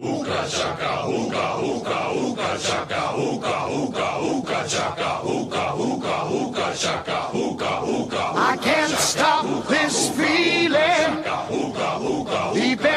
Ooga 0.00 0.48
chaka, 0.48 1.04
ooga, 1.04 1.60
ooga, 1.60 1.98
ooga 2.16 2.56
chaka, 2.58 3.12
ooga, 3.14 3.68
ooga, 3.68 4.06
ooga 4.24 4.66
chaka, 4.66 5.20
ooga, 5.22 5.64
ooga, 5.76 6.16
ooga 6.32 6.74
chaka, 6.74 7.28
ooga, 7.34 7.82
ooga. 7.84 8.32
I 8.36 8.56
can't 8.56 8.90
stop 8.90 9.44
this 9.68 10.08
feeling 10.16 11.21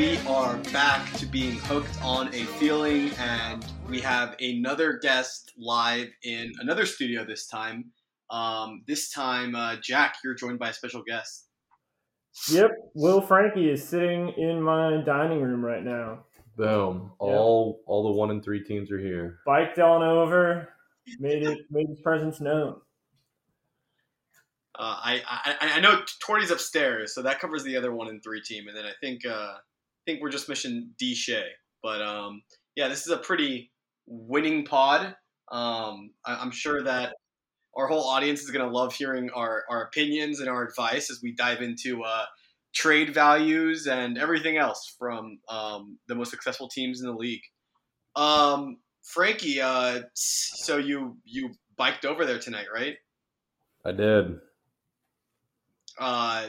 We 0.00 0.16
are 0.26 0.56
back 0.72 1.12
to 1.18 1.26
being 1.26 1.58
hooked 1.58 2.02
on 2.02 2.28
a 2.28 2.44
feeling, 2.56 3.10
and 3.18 3.62
we 3.86 4.00
have 4.00 4.34
another 4.40 4.94
guest 4.96 5.52
live 5.58 6.08
in 6.22 6.54
another 6.58 6.86
studio 6.86 7.22
this 7.22 7.46
time. 7.46 7.84
Um, 8.30 8.82
this 8.86 9.10
time, 9.10 9.54
uh, 9.54 9.76
Jack, 9.82 10.14
you're 10.24 10.32
joined 10.32 10.58
by 10.58 10.70
a 10.70 10.72
special 10.72 11.02
guest. 11.06 11.48
Yep, 12.50 12.70
Will 12.94 13.20
Frankie 13.20 13.68
is 13.68 13.86
sitting 13.86 14.32
in 14.38 14.62
my 14.62 15.02
dining 15.04 15.42
room 15.42 15.62
right 15.62 15.84
now. 15.84 16.24
Boom. 16.56 17.12
All 17.18 17.82
all 17.86 18.02
the 18.04 18.18
one 18.18 18.30
and 18.30 18.42
three 18.42 18.64
teams 18.64 18.90
are 18.90 18.98
here. 18.98 19.40
Biked 19.44 19.80
on 19.80 20.02
over, 20.02 20.70
made 21.18 21.42
it 21.42 21.58
made 21.70 21.88
his 21.90 22.00
presence 22.00 22.40
known. 22.40 22.76
Uh, 24.78 24.96
I, 24.96 25.22
I 25.28 25.72
I 25.74 25.80
know 25.80 26.00
Torty's 26.24 26.50
upstairs, 26.50 27.14
so 27.14 27.20
that 27.20 27.38
covers 27.38 27.64
the 27.64 27.76
other 27.76 27.92
one 27.92 28.08
and 28.08 28.22
three 28.22 28.40
team, 28.40 28.66
and 28.66 28.74
then 28.74 28.86
I 28.86 28.92
think 29.02 29.26
uh, 29.26 29.30
I 29.30 29.58
think 30.06 30.20
we're 30.20 30.30
just 30.30 30.48
missing 30.48 30.90
D 30.98 31.14
Shay. 31.14 31.46
But 31.82 32.02
um, 32.02 32.42
yeah, 32.76 32.88
this 32.88 33.06
is 33.06 33.12
a 33.12 33.18
pretty 33.18 33.70
winning 34.06 34.64
pod. 34.64 35.14
Um, 35.50 36.10
I, 36.24 36.36
I'm 36.36 36.50
sure 36.50 36.82
that 36.82 37.14
our 37.76 37.86
whole 37.86 38.04
audience 38.04 38.42
is 38.42 38.50
going 38.50 38.66
to 38.66 38.72
love 38.72 38.94
hearing 38.94 39.30
our, 39.30 39.64
our 39.70 39.84
opinions 39.84 40.40
and 40.40 40.48
our 40.48 40.64
advice 40.64 41.10
as 41.10 41.20
we 41.22 41.32
dive 41.32 41.62
into 41.62 42.02
uh, 42.02 42.24
trade 42.74 43.14
values 43.14 43.86
and 43.86 44.18
everything 44.18 44.56
else 44.56 44.94
from 44.98 45.38
um, 45.48 45.98
the 46.08 46.14
most 46.14 46.30
successful 46.30 46.68
teams 46.68 47.00
in 47.00 47.06
the 47.06 47.14
league. 47.14 47.42
Um, 48.16 48.78
Frankie, 49.02 49.60
uh, 49.60 50.02
so 50.14 50.76
you 50.76 51.16
you 51.24 51.50
biked 51.76 52.04
over 52.04 52.26
there 52.26 52.38
tonight, 52.38 52.66
right? 52.72 52.96
I 53.84 53.92
did. 53.92 54.38
Uh, 55.98 56.48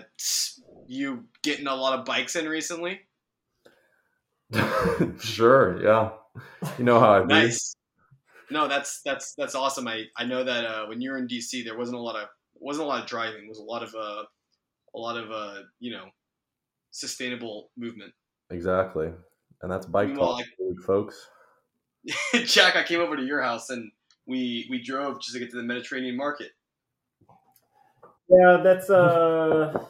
you 0.87 1.25
getting 1.43 1.67
a 1.67 1.75
lot 1.75 1.97
of 1.97 2.05
bikes 2.05 2.35
in 2.35 2.47
recently? 2.47 2.99
sure, 5.19 5.81
yeah. 5.83 6.11
You 6.77 6.83
know 6.83 6.99
how 6.99 7.13
I 7.13 7.19
be. 7.21 7.27
Nice. 7.27 7.75
No, 8.49 8.67
that's 8.67 9.01
that's 9.05 9.33
that's 9.37 9.55
awesome. 9.55 9.87
I, 9.87 10.03
I 10.17 10.25
know 10.25 10.43
that 10.43 10.65
uh, 10.65 10.85
when 10.87 11.01
you 11.01 11.11
were 11.11 11.17
in 11.17 11.27
DC, 11.27 11.63
there 11.63 11.77
wasn't 11.77 11.97
a 11.97 12.01
lot 12.01 12.15
of 12.15 12.27
wasn't 12.55 12.85
a 12.85 12.87
lot 12.87 13.01
of 13.01 13.07
driving. 13.07 13.45
It 13.45 13.49
was 13.49 13.59
a 13.59 13.63
lot 13.63 13.83
of 13.83 13.95
uh, 13.95 14.23
a 14.95 14.99
lot 14.99 15.17
of 15.17 15.31
uh, 15.31 15.61
you 15.79 15.91
know 15.91 16.05
sustainable 16.91 17.71
movement. 17.77 18.13
Exactly. 18.49 19.09
And 19.61 19.71
that's 19.71 19.85
bike 19.85 20.09
Meanwhile, 20.09 20.37
talk, 20.37 20.85
folks. 20.85 21.29
Jack, 22.45 22.75
I 22.75 22.83
came 22.83 22.99
over 22.99 23.15
to 23.15 23.23
your 23.23 23.41
house 23.41 23.69
and 23.69 23.91
we 24.27 24.67
we 24.69 24.83
drove 24.83 25.21
just 25.21 25.33
to 25.33 25.39
get 25.39 25.51
to 25.51 25.57
the 25.57 25.63
Mediterranean 25.63 26.17
market. 26.17 26.51
Yeah, 28.29 28.61
that's 28.63 28.89
uh 28.89 29.85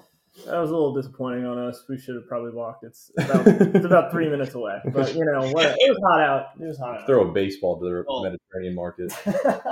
that 0.46 0.58
was 0.60 0.70
a 0.70 0.74
little 0.74 0.94
disappointing 0.94 1.46
on 1.46 1.58
us. 1.58 1.84
We 1.90 1.98
should 1.98 2.16
have 2.16 2.28
probably 2.28 2.52
walked. 2.52 2.84
It's 2.84 3.12
about 3.18 3.46
it's 3.48 3.86
about 3.86 4.12
three 4.12 4.30
minutes 4.30 4.54
away. 4.56 4.80
But 4.94 5.14
you 5.14 5.26
know, 5.26 5.50
what 5.52 5.66
it 5.66 5.90
was 5.90 6.00
hot 6.10 6.22
out. 6.22 6.46
It 6.60 6.66
was 6.66 6.78
hot 6.80 7.02
out. 7.02 7.06
Throw 7.08 7.30
a 7.30 7.32
baseball 7.34 7.80
to 7.80 7.86
the 7.86 8.06
Oh. 8.08 8.24
Mediterranean 8.24 8.76
market. 8.76 9.14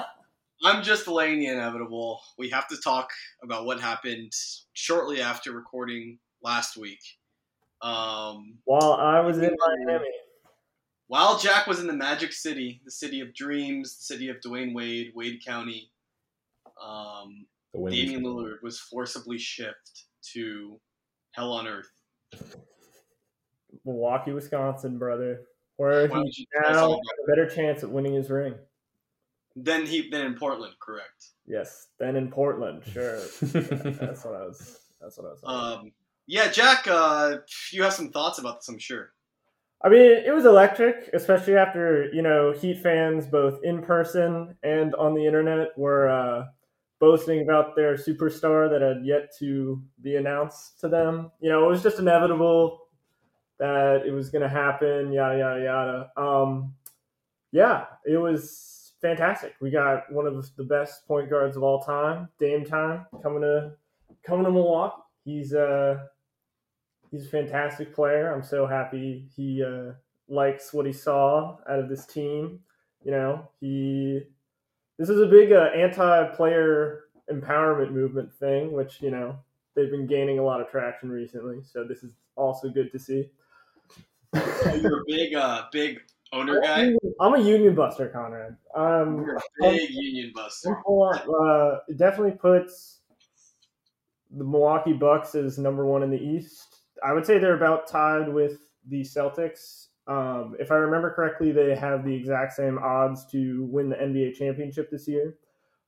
I'm 0.64 0.84
just 0.84 1.06
delaying 1.06 1.40
the 1.40 1.48
inevitable. 1.48 2.22
We 2.38 2.50
have 2.50 2.68
to 2.68 2.76
talk 2.84 3.10
about 3.42 3.66
what 3.66 3.80
happened 3.80 4.34
shortly 4.74 5.22
after 5.22 5.54
recording 5.54 6.20
last 6.44 6.76
week. 6.76 7.00
Um, 7.82 8.58
While 8.66 8.92
I 8.94 9.22
was 9.22 9.38
in 9.38 9.56
Miami. 9.88 10.04
while 11.08 11.40
Jack 11.40 11.66
was 11.66 11.80
in 11.80 11.88
the 11.88 11.94
Magic 11.94 12.34
City, 12.34 12.82
the 12.84 12.92
city 12.92 13.22
of 13.22 13.34
dreams, 13.34 13.96
the 13.98 14.04
city 14.04 14.28
of 14.28 14.36
Dwyane 14.46 14.74
Wade, 14.76 15.14
Wade 15.16 15.40
County, 15.46 15.90
um, 16.84 17.46
The 17.74 17.80
wind 17.80 17.96
Damian 17.96 18.24
Lillard 18.24 18.62
was 18.62 18.80
forcibly 18.82 19.38
shipped 19.38 20.04
to 20.34 20.80
hell 21.32 21.52
on 21.52 21.68
earth. 21.68 21.92
Milwaukee, 23.86 24.32
Wisconsin, 24.32 24.98
brother. 24.98 25.42
Where 25.78 26.08
Why 26.08 26.16
don't 26.16 26.26
he's 26.26 26.40
you 26.40 26.46
tell 26.62 26.72
us 26.72 26.76
now 26.76 26.94
a 26.94 27.28
better 27.28 27.50
chance 27.50 27.84
at 27.84 27.90
winning 27.90 28.14
his 28.14 28.30
ring. 28.30 28.56
Then 29.56 29.86
he 29.86 30.10
then 30.10 30.26
in 30.26 30.36
Portland, 30.36 30.74
correct? 30.80 31.30
Yes, 31.46 31.88
then 32.00 32.16
in 32.16 32.30
Portland, 32.30 32.84
sure. 32.86 33.18
that's 33.42 34.26
what 34.26 34.36
I 34.36 34.46
was. 34.46 34.80
That's 35.02 35.18
what 35.18 35.28
I 35.28 35.30
was. 35.30 35.42
Um, 35.44 35.92
yeah, 36.28 36.50
Jack, 36.50 36.88
uh, 36.88 37.38
you 37.72 37.84
have 37.84 37.94
some 37.94 38.12
thoughts 38.12 38.40
about 38.40 38.60
this, 38.60 38.70
I'm 38.70 38.78
sure. 38.78 39.12
I 39.82 39.90
mean, 39.90 40.02
it 40.02 40.34
was 40.36 40.46
electric, 40.46 41.10
especially 41.14 41.56
after 41.56 42.10
you 42.14 42.22
know 42.22 42.52
Heat 42.52 42.82
fans, 42.84 43.26
both 43.28 43.64
in 43.64 43.82
person 43.82 44.56
and 44.62 44.94
on 44.96 45.16
the 45.16 45.26
internet, 45.26 45.70
were 45.78 46.10
uh, 46.10 46.46
boasting 47.00 47.42
about 47.42 47.76
their 47.76 47.96
superstar 47.96 48.70
that 48.70 48.82
had 48.82 49.06
yet 49.06 49.34
to 49.40 49.82
be 50.02 50.18
announced 50.18 50.80
to 50.82 50.88
them. 50.88 51.32
You 51.40 51.50
know, 51.50 51.66
it 51.66 51.70
was 51.70 51.84
just 51.84 52.00
inevitable 52.00 52.88
that 53.58 54.04
it 54.06 54.12
was 54.12 54.30
going 54.30 54.42
to 54.42 54.50
happen. 54.50 55.12
Yada 55.12 55.38
yada 55.38 55.64
yada. 55.64 56.12
Um, 56.18 56.74
yeah, 57.52 57.86
it 58.06 58.18
was 58.18 58.94
fantastic. 59.02 59.56
We 59.62 59.70
got 59.70 60.12
one 60.12 60.28
of 60.28 60.56
the 60.56 60.64
best 60.64 61.08
point 61.08 61.30
guards 61.30 61.56
of 61.58 61.64
all 61.64 61.82
time, 61.82 62.30
Dame 62.40 62.66
Time, 62.66 63.06
coming 63.24 63.42
to 63.42 63.72
coming 64.24 64.46
to 64.46 64.52
Milwaukee. 64.52 65.02
He's 65.26 65.54
uh 65.54 66.00
he's 67.12 67.26
a 67.26 67.30
fantastic 67.30 67.94
player. 67.94 68.34
I'm 68.34 68.44
so 68.44 68.66
happy 68.66 69.28
he 69.36 69.64
uh, 69.64 69.94
likes 70.28 70.74
what 70.74 70.86
he 70.86 70.94
saw 70.94 71.58
out 71.70 71.80
of 71.80 71.90
this 71.90 72.06
team. 72.06 72.60
You 73.04 73.12
know, 73.12 73.50
he 73.60 74.22
this 75.00 75.10
is 75.10 75.20
a 75.22 75.26
big 75.26 75.52
uh, 75.52 75.70
anti-player 75.76 77.06
empowerment 77.32 77.92
movement 77.92 78.32
thing, 78.34 78.74
which 78.74 79.02
you 79.02 79.10
know 79.10 79.40
they've 79.76 79.90
been 79.90 80.06
gaining 80.06 80.38
a 80.38 80.44
lot 80.44 80.62
of 80.62 80.70
traction 80.70 81.10
recently. 81.10 81.62
So 81.64 81.84
this 81.84 82.04
is 82.04 82.14
also 82.36 82.70
good 82.70 82.92
to 82.92 83.00
see. 83.00 83.30
You're 84.34 85.02
a 85.02 85.04
big, 85.08 85.34
uh, 85.34 85.64
big 85.72 86.02
owner 86.32 86.62
guy. 86.62 86.92
I'm 87.20 87.34
a 87.34 87.40
union 87.40 87.74
buster, 87.74 88.10
Conrad. 88.10 88.58
Um, 88.76 89.24
You're 89.26 89.38
a 89.38 89.42
big 89.62 89.90
union 89.90 90.32
buster. 90.36 90.78
Uh, 90.88 91.80
it 91.88 91.98
definitely 91.98 92.34
puts 92.34 93.00
the 94.32 94.44
Milwaukee 94.44 94.94
Bucks 94.94 95.34
as 95.34 95.58
number 95.58 95.86
one 95.86 96.04
in 96.04 96.12
the 96.12 96.22
East. 96.22 96.82
I 97.04 97.14
would 97.14 97.26
say 97.26 97.40
they're 97.40 97.56
about 97.56 97.88
tied 97.88 98.32
with 98.32 98.60
the 98.88 99.02
Celtics. 99.02 99.88
Um, 100.10 100.56
if 100.60 100.72
I 100.72 100.76
remember 100.76 101.14
correctly, 101.14 101.52
they 101.52 101.76
have 101.76 102.04
the 102.04 102.14
exact 102.14 102.54
same 102.54 102.80
odds 102.80 103.26
to 103.28 103.64
win 103.66 103.90
the 103.90 103.96
NBA 103.96 104.36
championship 104.36 104.90
this 104.90 105.08
year. 105.08 105.36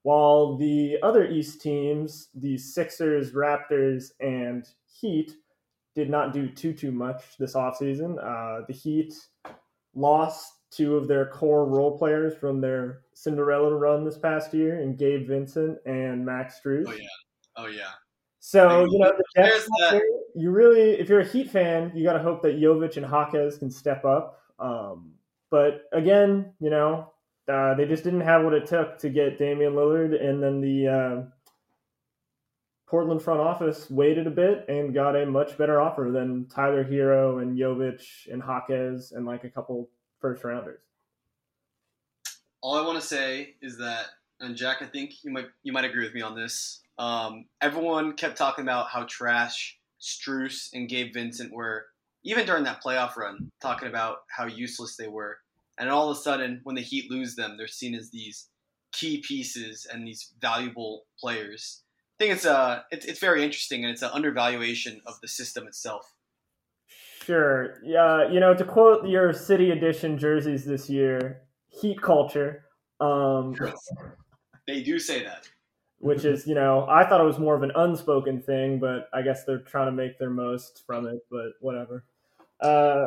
While 0.04 0.58
the 0.58 0.98
other 1.02 1.28
East 1.28 1.62
teams, 1.62 2.30
the 2.36 2.58
Sixers, 2.58 3.34
Raptors, 3.34 4.12
and 4.20 4.68
Heat, 4.86 5.34
did 5.96 6.10
not 6.10 6.34
do 6.34 6.48
too 6.48 6.72
too 6.72 6.92
much 6.92 7.38
this 7.38 7.56
offseason. 7.56 8.18
Uh, 8.24 8.64
the 8.68 8.74
Heat 8.74 9.14
lost 9.96 10.54
two 10.70 10.96
of 10.96 11.08
their 11.08 11.26
core 11.26 11.66
role 11.66 11.98
players 11.98 12.34
from 12.36 12.62
their 12.62 13.02
Cinderella 13.14 13.76
run 13.76 14.06
this 14.06 14.18
past 14.18 14.54
year, 14.54 14.80
and 14.80 14.98
Gabe 14.98 15.28
Vincent 15.28 15.80
and 15.86 16.26
Max 16.26 16.60
Strus. 16.64 16.86
Oh 16.88 16.94
yeah, 16.94 17.08
oh 17.58 17.68
yeah. 17.68 17.92
So 18.40 18.86
you 18.86 19.00
know 19.00 19.14
the 19.18 19.24
There's 19.36 19.66
that- 19.66 20.02
you 20.36 20.52
really, 20.52 20.92
if 21.00 21.10
you're 21.10 21.22
a 21.22 21.28
Heat 21.28 21.50
fan, 21.50 21.92
you 21.96 22.04
got 22.04 22.14
to 22.14 22.20
hope 22.20 22.42
that 22.44 22.60
Jovic 22.60 22.98
and 22.98 23.06
Jaquez 23.06 23.58
can 23.58 23.72
step 23.72 24.06
up. 24.06 24.40
Um, 24.60 25.14
but 25.50 25.84
again, 25.92 26.54
you 26.60 26.70
know, 26.70 27.12
uh, 27.52 27.74
they 27.76 27.86
just 27.86 28.04
didn't 28.04 28.22
have 28.22 28.44
what 28.44 28.54
it 28.54 28.66
took 28.66 28.98
to 29.00 29.10
get 29.10 29.38
Damian 29.38 29.74
Lillard, 29.74 30.24
and 30.24 30.42
then 30.42 30.62
the 30.62 30.88
uh, 30.88 31.24
Portland 32.88 33.22
front 33.22 33.40
office 33.40 33.90
waited 33.90 34.28
a 34.28 34.32
bit 34.32 34.66
and 34.70 34.94
got 34.94 35.16
a 35.16 35.26
much 35.26 35.58
better 35.58 35.82
offer 35.82 36.12
than 36.14 36.46
Tyler 36.48 36.84
Herro 36.84 37.42
and 37.42 37.58
Jovic 37.58 38.04
and 38.32 38.44
Jaquez 38.46 39.12
and 39.14 39.26
like 39.26 39.44
a 39.44 39.50
couple 39.50 39.90
first 40.20 40.44
rounders. 40.44 40.82
All 42.62 42.76
I 42.76 42.86
want 42.86 43.02
to 43.02 43.06
say 43.06 43.56
is 43.62 43.78
that, 43.80 44.06
and 44.40 44.56
Jack, 44.56 44.78
I 44.82 44.86
think 44.86 45.24
you 45.24 45.32
might 45.32 45.48
you 45.64 45.74
might 45.74 45.86
agree 45.86 46.04
with 46.04 46.14
me 46.14 46.22
on 46.22 46.36
this. 46.36 46.82
Um, 46.98 47.46
everyone 47.62 48.14
kept 48.14 48.38
talking 48.38 48.64
about 48.64 48.90
how 48.90 49.06
trash 49.06 49.80
Strus 50.02 50.70
and 50.74 50.90
Gabe 50.90 51.14
Vincent 51.14 51.54
were, 51.54 51.86
even 52.24 52.46
during 52.46 52.64
that 52.64 52.84
playoff 52.84 53.16
run, 53.16 53.52
talking 53.62 53.88
about 53.88 54.18
how 54.36 54.46
useless 54.48 54.96
they 54.98 55.08
were. 55.08 55.38
and 55.78 55.90
all 55.90 56.10
of 56.10 56.18
a 56.18 56.20
sudden, 56.20 56.60
when 56.64 56.76
the 56.76 56.82
Heat 56.82 57.10
lose 57.10 57.36
them, 57.36 57.56
they're 57.58 57.68
seen 57.68 57.96
as 57.96 58.12
these 58.12 58.50
key 58.92 59.24
pieces 59.26 59.88
and 59.92 60.06
these 60.06 60.34
valuable 60.40 61.06
players. 61.20 61.84
I 62.20 62.24
think 62.24 62.36
it's 62.36 62.46
a 62.46 62.86
it's, 62.92 63.06
it's 63.06 63.20
very 63.20 63.44
interesting, 63.44 63.84
and 63.84 63.92
it's 63.92 64.02
an 64.04 64.12
undervaluation 64.14 65.02
of 65.06 65.16
the 65.22 65.28
system 65.28 65.66
itself. 65.68 66.14
Sure. 67.24 67.76
Yeah. 67.84 68.30
You 68.30 68.40
know, 68.40 68.54
to 68.54 68.64
quote 68.64 69.08
your 69.08 69.32
city 69.34 69.72
edition 69.72 70.18
jerseys 70.18 70.66
this 70.66 70.90
year, 70.90 71.42
heat 71.70 72.02
culture. 72.02 72.66
Um, 73.00 73.56
They 74.68 74.84
do 74.84 75.00
say 75.00 75.24
that. 75.24 75.48
Which 76.02 76.26
is, 76.26 76.48
you 76.48 76.56
know, 76.56 76.86
I 76.90 77.06
thought 77.06 77.22
it 77.22 77.26
was 77.26 77.40
more 77.40 77.56
of 77.56 77.64
an 77.64 77.72
unspoken 77.76 78.42
thing, 78.42 78.80
but 78.80 79.08
I 79.14 79.22
guess 79.22 79.46
they're 79.46 79.60
trying 79.60 79.86
to 79.86 79.92
make 79.92 80.18
their 80.18 80.30
most 80.30 80.84
from 80.86 81.08
it. 81.08 81.20
But 81.30 81.54
whatever. 81.62 82.04
Uh, 82.60 83.06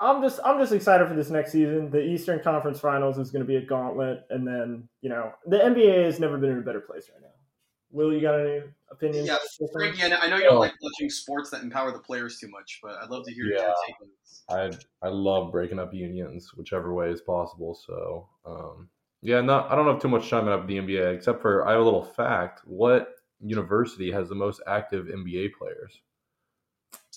I'm 0.00 0.22
just, 0.22 0.40
I'm 0.44 0.58
just 0.58 0.72
excited 0.72 1.06
for 1.08 1.14
this 1.14 1.30
next 1.30 1.52
season. 1.52 1.90
The 1.90 2.02
Eastern 2.02 2.40
Conference 2.40 2.80
Finals 2.80 3.18
is 3.18 3.30
going 3.30 3.42
to 3.42 3.46
be 3.46 3.56
a 3.56 3.64
gauntlet, 3.64 4.24
and 4.30 4.46
then, 4.46 4.88
you 5.02 5.10
know, 5.10 5.32
the 5.46 5.58
NBA 5.58 6.04
has 6.04 6.18
never 6.18 6.38
been 6.38 6.50
in 6.50 6.58
a 6.58 6.62
better 6.62 6.80
place 6.80 7.10
right 7.12 7.20
now. 7.22 7.28
Will, 7.92 8.12
you 8.12 8.20
got 8.20 8.40
any 8.40 8.62
opinions? 8.90 9.26
Yeah, 9.26 9.36
Frankie, 9.72 10.02
I 10.02 10.08
know, 10.08 10.16
I 10.16 10.28
know 10.28 10.36
you 10.36 10.44
don't 10.44 10.60
like 10.60 10.74
watching 10.80 11.10
sports 11.10 11.50
that 11.50 11.62
empower 11.62 11.92
the 11.92 11.98
players 11.98 12.38
too 12.38 12.48
much, 12.48 12.80
but 12.82 12.96
I'd 13.02 13.10
love 13.10 13.24
to 13.26 13.32
hear 13.32 13.46
your 13.46 13.58
take 13.58 13.96
on 14.00 14.08
this. 14.22 14.42
I 14.48 15.06
I 15.06 15.10
love 15.10 15.50
breaking 15.50 15.80
up 15.80 15.92
unions, 15.92 16.52
whichever 16.54 16.94
way 16.94 17.10
is 17.10 17.20
possible. 17.20 17.74
So 17.74 18.28
um, 18.46 18.88
yeah, 19.22 19.40
not 19.40 19.70
I 19.70 19.74
don't 19.74 19.86
have 19.86 20.00
too 20.00 20.08
much 20.08 20.28
time 20.30 20.48
about 20.48 20.66
the 20.66 20.76
NBA 20.78 21.14
except 21.14 21.40
for 21.42 21.66
I 21.66 21.72
have 21.72 21.80
a 21.80 21.84
little 21.84 22.04
fact. 22.04 22.62
What 22.64 23.14
university 23.40 24.10
has 24.12 24.28
the 24.28 24.34
most 24.34 24.60
active 24.66 25.06
NBA 25.06 25.52
players? 25.58 26.00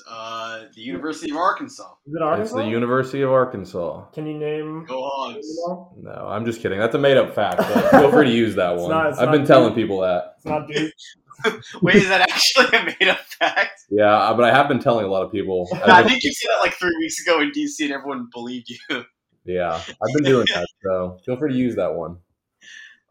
Uh, 0.09 0.63
the 0.75 0.81
University 0.81 1.31
of 1.31 1.37
Arkansas. 1.37 1.93
Is 2.07 2.13
it 2.15 2.39
It's 2.41 2.51
the 2.51 2.65
University 2.65 3.21
of 3.21 3.31
Arkansas. 3.31 4.05
Can 4.11 4.25
you 4.25 4.37
name? 4.37 4.85
Go 4.85 5.07
Hogs. 5.07 5.47
No, 5.97 6.11
I'm 6.27 6.45
just 6.45 6.61
kidding. 6.61 6.79
That's 6.79 6.95
a 6.95 6.99
made 6.99 7.17
up 7.17 7.33
fact. 7.35 7.57
But 7.57 7.89
feel 7.91 8.11
free 8.11 8.25
to 8.25 8.31
use 8.31 8.55
that 8.55 8.73
It's 8.73 8.81
one. 8.81 8.91
not- 8.91 9.09
it's 9.11 9.19
I've 9.19 9.31
been 9.31 9.41
true. 9.41 9.47
telling 9.47 9.73
people 9.75 10.01
that. 10.01 10.33
It's 10.37 10.45
not 10.45 10.67
Duke. 10.67 10.91
Wait, 11.81 11.95
is 11.95 12.07
that 12.09 12.21
actually 12.21 12.77
a 12.77 12.85
made 12.99 13.09
up 13.09 13.19
fact? 13.39 13.81
Yeah, 13.89 14.13
uh, 14.15 14.33
but 14.33 14.45
I 14.45 14.51
have 14.53 14.67
been 14.67 14.79
telling 14.79 15.05
a 15.05 15.09
lot 15.09 15.23
of 15.23 15.31
people. 15.31 15.67
I've 15.73 15.89
I 15.89 16.07
think 16.07 16.23
you 16.23 16.31
said 16.33 16.49
that 16.49 16.61
like 16.61 16.73
three 16.75 16.95
weeks 16.99 17.19
ago 17.21 17.41
in 17.41 17.51
DC, 17.51 17.81
and 17.81 17.91
everyone 17.91 18.29
believed 18.31 18.69
you. 18.69 19.03
Yeah, 19.45 19.75
I've 19.75 20.13
been 20.15 20.23
doing 20.23 20.45
that. 20.53 20.65
So 20.83 21.19
feel 21.25 21.37
free 21.37 21.51
to 21.51 21.57
use 21.57 21.75
that 21.75 21.93
one. 21.93 22.17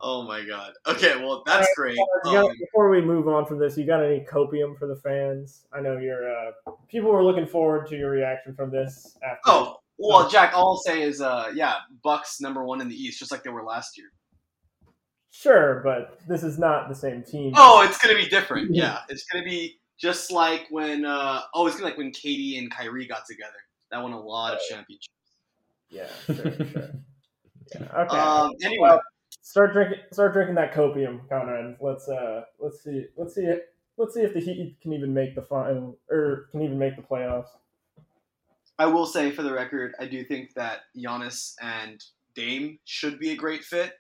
Oh 0.05 0.23
my 0.23 0.45
god. 0.45 0.73
Okay, 0.87 1.17
well 1.17 1.43
that's 1.47 1.69
great. 1.77 1.95
You 1.97 2.07
got- 2.25 2.45
Um, 2.47 2.57
before 2.59 2.91
we 2.91 3.01
move 3.01 3.29
on 3.29 3.47
from 3.47 3.59
this, 3.59 3.77
you 3.77 3.87
got 3.87 4.03
any 4.03 4.21
copium 4.25 4.77
for 4.79 4.87
the 4.89 4.97
fans? 4.97 5.67
I 5.73 5.81
know 5.81 5.99
you're. 5.99 6.29
Uh, 6.29 6.51
people 6.89 7.11
were 7.13 7.23
looking 7.25 7.47
forward 7.47 7.87
to 7.89 7.97
your 7.97 8.11
reaction 8.11 8.55
from 8.55 8.71
this. 8.71 9.17
After 9.23 9.41
oh, 9.47 9.77
well, 9.99 10.29
Jack. 10.29 10.55
All 10.55 10.71
I'll 10.71 10.77
say 10.79 11.03
is, 11.03 11.21
uh, 11.21 11.53
yeah, 11.55 11.75
Bucks 12.03 12.41
number 12.41 12.65
one 12.65 12.81
in 12.81 12.89
the 12.89 12.97
East, 12.97 13.21
just 13.21 13.31
like 13.31 13.45
they 13.45 13.51
were 13.51 13.63
last 13.63 13.97
year. 13.97 14.09
sure, 15.31 15.81
but 15.85 16.19
this 16.29 16.43
is 16.43 16.59
not 16.59 16.89
the 16.89 16.95
same 16.95 17.23
team. 17.23 17.53
Oh, 17.57 17.83
it's 17.87 17.99
gonna 17.99 18.17
be 18.17 18.29
different. 18.29 18.75
Yeah, 18.75 19.01
it's 19.09 19.25
gonna 19.25 19.45
be 19.45 19.79
just 19.99 20.33
like 20.33 20.67
when. 20.71 21.05
Uh, 21.05 21.43
oh, 21.55 21.67
it's 21.67 21.77
gonna 21.77 21.87
be 21.87 21.91
like 21.91 21.99
when 21.99 22.11
KD 22.11 22.59
and 22.59 22.71
Kyrie 22.71 23.07
got 23.07 23.25
together. 23.27 23.53
That 23.93 24.03
won 24.03 24.13
a 24.13 24.21
lot 24.21 24.55
of 24.55 24.61
championships. 24.69 25.09
Yeah, 25.93 26.07
sure, 26.27 26.37
sure. 26.37 26.91
Yeah, 27.75 28.03
okay. 28.03 28.19
Um. 28.19 28.53
Anyway, 28.65 28.89
Well, 28.89 29.01
start 29.41 29.73
drinking. 29.73 29.99
Start 30.13 30.33
drinking 30.33 30.57
that 30.57 30.75
copium, 30.75 31.29
Conrad. 31.29 31.77
Let's 31.81 32.09
uh, 32.09 32.43
let's 32.59 32.83
see. 32.83 33.05
Let's 33.17 33.35
see. 33.35 33.51
Let's 33.97 34.15
see 34.15 34.23
if 34.23 34.35
the 34.35 34.41
Heat 34.41 34.77
can 34.83 34.93
even 34.93 35.15
make 35.15 35.35
the 35.35 35.43
final 35.43 35.99
or 36.11 36.49
can 36.51 36.63
even 36.63 36.79
make 36.79 36.97
the 36.97 37.03
playoffs. 37.03 37.49
I 38.79 38.87
will 38.87 39.07
say 39.07 39.31
for 39.31 39.43
the 39.43 39.53
record, 39.53 39.95
I 40.01 40.07
do 40.07 40.25
think 40.25 40.55
that 40.55 40.81
Giannis 40.97 41.55
and 41.63 42.03
Dame 42.35 42.79
should 42.85 43.19
be 43.19 43.31
a 43.31 43.37
great 43.37 43.63
fit. 43.63 43.93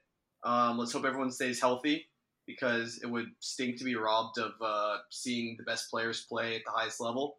Um, 0.44 0.78
let's 0.78 0.92
hope 0.92 1.04
everyone 1.04 1.30
stays 1.30 1.60
healthy 1.60 2.08
because 2.46 2.98
it 3.02 3.06
would 3.06 3.26
stink 3.38 3.78
to 3.78 3.84
be 3.84 3.94
robbed 3.94 4.38
of 4.38 4.52
uh, 4.60 4.96
seeing 5.10 5.56
the 5.56 5.64
best 5.64 5.90
players 5.90 6.26
play 6.28 6.56
at 6.56 6.62
the 6.64 6.72
highest 6.72 7.00
level. 7.00 7.36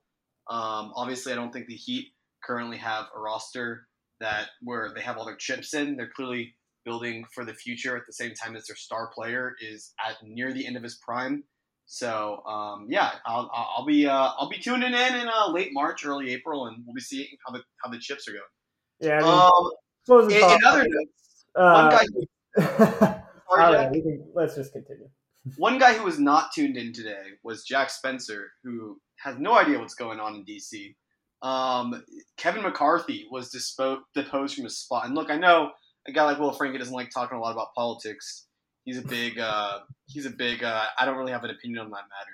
Um, 0.49 0.93
obviously, 0.95 1.33
I 1.33 1.35
don't 1.35 1.51
think 1.51 1.67
the 1.67 1.75
Heat 1.75 2.13
currently 2.43 2.77
have 2.77 3.05
a 3.15 3.19
roster 3.19 3.87
that 4.23 4.47
where 4.61 4.91
they 4.95 5.01
have 5.01 5.17
all 5.17 5.25
their 5.25 5.35
chips 5.35 5.73
in. 5.73 5.95
They're 5.95 6.11
clearly 6.15 6.55
building 6.85 7.25
for 7.33 7.45
the 7.45 7.53
future 7.53 7.95
at 7.95 8.03
the 8.07 8.13
same 8.13 8.33
time 8.33 8.55
as 8.55 8.65
their 8.65 8.75
star 8.75 9.11
player 9.13 9.53
is 9.61 9.93
at 10.05 10.15
near 10.23 10.51
the 10.51 10.65
end 10.65 10.75
of 10.75 10.83
his 10.83 10.95
prime. 10.95 11.43
So 11.85 12.41
um, 12.45 12.87
yeah, 12.89 13.11
I'll, 13.25 13.49
I'll 13.53 13.85
be 13.85 14.07
uh, 14.07 14.31
I'll 14.37 14.49
be 14.49 14.57
tuning 14.57 14.93
in 14.93 15.15
in 15.15 15.27
uh, 15.27 15.51
late 15.51 15.69
March, 15.73 16.05
early 16.05 16.31
April, 16.33 16.67
and 16.67 16.77
we'll 16.85 16.95
be 16.95 17.01
seeing 17.01 17.27
how 17.45 17.53
the 17.53 17.61
how 17.83 17.91
the 17.91 17.99
chips 17.99 18.27
are 18.27 18.31
going. 18.31 18.43
Yeah. 18.99 19.17
I 19.17 19.21
mean, 19.21 19.71
Um, 20.09 20.31
in, 20.31 20.37
in 20.37 20.65
other 20.65 20.85
notes, 20.87 21.45
uh, 21.55 21.73
one 21.73 21.89
guy, 21.91 22.05
who, 22.13 22.63
sorry, 23.57 23.75
right, 23.75 23.91
can, 23.91 24.25
let's 24.33 24.55
just 24.55 24.71
continue. 24.71 25.07
one 25.57 25.77
guy 25.77 25.93
who 25.93 26.05
was 26.05 26.19
not 26.19 26.53
tuned 26.53 26.77
in 26.77 26.93
today 26.93 27.23
was 27.43 27.63
Jack 27.63 27.89
Spencer, 27.89 28.51
who 28.63 28.99
has 29.19 29.37
no 29.37 29.57
idea 29.57 29.79
what's 29.79 29.95
going 29.95 30.19
on 30.19 30.35
in 30.35 30.45
DC. 30.45 30.95
Um, 31.43 32.03
Kevin 32.37 32.63
McCarthy 32.63 33.27
was 33.29 33.51
dispo- 33.51 33.99
deposed 34.15 34.55
from 34.55 34.63
his 34.63 34.79
spot, 34.79 35.05
and 35.05 35.13
look, 35.13 35.29
I 35.29 35.37
know 35.37 35.71
a 36.07 36.11
guy 36.11 36.23
like 36.23 36.39
Will 36.39 36.53
Frankie 36.53 36.77
doesn't 36.79 36.93
like 36.93 37.09
talking 37.11 37.37
a 37.37 37.41
lot 37.41 37.51
about 37.51 37.73
politics. 37.75 38.47
He's 38.85 38.97
a 38.97 39.01
big, 39.01 39.39
uh, 39.39 39.79
he's 40.07 40.25
a 40.25 40.29
big. 40.31 40.63
Uh, 40.63 40.85
I 40.97 41.05
don't 41.05 41.17
really 41.17 41.31
have 41.33 41.43
an 41.43 41.51
opinion 41.51 41.79
on 41.79 41.89
that 41.91 41.95
matter, 41.95 42.31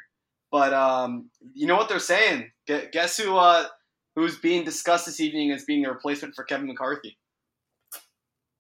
but 0.52 0.74
um, 0.74 1.30
you 1.54 1.68
know 1.68 1.76
what 1.76 1.90
they're 1.90 2.00
saying? 2.00 2.52
Gu- 2.68 2.88
Guess 2.92 3.18
who? 3.18 3.36
Uh, 3.36 3.66
who's 4.16 4.38
being 4.38 4.64
discussed 4.64 5.06
this 5.06 5.20
evening 5.20 5.52
as 5.52 5.66
being 5.66 5.86
a 5.86 5.92
replacement 5.92 6.36
for 6.36 6.44
Kevin 6.44 6.68
McCarthy? 6.68 7.18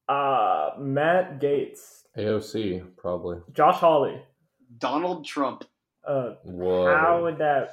Uh, 0.08 0.72
Matt 0.80 1.40
Gaetz, 1.40 2.04
AOC 2.18 2.96
probably. 2.98 3.38
Josh 3.54 3.76
Hawley. 3.76 4.22
Donald 4.78 5.26
Trump. 5.26 5.64
Uh, 6.08 6.34
how 6.46 7.20
would 7.24 7.38
that? 7.38 7.72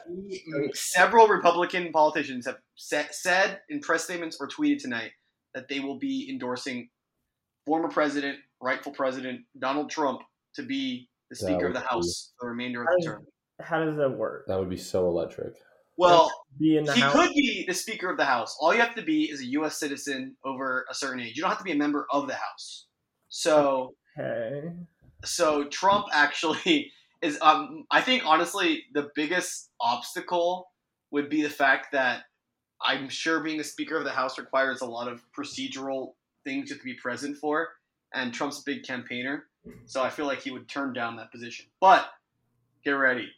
Several 0.75 1.29
Republican 1.29 1.91
politicians 1.93 2.47
have 2.47 2.59
sa- 2.75 3.05
said 3.11 3.61
in 3.71 3.81
press 3.81 4.05
statements 4.05 4.37
or 4.41 4.49
tweeted 4.49 4.81
tonight 4.81 5.13
that 5.55 5.69
they 5.69 5.81
will 5.81 5.99
be 5.99 6.29
endorsing 6.31 6.89
former 7.65 7.89
president, 7.89 8.39
rightful 8.61 8.93
president 8.93 9.41
Donald 9.59 9.91
Trump 9.91 10.21
to 10.55 10.63
be 10.63 11.09
the 11.31 11.37
Speaker 11.37 11.67
of 11.69 11.75
the 11.75 11.81
House 11.81 12.33
for 12.39 12.47
the 12.47 12.51
remainder 12.51 12.83
of 12.83 12.89
How 12.89 12.95
the 12.95 12.99
does- 13.03 13.07
term. 13.07 13.27
How 13.61 13.85
does 13.85 13.97
that 13.97 14.11
work? 14.11 14.45
That 14.49 14.59
would 14.59 14.69
be 14.69 14.77
so 14.77 15.07
electric. 15.09 15.55
Well, 15.97 16.31
Be 16.61 16.77
in 16.77 16.85
the 16.85 16.93
he 16.93 17.01
house. 17.01 17.15
could 17.15 17.31
be 17.35 17.65
the 17.67 17.73
Speaker 17.73 18.11
of 18.11 18.19
the 18.19 18.25
House. 18.27 18.55
All 18.61 18.75
you 18.75 18.81
have 18.81 18.95
to 18.97 19.03
be 19.03 19.31
is 19.31 19.41
a 19.41 19.47
U.S. 19.47 19.79
citizen 19.79 20.37
over 20.45 20.85
a 20.91 20.95
certain 20.95 21.21
age. 21.21 21.37
You 21.37 21.41
don't 21.43 21.49
have 21.51 21.59
to 21.59 21.65
be 21.65 21.73
a 21.73 21.77
member 21.77 22.07
of 22.11 22.27
the 22.27 22.35
House. 22.35 22.87
So, 23.31 23.95
Okay. 24.21 24.69
so 25.25 25.65
Trump 25.69 26.07
actually 26.13 26.93
is. 27.23 27.39
Um, 27.41 27.85
I 27.91 28.01
think 28.01 28.25
honestly, 28.27 28.85
the 28.93 29.11
biggest 29.15 29.71
obstacle 29.81 30.71
would 31.11 31.29
be 31.29 31.43
the 31.43 31.51
fact 31.51 31.93
that 31.93 32.25
I'm 32.81 33.09
sure 33.09 33.41
being 33.41 33.61
a 33.61 33.65
Speaker 33.65 33.97
of 33.97 34.05
the 34.05 34.11
House 34.11 34.39
requires 34.39 34.81
a 34.81 34.87
lot 34.87 35.09
of 35.09 35.25
procedural 35.37 36.15
things 36.45 36.69
you 36.69 36.75
have 36.75 36.81
to 36.81 36.85
be 36.85 36.95
present 36.95 37.37
for, 37.37 37.69
and 38.15 38.33
Trump's 38.33 38.61
a 38.61 38.63
big 38.65 38.83
campaigner, 38.85 39.47
so 39.87 40.03
I 40.03 40.11
feel 40.11 40.27
like 40.27 40.43
he 40.43 40.51
would 40.51 40.69
turn 40.69 40.93
down 40.93 41.17
that 41.17 41.33
position. 41.33 41.67
But 41.81 42.09
get 42.85 42.93
ready. 42.93 43.29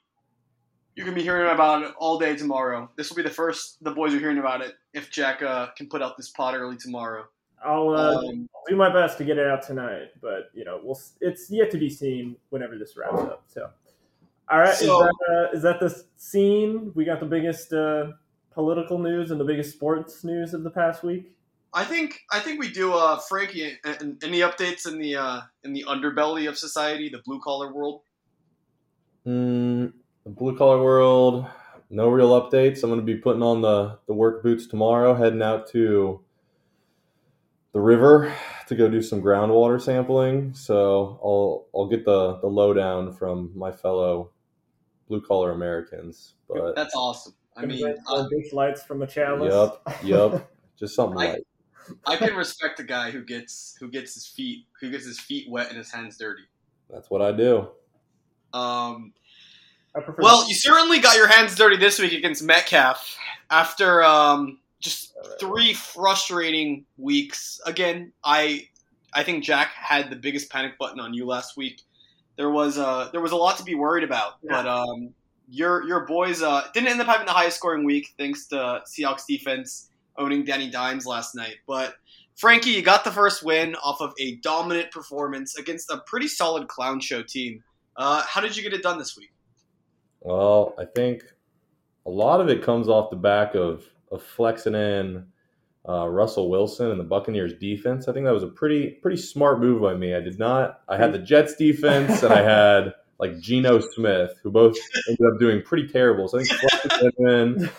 You're 0.94 1.06
gonna 1.06 1.16
be 1.16 1.23
hearing 1.23 1.49
about 1.49 1.85
it 1.85 1.94
all 1.99 2.18
day 2.18 2.37
tomorrow. 2.37 2.90
This 2.97 3.08
will 3.08 3.16
be 3.16 3.23
the 3.23 3.30
first 3.30 3.82
the 3.82 3.92
boys 3.92 4.12
are 4.12 4.18
hearing 4.18 4.38
about 4.38 4.62
it. 4.62 4.75
If 4.92 5.11
Jack 5.11 5.42
uh, 5.42 5.68
can 5.76 5.88
put 5.88 6.02
out 6.02 6.16
this 6.16 6.30
pod 6.30 6.54
early 6.54 6.76
tomorrow, 6.76 7.26
I'll 7.64 7.90
uh, 7.90 8.14
um, 8.28 8.48
do 8.68 8.76
my 8.76 8.92
best 8.92 9.18
to 9.18 9.24
get 9.24 9.38
it 9.38 9.46
out 9.46 9.62
tonight, 9.62 10.10
but 10.20 10.50
you 10.54 10.64
know, 10.64 10.80
we'll. 10.82 10.98
It's 11.20 11.50
yet 11.50 11.70
to 11.72 11.78
be 11.78 11.90
seen 11.90 12.36
whenever 12.50 12.78
this 12.78 12.96
wraps 12.96 13.18
up. 13.20 13.42
So, 13.48 13.68
all 14.50 14.58
right, 14.60 14.74
So- 14.74 15.02
is 15.02 15.08
that 15.08 15.34
uh, 15.34 15.56
is 15.56 15.62
that 15.62 15.80
the 15.80 16.04
scene? 16.16 16.92
We 16.94 17.04
got 17.04 17.20
the 17.20 17.26
biggest 17.26 17.72
uh, 17.72 18.12
political 18.52 18.98
news 18.98 19.30
and 19.30 19.40
the 19.40 19.44
biggest 19.44 19.72
sports 19.72 20.22
news 20.24 20.54
of 20.54 20.62
the 20.62 20.70
past 20.70 21.02
week. 21.02 21.32
I 21.74 21.84
think 21.84 22.20
I 22.30 22.40
think 22.40 22.60
we 22.60 22.70
do. 22.70 22.92
Uh, 22.94 23.18
Frankie, 23.18 23.76
a- 23.84 23.90
a- 23.90 24.16
any 24.22 24.40
updates 24.40 24.86
in 24.86 24.98
the 24.98 25.16
uh, 25.16 25.40
in 25.64 25.72
the 25.72 25.84
underbelly 25.88 26.48
of 26.48 26.56
society, 26.56 27.08
the 27.08 27.18
blue 27.24 27.40
collar 27.40 27.72
world? 27.72 28.02
Mm, 29.26 29.92
the 30.24 30.30
blue 30.30 30.56
collar 30.56 30.82
world, 30.82 31.46
no 31.90 32.08
real 32.08 32.30
updates. 32.40 32.82
I'm 32.82 32.90
going 32.90 33.00
to 33.00 33.04
be 33.04 33.16
putting 33.16 33.42
on 33.42 33.60
the, 33.60 33.98
the 34.06 34.14
work 34.14 34.42
boots 34.42 34.66
tomorrow, 34.66 35.14
heading 35.14 35.42
out 35.42 35.68
to 35.72 36.20
the 37.78 37.85
river 37.85 38.35
to 38.66 38.75
go 38.75 38.88
do 38.88 39.00
some 39.00 39.23
groundwater 39.23 39.80
sampling. 39.80 40.52
So 40.52 41.20
I'll 41.23 41.66
I'll 41.73 41.87
get 41.87 42.04
the, 42.04 42.38
the 42.40 42.49
lowdown 42.49 43.12
from 43.12 43.52
my 43.54 43.70
fellow 43.70 44.32
blue 45.06 45.20
collar 45.20 45.52
Americans. 45.52 46.35
But 46.49 46.75
That's 46.75 46.94
awesome. 46.97 47.35
I 47.56 47.66
mean, 47.66 47.94
uh, 48.08 48.26
big 48.30 48.52
lights 48.52 48.82
from 48.82 49.02
a 49.02 49.06
chalice. 49.06 49.52
Yup, 49.52 49.82
yup. 50.02 50.50
just 50.78 50.97
something 50.97 51.18
I- 51.20 51.32
like 51.35 51.42
I 52.04 52.16
can 52.16 52.35
respect 52.35 52.80
a 52.80 52.82
guy 52.85 53.12
who 53.12 53.25
gets 53.25 53.76
who 53.78 53.88
gets 53.88 54.12
his 54.14 54.26
feet 54.26 54.66
who 54.80 54.90
gets 54.90 55.06
his 55.06 55.20
feet 55.20 55.49
wet 55.49 55.68
and 55.68 55.78
his 55.78 55.90
hands 55.90 56.18
dirty. 56.18 56.42
that's 56.90 57.08
what 57.11 57.23
I 57.23 57.30
do. 57.32 57.68
Um, 58.52 59.12
I 59.94 60.00
prefer. 60.00 60.20
well, 60.20 60.47
you 60.49 60.54
certainly 60.54 60.99
got 60.99 61.16
your 61.16 61.28
hands 61.28 61.54
dirty 61.54 61.76
this 61.76 61.99
week 61.99 62.12
against 62.12 62.42
Metcalf 62.42 63.16
after 63.50 64.02
um, 64.02 64.58
just 64.80 65.14
three 65.40 65.75
frustrating 65.75 66.85
weeks. 66.97 67.61
Again, 67.66 68.12
I 68.25 68.68
I 69.14 69.23
think 69.25 69.44
Jack 69.44 69.68
had 69.73 70.11
the 70.11 70.16
biggest 70.16 70.50
panic 70.50 70.78
button 70.78 71.00
on 71.00 71.14
you 71.14 71.26
last 71.26 71.56
week. 71.56 71.82
There 72.37 72.50
was 72.50 72.78
uh 72.78 73.08
there 73.12 73.20
was 73.20 73.32
a 73.32 73.37
lot 73.37 73.56
to 73.58 73.64
be 73.64 73.75
worried 73.75 74.04
about, 74.04 74.35
Yeah. 74.42 74.62
but 74.62 74.66
um 74.68 75.11
your 75.50 75.87
your 75.87 76.06
boys 76.06 76.42
uh 76.42 76.64
didn't 76.75 76.88
end 76.88 77.00
up 77.00 77.06
having 77.06 77.26
the 77.26 77.32
highest 77.32 77.56
scoring 77.56 77.85
week 77.85 78.14
thanks 78.18 78.47
to 78.49 78.82
Seahawks 78.87 79.26
defense 79.26 79.90
owning 80.16 80.44
Danny 80.44 80.68
Dimes 80.70 81.06
last 81.06 81.35
night. 81.35 81.56
But 81.66 81.94
Frankie, 82.37 82.70
you 82.70 82.82
got 82.82 83.02
the 83.02 83.11
first 83.11 83.42
win 83.42 83.75
off 83.76 84.00
of 84.00 84.12
a 84.20 84.37
dominant 84.37 84.92
performance 84.92 85.56
against 85.56 85.90
a 85.90 85.99
pretty 86.06 86.28
solid 86.28 86.68
clown 86.68 87.00
show 87.00 87.23
team. 87.23 87.62
Uh, 87.97 88.23
how 88.28 88.40
did 88.40 88.56
you 88.56 88.62
get 88.62 88.73
it 88.73 88.82
done 88.82 88.97
this 88.99 89.16
week? 89.16 89.32
Well, 90.20 90.75
I 90.78 90.85
think 90.85 91.25
a 92.06 92.11
lot 92.11 92.40
of 92.40 92.49
it 92.49 92.62
comes 92.62 92.88
off 92.88 93.11
the 93.11 93.16
back 93.16 93.54
of, 93.56 93.85
of 94.10 94.22
flexing 94.22 94.74
in 94.74 95.26
uh, 95.88 96.08
Russell 96.08 96.50
Wilson 96.50 96.90
and 96.90 97.00
the 97.00 97.04
Buccaneers 97.04 97.54
defense. 97.54 98.08
I 98.08 98.12
think 98.12 98.26
that 98.26 98.34
was 98.34 98.42
a 98.42 98.48
pretty 98.48 98.90
pretty 98.90 99.16
smart 99.16 99.60
move 99.60 99.80
by 99.80 99.94
me. 99.94 100.14
I 100.14 100.20
did 100.20 100.38
not. 100.38 100.80
I 100.88 100.96
had 100.96 101.12
the 101.12 101.18
Jets 101.18 101.56
defense 101.56 102.22
and 102.22 102.32
I 102.32 102.42
had 102.42 102.94
like 103.18 103.38
Geno 103.40 103.80
Smith, 103.80 104.38
who 104.42 104.50
both 104.50 104.76
ended 105.08 105.26
up 105.32 105.40
doing 105.40 105.62
pretty 105.62 105.88
terrible. 105.88 106.28
So 106.28 106.38
I 106.38 106.44
think 106.44 106.60
flexing 106.60 107.10
in 107.18 107.70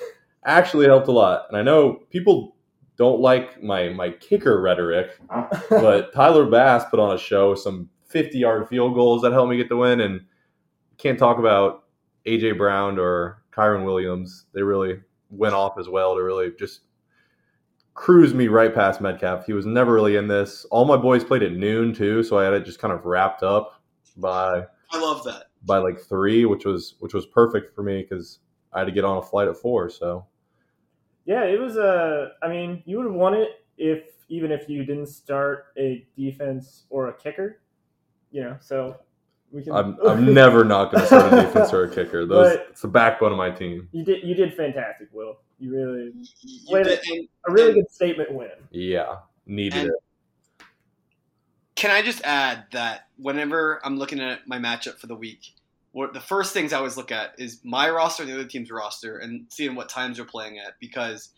actually 0.46 0.88
helped 0.88 1.08
a 1.08 1.12
lot. 1.12 1.46
And 1.50 1.58
I 1.58 1.62
know 1.62 2.02
people 2.10 2.56
don't 2.98 3.22
like 3.22 3.62
my 3.64 3.90
my 3.90 4.10
kicker 4.10 4.60
rhetoric, 4.62 5.12
but 5.70 6.14
Tyler 6.14 6.46
Bass 6.46 6.86
put 6.90 7.00
on 7.00 7.16
a 7.16 7.20
show 7.20 7.56
some 7.56 7.90
50 8.08 8.40
yard 8.40 8.68
field 8.68 8.96
goals 8.96 9.22
that 9.22 9.32
helped 9.32 9.52
me 9.52 9.58
get 9.58 9.70
the 9.70 9.78
win. 9.78 10.02
And 10.02 10.22
can't 10.98 11.18
talk 11.18 11.40
about 11.40 11.86
AJ 12.26 12.58
Brown 12.58 13.00
or 13.00 13.44
Kyren 13.52 13.86
Williams. 13.86 14.46
They 14.54 14.62
really 14.62 15.00
went 15.30 15.54
off 15.54 15.78
as 15.80 15.88
well 15.88 16.16
to 16.16 16.24
really 16.24 16.52
just 16.58 16.82
cruise 17.94 18.34
me 18.34 18.48
right 18.48 18.74
past 18.74 19.02
Metcalf. 19.02 19.46
He 19.46 19.54
was 19.54 19.66
never 19.66 19.94
really 19.94 20.16
in 20.16 20.28
this. 20.28 20.66
All 20.72 20.86
my 20.86 20.98
boys 20.98 21.24
played 21.24 21.44
at 21.44 21.54
noon 21.54 21.94
too, 21.94 22.24
so 22.24 22.38
I 22.38 22.46
had 22.46 22.54
it 22.54 22.66
just 22.66 22.80
kind 22.80 22.94
of 22.94 23.06
wrapped 23.06 23.44
up 23.44 23.82
by 24.18 24.66
I 24.92 25.00
love 25.00 25.24
that. 25.26 25.46
by 25.66 25.78
like 25.78 26.00
three, 26.00 26.46
which 26.46 26.66
was 26.66 26.96
which 27.00 27.14
was 27.14 27.26
perfect 27.26 27.76
for 27.76 27.84
me 27.84 28.02
because 28.02 28.40
I 28.74 28.80
had 28.80 28.86
to 28.86 28.92
get 28.92 29.06
on 29.06 29.18
a 29.18 29.22
flight 29.22 29.48
at 29.48 29.58
four. 29.58 29.90
So 29.90 30.26
Yeah, 31.26 31.44
it 31.44 31.60
was 31.60 31.78
a. 31.78 32.32
I 32.42 32.48
mean, 32.48 32.84
you 32.86 32.98
would 32.98 33.06
have 33.06 33.16
won 33.16 33.34
it 33.34 33.50
if 33.78 34.04
even 34.30 34.52
if 34.52 34.70
you 34.70 34.86
didn't 34.86 35.08
start 35.08 35.66
a 35.78 36.06
defense 36.16 36.86
or 36.90 37.08
a 37.10 37.14
kicker. 37.14 37.62
You 38.32 38.44
know, 38.44 38.58
so 38.60 38.98
we 39.52 39.64
can. 39.64 39.74
I'm 39.74 39.98
I'm 40.08 40.34
never 40.34 40.64
not 40.64 40.92
going 40.92 41.02
to 41.02 41.08
start 41.08 41.34
a 41.34 41.36
defense 41.42 41.74
or 41.74 41.84
a 41.84 41.90
kicker. 41.90 42.26
Those 42.28 42.58
But- 42.58 42.68
it's 42.72 42.82
the 42.82 42.88
backbone 42.88 43.32
of 43.32 43.38
my 43.38 43.50
team. 43.52 43.88
You 43.92 44.04
did. 44.04 44.24
You 44.24 44.36
did 44.36 44.54
fantastic, 44.56 45.10
Will. 45.12 45.38
You 45.60 45.72
really 45.74 46.12
You 46.42 46.60
Wait, 46.70 46.84
did- 46.86 47.00
and 47.10 47.28
a 47.48 47.52
really 47.52 47.74
good 47.74 47.92
statement 47.92 48.32
win. 48.34 48.50
Yeah, 48.72 49.18
needed 49.46 49.80
And- 49.80 49.88
it. 49.90 50.66
Can 51.76 51.92
I 51.92 52.02
just 52.02 52.22
add 52.26 52.66
that 52.74 53.08
whenever 53.18 53.80
I'm 53.86 53.98
looking 53.98 54.20
at 54.20 54.48
my 54.48 54.58
matchup 54.58 55.00
for 55.00 55.08
the 55.08 55.16
week, 55.16 55.54
what 55.94 56.14
the 56.14 56.20
first 56.20 56.54
things 56.54 56.74
I 56.74 56.78
always 56.78 56.98
look 56.98 57.12
at 57.12 57.36
is 57.40 57.62
my 57.64 57.90
roster 57.90 58.24
and 58.24 58.32
the 58.32 58.36
other 58.36 58.48
team's 58.48 58.70
roster 58.70 59.18
and 59.18 59.46
seeing 59.50 59.76
what 59.76 59.88
times 59.90 60.18
they're 60.18 60.26
playing 60.26 60.60
at 60.60 60.74
because 60.80 61.30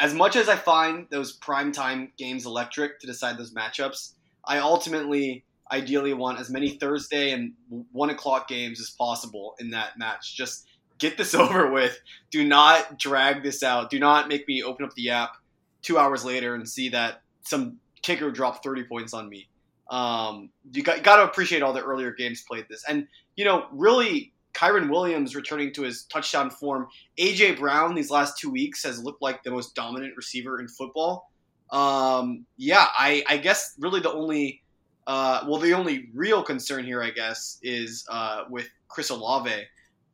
as 0.00 0.12
much 0.14 0.34
as 0.34 0.48
I 0.48 0.56
find 0.56 1.06
those 1.10 1.32
prime 1.32 1.72
time 1.72 2.10
games 2.16 2.46
electric 2.46 3.00
to 3.00 3.06
decide 3.06 3.38
those 3.38 3.52
matchups, 3.54 4.12
I 4.44 4.58
ultimately 4.58 5.44
ideally 5.72 6.14
want 6.14 6.38
as 6.38 6.50
many 6.50 6.70
Thursday 6.70 7.32
and 7.32 7.52
one 7.92 8.10
o'clock 8.10 8.48
games 8.48 8.80
as 8.80 8.90
possible 8.90 9.56
in 9.58 9.70
that 9.70 9.98
match. 9.98 10.36
Just 10.36 10.66
get 10.98 11.16
this 11.16 11.34
over 11.34 11.70
with. 11.70 11.98
Do 12.30 12.46
not 12.46 12.98
drag 12.98 13.42
this 13.42 13.62
out. 13.62 13.90
Do 13.90 13.98
not 13.98 14.28
make 14.28 14.46
me 14.46 14.62
open 14.62 14.84
up 14.84 14.94
the 14.94 15.10
app 15.10 15.36
two 15.82 15.98
hours 15.98 16.24
later 16.24 16.54
and 16.54 16.68
see 16.68 16.88
that 16.90 17.22
some 17.42 17.78
kicker 18.02 18.30
dropped 18.30 18.64
30 18.64 18.84
points 18.84 19.14
on 19.14 19.28
me. 19.28 19.48
Um, 19.90 20.50
you 20.72 20.82
got, 20.82 21.02
got 21.02 21.16
to 21.16 21.24
appreciate 21.24 21.62
all 21.62 21.72
the 21.72 21.82
earlier 21.82 22.12
games 22.12 22.42
played 22.42 22.66
this. 22.68 22.84
And, 22.88 23.06
you 23.36 23.44
know, 23.44 23.66
really, 23.72 24.32
Kyren 24.52 24.88
Williams 24.90 25.36
returning 25.36 25.72
to 25.74 25.82
his 25.82 26.04
touchdown 26.04 26.50
form. 26.50 26.88
AJ 27.18 27.58
Brown 27.58 27.94
these 27.94 28.10
last 28.10 28.38
two 28.38 28.50
weeks 28.50 28.82
has 28.84 29.02
looked 29.02 29.22
like 29.22 29.42
the 29.42 29.50
most 29.50 29.74
dominant 29.74 30.16
receiver 30.16 30.58
in 30.60 30.66
football. 30.66 31.30
Um, 31.70 32.46
yeah, 32.56 32.86
I, 32.98 33.22
I 33.28 33.36
guess 33.36 33.74
really 33.78 34.00
the 34.00 34.12
only, 34.12 34.62
uh, 35.06 35.44
well, 35.46 35.60
the 35.60 35.72
only 35.72 36.08
real 36.14 36.42
concern 36.42 36.84
here, 36.84 37.02
I 37.02 37.10
guess, 37.10 37.58
is 37.62 38.04
uh, 38.10 38.44
with 38.50 38.68
Chris 38.88 39.10
Olave. 39.10 39.62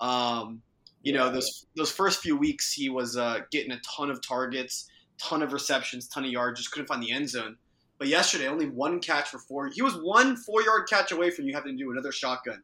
Um, 0.01 0.61
you 1.03 1.13
know, 1.13 1.31
those 1.31 1.67
those 1.77 1.91
first 1.91 2.21
few 2.21 2.37
weeks, 2.37 2.73
he 2.73 2.89
was 2.89 3.17
uh, 3.17 3.41
getting 3.51 3.73
a 3.73 3.81
ton 3.81 4.11
of 4.11 4.21
targets, 4.27 4.89
ton 5.19 5.43
of 5.43 5.53
receptions, 5.53 6.09
ton 6.09 6.25
of 6.25 6.31
yards, 6.31 6.61
just 6.61 6.73
couldn't 6.73 6.87
find 6.87 7.03
the 7.03 7.11
end 7.11 7.29
zone. 7.29 7.57
But 7.99 8.09
yesterday, 8.09 8.49
only 8.49 8.69
one 8.69 9.01
catch 9.01 9.29
for 9.29 9.39
four. 9.39 9.69
He 9.69 9.83
was 9.83 9.95
one 10.03 10.37
four 10.37 10.63
yard 10.63 10.89
catch 10.89 11.13
away 11.13 11.31
from 11.31 11.47
you 11.47 11.55
having 11.55 11.77
to 11.77 11.85
do 11.85 11.91
another 11.91 12.13
shotgun. 12.13 12.63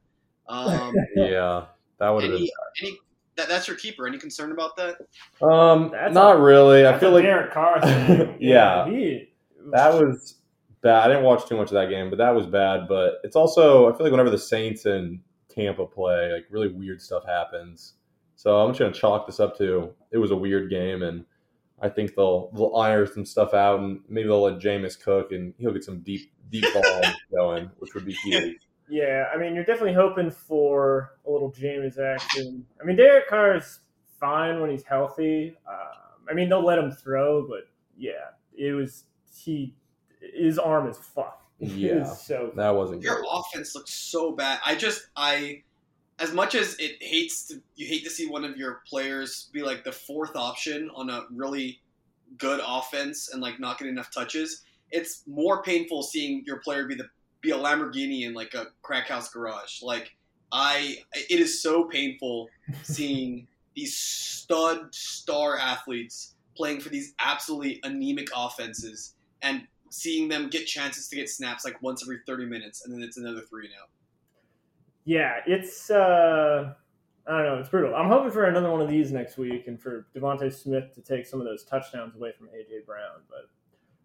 Um, 0.49 0.95
Yeah, 1.17 1.67
that 1.99 2.11
would 2.11 2.25
have 2.25 2.33
been. 2.33 2.41
any, 2.43 2.53
any, 2.83 2.99
that, 3.37 3.49
that's 3.49 3.69
your 3.69 3.77
keeper. 3.77 4.07
Any 4.09 4.19
concern 4.19 4.51
about 4.51 4.77
that? 4.77 4.97
Um, 5.41 5.91
That's 5.93 6.13
not 6.15 6.37
a- 6.37 6.41
really. 6.41 6.87
I 6.87 6.99
feel 6.99 7.11
a 7.11 7.15
like 7.15 7.23
Derek 7.25 7.53
Carr 7.53 7.81
thing. 7.81 8.37
Yeah. 8.41 8.89
he, 8.89 9.31
that 9.73 9.93
was 9.95 10.37
bad. 10.83 11.05
I 11.05 11.09
didn't 11.09 11.25
watch 11.25 11.47
too 11.47 11.57
much 11.57 11.69
of 11.69 11.75
that 11.75 11.89
game, 11.89 12.11
but 12.11 12.17
that 12.19 12.35
was 12.35 12.47
bad. 12.47 12.89
But 12.89 13.21
it's 13.25 13.37
also 13.37 13.93
I 13.93 13.97
feel 13.97 14.05
like 14.05 14.13
whenever 14.13 14.31
the 14.31 14.39
Saints 14.39 14.87
and 14.87 15.21
Tampa 15.49 15.87
play, 15.87 16.33
like 16.33 16.47
really 16.51 16.69
weird 16.69 17.01
stuff 17.01 17.25
happens. 17.27 17.95
So 18.37 18.59
I'm 18.59 18.71
just 18.71 18.81
gonna 18.81 18.93
chalk 18.93 19.27
this 19.27 19.41
up 19.41 19.57
to 19.59 19.93
it 20.11 20.19
was 20.19 20.31
a 20.31 20.37
weird 20.37 20.71
game, 20.71 21.03
and 21.03 21.25
I 21.81 21.89
think 21.89 22.15
they'll 22.15 22.51
they'll 22.55 22.77
iron 22.77 23.09
some 23.13 23.25
stuff 23.25 23.55
out, 23.55 23.81
and 23.81 24.01
maybe 24.09 24.29
they'll 24.29 24.43
let 24.43 24.61
Jameis 24.61 25.01
cook, 25.01 25.33
and 25.33 25.55
he'll 25.59 25.73
get 25.73 25.85
some 25.85 26.01
deep 26.01 26.33
deep 26.51 26.65
ball 26.73 27.03
going, 27.35 27.71
which 27.79 27.95
would 27.95 28.05
be 28.05 28.13
huge. 28.13 28.59
Yeah, 28.89 29.27
I 29.33 29.37
mean, 29.37 29.55
you're 29.55 29.65
definitely 29.65 29.95
hoping 29.95 30.31
for 30.31 31.19
a 31.27 31.31
little 31.31 31.53
Jameis 31.53 31.99
action. 31.99 32.65
I 32.81 32.85
mean, 32.87 32.97
Derek 32.97 33.29
Carr 33.29 33.57
is 33.57 33.81
fine 34.19 34.61
when 34.61 34.71
he's 34.71 34.83
healthy. 34.83 35.55
Um, 35.69 36.25
I 36.31 36.35
mean, 36.35 36.49
they'll 36.49 36.65
let 36.65 36.79
him 36.79 36.91
throw, 36.91 37.47
but 37.47 37.69
yeah, 37.97 38.33
it 38.57 38.73
was 38.73 39.05
he. 39.35 39.75
His 40.39 40.59
arm 40.59 40.89
is 40.89 40.97
fucked. 40.99 41.45
Yeah. 41.61 42.05
so. 42.05 42.53
That 42.55 42.71
wasn't 42.71 43.03
Your 43.03 43.17
good. 43.17 43.27
offense 43.29 43.75
looks 43.75 43.93
so 43.93 44.31
bad. 44.33 44.61
I 44.65 44.77
just 44.77 45.09
I 45.17 45.65
as 46.21 46.33
much 46.33 46.55
as 46.55 46.77
it 46.79 46.97
hates 47.01 47.49
to 47.49 47.61
you 47.75 47.87
hate 47.87 48.05
to 48.05 48.11
see 48.11 48.29
one 48.29 48.45
of 48.45 48.57
your 48.57 48.83
players 48.89 49.51
be 49.53 49.63
like 49.63 49.83
the 49.85 49.91
fourth 49.93 50.37
option 50.37 50.89
on 50.95 51.11
a 51.11 51.23
really 51.33 51.81
good 52.37 52.61
offense 52.65 53.31
and 53.33 53.43
like 53.43 53.59
not 53.59 53.79
getting 53.79 53.93
enough 53.95 54.13
touches. 54.15 54.63
It's 54.93 55.25
more 55.27 55.63
painful 55.63 56.03
seeing 56.05 56.45
your 56.47 56.59
player 56.59 56.87
be 56.87 56.95
the 56.95 57.09
be 57.41 57.51
a 57.51 57.57
Lamborghini 57.57 58.23
in 58.25 58.35
like 58.35 58.55
a 58.55 58.67
crack 58.83 59.09
house 59.09 59.29
garage. 59.31 59.83
Like 59.83 60.15
I 60.53 60.99
it 61.15 61.41
is 61.41 61.61
so 61.61 61.85
painful 61.85 62.49
seeing 62.85 63.49
these 63.75 63.97
stud 63.97 64.95
star 64.95 65.59
athletes 65.59 66.35
playing 66.57 66.81
for 66.81 66.89
these 66.89 67.15
absolutely 67.19 67.81
anemic 67.85 68.29
offenses 68.35 69.15
and 69.43 69.67
seeing 69.91 70.29
them 70.29 70.49
get 70.49 70.67
chances 70.67 71.09
to 71.09 71.17
get 71.17 71.29
snaps 71.29 71.65
like 71.65 71.81
once 71.83 72.03
every 72.03 72.19
30 72.27 72.47
minutes 72.47 72.85
and 72.85 72.93
then 72.95 73.03
it's 73.03 73.17
another 73.17 73.41
three 73.43 73.67
and 73.67 73.75
out. 73.81 73.89
Yeah, 75.05 75.37
it's. 75.47 75.91
uh 75.91 76.75
I 77.27 77.31
don't 77.31 77.45
know. 77.45 77.55
It's 77.59 77.69
brutal. 77.69 77.95
I'm 77.95 78.09
hoping 78.09 78.31
for 78.31 78.45
another 78.47 78.71
one 78.71 78.81
of 78.81 78.89
these 78.89 79.13
next 79.13 79.37
week, 79.37 79.67
and 79.67 79.79
for 79.79 80.07
DeVonta 80.17 80.51
Smith 80.51 80.95
to 80.95 81.03
take 81.03 81.27
some 81.27 81.41
of 81.41 81.47
those 81.47 81.63
touchdowns 81.63 82.17
away 82.17 82.33
from 82.33 82.47
AJ 82.49 82.87
Brown. 82.87 83.21
But 83.29 83.51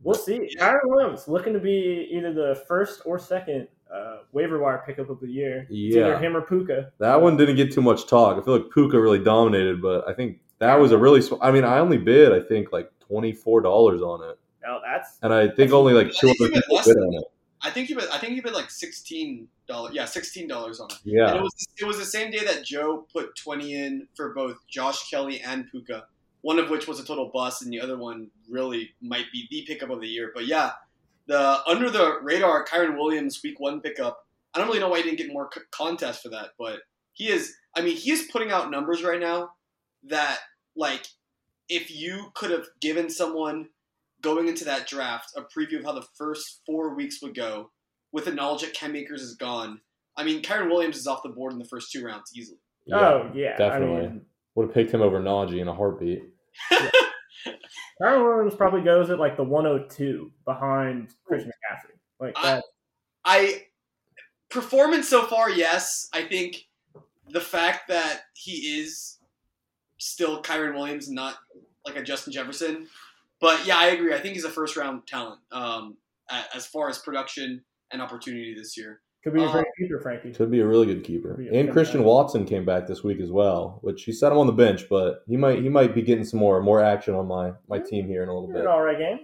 we'll 0.01 0.13
see. 0.15 0.49
Yeah. 0.57 0.73
Kyren 0.73 0.79
Williams 0.85 1.29
looking 1.29 1.53
to 1.53 1.59
be 1.59 2.09
either 2.11 2.33
the 2.33 2.61
first 2.67 3.01
or 3.05 3.17
second 3.17 3.69
uh, 3.93 4.17
waiver 4.33 4.59
wire 4.59 4.83
pickup 4.85 5.09
of 5.09 5.21
the 5.21 5.27
year. 5.27 5.61
It's 5.61 5.71
either 5.71 5.99
Yeah. 6.09 6.19
him 6.19 6.35
or 6.35 6.41
Puka. 6.41 6.91
That 6.99 7.21
one 7.21 7.37
didn't 7.37 7.55
get 7.55 7.71
too 7.71 7.81
much 7.81 8.07
talk. 8.07 8.37
I 8.37 8.43
feel 8.43 8.57
like 8.57 8.69
Puka 8.73 8.99
really 8.99 9.23
dominated, 9.23 9.81
but 9.81 10.05
I 10.05 10.13
think 10.13 10.39
that 10.59 10.75
was 10.77 10.91
a 10.91 10.97
really. 10.97 11.21
sw- 11.21 11.39
I 11.41 11.49
mean, 11.51 11.63
I 11.63 11.79
only 11.79 11.97
bid 11.99 12.33
I 12.33 12.41
think 12.45 12.73
like 12.73 12.91
twenty 12.99 13.31
four 13.31 13.61
dollars 13.61 14.01
on 14.01 14.21
it, 14.29 14.37
Now 14.65 14.79
that's 14.83 15.17
and 15.21 15.33
I 15.33 15.49
think 15.49 15.71
only 15.71 15.93
like 15.93 16.11
two 16.13 16.27
think 16.27 16.41
other 16.41 16.49
you 16.49 16.61
people 16.61 16.81
bid 16.85 16.97
on 16.97 17.13
it. 17.15 17.23
I 17.61 17.69
think 17.69 17.89
you 17.89 17.95
bid, 17.95 18.09
I 18.09 18.17
think 18.17 18.35
you 18.35 18.41
bid 18.41 18.53
like 18.53 18.69
sixteen 18.69 19.47
dollars. 19.67 19.93
Yeah, 19.93 20.05
sixteen 20.05 20.47
dollars 20.47 20.79
on 20.79 20.89
it. 20.91 20.97
And 21.05 21.13
Yeah, 21.13 21.35
it 21.35 21.41
was 21.41 21.67
it 21.79 21.85
was 21.85 21.97
the 21.97 22.05
same 22.05 22.31
day 22.31 22.43
that 22.45 22.63
Joe 22.63 23.05
put 23.11 23.35
twenty 23.35 23.73
in 23.73 24.07
for 24.15 24.33
both 24.33 24.57
Josh 24.67 25.09
Kelley 25.09 25.39
and 25.41 25.69
Puka. 25.69 26.05
One 26.41 26.59
of 26.59 26.69
which 26.69 26.87
was 26.87 26.99
a 26.99 27.05
total 27.05 27.31
bust, 27.33 27.61
and 27.61 27.71
the 27.71 27.79
other 27.79 27.97
one 27.97 28.29
really 28.49 28.89
might 29.01 29.25
be 29.31 29.47
the 29.49 29.63
pickup 29.65 29.89
of 29.89 30.01
the 30.01 30.07
year. 30.07 30.31
But 30.33 30.45
yeah, 30.45 30.71
the 31.27 31.59
under 31.65 31.89
the 31.89 32.19
radar 32.21 32.65
Kyren 32.65 32.97
Williams 32.97 33.41
week 33.43 33.59
one 33.59 33.79
pickup. 33.81 34.25
I 34.53 34.59
don't 34.59 34.67
really 34.67 34.79
know 34.79 34.89
why 34.89 34.97
he 34.97 35.03
didn't 35.03 35.17
get 35.17 35.33
more 35.33 35.49
c- 35.53 35.61
contest 35.71 36.21
for 36.21 36.29
that, 36.29 36.49
but 36.59 36.81
he 37.13 37.29
is. 37.29 37.55
I 37.75 37.81
mean, 37.81 37.95
he 37.95 38.11
is 38.11 38.29
putting 38.31 38.51
out 38.51 38.69
numbers 38.69 39.03
right 39.03 39.19
now 39.19 39.51
that 40.03 40.39
like 40.75 41.07
if 41.69 41.89
you 41.89 42.31
could 42.33 42.51
have 42.51 42.67
given 42.81 43.09
someone 43.09 43.69
going 44.23 44.47
into 44.47 44.65
that 44.65 44.87
draft 44.87 45.33
a 45.35 45.41
preview 45.41 45.77
of 45.77 45.85
how 45.85 45.93
the 45.93 46.05
first 46.17 46.61
four 46.65 46.95
weeks 46.95 47.21
would 47.21 47.35
go 47.35 47.69
with 48.11 48.25
the 48.25 48.31
knowledge 48.31 48.61
that 48.61 48.73
Cam 48.73 48.95
Akers 48.95 49.21
is 49.21 49.35
gone. 49.35 49.79
I 50.17 50.23
mean, 50.23 50.41
Kyren 50.41 50.69
Williams 50.69 50.97
is 50.97 51.07
off 51.07 51.23
the 51.23 51.29
board 51.29 51.53
in 51.53 51.59
the 51.59 51.65
first 51.65 51.91
two 51.91 52.03
rounds 52.03 52.31
easily. 52.35 52.59
yeah, 52.85 52.99
oh 52.99 53.31
yeah, 53.33 53.57
definitely. 53.57 53.97
I 53.97 54.01
mean, 54.01 54.21
would 54.55 54.67
have 54.67 54.73
picked 54.73 54.93
him 54.93 55.01
over 55.01 55.19
Najee 55.19 55.59
in 55.59 55.67
a 55.67 55.73
heartbeat. 55.73 56.23
Kyren 58.01 58.23
Williams 58.23 58.55
probably 58.55 58.81
goes 58.81 59.09
at 59.09 59.19
like 59.19 59.37
the 59.37 59.43
102 59.43 60.31
behind 60.45 61.09
Christian 61.25 61.51
McCaffrey. 61.51 61.97
Like 62.19 62.35
that. 62.43 62.63
I 63.25 63.63
performance 64.49 65.09
so 65.09 65.25
far, 65.25 65.49
yes. 65.49 66.09
I 66.13 66.23
think 66.23 66.67
the 67.29 67.41
fact 67.41 67.87
that 67.87 68.21
he 68.35 68.79
is 68.79 69.19
still 69.99 70.41
Kyren 70.41 70.75
Williams, 70.75 71.07
and 71.07 71.15
not 71.15 71.37
like 71.85 71.95
a 71.95 72.03
Justin 72.03 72.33
Jefferson. 72.33 72.87
But 73.43 73.67
yeah, 73.67 73.75
I 73.77 73.87
agree. 73.87 74.13
I 74.13 74.19
think 74.19 74.35
he's 74.35 74.45
a 74.45 74.49
first 74.49 74.77
round 74.77 75.05
talent 75.05 75.41
um, 75.51 75.97
as 76.55 76.65
far 76.65 76.87
as 76.87 76.97
production 76.97 77.61
and 77.91 78.01
opportunity 78.01 78.55
this 78.55 78.77
year. 78.77 79.01
Could 79.21 79.33
be 79.33 79.43
a 79.43 79.45
uh, 79.47 79.51
great 79.51 79.65
keeper, 79.77 79.99
Frankie. 79.99 80.31
Could 80.31 80.49
be 80.49 80.61
a 80.61 80.65
really 80.65 80.85
good 80.85 81.03
keeper. 81.03 81.35
Could 81.35 81.47
And 81.47 81.69
Christian 81.69 81.99
fantastic- 81.99 82.05
Watson 82.05 82.45
came 82.45 82.63
back 82.63 82.87
this 82.87 83.03
week 83.03 83.19
as 83.19 83.31
well, 83.31 83.79
which 83.81 84.05
he 84.05 84.13
set 84.13 84.31
him 84.31 84.37
on 84.37 84.47
the 84.47 84.53
bench, 84.53 84.87
but 84.89 85.23
he 85.27 85.35
might 85.35 85.61
he 85.61 85.67
might 85.67 85.93
be 85.93 86.01
getting 86.01 86.23
some 86.23 86.39
more 86.39 86.61
more 86.61 86.81
action 86.81 87.15
on 87.15 87.27
my 87.27 87.51
my 87.67 87.79
team 87.79 88.07
here 88.07 88.23
in 88.23 88.29
a 88.29 88.33
little 88.33 88.47
bit. 88.47 88.57
An 88.57 88.61
bit. 88.63 88.67
all 88.67 88.81
right 88.81 88.97
game. 88.97 89.19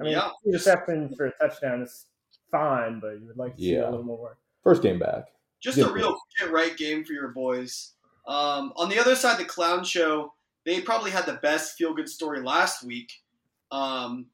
I 0.00 0.04
mean, 0.04 0.12
yeah, 0.14 0.30
two 0.44 0.50
receptions 0.52 1.14
for 1.16 1.26
a 1.26 1.32
touchdown 1.40 1.82
is 1.82 2.06
fine, 2.50 2.98
but 2.98 3.20
you 3.20 3.26
would 3.28 3.36
like 3.36 3.54
to 3.56 3.62
see 3.62 3.74
Yeah. 3.74 3.88
a 3.88 3.90
little 3.90 4.02
more 4.02 4.18
work. 4.20 4.38
First 4.64 4.82
game 4.82 4.98
back. 4.98 5.26
just 5.60 5.78
Yeah. 5.78 5.86
a 5.86 5.92
real 5.92 6.16
get 6.40 6.50
right 6.50 6.76
game 6.76 7.04
for 7.04 7.12
your 7.12 7.28
boys. 7.28 7.92
Um, 8.26 8.72
on 8.76 8.88
the 8.88 8.98
other 8.98 9.14
side, 9.14 9.38
the 9.38 9.44
clown 9.44 9.84
show, 9.84 10.34
they 10.66 10.80
probably 10.80 11.12
had 11.12 11.24
the 11.26 11.34
best 11.34 11.76
feel 11.78 11.94
good 11.94 12.08
story 12.08 12.42
last 12.42 12.82
week. 12.84 13.10
Um, 13.74 14.26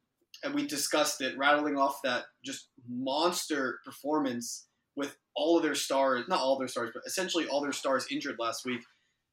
and 0.45 0.55
we 0.55 0.67
discussed 0.67 1.21
it, 1.21 1.37
rattling 1.39 1.77
off 1.77 2.01
that 2.05 2.25
just 2.45 2.69
monster 2.89 3.81
performance 3.85 4.67
with 4.97 5.17
all 5.35 5.57
of 5.57 5.63
their 5.63 5.75
stars, 5.75 6.27
not 6.29 6.41
all 6.41 6.59
their 6.59 6.69
stars, 6.69 6.91
but 6.93 7.03
essentially 7.07 7.47
all 7.47 7.63
their 7.63 7.73
stars 7.73 8.07
injured 8.11 8.37
last 8.39 8.65
week. 8.65 8.81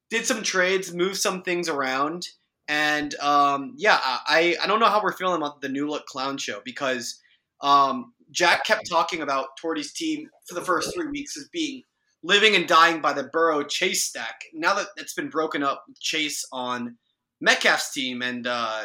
Did 0.09 0.25
some 0.25 0.43
trades, 0.43 0.93
moved 0.93 1.17
some 1.17 1.41
things 1.43 1.67
around. 1.67 2.27
And 2.69 3.15
um, 3.15 3.73
yeah, 3.77 3.99
I, 4.01 4.55
I 4.61 4.67
don't 4.67 4.79
know 4.79 4.87
how 4.87 5.01
we're 5.01 5.15
feeling 5.15 5.41
about 5.41 5.61
the 5.61 5.69
new 5.69 5.89
look 5.89 6.05
clown 6.05 6.37
show 6.37 6.61
because 6.63 7.19
um, 7.61 8.13
Jack 8.31 8.65
kept 8.65 8.89
talking 8.89 9.21
about 9.21 9.57
Torty's 9.59 9.93
team 9.93 10.29
for 10.47 10.55
the 10.55 10.65
first 10.65 10.93
three 10.93 11.07
weeks 11.07 11.37
as 11.37 11.49
being 11.51 11.81
living 12.23 12.55
and 12.55 12.67
dying 12.67 13.01
by 13.01 13.13
the 13.13 13.23
Burrow 13.23 13.63
Chase 13.63 14.03
stack. 14.03 14.41
Now 14.53 14.75
that 14.75 14.87
it's 14.97 15.13
been 15.13 15.29
broken 15.29 15.63
up, 15.63 15.83
Chase 15.99 16.45
on 16.51 16.97
Metcalf's 17.41 17.93
team, 17.93 18.21
and 18.21 18.47
uh, 18.47 18.83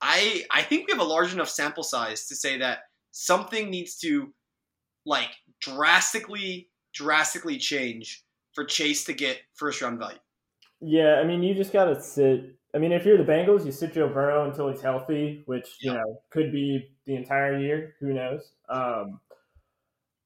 I 0.00 0.44
I 0.52 0.62
think 0.62 0.86
we 0.86 0.92
have 0.92 1.00
a 1.00 1.04
large 1.04 1.32
enough 1.32 1.48
sample 1.48 1.82
size 1.82 2.26
to 2.28 2.36
say 2.36 2.58
that 2.58 2.80
something 3.12 3.70
needs 3.70 3.96
to 3.98 4.32
like 5.04 5.30
drastically 5.60 6.68
drastically 6.92 7.58
change 7.58 8.24
for 8.52 8.64
Chase 8.64 9.04
to 9.04 9.12
get 9.12 9.38
first 9.54 9.80
round 9.82 9.98
value. 9.98 10.18
Yeah, 10.80 11.20
I 11.22 11.24
mean, 11.24 11.42
you 11.42 11.54
just 11.54 11.72
got 11.72 11.84
to 11.86 12.00
sit. 12.00 12.56
I 12.74 12.78
mean, 12.78 12.92
if 12.92 13.06
you're 13.06 13.16
the 13.16 13.24
Bengals, 13.24 13.64
you 13.64 13.72
sit 13.72 13.94
Joe 13.94 14.08
Burrow 14.08 14.48
until 14.48 14.70
he's 14.70 14.82
healthy, 14.82 15.42
which 15.46 15.68
you 15.80 15.92
know 15.92 16.20
could 16.30 16.52
be 16.52 16.90
the 17.06 17.16
entire 17.16 17.58
year. 17.58 17.94
Who 18.00 18.12
knows? 18.12 18.52
Um, 18.68 19.20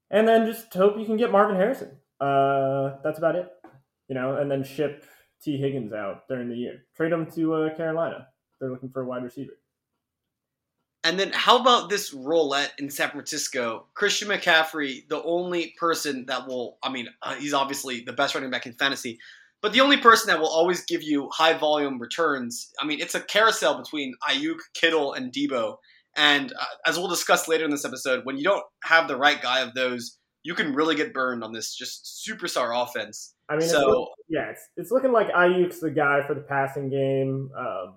and 0.09 0.27
then 0.27 0.45
just 0.45 0.73
hope 0.73 0.97
you 0.97 1.05
can 1.05 1.17
get 1.17 1.31
Marvin 1.31 1.55
Harrison. 1.55 1.91
Uh, 2.19 2.97
that's 3.03 3.17
about 3.17 3.35
it. 3.35 3.49
You 4.09 4.15
know, 4.15 4.35
and 4.35 4.51
then 4.51 4.63
ship 4.63 5.05
Tee 5.41 5.57
Higgins 5.57 5.93
out 5.93 6.27
during 6.27 6.49
the 6.49 6.55
year. 6.55 6.83
Trade 6.95 7.13
him 7.13 7.25
to 7.31 7.53
uh, 7.53 7.75
Carolina. 7.75 8.27
They're 8.59 8.69
looking 8.69 8.89
for 8.89 9.01
a 9.01 9.05
wide 9.05 9.23
receiver. 9.23 9.53
And 11.03 11.19
then 11.19 11.31
how 11.33 11.59
about 11.59 11.89
this 11.89 12.13
roulette 12.13 12.73
in 12.77 12.89
San 12.89 13.09
Francisco? 13.09 13.87
Christian 13.95 14.27
McCaffrey, 14.27 15.07
the 15.09 15.21
only 15.23 15.73
person 15.79 16.25
that 16.27 16.47
will, 16.47 16.77
I 16.83 16.91
mean, 16.91 17.07
uh, 17.23 17.33
he's 17.35 17.53
obviously 17.55 18.01
the 18.01 18.13
best 18.13 18.35
running 18.35 18.51
back 18.51 18.67
in 18.67 18.73
fantasy, 18.73 19.17
but 19.61 19.73
the 19.73 19.81
only 19.81 19.97
person 19.97 20.27
that 20.27 20.39
will 20.39 20.49
always 20.49 20.85
give 20.85 21.01
you 21.01 21.27
high 21.31 21.53
volume 21.57 21.99
returns. 21.99 22.71
I 22.79 22.85
mean, 22.85 22.99
it's 22.99 23.15
a 23.15 23.19
carousel 23.19 23.79
between 23.79 24.13
Aiyuk, 24.29 24.57
Kittle, 24.75 25.13
and 25.13 25.31
Deebo. 25.33 25.77
And 26.15 26.51
uh, 26.53 26.65
as 26.85 26.97
we'll 26.99 27.07
discuss 27.07 27.47
later 27.47 27.65
in 27.65 27.71
this 27.71 27.85
episode, 27.85 28.25
when 28.25 28.37
you 28.37 28.43
don't 28.43 28.63
have 28.83 29.07
the 29.07 29.17
right 29.17 29.41
guy 29.41 29.61
of 29.61 29.73
those, 29.73 30.17
you 30.43 30.53
can 30.53 30.73
really 30.73 30.95
get 30.95 31.13
burned 31.13 31.43
on 31.43 31.51
this 31.51 31.73
just 31.75 32.23
superstar 32.27 32.79
offense. 32.79 33.33
I 33.49 33.53
mean, 33.53 33.63
it's 33.63 33.71
So- 33.71 33.87
look- 33.87 34.09
yeah, 34.27 34.49
it's, 34.51 34.67
it's 34.77 34.91
looking 34.91 35.11
like 35.11 35.29
Aiyuk's 35.31 35.79
the 35.79 35.89
guy 35.91 36.21
for 36.27 36.33
the 36.35 36.41
passing 36.41 36.89
game. 36.89 37.49
Um, 37.57 37.95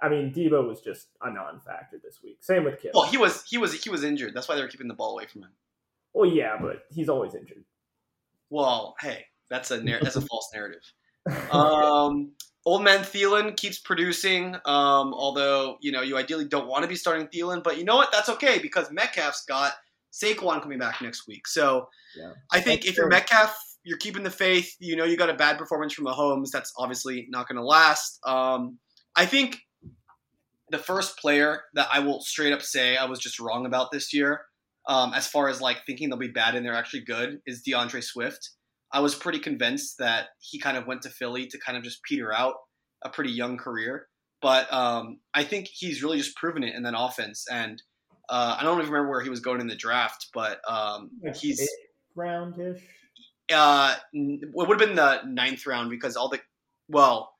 I 0.00 0.08
mean, 0.08 0.32
Deebo 0.32 0.66
was 0.68 0.80
just 0.82 1.08
a 1.22 1.30
non-factor 1.32 1.98
this 2.04 2.18
week. 2.22 2.38
Same 2.42 2.64
with 2.64 2.80
Kittle. 2.80 3.00
Well, 3.00 3.10
he 3.10 3.16
was 3.16 3.44
he 3.48 3.56
was 3.58 3.72
he 3.82 3.88
was 3.90 4.04
injured. 4.04 4.34
That's 4.34 4.48
why 4.48 4.54
they 4.56 4.62
were 4.62 4.68
keeping 4.68 4.88
the 4.88 4.94
ball 4.94 5.12
away 5.12 5.26
from 5.26 5.42
him. 5.42 5.50
well, 6.14 6.30
yeah, 6.30 6.56
but 6.60 6.82
he's 6.90 7.08
always 7.08 7.34
injured. 7.34 7.64
Well, 8.50 8.94
hey, 9.00 9.24
that's 9.50 9.70
a 9.70 9.82
nar- 9.82 10.00
that's 10.02 10.16
a 10.16 10.20
false 10.30 10.50
narrative. 10.54 10.82
Um, 11.50 12.32
old 12.64 12.82
man 12.84 13.00
Thielen 13.00 13.56
keeps 13.56 13.78
producing. 13.78 14.54
Um, 14.64 15.14
although 15.14 15.78
you 15.80 15.92
know 15.92 16.02
you 16.02 16.16
ideally 16.16 16.44
don't 16.46 16.68
want 16.68 16.82
to 16.82 16.88
be 16.88 16.96
starting 16.96 17.26
Thielen, 17.28 17.62
but 17.62 17.78
you 17.78 17.84
know 17.84 17.96
what? 17.96 18.12
That's 18.12 18.28
okay 18.28 18.58
because 18.58 18.90
Metcalf's 18.92 19.44
got 19.46 19.72
Saquon 20.12 20.62
coming 20.62 20.78
back 20.78 21.00
next 21.02 21.26
week. 21.26 21.46
So 21.46 21.88
Yeah. 22.16 22.32
I 22.52 22.60
think 22.60 22.82
That's 22.82 22.90
if 22.92 22.96
you're 22.96 23.06
true. 23.06 23.16
Metcalf, 23.16 23.56
you're 23.82 23.98
keeping 23.98 24.22
the 24.22 24.30
faith. 24.30 24.74
You 24.78 24.96
know 24.96 25.04
you 25.04 25.16
got 25.16 25.30
a 25.30 25.34
bad 25.34 25.58
performance 25.58 25.92
from 25.94 26.04
Mahomes. 26.06 26.50
That's 26.52 26.72
obviously 26.78 27.26
not 27.30 27.48
going 27.48 27.56
to 27.56 27.64
last. 27.64 28.18
Um, 28.26 28.78
I 29.16 29.26
think 29.26 29.58
the 30.70 30.78
first 30.78 31.18
player 31.18 31.62
that 31.74 31.88
I 31.92 32.00
will 32.00 32.20
straight 32.20 32.52
up 32.52 32.62
say 32.62 32.96
I 32.96 33.04
was 33.04 33.20
just 33.20 33.38
wrong 33.38 33.66
about 33.66 33.92
this 33.92 34.12
year, 34.12 34.42
um, 34.88 35.12
as 35.14 35.26
far 35.26 35.48
as 35.48 35.60
like 35.60 35.84
thinking 35.86 36.08
they'll 36.08 36.18
be 36.18 36.28
bad 36.28 36.54
and 36.54 36.64
they're 36.64 36.74
actually 36.74 37.04
good, 37.04 37.40
is 37.46 37.62
D'Andre 37.62 38.00
Swift. 38.00 38.50
I 38.92 39.00
was 39.00 39.14
pretty 39.14 39.38
convinced 39.38 39.98
that 39.98 40.28
he 40.40 40.58
kind 40.58 40.76
of 40.76 40.86
went 40.86 41.02
to 41.02 41.10
Philly 41.10 41.46
to 41.46 41.58
kind 41.58 41.76
of 41.76 41.84
just 41.84 42.02
peter 42.02 42.32
out 42.32 42.54
a 43.04 43.10
pretty 43.10 43.30
young 43.30 43.56
career. 43.56 44.06
But 44.42 44.72
um, 44.72 45.18
I 45.34 45.44
think 45.44 45.68
he's 45.72 46.02
really 46.02 46.18
just 46.18 46.36
proven 46.36 46.62
it 46.62 46.74
in 46.74 46.82
that 46.84 46.94
offense. 46.96 47.46
And 47.50 47.82
uh, 48.28 48.56
I 48.58 48.62
don't 48.62 48.78
even 48.78 48.92
remember 48.92 49.10
where 49.10 49.22
he 49.22 49.30
was 49.30 49.40
going 49.40 49.60
in 49.60 49.66
the 49.66 49.76
draft, 49.76 50.28
but 50.34 50.60
um, 50.68 51.10
he's 51.34 51.68
roundish. 52.16 52.80
uh, 53.52 53.94
it 54.12 54.48
would 54.52 54.68
have 54.68 54.88
been 54.88 54.96
the 54.96 55.22
ninth 55.26 55.66
round 55.66 55.90
because 55.90 56.16
all 56.16 56.28
the 56.28 56.40
well, 56.88 57.35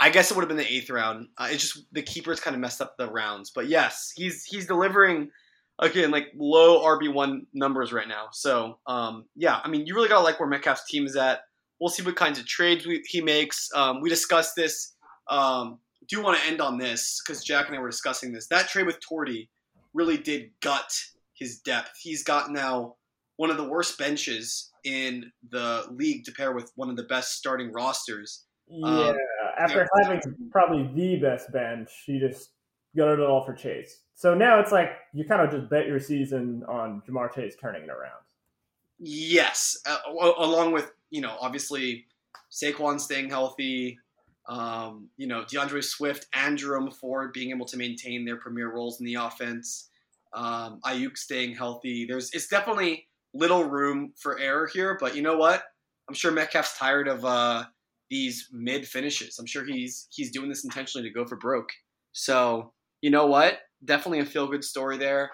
I 0.00 0.08
guess 0.08 0.30
it 0.30 0.34
would 0.34 0.40
have 0.40 0.48
been 0.48 0.56
the 0.56 0.72
eighth 0.72 0.88
round. 0.88 1.28
Uh, 1.36 1.48
it's 1.50 1.62
just 1.74 1.84
the 1.92 2.02
keepers 2.02 2.40
kind 2.40 2.54
of 2.54 2.60
messed 2.60 2.80
up 2.80 2.96
the 2.96 3.10
rounds. 3.10 3.50
But 3.54 3.68
yes, 3.68 4.12
he's 4.16 4.44
he's 4.44 4.66
delivering 4.66 5.30
again 5.78 6.10
like 6.10 6.28
low 6.36 6.82
RB 6.84 7.12
one 7.12 7.46
numbers 7.52 7.92
right 7.92 8.08
now. 8.08 8.28
So 8.32 8.78
um, 8.86 9.26
yeah, 9.36 9.60
I 9.62 9.68
mean 9.68 9.86
you 9.86 9.94
really 9.94 10.08
gotta 10.08 10.24
like 10.24 10.40
where 10.40 10.48
Metcalf's 10.48 10.86
team 10.86 11.06
is 11.06 11.16
at. 11.16 11.40
We'll 11.80 11.90
see 11.90 12.02
what 12.02 12.16
kinds 12.16 12.38
of 12.38 12.46
trades 12.46 12.86
we, 12.86 13.02
he 13.06 13.20
makes. 13.20 13.68
Um, 13.74 14.00
we 14.00 14.08
discussed 14.08 14.56
this. 14.56 14.94
Um, 15.28 15.78
do 16.08 16.22
want 16.22 16.38
to 16.38 16.46
end 16.46 16.60
on 16.60 16.78
this 16.78 17.22
because 17.24 17.44
Jack 17.44 17.68
and 17.68 17.76
I 17.76 17.80
were 17.80 17.88
discussing 17.88 18.32
this. 18.32 18.48
That 18.48 18.68
trade 18.68 18.86
with 18.86 18.98
Torty 19.00 19.48
really 19.94 20.16
did 20.16 20.50
gut 20.60 20.92
his 21.34 21.58
depth. 21.58 21.92
He's 22.00 22.22
got 22.22 22.50
now 22.50 22.96
one 23.36 23.50
of 23.50 23.56
the 23.56 23.64
worst 23.64 23.98
benches 23.98 24.70
in 24.84 25.30
the 25.50 25.84
league 25.90 26.24
to 26.24 26.32
pair 26.32 26.52
with 26.52 26.70
one 26.74 26.90
of 26.90 26.96
the 26.96 27.04
best 27.04 27.36
starting 27.36 27.72
rosters. 27.72 28.44
Yeah, 28.68 28.86
Um, 28.88 29.16
after 29.60 29.88
having 30.02 30.20
probably 30.50 30.90
the 30.94 31.20
best 31.20 31.52
bench, 31.52 31.88
she 32.04 32.18
just 32.18 32.50
gutted 32.96 33.20
it 33.20 33.26
all 33.26 33.44
for 33.44 33.54
Chase. 33.54 34.02
So 34.14 34.34
now 34.34 34.60
it's 34.60 34.72
like 34.72 34.90
you 35.12 35.24
kind 35.24 35.42
of 35.42 35.50
just 35.50 35.70
bet 35.70 35.86
your 35.86 36.00
season 36.00 36.62
on 36.68 37.02
Ja'Marr 37.08 37.32
Chase 37.34 37.54
turning 37.60 37.84
it 37.84 37.90
around. 37.90 38.20
Yes, 38.98 39.78
uh, 39.86 39.98
along 40.38 40.72
with 40.72 40.92
you 41.10 41.20
know 41.20 41.36
obviously 41.40 42.06
Saquon 42.50 43.00
staying 43.00 43.30
healthy, 43.30 43.98
um, 44.46 45.08
you 45.16 45.26
know 45.26 45.44
D'Andre 45.50 45.80
Swift 45.80 46.26
and 46.34 46.58
Jerome 46.58 46.90
Ford 46.90 47.32
being 47.32 47.50
able 47.50 47.66
to 47.66 47.76
maintain 47.76 48.24
their 48.24 48.36
premier 48.36 48.72
roles 48.72 49.00
in 49.00 49.06
the 49.06 49.14
offense, 49.14 49.88
um, 50.34 50.80
Aiyuk 50.84 51.16
staying 51.16 51.54
healthy. 51.54 52.04
There's 52.04 52.30
it's 52.32 52.48
definitely 52.48 53.08
little 53.32 53.64
room 53.64 54.12
for 54.16 54.38
error 54.38 54.66
here, 54.66 54.98
but 55.00 55.14
you 55.16 55.22
know 55.22 55.36
what? 55.36 55.62
I'm 56.08 56.14
sure 56.14 56.32
Metcalf's 56.32 56.76
tired 56.76 57.08
of 57.08 57.24
uh, 57.24 57.64
these 58.10 58.48
mid 58.52 58.86
finishes. 58.86 59.38
I'm 59.38 59.46
sure 59.46 59.64
he's 59.64 60.08
he's 60.10 60.30
doing 60.30 60.48
this 60.48 60.64
intentionally 60.64 61.08
to 61.08 61.14
go 61.14 61.24
for 61.24 61.36
broke. 61.36 61.70
So 62.12 62.72
you 63.00 63.10
know 63.10 63.26
what? 63.26 63.58
Definitely 63.84 64.20
a 64.20 64.26
feel 64.26 64.48
good 64.48 64.64
story 64.64 64.98
there. 64.98 65.30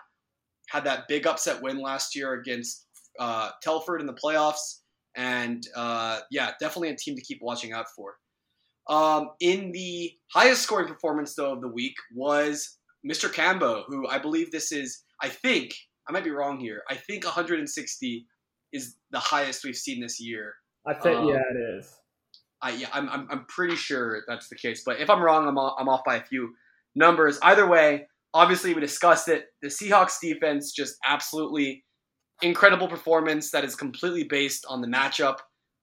Had 0.69 0.85
that 0.85 1.09
big 1.09 1.27
upset 1.27 1.63
win 1.63 1.81
last 1.81 2.15
year 2.15 2.35
against 2.35 2.87
uh, 3.19 3.51
Telford 3.63 4.01
in 4.01 4.07
the 4.07 4.15
playoffs, 4.15 4.81
and 5.17 5.67
uh, 5.75 6.21
yeah, 6.31 6.53
definitely 6.61 6.91
a 6.91 6.97
team 6.97 7.17
to 7.17 7.23
keep 7.23 7.39
watching 7.41 7.73
out 7.73 7.87
for. 7.95 8.17
Um, 8.89 9.31
in 9.41 9.73
the 9.73 10.13
highest 10.33 10.63
scoring 10.63 10.87
performance 10.87 11.35
though 11.35 11.53
of 11.53 11.61
the 11.61 11.69
week 11.69 11.95
was 12.15 12.79
Mr. 13.09 13.33
Cambo, 13.33 13.83
who 13.89 14.07
I 14.07 14.19
believe 14.19 14.53
this 14.53 14.71
is. 14.71 15.03
I 15.21 15.29
think 15.29 15.75
I 16.09 16.13
might 16.13 16.25
be 16.25 16.31
wrong 16.31 16.61
here. 16.61 16.83
I 16.91 16.95
think 16.95 17.25
160 17.25 18.27
is 18.73 18.97
the 19.11 19.19
highest 19.19 19.65
we've 19.65 19.77
seen 19.77 20.01
this 20.01 20.21
year. 20.21 20.55
I 20.87 20.95
think 20.95 21.19
Um, 21.19 21.29
yeah, 21.29 21.41
it 21.51 21.79
is. 21.79 21.97
I 22.63 22.73
yeah, 22.73 22.89
I'm, 22.93 23.09
I'm 23.09 23.29
I'm 23.31 23.45
pretty 23.47 23.77
sure 23.77 24.23
that's 24.27 24.49
the 24.49 24.57
case. 24.57 24.83
But 24.85 25.01
if 25.01 25.11
I'm 25.11 25.23
wrong, 25.23 25.47
I'm 25.47 25.59
off, 25.59 25.77
I'm 25.79 25.89
off 25.89 26.03
by 26.05 26.17
a 26.17 26.25
few 26.25 26.55
numbers. 26.95 27.39
Either 27.43 27.67
way, 27.67 28.07
obviously 28.35 28.75
we 28.75 28.81
discussed 28.81 29.29
it. 29.29 29.47
The 29.63 29.69
Seahawks 29.69 30.21
defense 30.21 30.73
just 30.73 30.97
absolutely 31.07 31.85
incredible 32.43 32.89
performance 32.89 33.51
that 33.51 33.65
is 33.65 33.75
completely 33.75 34.25
based 34.25 34.65
on 34.69 34.81
the 34.81 34.89
matchup. 34.89 35.39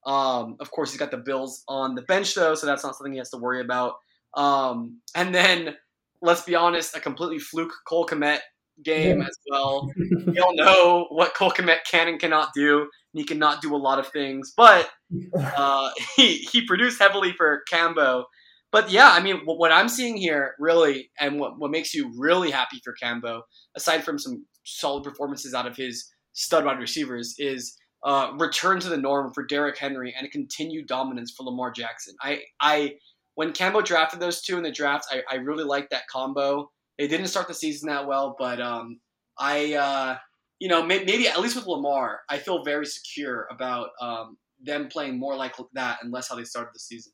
Um, 0.06 0.58
of 0.60 0.70
course, 0.72 0.92
he's 0.92 1.00
got 1.00 1.12
the 1.12 1.18
Bills 1.18 1.64
on 1.68 1.96
the 1.96 2.02
bench 2.04 2.36
though, 2.36 2.56
so 2.56 2.66
that's 2.66 2.84
not 2.84 2.96
something 2.96 3.14
he 3.14 3.20
has 3.20 3.30
to 3.32 3.38
worry 3.38 3.62
about. 3.62 3.96
Um, 4.36 5.00
and 5.16 5.34
then 5.34 5.76
let's 6.22 6.42
be 6.42 6.56
honest, 6.56 6.96
a 6.96 7.00
completely 7.00 7.40
fluke 7.40 7.74
Cole 7.88 8.06
Kmet 8.06 8.40
game 8.84 9.22
as 9.22 9.38
well. 9.50 9.92
we 10.26 10.40
all 10.40 10.56
know 10.56 11.08
what 11.10 11.36
Cole 11.36 11.52
Kmet 11.52 11.84
can 11.90 12.08
and 12.08 12.20
cannot 12.20 12.50
do. 12.56 12.90
He 13.14 13.24
cannot 13.24 13.62
do 13.62 13.76
a 13.76 13.78
lot 13.78 14.00
of 14.00 14.08
things, 14.08 14.54
but 14.56 14.90
uh, 15.58 15.90
he 16.16 16.38
he 16.38 16.66
produced 16.66 17.00
heavily 17.00 17.34
for 17.34 17.64
Cambo. 17.72 18.26
But 18.72 18.90
yeah, 18.90 19.12
I 19.12 19.22
mean, 19.22 19.42
what 19.46 19.72
I'm 19.72 19.88
seeing 19.88 20.18
here 20.18 20.56
really, 20.58 21.12
and 21.20 21.40
what, 21.40 21.60
what 21.60 21.70
makes 21.70 21.94
you 21.94 22.12
really 22.18 22.50
happy 22.50 22.82
for 22.84 22.96
Cambo, 23.02 23.42
aside 23.76 24.04
from 24.04 24.18
some 24.18 24.46
solid 24.66 25.04
performances 25.04 25.54
out 25.54 25.68
of 25.68 25.76
his 25.76 26.10
stud 26.34 26.66
wide 26.66 26.80
receivers, 26.80 27.36
is 27.38 27.78
uh, 28.04 28.32
return 28.40 28.80
to 28.80 28.90
the 28.90 28.98
norm 28.98 29.32
for 29.32 29.46
Derrick 29.46 29.78
Henry 29.78 30.14
and 30.18 30.26
a 30.26 30.30
continued 30.30 30.88
dominance 30.88 31.34
for 31.38 31.44
Lamar 31.44 31.72
Jackson. 31.72 32.16
I, 32.22 32.42
I 32.60 32.96
when 33.36 33.54
Cambo 33.54 33.84
drafted 33.84 34.20
those 34.20 34.42
two 34.42 34.58
in 34.58 34.64
the 34.64 34.72
draft, 34.72 35.06
I, 35.12 35.22
I 35.32 35.36
really 35.36 35.64
liked 35.64 35.92
that 35.92 36.08
combo. 36.12 36.70
They 36.98 37.08
didn't 37.08 37.28
start 37.28 37.48
the 37.48 37.54
season 37.54 37.90
that 37.90 38.08
well, 38.08 38.36
but 38.38 38.62
um, 38.62 39.00
I, 39.40 39.74
uh, 39.74 40.18
you 40.60 40.68
know, 40.68 40.84
may, 40.84 41.04
maybe 41.04 41.28
at 41.28 41.40
least 41.40 41.56
with 41.56 41.66
Lamar, 41.66 42.22
I 42.30 42.38
feel 42.38 42.64
very 42.64 42.86
secure 42.86 43.48
about 43.52 43.90
um, 44.02 44.38
them 44.64 44.88
playing 44.88 45.20
more 45.20 45.36
like 45.36 45.56
that 45.74 46.00
and 46.02 46.12
less 46.12 46.30
how 46.30 46.36
they 46.36 46.44
started 46.44 46.72
the 46.74 46.80
season. 46.80 47.12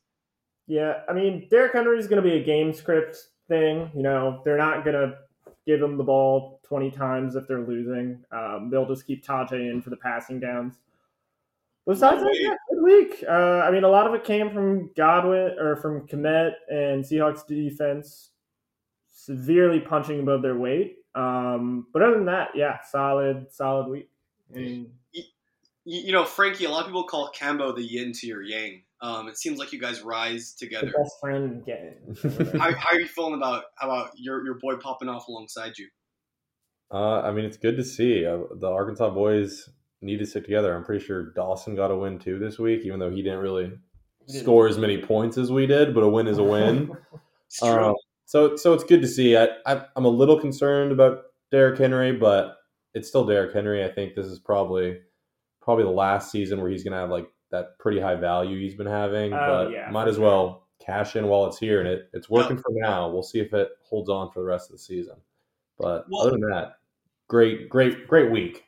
Yeah, 0.66 1.00
I 1.08 1.12
mean, 1.12 1.48
Derrick 1.50 1.72
Henry 1.72 1.98
is 1.98 2.06
going 2.06 2.22
to 2.22 2.28
be 2.28 2.36
a 2.36 2.44
game 2.44 2.72
script 2.72 3.16
thing. 3.48 3.90
You 3.94 4.02
know, 4.02 4.40
they're 4.44 4.56
not 4.56 4.84
going 4.84 4.94
to 4.94 5.16
give 5.66 5.82
him 5.82 5.96
the 5.96 6.04
ball 6.04 6.60
20 6.64 6.90
times 6.92 7.36
if 7.36 7.46
they're 7.48 7.66
losing. 7.66 8.22
Um, 8.32 8.68
they'll 8.70 8.86
just 8.86 9.06
keep 9.06 9.24
Tyjae 9.24 9.70
in 9.70 9.82
for 9.82 9.90
the 9.90 9.96
passing 9.96 10.38
downs. 10.38 10.76
Besides 11.86 12.22
that, 12.22 12.36
yeah, 12.38 12.54
good 12.70 12.82
week. 12.82 13.24
Uh, 13.28 13.62
I 13.64 13.70
mean, 13.70 13.84
a 13.84 13.88
lot 13.88 14.06
of 14.06 14.14
it 14.14 14.22
came 14.22 14.50
from 14.50 14.90
Godwin 14.96 15.56
or 15.58 15.76
from 15.76 16.06
Kmet 16.06 16.52
and 16.68 17.04
Seahawks 17.04 17.46
defense 17.46 18.30
severely 19.10 19.80
punching 19.80 20.20
above 20.20 20.42
their 20.42 20.56
weight. 20.56 20.98
Um, 21.14 21.86
but 21.92 22.02
other 22.02 22.14
than 22.14 22.26
that, 22.26 22.50
yeah, 22.54 22.78
solid, 22.88 23.46
solid 23.50 23.88
week. 23.88 24.10
You, 25.90 26.12
know, 26.12 26.24
Frankie, 26.24 26.66
a 26.66 26.70
lot 26.70 26.80
of 26.80 26.86
people 26.86 27.04
call 27.04 27.32
Cambo 27.36 27.74
the 27.74 27.82
yin 27.82 28.12
to 28.12 28.26
your 28.26 28.42
yang. 28.42 28.82
Um, 29.02 29.28
it 29.28 29.36
seems 29.36 29.58
like 29.58 29.72
you 29.72 29.80
guys 29.80 30.02
rise 30.02 30.52
together. 30.52 30.86
The 30.86 30.98
best 30.98 31.14
friend 31.20 31.64
gang. 31.64 31.94
how, 32.60 32.72
how, 32.72 32.94
are 32.94 33.00
you 33.00 33.08
feeling 33.08 33.34
about 33.34 33.64
about 33.80 34.10
your 34.16 34.44
your 34.44 34.54
boy 34.54 34.76
popping 34.76 35.08
off 35.08 35.26
alongside 35.26 35.78
you? 35.78 35.88
Uh, 36.92 37.22
I 37.22 37.32
mean, 37.32 37.44
it's 37.44 37.56
good 37.56 37.76
to 37.76 37.84
see 37.84 38.26
uh, 38.26 38.38
the 38.56 38.68
Arkansas 38.68 39.10
boys 39.10 39.68
need 40.02 40.18
to 40.18 40.26
stick 40.26 40.44
together. 40.44 40.76
I'm 40.76 40.84
pretty 40.84 41.04
sure 41.04 41.32
Dawson 41.32 41.74
got 41.74 41.90
a 41.90 41.96
win 41.96 42.18
too 42.18 42.38
this 42.38 42.58
week, 42.58 42.82
even 42.84 42.98
though 42.98 43.10
he 43.10 43.22
didn't 43.22 43.38
really 43.38 43.72
score 44.26 44.68
as 44.68 44.78
many 44.78 44.98
points 44.98 45.38
as 45.38 45.50
we 45.50 45.66
did. 45.66 45.94
But 45.94 46.04
a 46.04 46.08
win 46.08 46.28
is 46.28 46.38
a 46.38 46.44
win. 46.44 46.92
um, 47.62 47.94
so 48.26 48.54
so 48.56 48.74
it's 48.74 48.84
good 48.84 49.02
to 49.02 49.08
see. 49.08 49.36
I, 49.36 49.48
I 49.66 49.82
I'm 49.96 50.04
a 50.04 50.08
little 50.08 50.38
concerned 50.38 50.92
about 50.92 51.22
Derrick 51.50 51.78
Henry, 51.78 52.12
but 52.12 52.58
it's 52.94 53.08
still 53.08 53.24
Derrick 53.24 53.54
Henry. 53.54 53.84
I 53.84 53.90
think 53.90 54.14
this 54.14 54.26
is 54.26 54.38
probably 54.38 54.98
probably 55.60 55.84
the 55.84 55.90
last 55.90 56.30
season 56.30 56.60
where 56.60 56.70
he's 56.70 56.84
going 56.84 56.92
to 56.92 56.98
have 56.98 57.10
like 57.10 57.28
that 57.50 57.78
pretty 57.78 58.00
high 58.00 58.14
value 58.14 58.58
he's 58.58 58.74
been 58.74 58.86
having. 58.86 59.32
Uh, 59.32 59.38
but 59.46 59.72
yeah, 59.72 59.90
might 59.90 60.08
as 60.08 60.18
well 60.18 60.66
cash 60.84 61.16
in 61.16 61.26
while 61.26 61.46
it's 61.46 61.58
here, 61.58 61.80
and 61.80 61.88
it, 61.88 62.08
it's 62.12 62.28
working 62.30 62.56
for 62.56 62.70
now. 62.70 63.08
We'll 63.08 63.22
see 63.22 63.40
if 63.40 63.52
it 63.52 63.70
holds 63.82 64.08
on 64.08 64.30
for 64.30 64.40
the 64.40 64.46
rest 64.46 64.70
of 64.70 64.72
the 64.72 64.82
season. 64.82 65.16
But 65.78 66.06
well, 66.10 66.22
other 66.22 66.32
than 66.32 66.42
that, 66.50 66.78
great, 67.28 67.68
great, 67.68 68.06
great 68.06 68.30
week. 68.30 68.64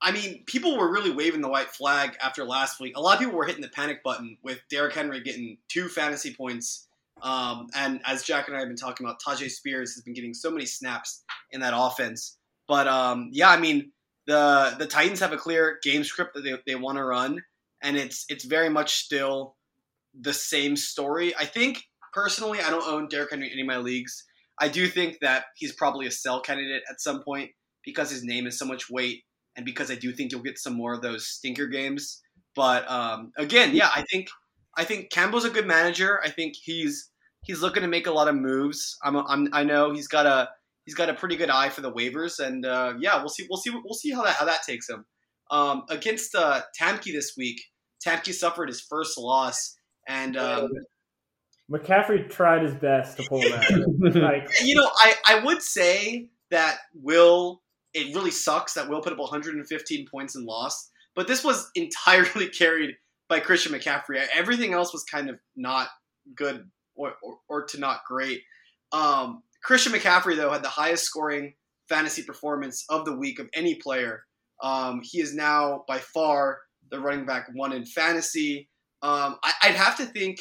I 0.00 0.12
mean, 0.12 0.44
people 0.44 0.76
were 0.76 0.92
really 0.92 1.10
waving 1.10 1.40
the 1.40 1.48
white 1.48 1.70
flag 1.70 2.14
after 2.22 2.44
last 2.44 2.78
week. 2.78 2.94
A 2.96 3.00
lot 3.00 3.14
of 3.14 3.20
people 3.20 3.34
were 3.34 3.46
hitting 3.46 3.62
the 3.62 3.68
panic 3.68 4.02
button 4.02 4.36
with 4.42 4.60
Derrick 4.68 4.92
Henry 4.92 5.22
getting 5.22 5.56
two 5.68 5.88
fantasy 5.88 6.34
points. 6.34 6.88
Um, 7.22 7.68
and 7.74 8.02
as 8.04 8.22
Jack 8.22 8.48
and 8.48 8.56
I 8.56 8.60
have 8.60 8.68
been 8.68 8.76
talking 8.76 9.06
about, 9.06 9.22
Tyjae 9.26 9.50
Spears 9.50 9.94
has 9.94 10.02
been 10.02 10.12
getting 10.12 10.34
so 10.34 10.50
many 10.50 10.66
snaps 10.66 11.24
in 11.52 11.60
that 11.60 11.72
offense. 11.74 12.36
But 12.68 12.86
um, 12.86 13.30
yeah, 13.32 13.48
I 13.48 13.58
mean, 13.58 13.92
the 14.26 14.74
the 14.78 14.86
Titans 14.86 15.20
have 15.20 15.32
a 15.32 15.36
clear 15.36 15.78
game 15.82 16.04
script 16.04 16.34
that 16.34 16.42
they, 16.42 16.54
they 16.66 16.74
want 16.74 16.98
to 16.98 17.04
run, 17.04 17.42
and 17.82 17.96
it's 17.96 18.24
it's 18.28 18.44
very 18.44 18.68
much 18.68 18.94
still 18.94 19.56
the 20.18 20.32
same 20.32 20.76
story. 20.76 21.34
I 21.36 21.44
think 21.44 21.82
personally, 22.12 22.60
I 22.60 22.70
don't 22.70 22.86
own 22.86 23.08
Derrick 23.08 23.30
Henry 23.30 23.46
in 23.46 23.52
any 23.52 23.62
of 23.62 23.66
my 23.66 23.78
leagues. 23.78 24.24
I 24.60 24.68
do 24.68 24.86
think 24.86 25.18
that 25.20 25.46
he's 25.56 25.72
probably 25.72 26.06
a 26.06 26.10
sell 26.10 26.40
candidate 26.40 26.82
at 26.88 27.00
some 27.00 27.22
point 27.24 27.50
because 27.84 28.10
his 28.10 28.22
name 28.22 28.46
is 28.46 28.58
so 28.58 28.64
much 28.64 28.88
weight 28.88 29.24
and 29.56 29.66
because 29.66 29.90
I 29.90 29.96
do 29.96 30.12
think 30.12 30.32
you'll 30.32 30.42
get 30.42 30.58
some 30.58 30.74
more 30.74 30.94
of 30.94 31.02
those 31.02 31.26
stinker 31.26 31.66
games. 31.66 32.22
But 32.54 32.88
um, 32.90 33.32
again, 33.36 33.74
yeah, 33.74 33.90
I 33.94 34.04
think 34.10 34.28
I 34.76 34.84
think 34.84 35.10
Campbell's 35.10 35.44
a 35.44 35.50
good 35.50 35.66
manager. 35.66 36.20
I 36.22 36.30
think 36.30 36.54
he's 36.60 37.10
he's 37.42 37.62
looking 37.62 37.82
to 37.82 37.88
make 37.88 38.06
a 38.06 38.12
lot 38.12 38.28
of 38.28 38.34
moves. 38.34 38.96
I'm, 39.02 39.16
I'm 39.16 39.48
I 39.52 39.64
know 39.64 39.92
he's 39.92 40.08
got 40.08 40.26
a 40.26 40.48
he's 40.84 40.94
got 40.94 41.08
a 41.08 41.14
pretty 41.14 41.36
good 41.36 41.50
eye 41.50 41.68
for 41.68 41.80
the 41.80 41.92
waivers, 41.92 42.38
and 42.38 42.64
uh, 42.64 42.94
yeah, 42.98 43.18
we'll 43.18 43.28
see 43.28 43.46
we'll 43.48 43.60
see 43.60 43.70
we'll 43.70 43.94
see 43.94 44.10
how 44.10 44.22
that 44.22 44.36
how 44.36 44.44
that 44.44 44.62
takes 44.62 44.88
him. 44.88 45.04
Um, 45.50 45.84
against 45.90 46.34
uh, 46.34 46.62
Tamke 46.78 47.12
this 47.12 47.34
week, 47.36 47.60
Tamke 48.04 48.32
suffered 48.32 48.68
his 48.68 48.80
first 48.80 49.18
loss, 49.18 49.76
and 50.08 50.36
um, 50.36 50.70
McCaffrey 51.70 52.28
tried 52.28 52.62
his 52.62 52.74
best 52.74 53.16
to 53.16 53.24
pull 53.28 53.40
that. 53.40 53.70
like, 54.22 54.48
you 54.62 54.74
know, 54.74 54.90
I 54.96 55.14
I 55.26 55.44
would 55.44 55.62
say 55.62 56.28
that 56.50 56.78
Will 56.94 57.62
it 57.94 58.14
really 58.14 58.30
sucks 58.30 58.74
that 58.74 58.88
Will 58.88 59.00
put 59.00 59.12
up 59.12 59.18
115 59.18 60.06
points 60.10 60.34
and 60.34 60.44
lost. 60.44 60.90
But 61.14 61.28
this 61.28 61.44
was 61.44 61.70
entirely 61.74 62.48
carried 62.48 62.96
by 63.28 63.40
Christian 63.40 63.72
McCaffrey. 63.72 64.24
Everything 64.34 64.74
else 64.74 64.92
was 64.92 65.04
kind 65.04 65.30
of 65.30 65.38
not 65.56 65.88
good 66.36 66.68
or, 66.94 67.14
or, 67.22 67.38
or 67.48 67.64
to 67.66 67.78
not 67.78 68.00
great. 68.06 68.42
Um, 68.92 69.42
Christian 69.64 69.92
McCaffrey, 69.92 70.36
though, 70.36 70.52
had 70.52 70.62
the 70.62 70.68
highest 70.68 71.04
scoring 71.04 71.54
fantasy 71.88 72.22
performance 72.22 72.84
of 72.88 73.04
the 73.04 73.16
week 73.16 73.38
of 73.38 73.48
any 73.54 73.76
player. 73.76 74.24
Um, 74.62 75.00
he 75.02 75.20
is 75.20 75.34
now 75.34 75.84
by 75.88 75.98
far 75.98 76.58
the 76.90 77.00
running 77.00 77.26
back 77.26 77.48
one 77.54 77.72
in 77.72 77.84
fantasy. 77.84 78.68
Um, 79.02 79.36
I, 79.42 79.68
would 79.68 79.76
have 79.76 79.96
to 79.96 80.06
think 80.06 80.38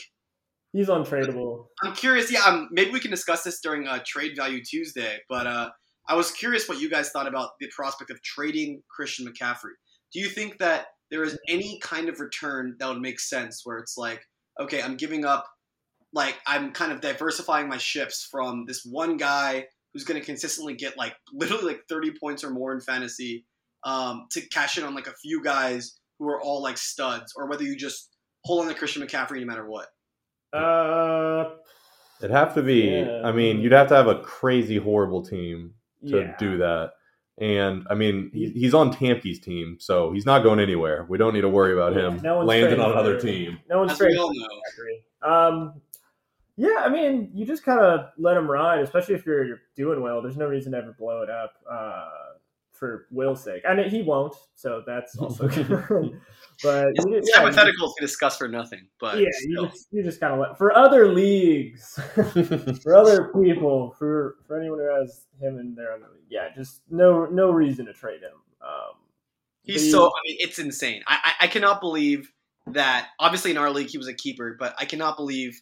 he's 0.72 0.88
untradeable. 0.88 1.66
I'm 1.84 1.94
curious. 1.94 2.32
Yeah, 2.32 2.44
um, 2.46 2.70
maybe 2.72 2.92
we 2.92 3.00
can 3.00 3.12
discuss 3.12 3.44
this 3.44 3.60
during 3.62 3.88
uh, 3.88 4.00
Trade 4.06 4.34
Value 4.36 4.64
Tuesday. 4.64 5.18
But 5.30 5.48
uh, 5.48 5.70
I 6.08 6.16
was 6.16 6.32
curious 6.32 6.68
what 6.68 6.80
you 6.80 6.90
guys 6.90 7.10
thought 7.10 7.28
about 7.28 7.52
the 7.60 7.70
prospect 7.76 8.12
of 8.12 8.22
trading 8.22 8.82
Christian 8.90 9.26
McCaffrey. 9.26 9.74
Do 10.14 10.20
you 10.20 10.30
think 10.30 10.60
that 10.60 10.88
there 11.12 11.24
is 11.24 11.38
any 11.48 11.80
kind 11.82 12.10
of 12.10 12.20
return 12.20 12.76
that 12.80 12.90
would 12.90 13.02
make 13.02 13.20
sense 13.20 13.62
where 13.64 13.78
it's 13.78 13.98
like, 13.98 14.22
okay, 14.60 14.82
I'm 14.82 14.98
giving 14.98 15.26
up, 15.26 15.46
like, 16.14 16.38
I'm 16.46 16.72
kind 16.72 16.92
of 16.92 17.02
diversifying 17.02 17.68
my 17.68 17.78
ships 17.78 18.28
from 18.30 18.66
this 18.68 18.86
one 18.86 19.18
guy 19.18 19.66
who's 19.94 20.04
going 20.04 20.20
to 20.20 20.26
consistently 20.26 20.76
get 20.76 20.98
like 20.98 21.16
literally 21.34 21.66
like 21.66 21.82
30 21.90 22.14
points 22.20 22.44
or 22.44 22.50
more 22.50 22.74
in 22.74 22.82
fantasy 22.82 23.46
um, 23.84 24.28
to 24.32 24.42
cash 24.50 24.78
in 24.78 24.84
on 24.84 24.96
like 24.96 25.08
a 25.08 25.14
few 25.14 25.44
guys 25.44 26.00
who 26.20 26.30
are 26.30 26.42
all 26.42 26.62
like 26.62 26.78
studs, 26.78 27.34
or 27.36 27.48
whether 27.48 27.64
you 27.64 27.76
just 27.76 28.10
hold 28.44 28.62
on 28.62 28.68
to 28.68 28.78
Christian 28.78 29.06
McCaffrey 29.06 29.40
no 29.40 29.46
matter 29.46 29.68
what? 29.68 29.88
Uh, 30.54 31.56
It'd 32.20 32.32
have 32.32 32.54
to 32.56 32.64
be. 32.64 32.90
Yeah. 32.90 33.22
I 33.26 33.32
mean, 33.32 33.60
you'd 33.60 33.72
have 33.72 33.90
to 33.90 33.96
have 33.96 34.08
a 34.08 34.20
crazy 34.20 34.78
horrible 34.78 35.24
team 35.24 35.74
to 36.08 36.20
yeah. 36.20 36.36
do 36.38 36.58
that. 36.60 36.92
And 37.40 37.86
I 37.90 37.96
mean, 37.96 38.30
he's 38.32 38.76
on 38.76 38.92
Tamke's 38.92 39.40
team, 39.40 39.78
so 39.80 40.12
he's 40.12 40.26
not 40.26 40.44
going 40.44 40.60
anywhere. 40.60 41.06
We 41.10 41.18
don't 41.18 41.34
need 41.34 41.42
to 41.42 41.50
worry 41.50 41.74
about 41.74 41.98
him 41.98 42.22
no 42.22 42.42
landing 42.42 42.80
on 42.80 42.92
another 42.92 43.20
team. 43.20 43.60
No 43.68 43.80
one's 43.80 43.94
straight. 43.94 44.16
Um, 45.24 45.82
yeah, 46.56 46.82
I 46.84 46.90
mean, 46.90 47.32
you 47.34 47.46
just 47.46 47.64
kind 47.64 47.80
of 47.80 48.10
let 48.18 48.38
him 48.38 48.50
ride, 48.50 48.82
especially 48.82 49.16
if 49.16 49.26
you're, 49.26 49.44
you're, 49.46 49.62
doing 49.76 50.02
well. 50.02 50.22
There's 50.22 50.38
no 50.38 50.46
reason 50.46 50.74
to 50.74 50.78
ever 50.78 50.96
blow 50.98 51.24
it 51.24 51.30
up 51.30 51.54
uh, 51.70 52.10
for 52.72 53.08
Will's 53.10 53.44
sake, 53.44 53.64
I 53.68 53.72
and 53.72 53.92
he 53.92 54.04
won't. 54.04 54.36
So 54.56 54.84
that's 54.86 55.18
also 55.18 55.48
good. 55.48 56.20
But 56.62 56.90
it's 56.96 57.32
yeah, 57.34 57.42
hypothetical 57.42 57.92
to 57.92 57.96
discuss 58.00 58.38
for 58.38 58.48
nothing. 58.48 58.88
But 59.00 59.18
yeah, 59.18 59.28
you 59.44 59.68
just, 59.68 59.88
you 59.92 60.04
just 60.04 60.20
kind 60.20 60.34
of 60.34 60.40
let 60.40 60.58
for 60.58 60.72
other 60.78 61.12
leagues, 61.12 62.00
for 62.84 62.96
other 62.96 63.34
people, 63.44 63.96
for 63.98 64.36
for 64.46 64.60
anyone 64.60 64.78
who 64.78 64.86
has 64.86 65.26
him 65.42 65.58
in 65.58 65.74
their 65.74 65.94
other 65.94 66.06
league. 66.14 66.28
Yeah, 66.30 66.50
just 66.56 66.82
no 66.92 67.26
no 67.26 67.50
reason 67.50 67.88
to 67.88 67.94
trade 67.94 68.22
him. 68.22 68.38
Um, 68.62 68.96
He's 69.64 69.92
so. 69.92 70.06
I 70.06 70.20
mean, 70.28 70.38
it's 70.40 70.60
insane. 70.60 71.02
I, 71.08 71.18
I 71.24 71.46
I 71.46 71.48
cannot 71.48 71.82
believe 71.82 72.32
that. 72.68 73.10
Obviously, 73.20 73.50
in 73.50 73.58
our 73.58 73.72
league, 73.72 73.90
he 73.90 73.98
was 73.98 74.08
a 74.08 74.14
keeper, 74.14 74.56
but 74.60 74.76
I 74.78 74.86
cannot 74.86 75.18
believe 75.18 75.60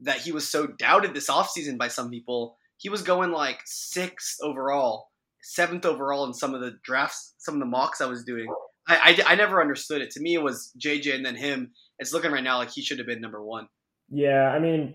that 0.00 0.18
he 0.18 0.32
was 0.32 0.48
so 0.48 0.66
doubted 0.66 1.14
this 1.14 1.30
offseason 1.30 1.78
by 1.78 1.88
some 1.88 2.10
people. 2.10 2.56
He 2.76 2.88
was 2.88 3.02
going 3.02 3.30
like 3.30 3.60
sixth 3.64 4.38
overall, 4.42 5.08
seventh 5.42 5.86
overall 5.86 6.26
in 6.26 6.34
some 6.34 6.54
of 6.54 6.60
the 6.60 6.74
drafts, 6.84 7.34
some 7.38 7.54
of 7.54 7.60
the 7.60 7.66
mocks 7.66 8.00
I 8.00 8.06
was 8.06 8.24
doing. 8.24 8.46
I, 8.88 9.16
I, 9.26 9.32
I 9.32 9.34
never 9.34 9.60
understood 9.60 10.02
it. 10.02 10.10
To 10.12 10.20
me, 10.20 10.34
it 10.34 10.42
was 10.42 10.72
JJ 10.78 11.14
and 11.14 11.24
then 11.24 11.36
him. 11.36 11.72
It's 11.98 12.12
looking 12.12 12.30
right 12.30 12.44
now 12.44 12.58
like 12.58 12.70
he 12.70 12.82
should 12.82 12.98
have 12.98 13.06
been 13.06 13.20
number 13.20 13.42
one. 13.42 13.68
Yeah, 14.10 14.50
I 14.50 14.58
mean, 14.58 14.94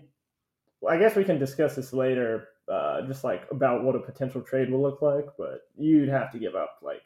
I 0.88 0.96
guess 0.96 1.16
we 1.16 1.24
can 1.24 1.38
discuss 1.38 1.74
this 1.74 1.92
later, 1.92 2.48
uh, 2.72 3.02
just 3.06 3.24
like 3.24 3.42
about 3.50 3.84
what 3.84 3.96
a 3.96 4.00
potential 4.00 4.40
trade 4.40 4.70
will 4.70 4.82
look 4.82 5.02
like. 5.02 5.26
But 5.36 5.62
you'd 5.76 6.08
have 6.08 6.30
to 6.32 6.38
give 6.38 6.54
up 6.54 6.78
like 6.82 7.02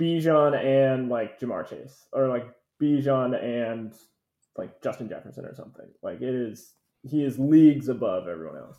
Bijan 0.00 0.56
and 0.56 1.08
like 1.08 1.38
Ja'Marr 1.38 1.68
Chase, 1.68 2.06
or 2.12 2.28
like 2.28 2.46
Bijan 2.82 3.42
and 3.42 3.94
like 4.58 4.82
Justin 4.82 5.08
Jefferson 5.08 5.44
or 5.44 5.54
something. 5.54 5.86
Like 6.02 6.20
it 6.20 6.34
is 6.34 6.74
he 7.02 7.24
is 7.24 7.38
leagues 7.38 7.88
above 7.88 8.28
everyone 8.28 8.56
else. 8.56 8.76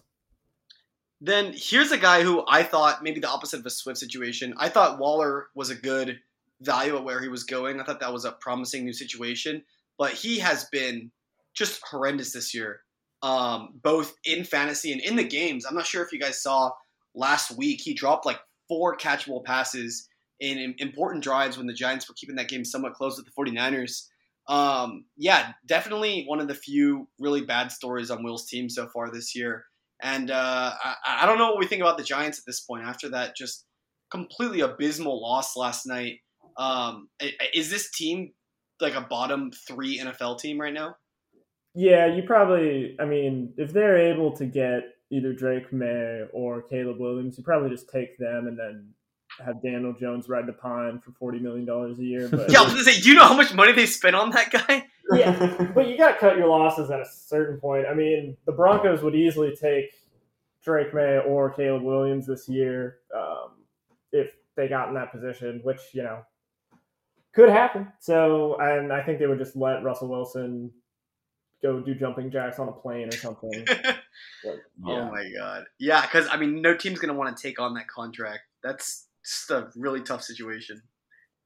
Then 1.20 1.54
here's 1.56 1.92
a 1.92 1.98
guy 1.98 2.24
who 2.24 2.44
I 2.48 2.64
thought 2.64 3.04
maybe 3.04 3.20
the 3.20 3.30
opposite 3.30 3.60
of 3.60 3.66
a 3.66 3.72
Swift 3.72 4.00
situation. 4.00 4.54
I 4.58 4.70
thought 4.70 5.00
Waller 5.00 5.48
was 5.56 5.70
a 5.70 5.76
good 5.76 6.20
value 6.62 6.96
at 6.96 7.04
where 7.04 7.22
he 7.22 7.28
was 7.28 7.44
going. 7.44 7.80
I 7.80 7.84
thought 7.84 8.00
that 8.00 8.14
was 8.14 8.26
a 8.26 8.34
promising 8.34 8.86
new 8.86 8.94
situation, 8.94 9.64
but 9.98 10.14
he 10.14 10.40
has 10.40 10.66
been 10.66 11.12
just 11.54 11.82
horrendous 11.90 12.34
this 12.34 12.54
year, 12.54 12.82
um, 13.24 13.80
both 13.82 14.14
in 14.26 14.44
fantasy 14.44 14.92
and 14.92 15.02
in 15.02 15.16
the 15.16 15.24
games. 15.24 15.66
I'm 15.66 15.76
not 15.76 15.88
sure 15.88 16.04
if 16.04 16.12
you 16.12 16.20
guys 16.20 16.42
saw 16.42 16.72
last 17.16 17.58
week. 17.58 17.82
He 17.82 17.94
dropped 17.94 18.26
like 18.26 18.40
four 18.68 18.96
catchable 18.96 19.44
passes 19.44 20.08
in, 20.40 20.76
important 20.78 21.24
drives 21.24 21.58
when 21.58 21.68
the 21.68 21.74
Giants 21.74 22.08
were 22.08 22.16
keeping 22.16 22.36
that 22.36 22.50
game 22.50 22.64
somewhat 22.64 22.94
close 22.94 23.18
with 23.18 23.26
the 23.26 23.32
49ers. 23.32 24.08
Um, 24.48 25.06
yeah, 25.18 25.52
definitely 25.66 26.24
one 26.26 26.40
of 26.40 26.48
the 26.48 26.56
few 26.56 27.08
really 27.20 27.42
bad 27.42 27.72
stories 27.72 28.10
on 28.10 28.24
Will's 28.24 28.48
team 28.48 28.70
so 28.70 28.88
far 28.88 29.12
this 29.12 29.36
year. 29.36 29.66
And 30.02 30.32
uh, 30.32 30.74
I, 30.84 30.96
I 31.22 31.26
don't 31.26 31.38
know 31.38 31.50
what 31.50 31.60
we 31.60 31.66
think 31.66 31.82
about 31.82 31.98
the 31.98 32.04
Giants 32.04 32.40
at 32.40 32.46
this 32.46 32.62
point 32.62 32.86
after 32.86 33.10
that 33.10 33.36
just 33.36 33.66
completely 34.12 34.62
abysmal 34.62 35.22
loss 35.22 35.58
last 35.58 35.86
night. 35.86 36.20
Um, 36.58 37.10
is 37.54 37.70
this 37.70 37.92
team 37.92 38.32
like 38.80 38.96
a 38.96 39.02
bottom 39.02 39.52
three 39.68 40.00
NFL 40.00 40.40
team 40.40 40.60
right 40.60 40.74
now? 40.74 40.96
Yeah, 41.76 42.08
you 42.08 42.24
probably. 42.24 42.96
I 43.00 43.06
mean, 43.06 43.54
if 43.58 43.74
they're 43.74 43.98
able 43.98 44.36
to 44.38 44.46
get 44.46 44.84
either 45.12 45.34
Drake 45.34 45.72
Maye 45.72 46.24
or 46.34 46.64
Caleb 46.64 47.00
Williams, 47.00 47.38
you 47.38 47.44
probably 47.44 47.70
just 47.70 47.90
take 47.90 48.18
them 48.18 48.48
and 48.48 48.58
then 48.58 48.90
have 49.46 49.62
Daniel 49.62 49.94
Jones 49.94 50.30
ride 50.30 50.48
the 50.48 50.54
pine 50.54 51.00
for 51.00 51.12
forty 51.12 51.40
million 51.40 51.66
dollars 51.66 52.00
a 52.00 52.04
year. 52.04 52.28
But 52.32 52.52
yeah, 52.52 52.62
I 52.62 52.64
was 52.64 52.74
gonna 52.74 52.84
say, 52.84 53.00
do 53.00 53.10
you 53.10 53.16
know 53.16 53.26
how 53.26 53.36
much 53.36 53.54
money 53.54 53.72
they 53.72 53.86
spent 53.86 54.16
on 54.16 54.32
that 54.32 54.52
guy? 54.52 54.88
yeah, 55.12 55.72
but 55.76 55.88
you 55.88 55.98
got 55.98 56.14
to 56.14 56.18
cut 56.20 56.38
your 56.38 56.48
losses 56.48 56.90
at 56.90 57.00
a 57.00 57.06
certain 57.06 57.60
point. 57.60 57.86
I 57.90 57.94
mean, 57.94 58.36
the 58.46 58.52
Broncos 58.52 59.02
would 59.02 59.16
easily 59.16 59.56
take 59.56 59.92
Drake 60.64 60.94
Maye 60.94 61.20
or 61.20 61.52
Caleb 61.52 61.84
Williams 61.84 62.28
this 62.28 62.50
year 62.50 62.98
um, 63.16 63.52
if 64.12 64.32
they 64.56 64.68
got 64.68 64.90
in 64.90 64.96
that 64.96 65.12
position, 65.12 65.62
which 65.64 65.80
you 65.94 66.04
know 66.04 66.24
could 67.34 67.50
happen. 67.50 67.88
So, 68.00 68.58
and 68.60 68.92
I 68.92 69.02
think 69.04 69.20
they 69.20 69.28
would 69.28 69.40
just 69.40 69.56
let 69.56 69.84
Russell 69.84 70.10
Wilson 70.10 70.72
go 71.62 71.80
do 71.80 71.96
jumping 71.96 72.32
jacks 72.32 72.60
on 72.60 72.68
a 72.68 72.72
plane 72.72 73.08
or 73.08 73.18
something. 73.18 73.66
but, 73.66 74.06
yeah. 74.44 74.54
Oh 74.86 75.12
my 75.12 75.30
god, 75.38 75.66
yeah, 75.80 76.02
because 76.02 76.28
I 76.30 76.38
mean, 76.38 76.62
no 76.62 76.76
team's 76.76 77.00
gonna 77.00 77.14
want 77.14 77.36
to 77.36 77.42
take 77.42 77.60
on 77.60 77.74
that 77.76 77.88
contract. 77.88 78.42
That's 78.64 79.07
just 79.28 79.52
a 79.52 79.70
really 79.76 80.02
tough 80.02 80.24
situation. 80.24 80.82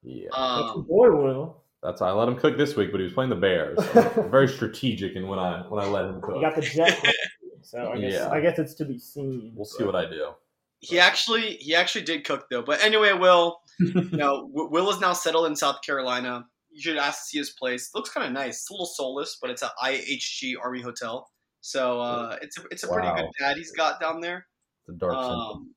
Yeah, 0.03 0.29
um, 0.33 0.85
boy 0.87 1.11
will. 1.11 1.63
That's 1.83 2.01
I 2.01 2.11
let 2.11 2.27
him 2.27 2.37
cook 2.37 2.57
this 2.57 2.75
week, 2.75 2.91
but 2.91 2.99
he 2.99 3.05
was 3.05 3.13
playing 3.13 3.31
the 3.31 3.35
Bears. 3.35 3.77
So 3.93 4.27
very 4.31 4.47
strategic 4.47 5.15
in 5.15 5.27
when 5.27 5.39
I 5.39 5.63
when 5.67 5.83
I 5.83 5.87
let 5.87 6.05
him 6.05 6.21
cook. 6.21 6.35
You 6.35 6.41
got 6.41 6.55
the 6.55 6.61
Jets, 6.61 7.01
so 7.63 7.91
I 7.91 7.99
guess 7.99 8.13
yeah. 8.13 8.29
I 8.29 8.39
guess 8.39 8.59
it's 8.59 8.75
to 8.75 8.85
be 8.85 8.99
seen. 8.99 9.53
We'll 9.55 9.65
see 9.65 9.83
what 9.83 9.95
I 9.95 10.05
do. 10.05 10.31
He 10.79 10.99
actually 10.99 11.57
he 11.57 11.75
actually 11.75 12.03
did 12.03 12.23
cook 12.23 12.47
though. 12.51 12.61
But 12.61 12.83
anyway, 12.83 13.13
Will, 13.13 13.61
you 13.79 14.09
know, 14.11 14.47
Will 14.51 14.89
is 14.89 14.99
now 14.99 15.13
settled 15.13 15.47
in 15.47 15.55
South 15.55 15.81
Carolina. 15.83 16.45
You 16.69 16.81
should 16.81 16.97
ask 16.97 17.23
to 17.23 17.25
see 17.25 17.37
his 17.39 17.49
place. 17.49 17.89
It 17.93 17.97
looks 17.97 18.11
kind 18.11 18.25
of 18.25 18.33
nice. 18.33 18.57
It's 18.61 18.69
a 18.69 18.73
little 18.73 18.85
soulless, 18.85 19.37
but 19.41 19.49
it's 19.49 19.61
an 19.61 19.69
IHG 19.83 20.53
Army 20.63 20.81
hotel. 20.81 21.29
So 21.61 21.99
uh, 21.99 22.37
it's 22.41 22.57
a 22.57 22.61
it's 22.71 22.83
a 22.83 22.87
pretty 22.87 23.09
good 23.15 23.29
pad 23.39 23.57
he's 23.57 23.71
got 23.71 23.99
down 23.99 24.21
there. 24.21 24.47
The 24.87 24.93
dark 24.93 25.15
um, 25.15 25.73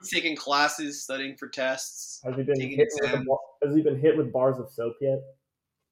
he's 0.00 0.10
taking 0.10 0.36
classes, 0.36 1.02
studying 1.02 1.36
for 1.36 1.48
tests. 1.48 2.20
Has 2.24 2.36
he 2.36 2.42
been 2.42 2.60
hit 2.60 2.88
with, 3.00 3.24
has 3.64 3.74
he 3.74 3.82
been 3.82 3.98
hit 3.98 4.16
with 4.16 4.32
bars 4.32 4.58
of 4.58 4.70
soap 4.70 4.94
yet? 5.00 5.20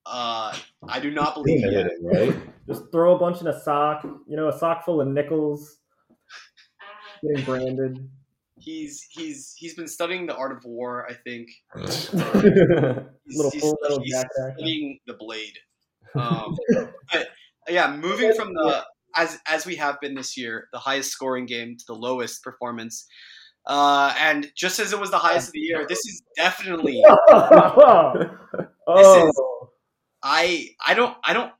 Uh, 0.07 0.57
I 0.88 1.01
do 1.01 1.11
not 1.11 1.35
believe 1.35 1.64
it. 1.64 1.92
Right? 2.03 2.35
Just 2.69 2.85
throw 2.92 3.16
a 3.16 3.19
bunch 3.19 3.40
in 3.40 3.49
a 3.49 3.61
sock. 3.61 4.05
You 4.05 4.37
know, 4.37 4.49
a 4.49 4.57
sock 4.57 4.85
full 4.85 5.01
of 5.01 5.09
nickels. 5.09 5.79
Getting 7.23 7.45
branded. 7.45 8.09
He's 8.59 9.07
he's 9.11 9.55
he's 9.57 9.75
been 9.75 9.88
studying 9.88 10.27
the 10.27 10.37
art 10.37 10.53
of 10.53 10.64
war. 10.64 11.07
I 11.09 11.14
think. 11.14 11.49
he's, 11.77 12.14
Little 12.14 13.51
he's, 13.51 13.61
full 13.61 13.79
metal 13.83 14.01
he's 14.03 14.25
studying 14.33 14.99
the 15.07 15.14
blade. 15.14 15.55
Um, 16.14 16.57
but 17.12 17.29
yeah, 17.69 17.95
moving 17.95 18.33
from 18.33 18.55
the 18.55 18.87
as 19.16 19.38
as 19.47 19.66
we 19.66 19.77
have 19.77 20.01
been 20.01 20.14
this 20.14 20.35
year, 20.35 20.69
the 20.73 20.79
highest 20.79 21.11
scoring 21.11 21.45
game 21.45 21.77
to 21.77 21.85
the 21.87 21.95
lowest 21.95 22.42
performance. 22.42 23.07
Uh, 23.66 24.14
and 24.20 24.50
just 24.55 24.79
as 24.79 24.92
it 24.92 25.00
was 25.00 25.11
the 25.11 25.18
highest 25.18 25.48
of 25.48 25.52
the 25.52 25.61
year, 25.61 25.87
this 25.88 25.98
is 25.98 26.22
definitely. 26.37 27.02
oh. 27.31 28.12
This 28.96 29.24
is, 29.24 29.40
I 30.22 30.68
I 30.87 30.94
don't 30.94 31.16
I 31.24 31.33
don't 31.33 31.52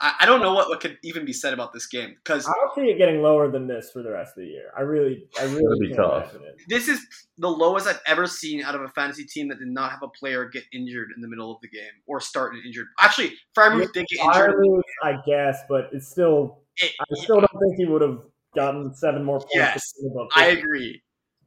I, 0.00 0.26
don't 0.26 0.40
know 0.40 0.52
what, 0.52 0.68
what 0.68 0.80
could 0.80 0.98
even 1.02 1.24
be 1.24 1.32
said 1.32 1.52
about 1.52 1.72
this 1.72 1.86
game 1.86 2.14
because 2.22 2.46
I 2.46 2.52
don't 2.52 2.74
see 2.74 2.90
it 2.92 2.98
getting 2.98 3.22
lower 3.22 3.50
than 3.50 3.66
this 3.66 3.90
for 3.90 4.02
the 4.02 4.10
rest 4.10 4.36
of 4.36 4.42
the 4.42 4.48
year. 4.48 4.70
I 4.76 4.82
really, 4.82 5.26
I 5.40 5.44
really 5.44 5.88
be 5.88 5.94
tough. 5.94 6.34
This 6.68 6.88
is 6.88 7.04
the 7.38 7.48
lowest 7.48 7.86
I've 7.86 8.00
ever 8.06 8.26
seen 8.26 8.62
out 8.62 8.74
of 8.74 8.82
a 8.82 8.88
fantasy 8.88 9.24
team 9.24 9.48
that 9.48 9.58
did 9.58 9.68
not 9.68 9.90
have 9.90 10.02
a 10.02 10.08
player 10.08 10.48
get 10.48 10.64
injured 10.72 11.08
in 11.14 11.22
the 11.22 11.28
middle 11.28 11.50
of 11.50 11.60
the 11.62 11.68
game 11.68 11.90
or 12.06 12.20
start 12.20 12.54
an 12.54 12.62
injured. 12.64 12.86
Actually, 13.00 13.34
Freiermuth 13.56 13.92
did 13.92 14.06
get 14.06 14.24
injured. 14.24 14.54
Freiermuth, 14.54 14.82
I 15.02 15.14
guess, 15.26 15.58
but 15.68 15.88
it's 15.92 16.08
still. 16.08 16.58
It, 16.76 16.92
I 17.00 17.04
still 17.22 17.40
don't 17.40 17.60
think 17.60 17.76
he 17.76 17.86
would 17.86 18.02
have 18.02 18.20
gotten 18.56 18.94
seven 18.94 19.22
more 19.24 19.38
points. 19.38 19.54
Yes, 19.54 19.92
I 20.34 20.46
agree. 20.46 21.02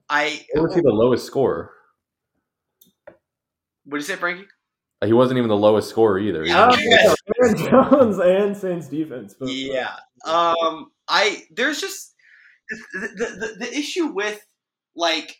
I. 0.09 0.45
What 0.53 0.63
was 0.63 0.75
he 0.75 0.81
the 0.81 0.89
lowest 0.89 1.25
scorer? 1.25 1.71
What 3.85 3.97
did 3.97 4.07
you 4.07 4.15
say, 4.15 4.15
Frankie? 4.15 4.45
He 5.03 5.13
wasn't 5.13 5.37
even 5.37 5.49
the 5.49 5.57
lowest 5.57 5.89
scorer 5.89 6.19
either. 6.19 6.43
Oh, 6.43 6.77
yeah. 6.77 7.13
Aaron 7.41 7.57
Jones 7.57 8.19
and 8.19 8.55
Saints 8.55 8.87
defense. 8.87 9.33
Both 9.33 9.49
yeah. 9.49 9.95
Um. 10.25 10.91
I 11.07 11.43
there's 11.51 11.81
just 11.81 12.13
the, 12.69 13.07
the 13.17 13.65
the 13.65 13.77
issue 13.77 14.07
with 14.07 14.39
like 14.95 15.35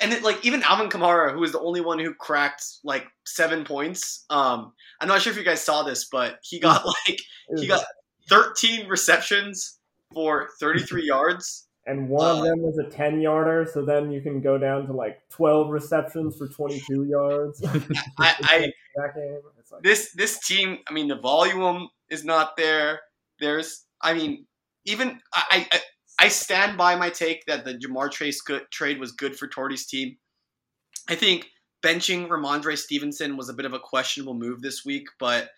and 0.00 0.12
it, 0.12 0.22
like 0.22 0.44
even 0.44 0.62
Alvin 0.62 0.88
Kamara, 0.88 1.32
who 1.32 1.40
was 1.40 1.52
the 1.52 1.60
only 1.60 1.80
one 1.80 1.98
who 1.98 2.14
cracked 2.14 2.64
like 2.84 3.06
seven 3.24 3.64
points. 3.64 4.24
Um, 4.30 4.72
I'm 5.00 5.08
not 5.08 5.22
sure 5.22 5.32
if 5.32 5.38
you 5.38 5.44
guys 5.44 5.62
saw 5.62 5.82
this, 5.82 6.08
but 6.10 6.38
he 6.42 6.60
got 6.60 6.84
like 7.08 7.18
he 7.56 7.66
got 7.66 7.84
13 8.28 8.88
receptions 8.88 9.79
for 10.12 10.48
33 10.58 11.04
yards. 11.04 11.68
And 11.86 12.08
one 12.08 12.26
uh, 12.26 12.38
of 12.38 12.44
them 12.44 12.60
was 12.60 12.78
a 12.78 12.84
10 12.84 13.20
yarder 13.20 13.68
so 13.72 13.84
then 13.84 14.12
you 14.12 14.20
can 14.20 14.40
go 14.40 14.58
down 14.58 14.86
to 14.86 14.92
like 14.92 15.20
12 15.30 15.70
receptions 15.70 16.36
for 16.36 16.46
22 16.46 17.04
yards. 17.04 17.62
I, 18.18 18.34
I 18.42 18.72
like, 18.96 19.12
this 19.82 20.12
this 20.12 20.44
team 20.46 20.78
i 20.88 20.92
mean 20.92 21.08
the 21.08 21.18
volume 21.18 21.88
is 22.10 22.24
not 22.24 22.56
there. 22.56 23.00
There's 23.40 23.86
i 24.02 24.12
mean 24.12 24.46
even 24.84 25.20
i 25.32 25.66
i, 25.72 25.80
I 26.18 26.28
stand 26.28 26.76
by 26.76 26.96
my 26.96 27.08
take 27.08 27.46
that 27.46 27.64
the 27.64 27.74
Ja'Marr 27.74 28.12
Chase 28.12 28.42
good, 28.42 28.70
trade 28.70 29.00
was 29.00 29.12
good 29.12 29.36
for 29.36 29.48
Torty's 29.48 29.86
team. 29.86 30.18
I 31.08 31.14
think 31.14 31.46
benching 31.82 32.28
Rhamondre 32.28 32.76
Stevenson 32.76 33.38
was 33.38 33.48
a 33.48 33.54
bit 33.54 33.64
of 33.64 33.72
a 33.72 33.78
questionable 33.78 34.34
move 34.34 34.60
this 34.60 34.84
week 34.84 35.06
but 35.18 35.48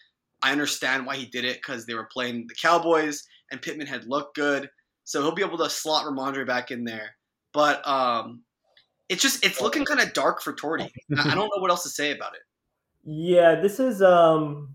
i 0.41 0.53
understand 0.53 1.05
why 1.05 1.17
he 1.17 1.27
did 1.27 1.45
it 1.45 1.57
because 1.57 1.85
they 1.85 1.95
were 1.95 2.09
playing 2.13 2.47
the 2.47 2.55
cowboys 2.55 3.25
and 3.53 3.63
pittman 3.63 3.87
had 3.87 4.07
looked 4.07 4.35
good 4.35 4.69
so 5.05 5.21
he'll 5.21 5.35
be 5.35 5.43
able 5.43 5.59
to 5.59 5.71
slot 5.71 6.05
Rhamondre 6.05 6.47
back 6.47 6.71
in 6.71 6.85
there. 6.85 7.17
But 7.53 7.87
um, 7.87 8.43
it's 9.09 9.23
just 9.23 9.45
it's 9.45 9.61
looking 9.61 9.85
kind 9.85 10.01
of 10.01 10.13
dark 10.13 10.43
for 10.43 10.53
Torty. 10.53 10.91
I 11.19 11.35
don't 11.35 11.51
know 11.55 11.61
what 11.61 11.71
else 11.71 11.83
to 11.83 11.89
say 11.89 12.13
about 12.13 12.35
it. 12.35 12.41
Yeah, 13.05 13.61
this 13.61 13.81
is 13.81 14.01
um, 14.01 14.75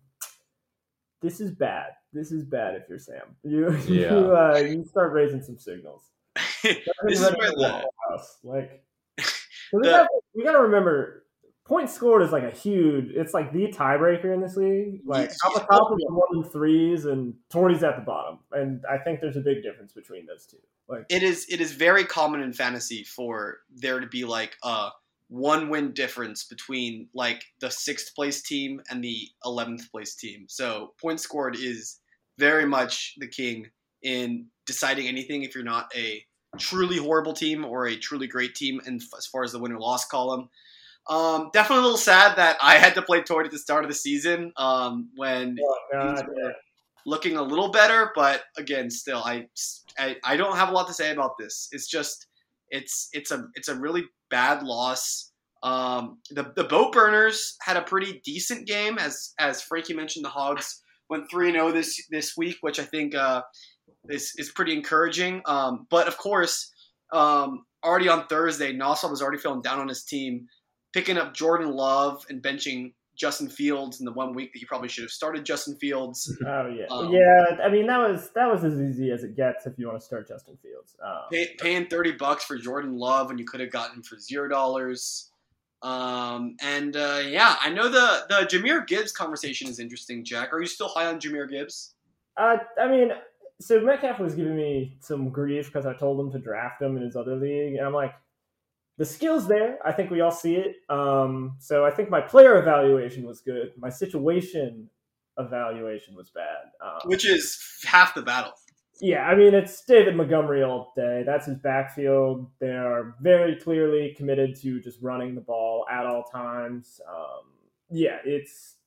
this 1.22 1.40
is 1.40 1.52
bad. 1.52 1.92
This 2.14 2.32
is 2.32 2.44
bad 2.44 2.76
if 2.76 2.84
you're 2.90 3.00
Sam. 3.00 3.22
You 3.44 3.76
yeah. 3.88 4.12
you, 4.12 4.36
uh, 4.36 4.58
you 4.58 4.86
start 4.86 5.14
raising 5.14 5.42
some 5.42 5.58
signals. 5.58 6.04
this 6.64 6.86
is 7.08 7.22
where 7.22 7.52
the 7.52 7.86
house. 8.10 8.38
like 8.44 8.84
the, 9.18 9.24
we, 9.74 9.84
gotta, 9.84 10.08
we 10.36 10.44
gotta 10.44 10.60
remember 10.60 11.26
points 11.68 11.94
scored 11.94 12.22
is 12.22 12.32
like 12.32 12.44
a 12.44 12.52
huge. 12.52 13.12
It's 13.12 13.34
like 13.34 13.52
the 13.52 13.68
tiebreaker 13.68 14.34
in 14.34 14.42
this 14.42 14.56
league. 14.56 15.02
Like 15.06 15.30
yes, 15.30 15.38
the 15.54 15.60
top 15.60 15.92
is 15.92 16.06
one 16.08 16.44
and 16.44 16.52
threes, 16.52 17.06
and 17.06 17.34
Torty's 17.50 17.84
at 17.84 17.98
the 17.98 18.04
bottom, 18.04 18.40
and 18.52 18.84
I 18.90 18.98
think 18.98 19.20
there's 19.20 19.36
a 19.36 19.42
big 19.42 19.64
difference 19.64 19.94
between 19.94 20.26
those 20.26 20.46
two. 20.46 20.58
Like 20.88 21.06
it 21.10 21.24
is, 21.24 21.46
it 21.50 21.60
is 21.60 21.74
very 21.74 22.06
common 22.06 22.42
in 22.42 22.54
fantasy 22.54 23.04
for 23.04 23.60
there 23.76 24.00
to 24.00 24.08
be 24.08 24.24
like 24.24 24.56
a 24.64 24.90
one 25.30 25.70
win 25.70 25.92
difference 25.92 26.46
between 26.46 27.10
like 27.14 27.44
the 27.60 27.70
sixth 27.70 28.16
place 28.16 28.42
team 28.42 28.82
and 28.90 29.04
the 29.04 29.28
eleventh 29.46 29.92
place 29.92 30.16
team. 30.16 30.46
So 30.48 30.94
points 31.02 31.24
scored 31.24 31.58
is 31.58 32.00
very 32.38 32.66
much 32.66 33.16
the 33.18 33.28
king 33.28 33.68
in 34.02 34.48
deciding 34.66 35.08
anything. 35.08 35.44
If 35.44 35.54
you're 35.54 35.66
not 35.66 35.92
a 35.96 36.24
truly 36.58 36.98
horrible 36.98 37.34
team 37.34 37.66
or 37.66 37.88
a 37.88 37.98
truly 37.98 38.28
great 38.28 38.56
team, 38.56 38.80
and 38.86 39.02
as 39.18 39.26
far 39.26 39.44
as 39.44 39.52
the 39.52 39.60
win 39.60 39.74
or 39.74 39.80
loss 39.80 40.06
column. 40.06 40.50
Um, 41.10 41.50
definitely 41.54 41.82
a 41.82 41.84
little 41.84 41.98
sad 41.98 42.38
that 42.38 42.58
I 42.62 42.76
had 42.76 42.96
to 42.96 43.02
play 43.02 43.22
Torty 43.22 43.46
at 43.46 43.52
the 43.52 43.60
start 43.60 43.86
of 43.86 43.90
the 43.90 43.96
season 43.96 44.52
um, 44.58 45.10
when 45.16 45.58
oh, 45.64 45.78
God, 45.94 46.26
yeah. 46.38 46.50
looking 47.06 47.38
a 47.38 47.42
little 47.42 47.72
better. 47.72 48.12
But 48.16 48.44
again, 48.58 48.90
still, 48.90 49.22
I, 49.24 49.48
I, 49.98 50.18
I 50.24 50.38
don't 50.38 50.58
have 50.58 50.70
a 50.70 50.74
lot 50.74 50.88
to 50.88 50.94
say 50.94 51.12
about 51.12 51.38
this. 51.40 51.70
It's 51.72 51.88
just 51.88 52.28
it's 52.70 53.10
it's 53.14 53.32
a 53.32 53.48
it's 53.54 53.70
a 53.70 53.76
really 53.76 54.04
bad 54.30 54.64
loss. 54.64 55.32
Um, 55.64 56.20
the 56.30 56.52
the 56.56 56.66
boat 56.66 56.94
burners 56.94 57.56
had 57.62 57.78
a 57.78 57.82
pretty 57.82 58.22
decent 58.24 58.68
game, 58.68 58.98
as 58.98 59.34
as 59.40 59.62
Frankie 59.62 59.94
mentioned. 59.94 60.26
The 60.26 60.30
Hogs 60.30 60.84
went 61.10 61.30
three 61.30 61.48
and 61.48 61.56
zero 61.56 61.72
this 61.72 62.06
this 62.12 62.36
week, 62.38 62.58
which 62.62 62.80
I 62.80 62.84
think 62.84 63.16
uh, 63.16 63.42
is 64.10 64.34
is 64.38 64.52
pretty 64.52 64.74
encouraging. 64.74 65.42
Um, 65.46 65.88
but 65.90 66.08
of 66.08 66.18
course, 66.18 66.72
um, 67.14 67.66
already 67.84 68.10
on 68.10 68.28
Thursday, 68.28 68.74
Nassau 68.74 69.10
was 69.10 69.22
already 69.22 69.38
feeling 69.38 69.62
down 69.62 69.80
on 69.80 69.88
his 69.88 70.04
team, 70.04 70.48
picking 70.94 71.18
up 71.18 71.34
Jordan 71.34 71.72
Love 71.72 72.26
and 72.30 72.42
benching 72.42 72.94
Justin 73.16 73.50
Fields 73.50 74.00
in 74.00 74.06
the 74.06 74.12
one 74.12 74.34
week 74.34 74.54
that 74.54 74.62
you 74.62 74.68
probably 74.68 74.88
should 74.88 75.04
have 75.04 75.12
started 75.12 75.44
Justin 75.44 75.76
Fields. 75.78 76.32
Oh 76.46 76.68
yeah, 76.68 76.86
Um, 76.92 77.12
yeah. 77.12 77.58
I 77.64 77.70
mean, 77.70 77.88
that 77.88 77.98
was 77.98 78.30
that 78.36 78.46
was 78.52 78.64
as 78.64 78.80
easy 78.80 79.12
as 79.12 79.24
it 79.24 79.36
gets 79.36 79.66
if 79.66 79.74
you 79.78 79.88
want 79.88 80.00
to 80.00 80.06
start 80.06 80.28
Justin 80.28 80.58
Fields. 80.62 80.96
Um, 81.04 81.22
Pay, 81.32 81.56
paying 81.60 81.88
thirty 81.88 82.12
bucks 82.12 82.44
for 82.46 82.58
Jordan 82.58 82.96
Love 82.98 83.30
when 83.30 83.38
you 83.40 83.46
could 83.46 83.60
have 83.60 83.72
gotten 83.72 83.98
him 83.98 84.04
for 84.04 84.20
zero 84.20 84.48
dollars. 84.48 85.32
Um, 85.84 86.56
and 86.62 86.96
uh, 86.96 87.22
yeah, 87.26 87.56
I 87.62 87.70
know 87.70 87.90
the 87.90 88.26
the 88.30 88.46
Jahmyr 88.48 88.86
Gibbs 88.88 89.12
conversation 89.12 89.68
is 89.68 89.80
interesting. 89.80 90.24
Jack, 90.24 90.54
are 90.54 90.60
you 90.62 90.68
still 90.68 90.88
high 90.90 91.06
on 91.08 91.20
Jahmyr 91.20 91.50
Gibbs? 91.50 91.94
Uh, 92.36 92.58
I 92.80 92.88
mean, 92.88 93.10
so 93.60 93.80
Metcalf 93.82 94.20
was 94.20 94.36
giving 94.36 94.56
me 94.56 94.96
some 95.00 95.30
grief 95.30 95.68
because 95.68 95.86
I 95.88 95.94
told 95.96 96.20
him 96.20 96.32
to 96.34 96.40
draft 96.40 96.82
him 96.82 96.98
in 96.98 97.04
his 97.04 97.16
other 97.16 97.36
league, 97.36 97.76
and 97.76 97.86
I'm 97.86 97.94
like, 97.94 98.14
the 98.98 99.06
skill's 99.06 99.48
there. 99.48 99.78
I 99.86 99.92
think 99.92 100.10
we 100.10 100.22
all 100.22 100.32
see 100.32 100.56
it. 100.56 100.78
Um, 100.90 101.56
so 101.60 101.86
I 101.86 101.92
think 101.92 102.10
my 102.10 102.22
player 102.22 102.58
evaluation 102.60 103.26
was 103.26 103.42
good. 103.42 103.72
My 103.78 103.90
situation 103.90 104.90
evaluation 105.38 106.16
was 106.16 106.30
bad. 106.32 106.72
Um, 106.84 107.00
Which 107.10 107.26
is 107.28 107.60
half 107.86 108.16
the 108.16 108.24
battle. 108.24 108.54
yeah, 109.00 109.22
I 109.28 109.36
mean, 109.36 109.54
it's 109.54 109.84
David 109.86 110.16
Montgomery 110.16 110.64
all 110.64 110.94
day. 110.96 111.24
That's 111.26 111.46
his 111.46 111.58
backfield. 111.58 112.50
They 112.60 112.72
are 112.72 113.16
very 113.22 113.56
clearly 113.56 114.16
committed 114.18 114.56
to 114.62 114.80
just 114.82 115.00
running 115.02 115.36
the 115.36 115.42
ball 115.42 115.86
at 115.92 116.06
all 116.08 116.24
times. 116.24 117.00
Um, 117.08 117.46
yeah, 117.92 118.18
it's 118.26 118.78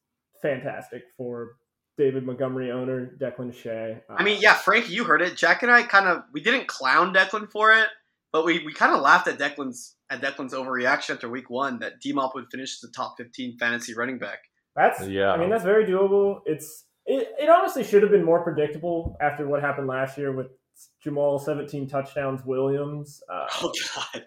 fantastic 0.43 1.05
for 1.17 1.57
David 1.97 2.25
Montgomery 2.27 2.73
owner 2.73 3.13
Declan 3.21 3.55
Shea. 3.55 4.01
I 4.09 4.25
mean, 4.25 4.41
yeah, 4.41 4.55
Frankie, 4.55 4.93
you 4.93 5.05
heard 5.05 5.23
it. 5.23 5.37
Jack 5.37 5.63
and 5.63 5.71
I 5.71 5.83
kind 5.83 6.09
of 6.09 6.25
we 6.33 6.41
didn't 6.41 6.67
clown 6.67 7.15
Declan 7.15 7.49
for 7.51 7.73
it, 7.73 7.87
but 8.33 8.45
we, 8.45 8.65
we 8.65 8.73
kind 8.73 8.95
of 8.95 9.03
laughed 9.03 9.29
at 9.29 9.39
Declan's 9.39 9.95
at 10.11 10.21
Declan's 10.21 10.53
overreaction 10.53 11.15
after 11.15 11.29
week 11.29 11.49
one 11.49 11.79
that 11.79 12.01
D 12.01 12.13
Mop 12.13 12.35
would 12.35 12.47
finish 12.51 12.75
as 12.75 12.81
the 12.81 12.93
top 12.95 13.17
fifteen 13.17 13.57
fantasy 13.59 13.95
running 13.95 14.19
back. 14.19 14.41
That's 14.77 15.07
Yeah. 15.07 15.33
I 15.33 15.39
mean 15.39 15.51
that's 15.51 15.65
very 15.65 15.85
doable. 15.85 16.41
It's 16.47 16.85
it, 17.07 17.29
it 17.41 17.49
honestly 17.49 17.85
should 17.85 18.03
have 18.03 18.13
been 18.13 18.25
more 18.25 18.43
predictable 18.43 19.17
after 19.21 19.47
what 19.47 19.61
happened 19.61 19.87
last 19.87 20.19
year 20.19 20.33
with 20.33 20.49
Jamal 21.03 21.39
17 21.39 21.89
touchdowns 21.89 22.45
Williams. 22.45 23.23
Uh, 23.29 23.47
Oh 23.63 23.73
God, 23.95 24.25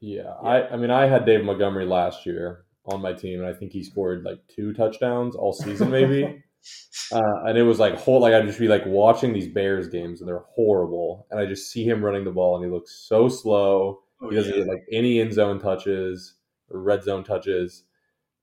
Yeah, 0.00 0.34
I, 0.42 0.68
I 0.68 0.76
mean, 0.76 0.90
I 0.90 1.06
had 1.06 1.24
Dave 1.24 1.44
Montgomery 1.44 1.86
last 1.86 2.26
year 2.26 2.64
on 2.86 3.00
my 3.00 3.12
team, 3.12 3.40
and 3.40 3.48
I 3.48 3.52
think 3.52 3.72
he 3.72 3.82
scored 3.82 4.24
like 4.24 4.40
two 4.54 4.72
touchdowns 4.74 5.36
all 5.36 5.52
season, 5.52 5.90
maybe. 5.90 6.24
uh, 7.12 7.44
and 7.44 7.56
it 7.56 7.62
was 7.62 7.78
like 7.78 7.96
whole 7.96 8.20
like 8.20 8.34
I'd 8.34 8.46
just 8.46 8.58
be 8.58 8.68
like 8.68 8.84
watching 8.86 9.32
these 9.32 9.48
Bears 9.48 9.88
games, 9.88 10.20
and 10.20 10.28
they're 10.28 10.44
horrible, 10.54 11.26
and 11.30 11.40
I 11.40 11.46
just 11.46 11.70
see 11.70 11.84
him 11.84 12.04
running 12.04 12.24
the 12.24 12.30
ball, 12.30 12.56
and 12.56 12.64
he 12.64 12.70
looks 12.70 13.06
so 13.08 13.28
slow. 13.28 14.00
Oh, 14.20 14.30
he 14.30 14.36
doesn't 14.36 14.52
yeah. 14.52 14.60
get 14.60 14.68
like 14.68 14.84
any 14.90 15.20
end 15.20 15.32
zone 15.32 15.58
touches 15.60 16.34
or 16.70 16.80
red 16.80 17.02
zone 17.04 17.24
touches. 17.24 17.84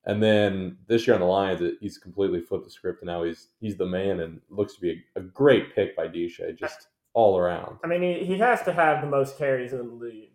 And 0.06 0.22
then 0.22 0.78
this 0.88 1.06
year 1.06 1.14
on 1.14 1.20
the 1.20 1.28
Lions, 1.28 1.62
it, 1.62 1.76
he's 1.80 1.98
completely 2.00 2.42
flipped 2.42 2.66
the 2.66 2.72
script, 2.72 3.02
and 3.02 3.08
now 3.08 3.24
he's 3.24 3.50
he's 3.60 3.78
the 3.78 3.86
man, 3.86 4.20
and 4.20 4.42
looks 4.50 4.74
to 4.76 4.82
be 4.82 5.04
a, 5.16 5.20
a 5.20 5.24
great 5.24 5.76
pick 5.76 5.96
by 5.96 6.08
Desha, 6.08 6.58
just 6.58 6.88
all 7.14 7.38
around. 7.38 7.78
I 7.84 7.88
mean 7.88 8.02
he, 8.02 8.26
he 8.26 8.38
has 8.40 8.64
to 8.64 8.74
have 8.74 9.02
the 9.02 9.08
most 9.08 9.38
carries 9.38 9.74
in 9.74 9.80
the 9.80 9.84
league. 9.94 10.32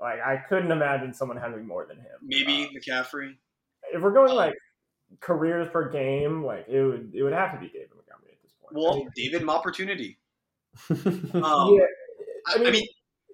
Like 0.00 0.20
I 0.20 0.38
couldn't 0.48 0.70
imagine 0.72 1.12
someone 1.12 1.36
having 1.36 1.66
more 1.66 1.84
than 1.86 1.98
him. 1.98 2.18
maybe 2.22 2.64
Uh, 2.64 2.68
McCaffrey. 2.78 3.36
if 3.92 4.00
we're 4.00 4.12
going 4.12 4.34
like 4.34 4.54
careers 5.20 5.68
per 5.68 5.90
game, 5.90 6.44
like 6.44 6.66
it 6.68 6.82
would 6.82 7.12
it 7.14 7.22
would 7.22 7.32
have 7.34 7.52
to 7.52 7.58
be 7.58 7.68
David 7.68 7.90
Montgomery 7.94 8.32
at 8.32 8.42
this 8.42 8.52
point. 8.52 8.74
I 8.74 8.78
Well, 8.80 8.96
mean, 8.96 9.10
David 9.14 9.46
opportunity. 9.48 10.18
Um, 11.34 11.74
yeah, 11.74 11.84
I, 12.48 12.64
I 12.64 12.70
mean, 12.70 12.86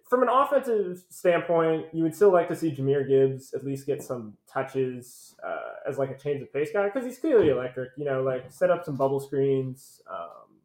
from 0.09 0.23
an 0.23 0.29
offensive 0.29 1.03
standpoint, 1.11 1.87
you 1.92 2.05
would 2.05 2.14
still 2.14 2.33
like 2.33 2.49
to 2.49 2.57
see 2.57 2.71
Jahmyr 2.71 3.09
Gibbs 3.09 3.53
at 3.55 3.64
least 3.64 3.87
get 3.87 4.03
some 4.03 4.37
touches 4.49 5.35
uh, 5.45 5.88
as 5.88 5.99
like 5.99 6.11
a 6.11 6.16
change 6.16 6.42
of 6.42 6.53
pace 6.53 6.71
guy 6.73 6.85
because 6.87 7.05
he's 7.05 7.19
clearly 7.19 7.49
electric. 7.49 7.90
You 7.97 8.05
know, 8.05 8.23
like 8.23 8.53
set 8.53 8.71
up 8.71 8.85
some 8.85 8.97
bubble 8.97 9.19
screens, 9.19 10.01
um, 10.09 10.61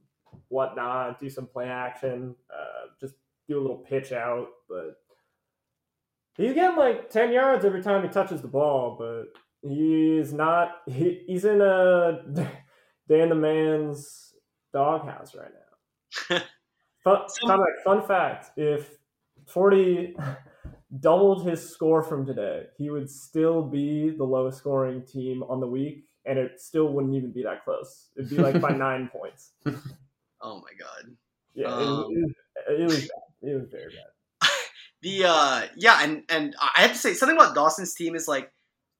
whatnot, 0.49 1.19
do 1.19 1.29
some 1.29 1.47
play 1.47 1.67
action, 1.67 2.35
uh, 2.53 2.89
just 2.99 3.15
do 3.47 3.59
a 3.59 3.61
little 3.61 3.77
pitch 3.77 4.11
out. 4.11 4.47
But 4.69 4.97
he's 6.37 6.53
getting 6.53 6.77
like 6.77 7.09
ten 7.09 7.31
yards 7.31 7.65
every 7.65 7.81
time 7.81 8.03
he 8.03 8.09
touches 8.09 8.43
the 8.43 8.47
ball, 8.47 8.95
but 8.99 9.25
he's 9.67 10.33
not. 10.33 10.81
He, 10.85 11.23
he's 11.25 11.45
in 11.45 11.61
a 11.61 12.21
Dan 13.09 13.29
the 13.29 13.35
man's 13.35 14.35
doghouse 14.71 15.35
right 15.35 15.51
now. 16.29 16.41
Fun, 17.03 17.25
fun 17.83 18.05
fact: 18.05 18.51
If 18.55 18.99
Forty 19.51 20.15
doubled 20.99 21.47
his 21.47 21.67
score 21.69 22.01
from 22.03 22.25
today, 22.25 22.63
he 22.77 22.89
would 22.89 23.09
still 23.09 23.63
be 23.63 24.09
the 24.09 24.23
lowest 24.23 24.57
scoring 24.59 25.03
team 25.05 25.43
on 25.43 25.59
the 25.59 25.67
week, 25.67 26.05
and 26.25 26.37
it 26.37 26.59
still 26.59 26.87
wouldn't 26.93 27.15
even 27.15 27.31
be 27.31 27.43
that 27.43 27.63
close. 27.63 28.09
It'd 28.17 28.29
be 28.29 28.37
like 28.37 28.59
by 28.61 28.69
nine 28.87 29.09
points. 29.11 29.51
oh 30.41 30.61
my 30.61 30.73
God. 30.79 31.15
Yeah, 31.53 31.67
it, 31.67 31.87
Um, 31.87 31.97
was, 32.07 32.33
it 32.69 32.83
was 32.83 33.01
bad. 33.01 33.49
It 33.49 33.55
was 33.55 33.69
very 33.69 33.91
bad. 33.91 34.49
The 35.01 35.25
uh 35.25 35.61
yeah, 35.75 36.03
and 36.03 36.23
and 36.29 36.55
I 36.61 36.81
have 36.81 36.91
to 36.91 36.97
say 36.97 37.13
something 37.15 37.35
about 37.35 37.55
Dawson's 37.55 37.95
team 37.95 38.15
is 38.15 38.27
like 38.27 38.51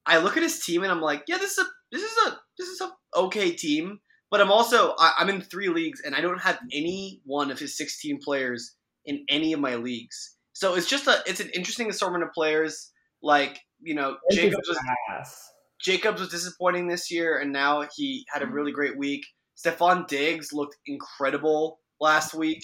I 0.05 0.17
look 0.17 0.35
at 0.35 0.41
his 0.41 0.65
team 0.65 0.81
and 0.81 0.91
I'm 0.91 0.99
like, 1.01 1.25
yeah, 1.27 1.37
this 1.37 1.57
is 1.57 1.59
a 1.59 1.69
this 1.91 2.01
is 2.01 2.17
a 2.27 2.39
this 2.57 2.67
is 2.69 2.81
a 2.81 2.89
okay 3.19 3.51
team. 3.51 3.99
But 4.31 4.41
I'm 4.41 4.51
also 4.51 4.95
I, 4.97 5.13
I'm 5.19 5.29
in 5.29 5.41
three 5.41 5.69
leagues 5.69 6.01
and 6.03 6.15
I 6.15 6.21
don't 6.21 6.41
have 6.41 6.57
any 6.73 7.21
one 7.23 7.51
of 7.51 7.59
his 7.59 7.77
16 7.77 8.19
players 8.23 8.75
in 9.05 9.25
any 9.29 9.53
of 9.53 9.59
my 9.59 9.75
leagues. 9.75 10.37
So 10.62 10.76
it's 10.76 10.86
just 10.86 11.08
a 11.08 11.24
it's 11.26 11.39
an 11.39 11.50
interesting 11.56 11.89
assortment 11.89 12.24
of 12.24 12.32
players. 12.34 12.91
Like 13.24 13.60
you 13.82 13.95
know, 13.95 14.17
Jacobs 14.32 14.69
was 14.69 14.80
ass. 15.10 15.50
Jacobs 15.82 16.21
was 16.21 16.30
disappointing 16.30 16.88
this 16.88 17.10
year, 17.10 17.39
and 17.39 17.52
now 17.52 17.88
he 17.97 18.28
had 18.32 18.43
a 18.43 18.45
really 18.45 18.71
great 18.71 18.95
week. 18.95 19.26
Stefon 19.58 20.08
Diggs 20.08 20.54
looked 20.54 20.78
incredible 20.86 21.80
last 22.00 22.36
week. 22.36 22.63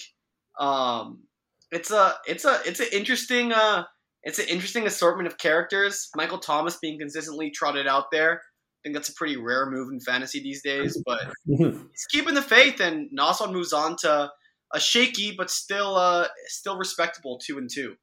Um, 0.60 1.24
it's 1.72 1.90
a 1.90 2.14
it's 2.28 2.44
a 2.44 2.60
it's 2.64 2.78
an 2.78 2.86
interesting 2.92 3.52
uh 3.52 3.82
it's 4.22 4.38
an 4.38 4.46
interesting 4.46 4.86
assortment 4.86 5.26
of 5.26 5.36
characters. 5.36 6.08
Michael 6.14 6.38
Thomas 6.38 6.76
being 6.76 7.00
consistently 7.00 7.50
trotted 7.50 7.88
out 7.88 8.12
there. 8.12 8.34
I 8.34 8.78
think 8.84 8.94
that's 8.94 9.08
a 9.08 9.14
pretty 9.14 9.36
rare 9.36 9.68
move 9.68 9.88
in 9.92 9.98
fantasy 9.98 10.40
these 10.40 10.62
days, 10.62 11.02
but 11.04 11.32
he's 11.46 12.06
keeping 12.12 12.34
the 12.34 12.42
faith, 12.42 12.78
and 12.78 13.08
Nassau 13.10 13.50
moves 13.50 13.72
on 13.72 13.96
to 14.02 14.30
a 14.72 14.80
shaky 14.80 15.34
but 15.36 15.50
still 15.50 15.96
uh 15.96 16.26
still 16.46 16.76
respectable 16.76 17.38
two 17.44 17.58
and 17.58 17.70
two. 17.72 17.94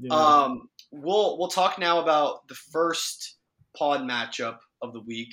Yeah. 0.00 0.14
Um, 0.14 0.68
we'll 0.92 1.38
we'll 1.38 1.48
talk 1.48 1.78
now 1.78 2.00
about 2.00 2.48
the 2.48 2.54
first 2.54 3.36
pod 3.76 4.00
matchup 4.00 4.58
of 4.82 4.92
the 4.92 5.00
week. 5.00 5.32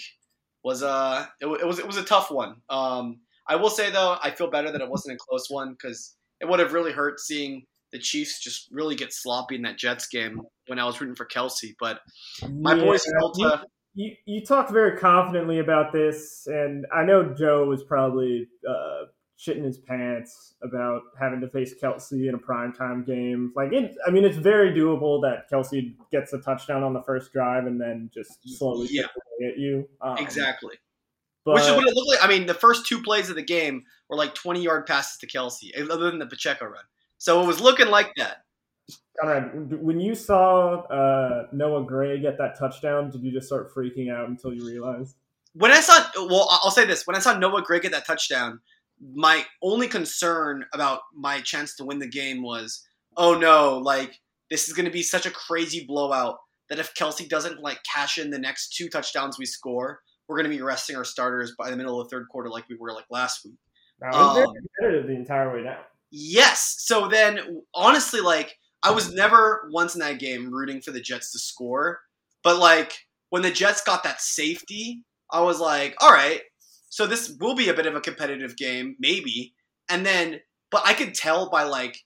Was 0.63 0.83
uh 0.83 1.25
it, 1.39 1.45
it 1.45 1.65
was 1.65 1.79
it 1.79 1.87
was 1.87 1.97
a 1.97 2.03
tough 2.03 2.31
one. 2.31 2.55
Um, 2.69 3.21
I 3.47 3.55
will 3.55 3.69
say 3.69 3.91
though, 3.91 4.17
I 4.21 4.31
feel 4.31 4.49
better 4.49 4.71
that 4.71 4.81
it 4.81 4.89
wasn't 4.89 5.15
a 5.15 5.19
close 5.29 5.49
one 5.49 5.71
because 5.71 6.15
it 6.41 6.49
would 6.49 6.59
have 6.59 6.73
really 6.73 6.91
hurt 6.91 7.19
seeing 7.19 7.65
the 7.91 7.99
Chiefs 7.99 8.41
just 8.41 8.67
really 8.71 8.95
get 8.95 9.13
sloppy 9.13 9.55
in 9.55 9.61
that 9.61 9.77
Jets 9.77 10.07
game 10.07 10.41
when 10.67 10.79
I 10.79 10.85
was 10.85 10.99
rooting 10.99 11.15
for 11.15 11.25
Kelce. 11.25 11.73
But 11.79 12.01
my 12.49 12.75
Yeah, 12.75 12.83
boys 12.83 13.05
you, 13.35 13.51
you, 13.95 14.15
you 14.25 14.45
talked 14.45 14.71
very 14.71 14.97
confidently 14.97 15.59
about 15.59 15.93
this, 15.93 16.43
and 16.47 16.85
I 16.93 17.03
know 17.03 17.33
Joe 17.33 17.65
was 17.65 17.83
probably 17.83 18.47
uh, 18.67 19.05
shitting 19.39 19.63
his 19.63 19.77
pants 19.77 20.55
about 20.63 21.01
having 21.19 21.39
to 21.41 21.49
face 21.49 21.73
Kelce 21.81 22.27
in 22.27 22.33
a 22.33 22.37
primetime 22.39 23.05
game. 23.05 23.53
Like, 23.55 23.71
it, 23.71 23.95
I 24.07 24.11
mean, 24.11 24.25
it's 24.25 24.37
very 24.37 24.71
doable 24.71 25.21
that 25.21 25.49
Kelce 25.51 25.93
gets 26.11 26.33
a 26.33 26.39
touchdown 26.39 26.83
on 26.83 26.93
the 26.93 27.03
first 27.03 27.31
drive 27.31 27.67
and 27.67 27.79
then 27.79 28.09
just 28.13 28.39
slowly 28.57 28.87
Yeah. 28.89 29.03
at 29.47 29.57
you. 29.57 29.87
Um, 30.01 30.17
exactly. 30.17 30.75
But, 31.45 31.55
Which 31.55 31.63
is 31.63 31.71
what 31.71 31.87
it 31.87 31.93
looked 31.95 32.09
like. 32.09 32.23
I 32.23 32.27
mean, 32.27 32.47
the 32.47 32.53
first 32.53 32.87
two 32.87 33.01
plays 33.01 33.29
of 33.29 33.35
the 33.35 33.43
game 33.43 33.83
were 34.09 34.17
like 34.17 34.33
20 34.33 34.61
yard 34.61 34.85
passes 34.85 35.17
to 35.19 35.27
Kelce, 35.27 35.69
other 35.79 36.09
than 36.09 36.19
the 36.19 36.25
Pacheco 36.25 36.65
run. 36.65 36.83
So 37.19 37.41
it 37.41 37.47
was 37.47 37.61
looking 37.61 37.87
like 37.87 38.11
that. 38.17 38.43
Conrad, 39.19 39.81
when 39.81 39.99
you 39.99 40.13
saw 40.15 40.81
uh, 40.87 41.47
Noah 41.51 41.85
Gray 41.85 42.19
get 42.19 42.37
that 42.37 42.57
touchdown, 42.57 43.11
did 43.11 43.23
you 43.23 43.31
just 43.31 43.47
start 43.47 43.73
freaking 43.73 44.11
out 44.11 44.29
until 44.29 44.53
you 44.53 44.65
realized? 44.65 45.15
when 45.53 45.71
I 45.71 45.79
saw, 45.79 46.03
well, 46.27 46.47
I'll 46.63 46.71
say 46.71 46.85
this: 46.85 47.07
when 47.07 47.15
I 47.15 47.19
saw 47.19 47.37
Noah 47.37 47.63
Gray 47.63 47.79
get 47.79 47.91
that 47.91 48.05
touchdown, 48.05 48.59
my 49.01 49.45
only 49.61 49.87
concern 49.87 50.65
about 50.73 51.01
my 51.15 51.41
chance 51.41 51.75
to 51.75 51.85
win 51.85 51.99
the 51.99 52.07
game 52.07 52.41
was, 52.41 52.83
oh 53.15 53.37
no, 53.37 53.77
like 53.77 54.19
this 54.49 54.67
is 54.67 54.73
going 54.73 54.85
to 54.85 54.91
be 54.91 55.03
such 55.03 55.25
a 55.25 55.31
crazy 55.31 55.85
blowout 55.85 56.37
that 56.69 56.79
if 56.79 56.93
Kelce 56.95 57.27
doesn't 57.27 57.61
like 57.61 57.79
cash 57.83 58.17
in 58.17 58.29
the 58.29 58.39
next 58.39 58.75
two 58.75 58.89
touchdowns 58.89 59.37
we 59.39 59.45
score, 59.45 59.99
we're 60.27 60.37
going 60.37 60.49
to 60.49 60.55
be 60.55 60.61
resting 60.61 60.95
our 60.95 61.05
starters 61.05 61.53
by 61.57 61.69
the 61.69 61.77
middle 61.77 61.99
of 61.99 62.07
the 62.07 62.15
third 62.15 62.27
quarter, 62.29 62.49
like 62.49 62.67
we 62.69 62.75
were 62.77 62.91
like 62.91 63.05
last 63.09 63.45
week. 63.45 63.55
No, 64.01 64.07
it 64.09 64.13
Um, 64.13 64.53
competitive 64.53 65.07
the 65.07 65.15
entire 65.15 65.53
way 65.53 65.63
down. 65.63 65.79
Yes. 66.11 66.75
So 66.79 67.07
then, 67.07 67.61
honestly, 67.73 68.21
like 68.21 68.55
I 68.83 68.91
was 68.91 69.13
never 69.13 69.69
once 69.71 69.95
in 69.95 69.99
that 70.01 70.19
game 70.19 70.51
rooting 70.51 70.81
for 70.81 70.91
the 70.91 71.01
Jets 71.01 71.31
to 71.31 71.39
score, 71.39 71.99
but 72.43 72.59
like 72.59 72.93
when 73.29 73.41
the 73.41 73.51
Jets 73.51 73.81
got 73.81 74.03
that 74.03 74.21
safety, 74.21 75.03
I 75.31 75.41
was 75.41 75.59
like, 75.59 75.95
all 75.99 76.11
right, 76.11 76.41
So 76.89 77.05
this 77.05 77.35
will 77.39 77.55
be 77.55 77.69
a 77.69 77.73
bit 77.73 77.85
of 77.85 77.95
a 77.95 78.01
competitive 78.01 78.55
game, 78.57 78.95
maybe. 78.99 79.53
And 79.89 80.05
then, 80.05 80.39
but 80.71 80.81
I 80.85 80.93
could 80.93 81.13
tell 81.13 81.49
by 81.49 81.63
like 81.63 82.03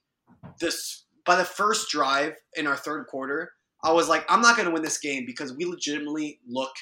this 0.59 1.05
by 1.25 1.35
the 1.35 1.45
first 1.45 1.89
drive 1.89 2.33
in 2.55 2.67
our 2.67 2.75
third 2.75 3.07
quarter, 3.07 3.53
I 3.83 3.91
was 3.91 4.09
like, 4.09 4.25
I'm 4.29 4.41
not 4.41 4.55
going 4.55 4.67
to 4.67 4.73
win 4.73 4.83
this 4.83 4.99
game 4.99 5.25
because 5.25 5.53
we 5.55 5.65
legitimately 5.65 6.39
look 6.47 6.73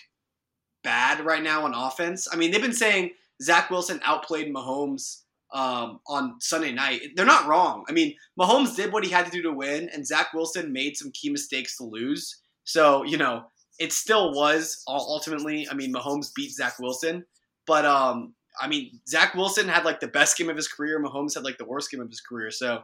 bad 0.83 1.25
right 1.25 1.43
now 1.43 1.65
on 1.65 1.73
offense. 1.73 2.27
I 2.31 2.35
mean, 2.35 2.51
they've 2.51 2.61
been 2.61 2.73
saying 2.73 3.11
Zach 3.41 3.69
Wilson 3.69 3.99
outplayed 4.03 4.53
Mahomes 4.53 5.23
um, 5.53 5.99
on 6.07 6.39
Sunday 6.39 6.71
night. 6.71 7.01
They're 7.15 7.25
not 7.25 7.47
wrong. 7.47 7.85
I 7.89 7.91
mean, 7.91 8.15
Mahomes 8.39 8.75
did 8.75 8.93
what 8.93 9.03
he 9.03 9.11
had 9.11 9.25
to 9.25 9.31
do 9.31 9.41
to 9.43 9.51
win, 9.51 9.89
and 9.89 10.05
Zach 10.05 10.33
Wilson 10.33 10.71
made 10.71 10.97
some 10.97 11.11
key 11.11 11.29
mistakes 11.29 11.77
to 11.77 11.83
lose. 11.83 12.41
So, 12.63 13.03
you 13.03 13.17
know, 13.17 13.45
it 13.79 13.93
still 13.93 14.33
was 14.33 14.83
ultimately, 14.87 15.67
I 15.69 15.73
mean, 15.73 15.93
Mahomes 15.93 16.33
beat 16.33 16.51
Zach 16.51 16.79
Wilson. 16.79 17.25
But, 17.69 17.85
um, 17.85 18.33
I 18.59 18.67
mean, 18.67 18.99
Zach 19.07 19.35
Wilson 19.35 19.67
had 19.67 19.85
like 19.85 19.99
the 19.99 20.07
best 20.07 20.37
game 20.37 20.49
of 20.49 20.57
his 20.57 20.67
career. 20.67 21.01
Mahomes 21.01 21.35
had 21.35 21.43
like 21.43 21.59
the 21.59 21.65
worst 21.65 21.91
game 21.91 22.01
of 22.01 22.09
his 22.09 22.19
career. 22.19 22.49
So 22.51 22.81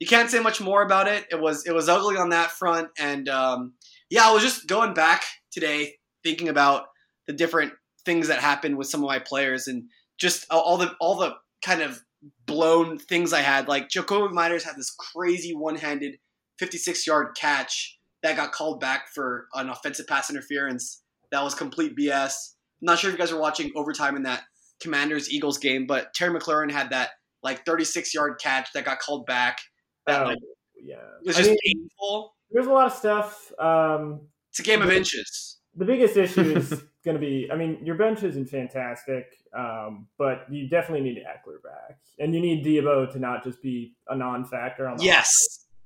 you 0.00 0.06
can't 0.06 0.28
say 0.28 0.40
much 0.40 0.60
more 0.60 0.82
about 0.82 1.08
it. 1.08 1.24
It 1.30 1.40
was 1.40 1.64
it 1.64 1.72
was 1.72 1.88
ugly 1.88 2.16
on 2.16 2.30
that 2.30 2.50
front. 2.50 2.88
And 2.98 3.28
um, 3.28 3.74
yeah, 4.10 4.28
I 4.28 4.32
was 4.32 4.42
just 4.42 4.66
going 4.66 4.94
back 4.94 5.22
today 5.50 5.94
thinking 6.22 6.48
about 6.48 6.86
the 7.26 7.32
different 7.32 7.72
things 8.04 8.28
that 8.28 8.40
happened 8.40 8.76
with 8.76 8.88
some 8.88 9.02
of 9.02 9.08
my 9.08 9.20
players 9.20 9.68
and 9.68 9.84
just 10.18 10.44
all 10.50 10.76
the 10.76 10.92
all 11.00 11.16
the 11.16 11.34
kind 11.64 11.82
of 11.82 12.02
blown 12.46 12.98
things 12.98 13.32
I 13.32 13.40
had. 13.40 13.68
Like 13.68 13.88
Jakobi 13.88 14.32
Meyers 14.32 14.64
had 14.64 14.76
this 14.76 14.90
crazy 14.90 15.54
one-handed 15.54 16.16
56-yard 16.60 17.36
catch 17.36 17.98
that 18.22 18.36
got 18.36 18.52
called 18.52 18.80
back 18.80 19.08
for 19.14 19.46
an 19.54 19.68
offensive 19.68 20.06
pass 20.06 20.30
interference. 20.30 21.02
That 21.30 21.44
was 21.44 21.54
complete 21.54 21.96
BS. 21.96 22.54
I'm 22.80 22.86
not 22.86 22.98
sure 22.98 23.10
if 23.10 23.14
you 23.14 23.18
guys 23.18 23.32
were 23.32 23.40
watching 23.40 23.72
overtime 23.74 24.16
in 24.16 24.22
that 24.24 24.42
Commanders 24.80 25.30
Eagles 25.30 25.58
game, 25.58 25.86
but 25.86 26.12
Terry 26.14 26.38
McLaurin 26.38 26.70
had 26.70 26.90
that 26.90 27.10
like 27.42 27.64
36-yard 27.64 28.38
catch 28.42 28.68
that 28.74 28.84
got 28.84 28.98
called 28.98 29.26
back. 29.26 29.58
That 30.06 30.22
Oh, 30.22 30.26
like, 30.26 30.38
yeah. 30.82 30.96
was 31.24 31.36
I 31.36 31.40
just 31.40 31.50
mean, 31.50 31.58
painful. 31.64 32.34
there's 32.50 32.66
a 32.66 32.72
lot 32.72 32.86
of 32.86 32.92
stuff. 32.92 33.52
Um, 33.58 34.20
It's 34.50 34.60
a 34.60 34.62
game 34.62 34.82
of 34.82 34.90
inches. 34.90 35.58
the 35.74 35.84
biggest 35.84 36.16
issue 36.16 36.40
is 36.56 36.70
going 37.04 37.14
to 37.14 37.20
be 37.20 37.48
I 37.52 37.56
mean, 37.56 37.78
your 37.84 37.94
bench 37.96 38.22
isn't 38.22 38.48
fantastic, 38.50 39.26
um, 39.56 40.08
but 40.18 40.44
you 40.50 40.68
definitely 40.68 41.08
need 41.08 41.18
Ekeler 41.18 41.62
back. 41.62 41.98
And 42.18 42.34
you 42.34 42.40
need 42.40 42.64
Deebo 42.64 43.12
to 43.12 43.18
not 43.18 43.44
just 43.44 43.62
be 43.62 43.94
a 44.08 44.16
non 44.16 44.44
factor 44.44 44.88
on 44.88 44.96
the 44.98 45.04
Yes, 45.04 45.30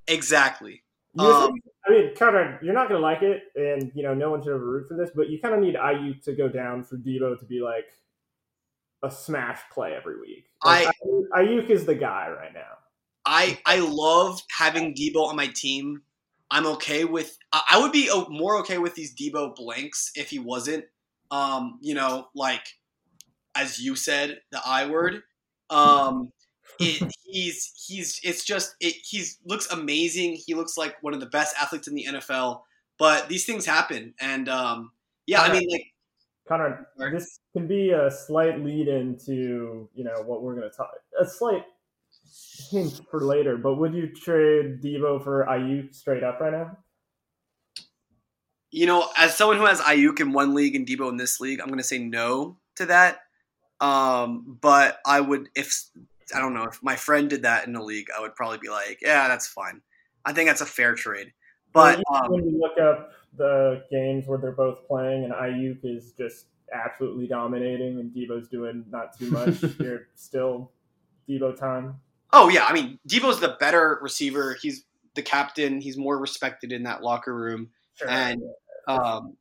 exactly. 0.08 0.82
You 1.14 1.24
Um, 1.24 1.52
I 1.90 1.92
mean, 1.92 2.14
Conrad, 2.16 2.60
you're 2.62 2.74
not 2.74 2.88
going 2.88 3.00
to 3.00 3.04
like 3.04 3.22
it, 3.22 3.42
and 3.56 3.90
you 3.94 4.02
know 4.02 4.14
no 4.14 4.30
one 4.30 4.42
should 4.42 4.54
ever 4.54 4.64
root 4.64 4.88
for 4.88 4.96
this, 4.96 5.10
but 5.14 5.28
you 5.28 5.40
kind 5.40 5.54
of 5.54 5.60
need 5.60 5.74
Aiyuk 5.74 6.22
to 6.24 6.34
go 6.34 6.48
down 6.48 6.84
for 6.84 6.96
Deebo 6.96 7.38
to 7.38 7.44
be 7.44 7.60
like 7.60 7.86
a 9.02 9.10
smash 9.10 9.58
play 9.72 9.94
every 9.94 10.20
week. 10.20 10.44
Like, 10.64 10.88
I- 11.34 11.42
Aiyuk 11.42 11.68
is 11.68 11.86
the 11.86 11.94
guy 11.94 12.28
right 12.30 12.54
now. 12.54 12.78
I 13.26 13.58
I 13.66 13.80
love 13.80 14.40
having 14.56 14.94
Deebo 14.94 15.26
on 15.26 15.36
my 15.36 15.48
team. 15.48 16.02
I'm 16.50 16.66
okay 16.66 17.04
with. 17.04 17.36
I 17.52 17.62
I 17.72 17.80
would 17.80 17.92
be 17.92 18.10
more 18.28 18.58
okay 18.60 18.78
with 18.78 18.94
these 18.94 19.14
Deebo 19.14 19.56
blanks 19.56 20.12
if 20.14 20.30
he 20.30 20.38
wasn't. 20.38 20.84
Um, 21.30 21.78
you 21.80 21.94
know, 21.94 22.28
like 22.34 22.66
as 23.54 23.80
you 23.80 23.96
said, 23.96 24.40
the 24.52 24.60
I 24.64 24.86
word. 24.86 25.22
Um, 25.70 26.32
it, 26.78 27.12
he's 27.24 27.72
he's 27.86 28.20
it's 28.22 28.44
just 28.44 28.74
it, 28.80 28.94
he's 29.04 29.38
looks 29.44 29.70
amazing. 29.70 30.38
He 30.44 30.54
looks 30.54 30.76
like 30.76 31.02
one 31.02 31.14
of 31.14 31.20
the 31.20 31.26
best 31.26 31.56
athletes 31.60 31.88
in 31.88 31.94
the 31.94 32.06
NFL. 32.08 32.62
But 32.98 33.28
these 33.28 33.46
things 33.46 33.64
happen, 33.64 34.14
and 34.20 34.48
um, 34.48 34.92
yeah, 35.26 35.42
I 35.42 35.52
mean, 35.52 35.68
like 35.70 35.86
Conrad, 36.46 36.84
Sorry. 36.98 37.12
this 37.12 37.40
can 37.54 37.66
be 37.66 37.90
a 37.90 38.10
slight 38.10 38.60
lead 38.60 38.88
into 38.88 39.88
you 39.94 40.04
know 40.04 40.22
what 40.24 40.42
we're 40.42 40.54
going 40.54 40.70
to 40.70 40.76
talk. 40.76 40.90
A 41.20 41.26
slight 41.26 41.64
hint 42.70 43.00
for 43.10 43.24
later, 43.24 43.56
but 43.56 43.76
would 43.76 43.94
you 43.94 44.08
trade 44.08 44.82
Deebo 44.82 45.24
for 45.24 45.46
Aiyuk 45.46 45.94
straight 45.94 46.22
up 46.22 46.40
right 46.40 46.52
now? 46.52 46.76
you 48.70 48.86
know, 48.86 49.08
as 49.16 49.36
someone 49.36 49.58
who 49.58 49.66
has 49.66 49.80
Aiyuk 49.80 50.20
in 50.20 50.32
one 50.32 50.54
league 50.54 50.76
and 50.76 50.86
Deebo 50.86 51.08
in 51.08 51.16
this 51.16 51.40
league, 51.40 51.60
I'm 51.60 51.66
going 51.66 51.78
to 51.78 51.84
say 51.84 51.98
no 51.98 52.58
to 52.76 52.86
that. 52.86 53.18
Um, 53.80 54.58
but 54.60 54.98
I 55.04 55.20
would, 55.20 55.48
if 55.54 55.86
I 56.34 56.40
don't 56.40 56.54
know, 56.54 56.64
if 56.64 56.82
my 56.82 56.96
friend 56.96 57.28
did 57.28 57.42
that 57.42 57.66
in 57.66 57.72
the 57.72 57.82
league, 57.82 58.08
I 58.16 58.20
would 58.20 58.34
probably 58.34 58.58
be 58.58 58.68
like, 58.68 58.98
yeah, 59.02 59.28
that's 59.28 59.46
fine. 59.46 59.80
I 60.24 60.32
think 60.32 60.48
that's 60.48 60.60
a 60.60 60.66
fair 60.66 60.94
trade. 60.94 61.32
But 61.72 61.94
Even 61.94 62.04
um, 62.24 62.32
when 62.32 62.48
you 62.48 62.58
look 62.58 62.78
up 62.78 63.12
the 63.36 63.84
games 63.90 64.26
where 64.26 64.38
they're 64.38 64.52
both 64.52 64.86
playing 64.86 65.24
and 65.24 65.32
Aiyuk 65.32 65.78
is 65.84 66.12
just 66.18 66.46
absolutely 66.72 67.26
dominating 67.26 67.98
and 67.98 68.12
Deebo's 68.12 68.48
doing 68.48 68.84
not 68.90 69.16
too 69.18 69.30
much, 69.30 69.62
you're 69.78 70.08
still 70.14 70.72
Deebo 71.28 71.56
time. 71.56 72.00
oh 72.32 72.48
yeah, 72.48 72.64
I 72.64 72.72
mean, 72.72 72.98
Deebo's 73.08 73.40
the 73.40 73.56
better 73.60 73.98
receiver. 74.02 74.56
He's 74.60 74.84
the 75.14 75.22
captain. 75.22 75.80
He's 75.80 75.96
more 75.96 76.18
respected 76.18 76.72
in 76.72 76.84
that 76.84 77.02
locker 77.02 77.34
room. 77.34 77.70
Sure. 77.94 78.08
And 78.08 78.42
um, 78.88 79.36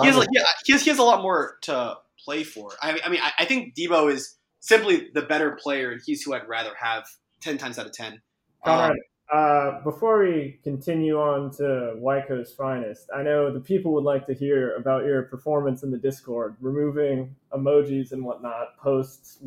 he 0.00 0.06
has, 0.06 0.26
yeah, 0.32 0.42
he 0.64 0.72
has 0.72 0.82
he 0.82 0.90
has 0.90 0.98
a 0.98 1.02
lot 1.02 1.22
more 1.22 1.58
to 1.62 1.96
play 2.24 2.44
for. 2.44 2.70
I 2.82 2.92
mean, 2.92 3.02
I 3.04 3.08
mean, 3.10 3.20
I, 3.22 3.32
I 3.40 3.44
think 3.44 3.74
Deebo 3.74 4.10
is 4.10 4.36
simply 4.64 5.10
the 5.12 5.20
better 5.20 5.58
player, 5.62 5.90
and 5.92 6.00
he's 6.04 6.22
who 6.22 6.32
I'd 6.32 6.48
rather 6.48 6.72
have 6.80 7.04
ten 7.40 7.58
times 7.58 7.78
out 7.78 7.84
of 7.84 7.92
ten. 7.92 8.22
Conrad, 8.64 8.92
Um, 8.92 8.96
uh, 9.32 9.82
before 9.82 10.22
we 10.22 10.58
continue 10.64 11.18
on 11.18 11.50
to 11.52 11.94
Wyco's 11.98 12.54
finest, 12.54 13.10
I 13.14 13.22
know 13.22 13.52
the 13.52 13.60
people 13.60 13.92
would 13.92 14.04
like 14.04 14.26
to 14.26 14.34
hear 14.34 14.74
about 14.76 15.04
your 15.04 15.24
performance 15.24 15.82
in 15.82 15.90
the 15.90 15.98
Discord, 15.98 16.56
removing 16.60 17.36
emojis 17.52 18.12
and 18.12 18.24
whatnot, 18.24 18.78
posts 18.78 19.38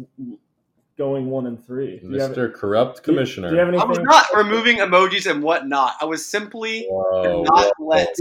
going 0.97 1.27
one 1.29 1.45
and 1.47 1.63
three. 1.65 1.99
Do 1.99 2.11
have, 2.17 2.31
Mr. 2.31 2.51
Corrupt 2.53 3.03
do 3.03 3.11
you- 3.11 3.15
Commissioner. 3.15 3.49
Do 3.49 3.53
you 3.55 3.59
have 3.59 3.67
I 3.69 3.71
anything? 3.71 3.89
was 3.89 3.99
not 3.99 4.25
removing 4.35 4.77
emojis 4.77 5.29
and 5.29 5.43
whatnot. 5.43 5.93
I 6.01 6.05
was 6.05 6.25
simply 6.25 6.87
Whoa, 6.89 7.43
not 7.43 7.71
whoa. 7.77 7.87
let 7.87 8.15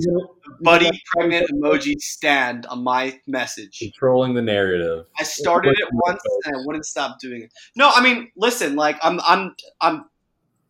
buddy 0.61 0.91
pregnant 1.13 1.51
emoji 1.51 1.99
stand 1.99 2.67
on 2.67 2.83
my 2.85 3.19
message. 3.27 3.79
Controlling 3.79 4.35
the 4.35 4.43
narrative. 4.43 5.07
I 5.19 5.23
started 5.23 5.75
it 5.79 5.89
once 5.93 6.21
and 6.45 6.57
I 6.57 6.59
wouldn't 6.65 6.85
stop 6.87 7.19
doing 7.21 7.43
it. 7.43 7.53
No, 7.77 7.91
I 7.95 8.03
mean, 8.03 8.31
listen, 8.37 8.77
like 8.77 8.99
I'm, 9.03 9.21
I'm, 9.27 9.55
I'm. 9.81 10.05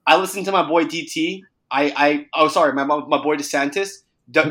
I 0.07 0.16
listen 0.16 0.44
to 0.44 0.52
my 0.52 0.62
boy 0.62 0.84
DT. 0.84 1.42
I, 1.68 1.92
I, 1.96 2.26
oh, 2.34 2.46
sorry, 2.48 2.72
my 2.72 2.84
my 2.84 3.00
boy 3.22 3.36
DeSantis. 3.36 4.02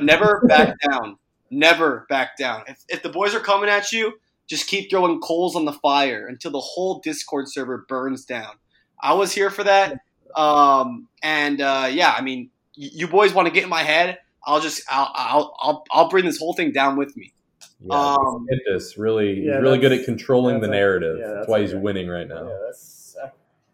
Never 0.01 0.43
back 0.49 0.76
down. 0.89 1.18
Never 1.49 2.06
back 2.10 2.38
down. 2.38 2.64
If, 2.68 2.84
if 2.89 3.03
the 3.03 3.10
boys 3.10 3.34
are 3.34 3.39
coming 3.39 3.70
at 3.70 3.91
you, 3.93 4.14
just 4.48 4.68
keep 4.68 4.89
throwing 4.89 5.20
coals 5.22 5.56
on 5.56 5.66
the 5.66 5.74
fire 5.74 6.28
until 6.28 6.52
the 6.52 6.60
whole 6.60 7.00
Discord 7.00 7.46
server 7.50 7.86
burns 7.89 8.26
down. 8.26 8.54
I 9.02 9.14
was 9.14 9.32
here 9.34 9.50
for 9.50 9.64
that. 9.64 10.00
Um, 10.36 11.08
and 11.24 11.62
uh, 11.62 11.89
yeah, 11.91 12.14
I 12.18 12.22
mean, 12.22 12.50
y- 12.78 12.89
you 12.93 13.08
boys 13.08 13.34
want 13.34 13.48
to 13.48 13.54
get 13.54 13.64
in 13.64 13.70
my 13.70 13.84
head? 13.84 14.20
I'll 14.46 14.60
just, 14.60 14.84
I'll, 14.89 15.12
I'll, 15.16 15.56
I'll, 15.62 15.84
I'll 15.91 16.10
bring 16.10 16.26
this 16.26 16.38
whole 16.38 16.54
thing 16.54 16.72
down 16.72 16.98
with 16.98 17.16
me. 17.18 17.34
Yeah, 17.84 17.96
Um, 18.16 18.48
this 18.68 18.98
really, 18.98 19.36
he's 19.36 19.46
yeah, 19.46 19.56
really 19.58 19.80
good 19.80 19.91
at 19.91 20.06
controlling 20.06 20.60
the 20.62 20.68
narrative. 20.68 21.18
yeah, 21.20 21.26
that's, 21.28 21.38
that's 21.39 21.50
why 21.50 21.60
a- 21.60 21.62
he's 21.62 21.74
winning 21.76 22.08
right 22.08 22.28
now. 22.28 22.48
Yeah, 22.48 22.58
that's. 22.66 23.16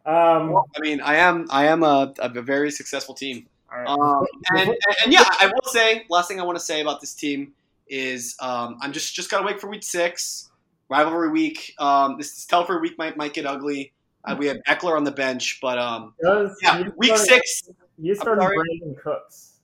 Um, 0.06 0.56
I 0.76 0.80
mean, 0.80 1.00
I 1.02 1.18
am, 1.18 1.46
I 1.52 1.66
am 1.68 1.84
a, 1.84 2.14
a 2.20 2.42
very 2.42 2.72
successful 2.72 3.14
team. 3.14 3.48
all 3.72 3.80
right. 3.80 3.88
Um, 3.88 4.26
and, 4.58 4.70
and, 4.70 4.78
and 5.04 5.14
yeah, 5.14 5.26
I 5.28 5.46
will 5.48 5.72
say, 5.72 6.06
last 6.10 6.28
thing 6.28 6.40
I 6.40 6.44
want 6.44 6.58
to 6.58 6.64
say 6.64 6.82
about 6.82 7.02
this 7.02 7.14
team 7.14 7.54
is 7.88 8.36
um, 8.40 8.78
I'm 8.82 8.94
just 8.94 9.14
just 9.14 9.30
gotta 9.30 9.46
wait 9.46 9.60
for 9.62 9.70
week 9.70 9.84
six, 9.84 10.50
rivalry 10.92 11.30
week. 11.30 11.74
Um, 11.80 12.18
this, 12.18 12.36
this 12.36 12.46
Telford 12.46 12.82
week 12.82 12.98
might 12.98 13.18
might 13.18 13.34
get 13.34 13.46
ugly. 13.48 13.94
Uh, 14.24 14.36
we 14.38 14.46
have 14.46 14.58
Ekeler 14.68 14.96
on 14.98 15.04
the 15.04 15.12
bench, 15.12 15.58
but 15.62 15.80
um, 15.80 16.14
Does- 16.22 16.56
yeah, 16.62 16.84
week 16.98 17.16
started- 17.16 17.26
six. 17.48 17.70
You 17.98 18.14
started? 18.14 18.44
Brandin 18.44 18.98
Cooks. 19.02 19.60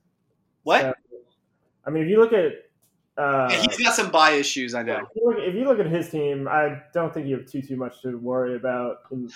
What? 0.64 0.82
So, 0.82 0.94
I 1.86 1.90
mean, 1.92 2.04
if 2.04 2.10
you 2.10 2.20
look 2.20 2.34
at. 2.34 2.52
Uh, 3.18 3.48
Yeah, 3.52 3.62
he's 3.64 3.78
got 3.84 3.96
some 3.96 4.12
bye 4.12 4.32
issues, 4.32 4.76
I 4.76 4.84
know. 4.84 4.98
if, 4.98 5.08
you 5.16 5.26
look, 5.26 5.38
if 5.40 5.56
you 5.56 5.64
look 5.66 5.80
at 5.80 5.88
his 5.88 6.10
team, 6.10 6.48
I 6.48 6.82
don't 6.94 7.12
think 7.12 7.26
you 7.28 7.38
have 7.38 7.48
too 7.48 7.62
too 7.64 7.76
much 7.76 8.02
to 8.04 8.16
worry 8.18 8.56
about. 8.56 8.98
In, 9.12 9.28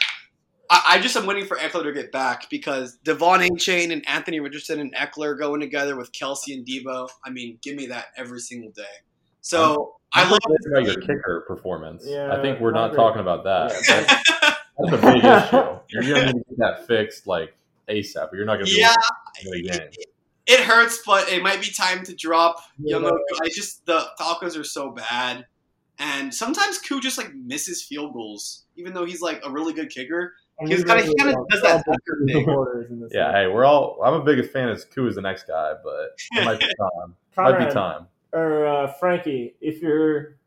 I, 0.69 0.83
I 0.89 0.99
just 0.99 1.15
am 1.15 1.25
waiting 1.25 1.45
for 1.45 1.57
Ekeler 1.57 1.83
to 1.85 1.91
get 1.91 2.11
back 2.11 2.47
because 2.51 2.99
De'Von 3.03 3.47
Achane 3.47 3.91
and 3.91 4.07
Anthony 4.07 4.39
Richardson 4.39 4.79
and 4.79 4.93
Ekeler 4.93 5.37
going 5.37 5.59
together 5.61 5.95
with 5.95 6.11
Kelce 6.11 6.53
and 6.53 6.63
Deebo. 6.65 7.09
I 7.25 7.31
mean, 7.31 7.57
give 7.63 7.75
me 7.75 7.87
that 7.87 8.07
every 8.15 8.39
single 8.39 8.69
day. 8.71 8.83
So 9.41 9.95
I 10.13 10.29
love 10.29 10.39
talking 10.41 10.57
about 10.71 10.83
your 10.85 11.01
kicker 11.01 11.43
performance. 11.47 12.03
Yeah, 12.05 12.33
I 12.33 12.41
think 12.41 12.59
we're 12.59 12.71
not 12.71 12.91
not 12.91 12.95
talking 12.95 13.21
about 13.21 13.43
that. 13.45 13.71
Yeah. 13.87 14.03
That's, 14.03 14.59
that's 14.77 14.93
a 14.93 14.97
big 15.13 15.23
issue. 15.23 15.79
You're 16.07 16.15
going 16.15 16.27
to 16.27 16.33
get 16.33 16.57
that 16.57 16.87
fixed 16.87 17.27
like 17.27 17.53
ASAP. 17.87 18.29
You're 18.33 18.45
not 18.45 18.55
going 18.55 18.65
to 18.65 18.71
be 18.73 18.79
Yeah, 18.81 18.93
able 19.41 19.51
to 19.53 19.63
win 19.69 19.89
it 20.47 20.59
hurts, 20.61 21.01
but 21.05 21.29
it 21.29 21.41
might 21.43 21.61
be 21.61 21.69
time 21.71 22.03
to 22.03 22.15
drop 22.15 22.57
Yeah. 22.79 22.97
Young. 22.97 23.05
I 23.43 23.49
just 23.49 23.85
the 23.85 24.03
Falcons 24.17 24.57
are 24.57 24.63
so 24.63 24.89
bad, 24.91 25.45
and 25.99 26.33
sometimes 26.33 26.79
Koo 26.79 26.99
just 26.99 27.17
like 27.17 27.33
misses 27.35 27.83
field 27.83 28.13
goals, 28.13 28.63
even 28.75 28.93
though 28.93 29.05
he's 29.05 29.21
like 29.21 29.41
a 29.45 29.51
really 29.51 29.71
good 29.71 29.89
kicker. 29.91 30.33
and 30.59 30.67
He's 30.67 30.79
we 30.79 30.85
kinda- 30.85 31.03
he 31.03 31.13
kinda 31.15 31.35
does 31.49 31.61
that 31.61 31.83
double 31.85 32.65
thing. 32.65 32.85
in 32.89 32.99
this 33.01 33.11
Yeah, 33.13 33.27
league. 33.27 33.35
hey, 33.35 33.47
we're 33.47 33.65
all. 33.65 33.99
I'm 34.03 34.15
a 34.15 34.23
biggest 34.23 34.51
fan 34.51 34.67
of 34.69 34.83
Koo 34.89 35.07
as 35.07 35.15
the 35.15 35.21
next 35.21 35.47
guy, 35.47 35.73
but 35.83 36.15
it 36.33 36.43
might 36.43 36.59
be 36.59 36.65
time. 36.79 37.15
might 37.37 37.65
be 37.67 37.71
time. 37.71 38.07
Or 38.33 38.65
uh, 38.65 38.93
Frankie, 38.93 39.55
if 39.61 39.81
you're 39.81 40.37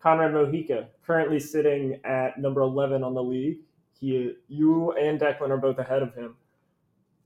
Conrad 0.00 0.32
Mojica, 0.32 0.86
currently 1.06 1.38
sitting 1.38 2.00
at 2.04 2.38
number 2.38 2.60
11 2.62 3.02
on 3.04 3.14
the 3.14 3.22
league. 3.22 3.58
He, 3.98 4.32
you 4.48 4.92
and 4.92 5.20
Declan 5.20 5.50
are 5.50 5.58
both 5.58 5.78
ahead 5.78 6.02
of 6.02 6.14
him. 6.14 6.36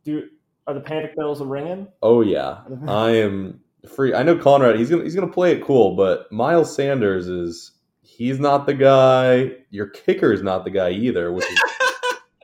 Do 0.05 0.29
are 0.67 0.75
the 0.75 0.81
panic 0.81 1.15
bells 1.17 1.41
ringing? 1.43 1.87
Oh 2.03 2.23
yeah, 2.23 2.61
I 2.89 3.11
am 3.11 3.61
free. 3.95 4.15
I 4.15 4.23
know 4.23 4.37
Conrad. 4.37 4.77
He's 4.77 4.91
gonna 4.91 5.05
he's 5.05 5.15
gonna 5.15 5.29
play 5.29 5.53
it 5.53 5.63
cool, 5.63 5.95
but 5.95 6.31
Miles 6.33 6.75
Sanders 6.75 7.29
is 7.29 7.73
he's 8.03 8.41
not 8.41 8.67
the 8.67 8.75
guy. 8.75 9.53
Your 9.71 9.87
kicker 9.87 10.33
is 10.33 10.43
not 10.43 10.65
the 10.65 10.71
guy 10.71 10.91
either. 10.91 11.33
Which 11.33 11.45
is, 11.45 11.61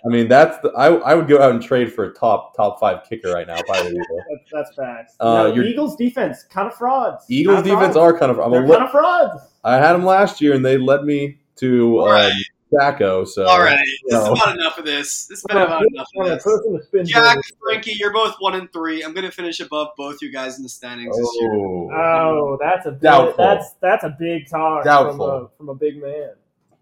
I 0.04 0.08
mean, 0.08 0.28
that's 0.28 0.58
the 0.62 0.70
I 0.70 0.86
I 0.94 1.14
would 1.14 1.28
go 1.28 1.42
out 1.42 1.50
and 1.52 1.62
trade 1.62 1.92
for 1.92 2.04
a 2.04 2.12
top 2.14 2.56
top 2.56 2.80
five 2.80 3.04
kicker 3.08 3.32
right 3.32 3.46
now. 3.46 3.56
If 3.58 3.70
I 3.70 3.82
were 3.82 3.90
you. 3.90 4.04
That's, 4.30 4.50
that's 4.52 4.74
facts. 4.76 5.14
Uh, 5.20 5.44
no, 5.48 5.54
your- 5.54 5.64
Eagles 5.64 5.96
defense 5.96 6.44
kind 6.44 6.66
of 6.68 6.74
frauds. 6.74 7.24
Eagles 7.28 7.56
Kinda 7.62 7.70
defense 7.70 7.94
frauds. 7.94 8.14
are 8.14 8.18
kind 8.18 8.30
of. 8.32 8.38
I'm 8.40 8.50
They're 8.50 8.62
li- 8.66 8.70
kind 8.72 8.84
of 8.84 8.90
frauds. 8.90 9.42
I 9.64 9.76
had 9.76 9.92
them 9.92 10.04
last 10.04 10.40
year, 10.40 10.54
and 10.54 10.64
they 10.64 10.78
led 10.78 11.04
me 11.04 11.38
to 11.56 11.98
All 11.98 12.06
um, 12.08 12.12
right. 12.12 12.32
Jacko. 12.72 13.24
So 13.24 13.44
All 13.46 13.58
right, 13.60 13.76
this 14.06 14.12
no. 14.12 14.32
is 14.32 14.40
about 14.40 14.56
enough 14.56 14.78
of 14.78 14.84
this. 14.84 15.26
This 15.26 15.40
has 15.40 15.44
been 15.48 15.56
about 15.58 15.82
enough 15.92 16.06
of 16.16 16.26
this. 16.28 16.42
Person 16.44 16.78
to 16.78 16.82
spin 16.84 17.04
Jack. 17.06 17.38
Frankie, 17.62 17.94
you're 17.98 18.12
both 18.12 18.36
one 18.38 18.54
and 18.54 18.72
three. 18.72 19.02
I'm 19.02 19.12
gonna 19.12 19.30
finish 19.30 19.58
above 19.60 19.88
both 19.98 20.22
you 20.22 20.30
guys 20.32 20.56
in 20.56 20.62
the 20.62 20.68
standings 20.68 21.14
this 21.16 21.36
year. 21.40 21.52
Oh. 21.52 21.90
Oh, 21.92 22.58
that's 22.60 22.86
a 22.86 22.92
big, 22.92 23.00
Doubtful. 23.02 23.44
that's 23.44 23.72
that's 23.82 24.04
a 24.04 24.16
big 24.18 24.48
talk 24.48 24.84
Doubtful. 24.84 25.26
from 25.26 25.44
a, 25.44 25.48
from 25.58 25.68
a 25.70 25.74
big 25.74 26.00
man. 26.00 26.30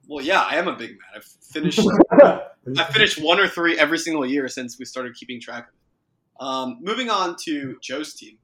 Well, 0.06 0.24
yeah, 0.24 0.42
I 0.42 0.56
am 0.56 0.68
a 0.68 0.76
big 0.76 0.90
man. 0.90 0.98
I've 1.16 1.24
finished. 1.24 1.80
I 2.76 2.84
finished 2.84 3.22
one 3.22 3.40
or 3.40 3.48
three 3.48 3.78
every 3.78 3.98
single 3.98 4.26
year 4.26 4.48
since 4.48 4.78
we 4.78 4.84
started 4.84 5.14
keeping 5.14 5.40
track 5.40 5.68
of 5.68 5.74
it. 5.74 6.44
Um, 6.44 6.78
moving 6.80 7.10
on 7.10 7.36
to 7.44 7.78
Joe's 7.82 8.14
team. 8.14 8.38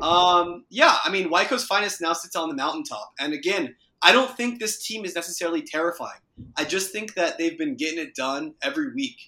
Um, 0.00 0.64
yeah, 0.70 0.98
I 1.02 1.10
mean, 1.10 1.30
Waiko's 1.30 1.64
finest 1.64 2.00
now 2.00 2.12
sits 2.12 2.36
on 2.36 2.48
the 2.48 2.54
mountaintop, 2.54 3.12
and 3.18 3.32
again, 3.32 3.74
I 4.00 4.12
don't 4.12 4.36
think 4.36 4.60
this 4.60 4.84
team 4.84 5.04
is 5.04 5.14
necessarily 5.14 5.62
terrifying. 5.62 6.20
I 6.56 6.64
just 6.64 6.92
think 6.92 7.14
that 7.14 7.36
they've 7.36 7.58
been 7.58 7.74
getting 7.74 7.98
it 7.98 8.14
done 8.14 8.54
every 8.62 8.92
week. 8.92 9.18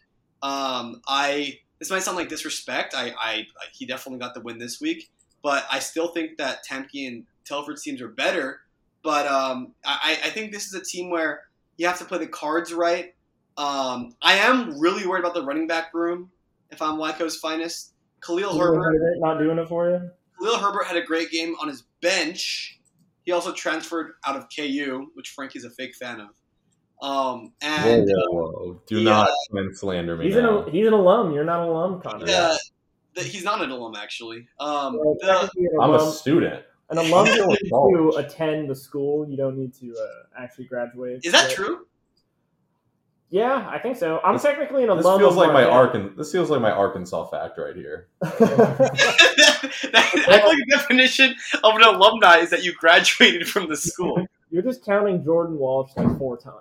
Um, 0.42 1.02
I 1.08 1.58
this 1.80 1.90
might 1.90 2.02
sound 2.02 2.16
like 2.16 2.28
disrespect. 2.28 2.94
I, 2.94 3.08
I, 3.08 3.32
I 3.32 3.46
he 3.72 3.86
definitely 3.86 4.20
got 4.20 4.34
the 4.34 4.40
win 4.40 4.58
this 4.58 4.80
week, 4.80 5.10
but 5.42 5.66
I 5.70 5.80
still 5.80 6.08
think 6.08 6.36
that 6.38 6.62
Tempe 6.62 7.06
and 7.06 7.24
Telford's 7.44 7.82
teams 7.82 8.00
are 8.00 8.08
better. 8.08 8.60
But 9.02 9.26
um, 9.26 9.72
I, 9.84 10.18
I 10.24 10.30
think 10.30 10.52
this 10.52 10.66
is 10.66 10.74
a 10.74 10.84
team 10.84 11.10
where 11.10 11.44
you 11.78 11.86
have 11.86 11.98
to 11.98 12.04
play 12.04 12.18
the 12.18 12.26
cards 12.26 12.72
right. 12.72 13.14
Um, 13.56 14.14
I 14.22 14.34
am 14.36 14.78
really 14.80 15.06
worried 15.06 15.20
about 15.20 15.34
the 15.34 15.44
running 15.44 15.66
back 15.66 15.92
room. 15.94 16.30
If 16.70 16.80
I'm 16.80 16.96
Waiko's 16.96 17.36
finest, 17.36 17.92
Khalil 18.24 18.56
Herbert. 18.58 18.94
not 19.18 19.38
doing 19.38 19.58
it 19.58 19.68
for 19.68 19.90
you. 19.90 20.10
Khalil 20.38 20.58
Herbert 20.58 20.84
had 20.86 20.96
a 20.96 21.02
great 21.02 21.30
game 21.30 21.54
on 21.60 21.68
his 21.68 21.84
bench. 22.00 22.78
He 23.24 23.32
also 23.32 23.52
transferred 23.52 24.12
out 24.26 24.36
of 24.36 24.46
KU, 24.54 25.08
which 25.14 25.30
Frankie's 25.30 25.64
a 25.64 25.70
fake 25.70 25.94
fan 25.94 26.20
of. 26.20 26.28
Um, 27.02 27.52
and 27.62 28.06
whoa, 28.30 28.50
whoa. 28.50 28.82
Do 28.86 28.98
Yeah. 28.98 29.10
not 29.10 29.30
man 29.52 29.74
slander 29.74 30.16
me 30.16 30.26
He's 30.26 30.36
now. 30.36 30.64
an 30.64 30.70
he's 30.72 30.86
an 30.86 30.92
alum. 30.92 31.32
You're 31.32 31.44
not 31.44 31.62
an 31.62 31.68
alum, 31.68 32.00
Connor. 32.02 32.26
uh, 32.28 32.56
he's 33.16 33.42
not 33.44 33.62
an 33.62 33.70
alum 33.70 33.94
actually. 33.96 34.46
Um, 34.58 34.98
Well, 34.98 35.16
the, 35.20 35.50
I'm 35.80 35.90
alum, 35.90 36.08
a 36.08 36.12
student. 36.12 36.62
an 36.90 36.98
alum 36.98 37.12
I'm 37.20 37.26
you 37.26 37.32
still 37.32 37.46
need 37.48 37.96
in 37.96 38.10
to 38.12 38.16
attend 38.18 38.70
the 38.70 38.74
school. 38.74 39.26
You 39.28 39.36
don't 39.38 39.56
need 39.56 39.72
to 39.74 39.92
uh, 39.92 40.42
actually 40.42 40.64
graduate. 40.66 41.20
is 41.24 41.32
that 41.32 41.48
yet. 41.48 41.56
true? 41.56 41.86
Yeah, 43.32 43.68
I 43.70 43.78
think 43.78 43.96
so. 43.96 44.20
I'm 44.24 44.34
This- 44.34 44.42
technically 44.42 44.82
an 44.84 44.96
This 44.96 45.06
feels 45.06 45.22
of 45.22 45.36
like 45.36 45.52
my 45.52 45.64
Marquette. 45.64 46.02
Arkan. 46.02 46.16
This 46.16 46.32
feels 46.32 46.50
like 46.50 46.60
my 46.60 46.72
Arkansas 46.72 47.26
fact 47.26 47.58
right 47.58 47.76
here. 47.76 48.08
I 48.22 48.28
feel 48.38 48.48
like 50.48 50.58
the 50.58 50.66
definition 50.70 51.34
of 51.62 51.76
an 51.76 51.82
alumni 51.82 52.38
is 52.38 52.50
that 52.50 52.64
you 52.64 52.72
graduated 52.74 53.48
from 53.48 53.68
the 53.68 53.76
school. 53.76 54.26
You're 54.50 54.62
just 54.62 54.84
counting 54.84 55.24
Jordan 55.24 55.58
Walsh 55.58 55.92
like 55.96 56.18
four 56.18 56.36
times. 56.36 56.56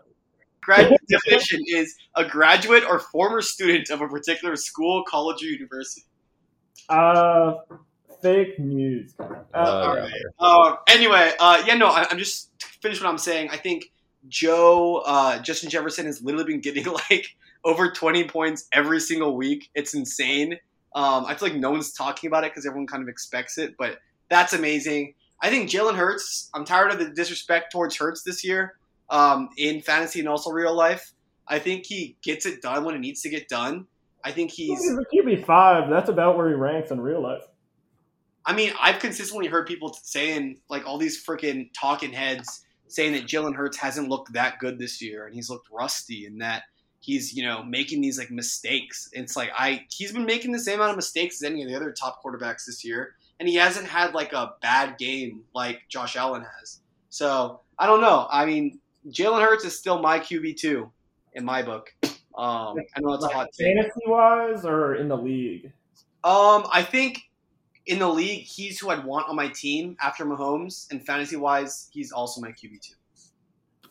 Grad 0.62 0.96
definition 1.10 1.62
is 1.68 1.96
a 2.16 2.24
graduate 2.24 2.84
or 2.88 3.00
former 3.00 3.42
student 3.42 3.90
of 3.90 4.02
a 4.02 4.08
particular 4.08 4.56
school, 4.56 5.04
college, 5.08 5.42
or 5.42 5.48
university. 5.48 6.04
Uh, 6.88 7.54
fake 8.22 8.60
news. 8.60 9.16
Uh, 9.20 9.24
Uh, 9.56 9.58
all 9.58 9.96
right. 9.96 10.12
Uh, 10.40 10.76
anyway, 10.88 11.32
uh, 11.40 11.64
yeah, 11.66 11.74
no, 11.76 11.88
I, 11.88 12.06
I'm 12.12 12.20
just 12.20 12.52
to 12.60 12.68
finish 12.82 13.02
what 13.02 13.10
I'm 13.10 13.18
saying. 13.18 13.50
I 13.50 13.58
think 13.58 13.92
Joe, 14.28 15.02
uh, 15.06 15.40
Justin 15.40 15.70
Jefferson 15.70 16.06
has 16.06 16.22
literally 16.22 16.46
been 16.46 16.62
getting 16.62 16.86
like 17.10 17.36
over 17.64 17.92
20 17.92 18.26
points 18.26 18.68
every 18.72 19.00
single 19.00 19.36
week. 19.36 19.70
It's 19.76 19.94
insane. 19.94 20.54
Um, 20.96 21.26
I 21.26 21.36
feel 21.36 21.50
like 21.50 21.58
no 21.58 21.72
one's 21.72 21.94
talking 21.94 22.28
about 22.28 22.44
it 22.44 22.52
because 22.52 22.66
everyone 22.66 22.88
kind 22.88 23.04
of 23.04 23.10
expects 23.10 23.58
it, 23.58 23.76
but 23.78 24.00
that's 24.30 24.54
amazing. 24.54 25.14
I 25.42 25.50
think 25.50 25.70
Jalen 25.70 25.96
Hurts. 25.96 26.50
I'm 26.54 26.66
tired 26.66 26.92
of 26.92 27.00
the 27.00 27.10
disrespect 27.10 27.72
towards 27.72 27.96
Hurts 27.96 28.24
this 28.24 28.44
year 28.44 28.76
um, 29.10 29.50
in 29.58 29.82
fantasy 29.82 30.20
and 30.20 30.28
also 30.28 30.52
real 30.52 30.76
life. 30.76 31.14
I 31.48 31.60
think 31.60 31.86
he 31.86 32.18
gets 32.22 32.46
it 32.46 32.62
done 32.62 32.84
when 32.84 32.96
it 32.96 33.00
needs 33.00 33.22
to 33.22 33.30
get 33.30 33.48
done. 33.48 33.88
I 34.24 34.32
think 34.32 34.52
he's. 34.52 34.80
QB 35.14 35.46
five. 35.46 35.90
That's 35.90 36.10
about 36.10 36.38
where 36.38 36.50
he 36.50 36.56
ranks 36.56 36.92
in 36.92 37.00
real 37.00 37.22
life. 37.22 37.44
I 38.46 38.54
mean, 38.54 38.74
I've 38.80 39.00
consistently 39.00 39.48
heard 39.48 39.68
people 39.68 39.98
saying, 40.04 40.60
like, 40.70 40.86
all 40.86 40.98
these 40.98 41.24
freaking 41.24 41.70
talking 41.74 42.12
heads 42.12 42.66
saying 42.90 43.14
that 43.14 43.26
Jalen 43.26 43.56
Hurts 43.56 43.78
hasn't 43.78 44.10
looked 44.10 44.34
that 44.34 44.60
good 44.60 44.78
this 44.78 45.02
year 45.02 45.26
and 45.26 45.34
he's 45.34 45.50
looked 45.50 45.70
rusty 45.72 46.26
and 46.26 46.42
that 46.42 46.64
he's, 47.00 47.34
you 47.34 47.44
know, 47.44 47.64
making 47.64 48.02
these, 48.02 48.18
like, 48.18 48.32
mistakes. 48.32 49.10
It's 49.14 49.38
like, 49.38 49.52
I, 49.58 49.86
he's 49.90 50.12
been 50.12 50.26
making 50.26 50.52
the 50.52 50.60
same 50.60 50.76
amount 50.76 50.92
of 50.92 50.96
mistakes 50.98 51.42
as 51.42 51.50
any 51.50 51.64
of 51.64 51.70
the 51.70 51.76
other 51.76 51.92
top 51.92 52.22
quarterbacks 52.22 52.66
this 52.66 52.84
year. 52.84 53.16
And 53.40 53.48
he 53.48 53.56
hasn't 53.56 53.88
had, 53.88 54.14
like, 54.14 54.34
a 54.34 54.56
bad 54.62 54.98
game 54.98 55.44
like 55.56 55.82
Josh 55.88 56.18
Allen 56.18 56.44
has. 56.60 56.82
So, 57.10 57.62
I 57.78 57.86
don't 57.86 58.02
know. 58.02 58.28
I 58.30 58.46
mean, 58.46 58.80
Jalen 59.08 59.42
Hurts 59.42 59.64
is 59.64 59.78
still 59.78 60.02
my 60.02 60.20
QB2 60.20 60.90
in 61.34 61.46
my 61.46 61.62
book. 61.62 61.94
Um, 62.38 62.78
I 62.96 63.00
know 63.00 63.12
that's 63.12 63.26
a 63.26 63.30
hot 63.30 63.48
take. 63.58 63.76
Fantasy 63.76 64.02
wise 64.06 64.66
or 64.66 64.96
in 64.96 65.08
the 65.08 65.18
league? 65.18 65.72
Um, 66.24 66.66
I 66.72 66.84
think 66.84 67.29
in 67.90 67.98
the 68.00 68.08
league, 68.08 68.44
he's 68.44 68.80
who 68.80 68.90
I'd 68.90 69.04
want 69.04 69.28
on 69.28 69.36
my 69.36 69.48
team 69.48 69.98
after 70.02 70.24
Mahomes, 70.24 70.90
and 70.92 71.04
fantasy 71.04 71.36
wise, 71.36 71.90
he's 71.92 72.12
also 72.12 72.40
my 72.40 72.50
QB 72.50 72.80
two. 72.82 72.94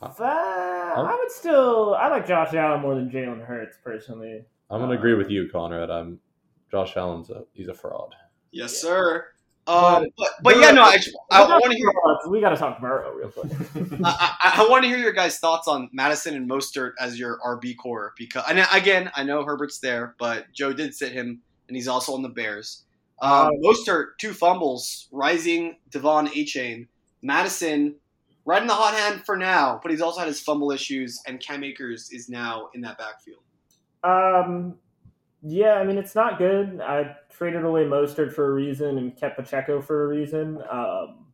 Uh, 0.01 0.13
I 0.21 1.19
would 1.21 1.33
still. 1.33 1.97
I 1.97 2.09
like 2.09 2.27
Josh 2.27 2.55
Allen 2.55 2.81
more 2.81 2.95
than 2.95 3.11
Jalen 3.11 3.45
Hurts 3.45 3.77
personally. 3.83 4.45
I'm 4.71 4.81
gonna 4.81 4.95
agree 4.95 5.15
with 5.15 5.29
you, 5.29 5.49
Conrad. 5.51 5.91
I'm 5.91 6.21
Josh 6.71 6.97
Allen's 6.97 7.31
a 7.31 7.45
he's 7.53 7.67
a 7.67 7.75
fraud. 7.75 8.15
Yes, 8.53 8.73
Yeah. 8.83 8.89
sir. 8.89 9.27
Um, 9.67 10.07
but, 10.17 10.29
but 10.43 10.57
yeah, 10.59 10.71
no, 10.71 10.83
I, 10.83 10.97
I, 11.31 11.47
want 11.47 11.73
to 11.73 11.77
hear. 11.77 11.93
We 12.31 12.41
got 12.41 12.51
to 12.51 12.57
talk 12.57 12.81
Burrow 12.81 13.13
real 13.13 13.29
quick. 13.29 13.53
I, 14.03 14.37
I, 14.43 14.63
I 14.63 14.71
want 14.71 14.85
to 14.85 14.89
hear 14.89 14.97
your 14.97 15.13
guys' 15.13 15.39
thoughts 15.39 15.69
on 15.69 15.91
Madison 15.93 16.35
and 16.35 16.49
Mostert 16.49 16.93
as 16.99 17.19
your 17.19 17.39
RB 17.45 17.77
core 17.77 18.15
because, 18.17 18.45
and 18.49 18.67
again, 18.73 19.11
I 19.15 19.25
know 19.25 19.45
Herbert's 19.45 19.79
there, 19.79 20.15
but 20.19 20.51
Joe 20.55 20.73
did 20.73 20.95
sit 20.95 21.13
him, 21.13 21.43
and 21.67 21.77
he's 21.77 21.87
also 21.87 22.15
on 22.15 22.23
the 22.23 22.31
Bears. 22.31 22.85
Um, 23.21 23.31
Uh, 23.31 23.51
Mostert 23.63 24.19
two 24.19 24.33
fumbles, 24.33 25.09
rising 25.11 25.77
De'Von 25.91 26.29
Achane, 26.29 26.87
Madison 27.23 27.97
in 28.57 28.67
the 28.67 28.75
hot 28.75 28.95
hand 28.95 29.23
for 29.27 29.37
now, 29.37 29.79
but 29.83 29.91
he's 29.91 30.01
also 30.01 30.21
had 30.21 30.29
his 30.29 30.41
fumble 30.41 30.71
issues, 30.71 31.21
and 31.27 31.39
Cam 31.39 31.63
Akers 31.63 32.11
is 32.11 32.31
now 32.31 32.71
in 32.75 32.81
that 32.81 32.97
backfield. 32.97 33.43
Um, 34.03 34.77
yeah, 35.43 35.75
I 35.75 35.85
mean 35.85 35.99
it's 35.99 36.15
not 36.15 36.39
good. 36.39 36.81
I 36.81 37.15
traded 37.31 37.65
away 37.65 37.85
Mostert 37.85 38.33
for 38.33 38.51
a 38.51 38.53
reason 38.53 38.99
and 38.99 39.17
kept 39.17 39.37
Pacheco 39.37 39.83
for 39.83 40.05
a 40.05 40.09
reason. 40.09 40.63
Um, 40.71 41.27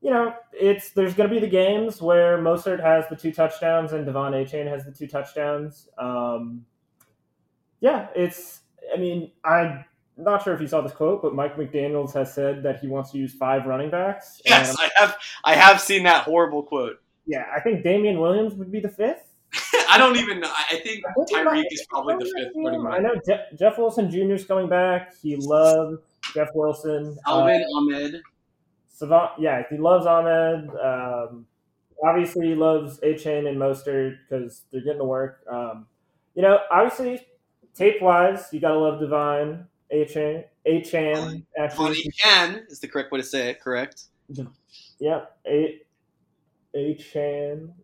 you 0.00 0.10
know, 0.10 0.34
it's 0.52 0.90
there's 0.90 1.14
going 1.14 1.28
to 1.28 1.34
be 1.34 1.40
the 1.40 1.50
games 1.50 2.00
where 2.02 2.38
Mostert 2.38 2.82
has 2.82 3.04
the 3.08 3.16
two 3.16 3.32
touchdowns 3.32 3.92
and 3.92 4.06
De'Von 4.06 4.32
Achane 4.32 4.66
has 4.66 4.84
the 4.84 4.92
two 4.92 5.06
touchdowns. 5.06 5.88
Um, 5.98 6.64
yeah, 7.80 8.08
it's. 8.16 8.60
I 8.92 8.98
mean, 8.98 9.30
I'm 9.44 9.84
not 10.22 10.42
sure 10.42 10.54
if 10.54 10.60
you 10.60 10.66
saw 10.66 10.80
this 10.80 10.92
quote, 10.92 11.22
but 11.22 11.34
Mike 11.34 11.56
McDaniel's 11.56 12.12
has 12.14 12.32
said 12.34 12.62
that 12.62 12.80
he 12.80 12.86
wants 12.88 13.10
to 13.12 13.18
use 13.18 13.32
five 13.34 13.66
running 13.66 13.90
backs. 13.90 14.40
Yes, 14.44 14.70
And, 14.70 14.78
I 14.80 15.00
have. 15.00 15.16
I 15.44 15.54
have 15.54 15.80
seen 15.80 16.02
that 16.04 16.24
horrible 16.24 16.62
quote. 16.62 17.00
yeah, 17.26 17.46
I 17.54 17.60
think 17.60 17.82
Damien 17.82 18.18
Williams 18.20 18.54
would 18.54 18.70
be 18.72 18.80
the 18.80 18.88
fifth. 18.88 19.26
I 19.88 19.98
don't 19.98 20.16
even 20.16 20.38
know. 20.40 20.50
I 20.70 20.76
think 20.76 21.02
I 21.08 21.12
think 21.14 21.28
he 21.30 21.34
Tyreek 21.36 21.64
is 21.72 21.84
probably 21.90 22.14
the 22.16 22.24
fifth 22.36 22.52
running 22.54 22.86
I 22.86 22.98
know 22.98 23.14
Je- 23.26 23.56
Jeff 23.58 23.78
Wilson 23.78 24.08
Jr. 24.10 24.34
is 24.34 24.44
coming 24.44 24.68
back. 24.68 25.12
He 25.20 25.34
loves 25.36 25.98
Jeff 26.34 26.48
Wilson. 26.54 27.16
Alvin 27.26 27.62
Uh, 27.62 27.76
Ahmed. 27.78 28.22
Savant, 28.92 29.32
yeah, 29.40 29.62
he 29.68 29.76
loves 29.78 30.06
Ahmed. 30.06 30.70
Um, 30.76 31.46
obviously, 32.04 32.48
he 32.48 32.54
loves 32.54 33.00
Achane 33.00 33.48
and 33.48 33.56
Mostert 33.58 34.18
because 34.28 34.62
they're 34.70 34.82
getting 34.82 34.98
to 34.98 35.04
work. 35.04 35.40
Um, 35.50 35.86
you 36.34 36.42
know, 36.42 36.58
obviously, 36.70 37.26
tape 37.74 38.00
wise, 38.00 38.46
you 38.52 38.60
gotta 38.60 38.78
love 38.78 39.00
Divine 39.00 39.66
A 39.90 40.04
Chain. 40.04 40.44
A 40.66 40.82
Chan 40.82 41.44
actually, 41.58 42.10
is 42.68 42.80
the 42.80 42.88
correct 42.88 43.10
way 43.12 43.18
to 43.20 43.26
say 43.26 43.50
it. 43.50 43.60
Correct. 43.60 44.04
yeah. 44.98 45.22
A 45.46 45.80
A 46.74 46.98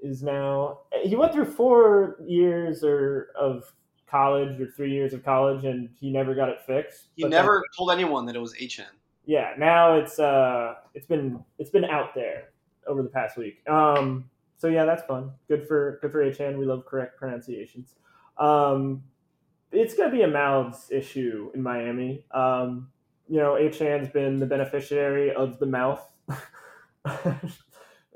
is 0.03 0.23
now. 0.23 0.81
He 1.03 1.17
went 1.17 1.33
through 1.33 1.47
four 1.47 2.17
years 2.27 2.85
or 2.85 3.29
of 3.39 3.65
college 4.07 4.61
or 4.61 4.67
three 4.71 4.93
years 4.93 5.13
of 5.13 5.25
college, 5.25 5.65
and 5.65 5.89
he 5.99 6.11
never 6.11 6.35
got 6.35 6.49
it 6.49 6.61
fixed. 6.67 7.09
He 7.17 7.23
But 7.23 7.33
then- 7.33 7.43
never 7.43 7.65
told 7.77 7.91
anyone 7.91 8.27
that 8.27 8.37
it 8.37 8.41
was 8.41 8.55
HN. 8.55 8.87
yeah 9.29 9.55
now 9.59 9.95
it's 9.97 10.21
uh 10.21 10.75
it's 10.95 11.07
been 11.07 11.43
it's 11.59 11.71
been 11.71 11.85
out 11.85 12.15
there 12.15 12.51
over 12.87 13.03
the 13.03 13.09
past 13.09 13.37
week 13.37 13.69
um 13.69 14.31
so 14.59 14.69
yeah, 14.69 14.85
that's 14.87 15.03
fun. 15.05 15.33
Good 15.49 15.69
for 15.69 15.99
good 16.01 16.13
for 16.13 16.25
Achane. 16.25 16.57
We 16.57 16.65
love 16.65 16.87
correct 16.87 17.19
pronunciations. 17.19 17.95
Um, 18.39 19.03
it's 19.77 19.95
gonna 19.95 20.13
be 20.13 20.23
a 20.23 20.29
mouths 20.29 20.89
issue 20.91 21.51
in 21.55 21.63
Miami. 21.63 22.25
Um, 22.33 22.89
you 23.29 23.39
know, 23.39 23.55
Achane's 23.55 24.09
been 24.09 24.39
the 24.39 24.47
beneficiary 24.47 25.35
of 25.35 25.59
the 25.59 25.67
mouth. 25.67 26.05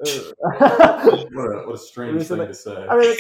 What 0.01 0.09
a, 0.09 1.67
what 1.67 1.75
a 1.75 1.79
strange 1.79 2.27
thing 2.27 2.39
to 2.39 2.55
say. 2.55 2.87
I 2.89 2.97
mean, 2.97 3.17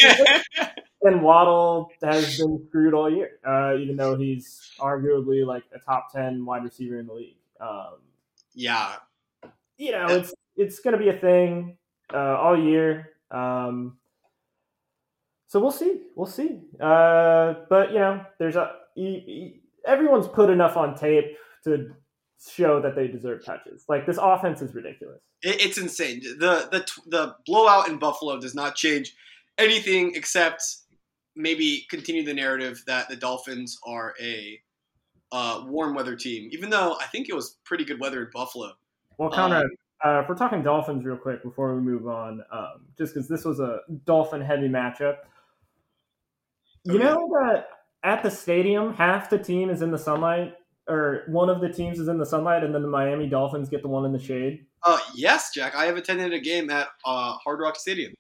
and 1.03 1.23
Waddle 1.23 1.91
has 2.03 2.39
been 2.39 2.65
screwed 2.69 2.95
all 2.95 3.13
year, 3.13 3.33
uh, 3.47 3.77
even 3.77 3.97
though 3.97 4.17
he's 4.17 4.73
arguably 4.79 5.47
like 5.47 5.65
a 5.75 5.79
top 5.79 6.13
ten 6.13 6.45
wide 6.45 6.65
receiver 6.65 6.99
in 6.99 7.07
the 7.07 7.13
league. 7.13 7.37
Um, 7.61 7.99
yeah, 8.55 8.97
you 9.77 9.93
know, 9.93 10.07
it's 10.07 10.33
it's 10.57 10.81
going 10.81 10.93
to 10.93 10.99
be 10.99 11.11
a 11.11 11.19
thing 11.19 11.77
uh, 12.13 12.37
all 12.37 12.59
year. 12.59 13.11
Um, 13.31 13.99
so 15.51 15.59
we'll 15.59 15.73
see, 15.73 16.03
we'll 16.15 16.29
see. 16.29 16.61
Uh, 16.81 17.55
but 17.69 17.91
you 17.91 17.99
know, 17.99 18.25
there's 18.39 18.55
a 18.55 18.71
everyone's 19.85 20.29
put 20.29 20.49
enough 20.49 20.77
on 20.77 20.95
tape 20.95 21.37
to 21.65 21.89
show 22.49 22.81
that 22.81 22.95
they 22.95 23.09
deserve 23.09 23.45
touches. 23.45 23.85
Like 23.89 24.07
this 24.07 24.17
offense 24.17 24.63
is 24.63 24.77
ridiculous. 24.77 25.19
It, 25.43 25.61
it's 25.61 25.77
insane. 25.77 26.21
The 26.21 26.69
the 26.71 26.89
the 27.09 27.35
blowout 27.47 27.89
in 27.89 27.99
Buffalo 27.99 28.39
does 28.39 28.55
not 28.55 28.77
change 28.77 29.17
anything 29.59 30.13
except 30.15 30.63
maybe 31.35 31.85
continue 31.91 32.25
the 32.25 32.33
narrative 32.33 32.85
that 32.87 33.09
the 33.09 33.17
Dolphins 33.17 33.77
are 33.85 34.15
a 34.23 34.61
uh, 35.33 35.65
warm 35.67 35.97
weather 35.97 36.15
team. 36.15 36.49
Even 36.53 36.71
though 36.71 36.97
I 37.01 37.07
think 37.07 37.29
it 37.29 37.35
was 37.35 37.57
pretty 37.65 37.85
good 37.85 37.99
weather 37.99 38.23
in 38.23 38.29
Buffalo. 38.33 38.71
Well, 39.19 39.31
Conrad, 39.31 39.67
uh, 40.05 40.21
if 40.23 40.29
we're 40.29 40.37
talking 40.37 40.63
Dolphins 40.63 41.05
real 41.05 41.17
quick 41.17 41.43
before 41.43 41.75
we 41.75 41.81
move 41.81 42.07
on, 42.07 42.41
um, 42.53 42.87
just 42.97 43.15
because 43.15 43.27
this 43.27 43.45
was 43.45 43.59
a 43.59 43.81
Dolphin 44.07 44.41
heavy 44.41 44.69
matchup, 44.69 45.17
you 46.85 46.95
Oh, 46.95 46.97
yeah. 46.99 47.05
know 47.05 47.29
that 47.43 47.67
at 48.03 48.23
the 48.23 48.31
stadium, 48.31 48.95
half 48.95 49.29
the 49.31 49.39
team 49.39 49.71
is 49.71 49.83
in 49.83 49.91
the 49.91 49.99
sunlight, 49.99 50.55
or 50.89 51.25
one 51.29 51.49
of 51.51 51.61
the 51.61 51.69
teams 51.69 51.99
is 51.99 52.09
in 52.09 52.19
the 52.19 52.27
sunlight, 52.27 52.65
and 52.65 52.75
then 52.75 52.83
the 52.83 52.89
Miami 52.89 53.29
Dolphins 53.29 53.69
get 53.69 53.83
the 53.83 53.89
one 53.89 54.05
in 54.05 54.13
the 54.13 54.19
shade. 54.19 54.67
Uh, 54.83 54.99
yes, 55.15 55.53
Jack. 55.55 55.75
I 55.75 55.85
have 55.87 55.97
attended 55.97 56.33
a 56.33 56.41
game 56.41 56.71
at 56.71 56.89
uh, 57.05 57.33
Hard 57.35 57.61
Rock 57.61 57.77
Stadium. 57.77 58.15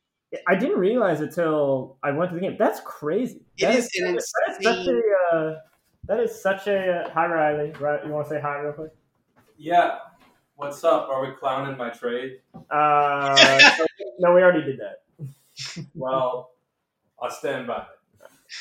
I 0.46 0.54
didn't 0.54 0.78
realize 0.78 1.20
it 1.20 1.32
till 1.34 1.98
I 2.04 2.12
went 2.12 2.30
to 2.30 2.34
the 2.36 2.40
game. 2.40 2.56
That's 2.58 2.80
crazy. 2.84 3.42
It 3.58 3.66
That 3.66 3.74
is 3.76 3.90
an 3.98 4.14
that 4.14 4.16
is 4.20 4.30
such 4.62 4.86
a 4.86 5.02
uh, 5.32 5.54
that 6.04 6.20
is 6.20 6.40
such 6.42 6.66
a 6.68 6.92
uh, 7.06 7.10
hi 7.10 7.26
Riley. 7.26 7.72
Right? 7.80 8.04
You 8.06 8.12
want 8.12 8.28
to 8.28 8.34
say 8.34 8.40
hi 8.40 8.58
real 8.60 8.72
quick? 8.74 8.92
Yeah. 9.56 9.98
What's 10.54 10.84
up? 10.84 11.08
Are 11.08 11.22
we 11.26 11.32
clowning 11.34 11.76
my 11.78 11.88
trade? 11.90 12.40
Uh, 12.70 13.60
no, 14.20 14.34
we 14.34 14.42
already 14.42 14.62
did 14.62 14.78
that. 14.78 15.00
Well, 15.94 16.50
I'll 17.20 17.30
stand 17.30 17.66
by 17.66 17.78
it. 17.78 17.84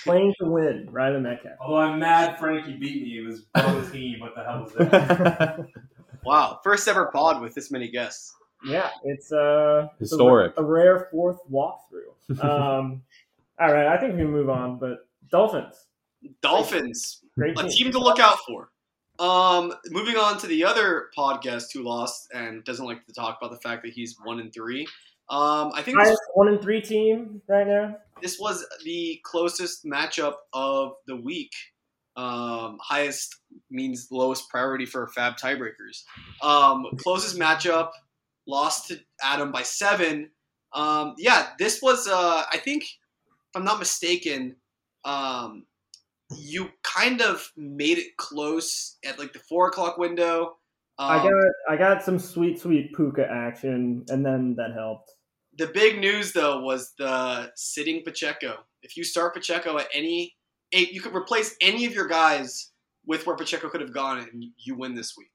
Playing 0.04 0.34
to 0.40 0.46
win, 0.50 0.88
Riley 0.92 1.20
Metcalf. 1.20 1.54
Although 1.60 1.78
I'm 1.82 2.00
mad 2.00 2.38
Frankie 2.40 2.74
beat 2.78 3.02
me. 3.04 3.18
It 3.20 3.26
was 3.26 3.42
both 3.54 3.92
team. 3.92 4.20
What 4.20 4.36
the 4.36 4.44
hell 4.44 4.64
was 4.64 4.74
that? 4.74 5.68
Wow, 6.26 6.60
first 6.64 6.86
ever 6.90 7.06
pod 7.08 7.42
with 7.42 7.56
this 7.56 7.72
many 7.72 7.88
guests. 7.90 8.34
Yeah, 8.66 8.90
it's 9.06 9.32
uh 9.32 9.88
it's 10.02 10.12
a- 10.12 10.16
Historic. 10.16 10.54
a, 10.58 10.64
rare 10.64 11.08
fourth 11.12 11.40
walkthrough. 11.50 12.14
Um, 12.44 13.02
all 13.60 13.72
right, 13.74 13.88
I 13.88 13.98
think 13.98 14.14
we 14.14 14.20
can 14.20 14.32
move 14.32 14.50
on. 14.50 14.78
But 14.80 15.08
Dolphins, 15.32 15.86
Dolphins, 16.42 17.22
great 17.38 17.58
a 17.58 17.64
team. 17.64 17.72
team 17.72 17.92
to 17.94 18.00
look 18.00 18.20
out 18.20 18.38
for. 18.48 18.70
Um, 19.18 19.74
moving 19.90 20.16
on 20.18 20.38
to 20.40 20.48
the 20.48 20.64
other 20.66 21.08
podcast 21.18 21.74
who 21.74 21.84
lost 21.84 22.30
and 22.34 22.64
doesn't 22.66 22.86
like 22.86 23.06
to 23.08 23.14
talk 23.14 23.38
about 23.42 23.52
the 23.52 23.60
fact 23.62 23.84
that 23.84 23.94
he's 23.94 24.16
one 24.24 24.40
and 24.40 24.54
three. 24.54 24.88
Um, 25.30 25.72
I 25.74 25.82
think 25.82 25.98
this, 25.98 26.08
Highest 26.08 26.22
one 26.34 26.48
and 26.50 26.62
three 26.62 26.82
team 26.82 27.42
right 27.48 27.66
now. 27.68 27.98
This 28.22 28.38
was 28.40 28.66
the 28.84 29.20
closest 29.24 29.86
matchup 29.86 30.36
of 30.54 30.94
the 31.08 31.16
week. 31.16 31.52
Um, 32.16 32.78
highest 32.82 33.36
means 33.72 34.08
lowest 34.12 34.50
priority 34.50 34.86
for 34.86 35.08
FAAB 35.08 35.40
tiebreakers. 35.40 36.04
Um, 36.42 36.86
closest 36.98 37.40
matchup, 37.40 37.92
lost 38.48 38.88
to 38.88 39.00
Adam 39.24 39.52
by 39.52 39.64
seven. 39.64 40.32
Um, 40.74 41.16
yeah, 41.18 41.50
this 41.58 41.82
was, 41.82 42.08
uh, 42.08 42.44
I 42.52 42.58
think, 42.58 42.84
if 42.84 43.56
I'm 43.56 43.64
not 43.64 43.80
mistaken, 43.80 44.58
um, 45.06 45.66
you 46.36 46.70
kind 46.84 47.22
of 47.22 47.52
made 47.58 47.98
it 47.98 48.18
close 48.18 48.98
at 49.06 49.18
like 49.18 49.34
the 49.34 49.40
four 49.40 49.68
o'clock 49.68 49.98
window. 49.98 50.58
Um, 50.98 51.12
I 51.12 51.24
got 51.24 51.34
I 51.70 51.78
got 51.78 52.04
some 52.04 52.20
sweet 52.20 52.60
sweet 52.60 52.94
Puka 52.96 53.26
action, 53.30 54.06
and 54.10 54.26
then 54.26 54.56
that 54.58 54.74
helped. 54.74 55.12
The 55.60 55.68
big 55.68 56.00
news 56.00 56.32
though 56.32 56.62
was 56.62 56.94
the 56.98 57.52
sitting 57.56 58.02
Pacheco. 58.06 58.60
If 58.82 58.96
you 58.96 59.04
start 59.04 59.34
Pacheco 59.34 59.78
at 59.78 59.88
any, 59.94 60.38
you 60.72 61.02
could 61.02 61.14
replace 61.14 61.54
any 61.62 61.86
of 61.86 61.94
your 61.94 62.08
guys 62.08 62.72
with 63.06 63.28
where 63.28 63.36
Pacheco 63.36 63.68
could 63.68 63.82
have 63.82 63.94
gone, 63.94 64.20
and 64.20 64.46
you 64.58 64.76
win 64.76 64.96
this 64.96 65.16
week. 65.18 65.28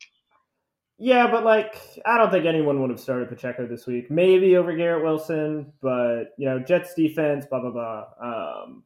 Yeah, 0.96 1.30
but 1.30 1.44
like 1.44 1.76
I 2.06 2.16
don't 2.16 2.30
think 2.30 2.46
anyone 2.46 2.80
would 2.80 2.88
have 2.88 3.00
started 3.00 3.28
Pacheco 3.28 3.66
this 3.66 3.86
week. 3.86 4.10
Maybe 4.10 4.56
over 4.56 4.74
Garrett 4.74 5.04
Wilson, 5.04 5.70
but 5.82 6.30
you 6.38 6.46
know 6.46 6.58
Jets 6.58 6.94
defense, 6.94 7.44
blah 7.44 7.60
blah 7.60 7.70
blah. 7.70 8.04
Um, 8.18 8.84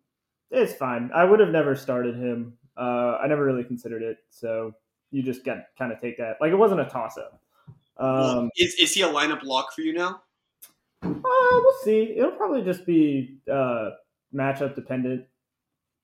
it's 0.51 0.73
fine. 0.73 1.09
I 1.15 1.25
would 1.25 1.39
have 1.39 1.51
never 1.51 1.77
started 1.77 2.17
him. 2.17 2.55
Uh, 2.77 3.19
I 3.23 3.29
never 3.29 3.45
really 3.45 3.63
considered 3.63 4.03
it, 4.03 4.17
so 4.31 4.73
you 5.13 5.23
just 5.23 5.45
got 5.45 5.59
kind 5.79 5.93
of 5.93 6.01
take 6.01 6.19
that. 6.19 6.39
Like 6.41 6.51
it 6.51 6.57
wasn't 6.57 6.81
a 6.81 6.87
toss 6.87 7.17
up. 7.17 7.41
Um, 7.97 8.51
is 8.57 8.75
is 8.75 8.93
he 8.93 9.03
a 9.03 9.09
lineup 9.09 9.45
lock 9.45 9.73
for 9.73 9.83
you 9.83 9.93
now? 9.93 10.23
Uh, 11.03 11.13
we'll 11.23 11.79
see. 11.85 12.15
It'll 12.17 12.33
probably 12.33 12.63
just 12.63 12.87
be 12.87 13.39
uh, 13.53 13.91
matchup 14.35 14.75
dependent. 14.75 15.25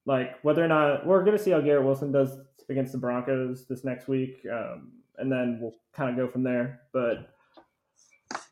Like 0.06 0.38
whether 0.42 0.64
or 0.64 0.68
not 0.68 1.06
we're 1.06 1.24
going 1.24 1.36
to 1.36 1.42
see 1.42 1.50
how 1.50 1.60
Garrett 1.60 1.84
Wilson 1.84 2.12
does 2.12 2.36
against 2.68 2.92
the 2.92 2.98
Broncos 2.98 3.66
this 3.66 3.84
next 3.84 4.08
week, 4.08 4.46
um, 4.52 4.92
and 5.18 5.30
then 5.30 5.58
we'll 5.60 5.74
kind 5.92 6.10
of 6.10 6.16
go 6.16 6.30
from 6.30 6.42
there. 6.42 6.82
But 6.92 7.30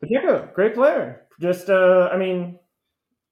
Pacheco, 0.01 0.49
great 0.55 0.75
player. 0.75 1.27
Just, 1.41 1.71
uh, 1.71 2.09
I 2.13 2.17
mean, 2.17 2.59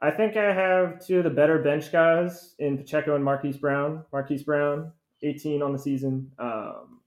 I 0.01 0.11
think 0.11 0.37
I 0.37 0.53
have 0.53 1.05
two 1.05 1.19
of 1.19 1.25
the 1.25 1.31
better 1.31 1.59
bench 1.59 1.93
guys 1.93 2.55
in 2.59 2.79
Pacheco 2.79 3.17
and 3.17 3.25
Marquise 3.25 3.57
Brown. 3.57 4.05
Marquise 4.13 4.43
Brown, 4.43 4.93
18 5.23 5.63
on 5.63 5.73
the 5.73 5.79
season. 5.79 6.31
Um, 6.39 7.00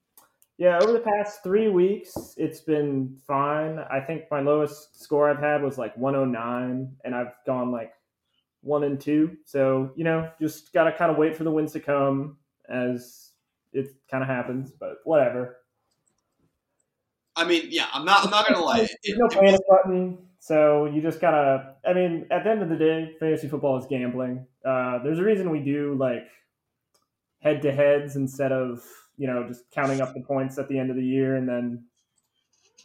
yeah, 0.58 0.80
over 0.82 0.92
the 0.92 1.00
past 1.00 1.44
three 1.44 1.70
weeks, 1.70 2.14
it's 2.38 2.62
been 2.62 3.18
fine. 3.28 3.80
I 3.80 4.00
think 4.00 4.26
my 4.30 4.40
lowest 4.40 5.02
score 5.02 5.30
I've 5.30 5.40
had 5.40 5.64
was 5.64 5.78
like 5.78 5.96
109, 5.98 6.96
and 7.04 7.16
I've 7.16 7.34
gone 7.46 7.72
like 7.72 7.94
one 8.62 8.84
and 8.84 9.00
two. 9.00 9.38
So, 9.46 9.92
you 9.96 10.04
know, 10.04 10.30
just 10.40 10.72
got 10.72 10.86
to 10.86 10.94
kind 10.94 11.12
of 11.12 11.18
wait 11.18 11.36
for 11.36 11.44
the 11.44 11.52
wins 11.52 11.74
to 11.74 11.80
come 11.80 12.38
as 12.70 13.32
it 13.74 13.88
kind 14.10 14.24
of 14.24 14.30
happens, 14.30 14.72
but 14.72 14.98
whatever. 15.04 15.58
I 17.36 17.46
mean, 17.46 17.68
yeah, 17.70 17.88
I'm 17.92 18.06
not. 18.06 18.24
I'm 18.24 18.30
not 18.30 18.48
gonna 18.48 18.64
lie. 18.64 18.82
It, 18.82 18.92
There's 19.04 19.18
no 19.18 19.28
panic 19.28 19.62
button, 19.68 20.20
so 20.40 20.86
you 20.86 21.02
just 21.02 21.20
gotta. 21.20 21.74
I 21.84 21.94
mean, 21.94 22.28
at 22.30 22.44
the 22.44 22.52
end 22.52 22.62
of 22.62 22.70
the 22.70 22.76
day, 22.76 23.16
fantasy 23.20 23.48
football 23.48 23.76
is 23.80 23.88
gambling. 23.90 24.46
Uh, 24.64 25.00
there's 25.04 25.18
a 25.18 25.24
reason 25.24 25.50
we 25.50 25.60
do 25.60 25.96
like 26.00 26.28
head 27.40 27.64
to 27.64 27.72
heads 27.72 28.16
instead 28.16 28.52
of 28.52 28.84
you 29.18 29.28
know 29.28 29.46
just 29.48 29.70
counting 29.72 30.02
up 30.02 30.14
the 30.14 30.22
points 30.22 30.58
at 30.58 30.68
the 30.68 30.80
end 30.80 30.90
of 30.90 30.96
the 30.96 31.06
year 31.06 31.36
and 31.36 31.48
then 31.48 31.86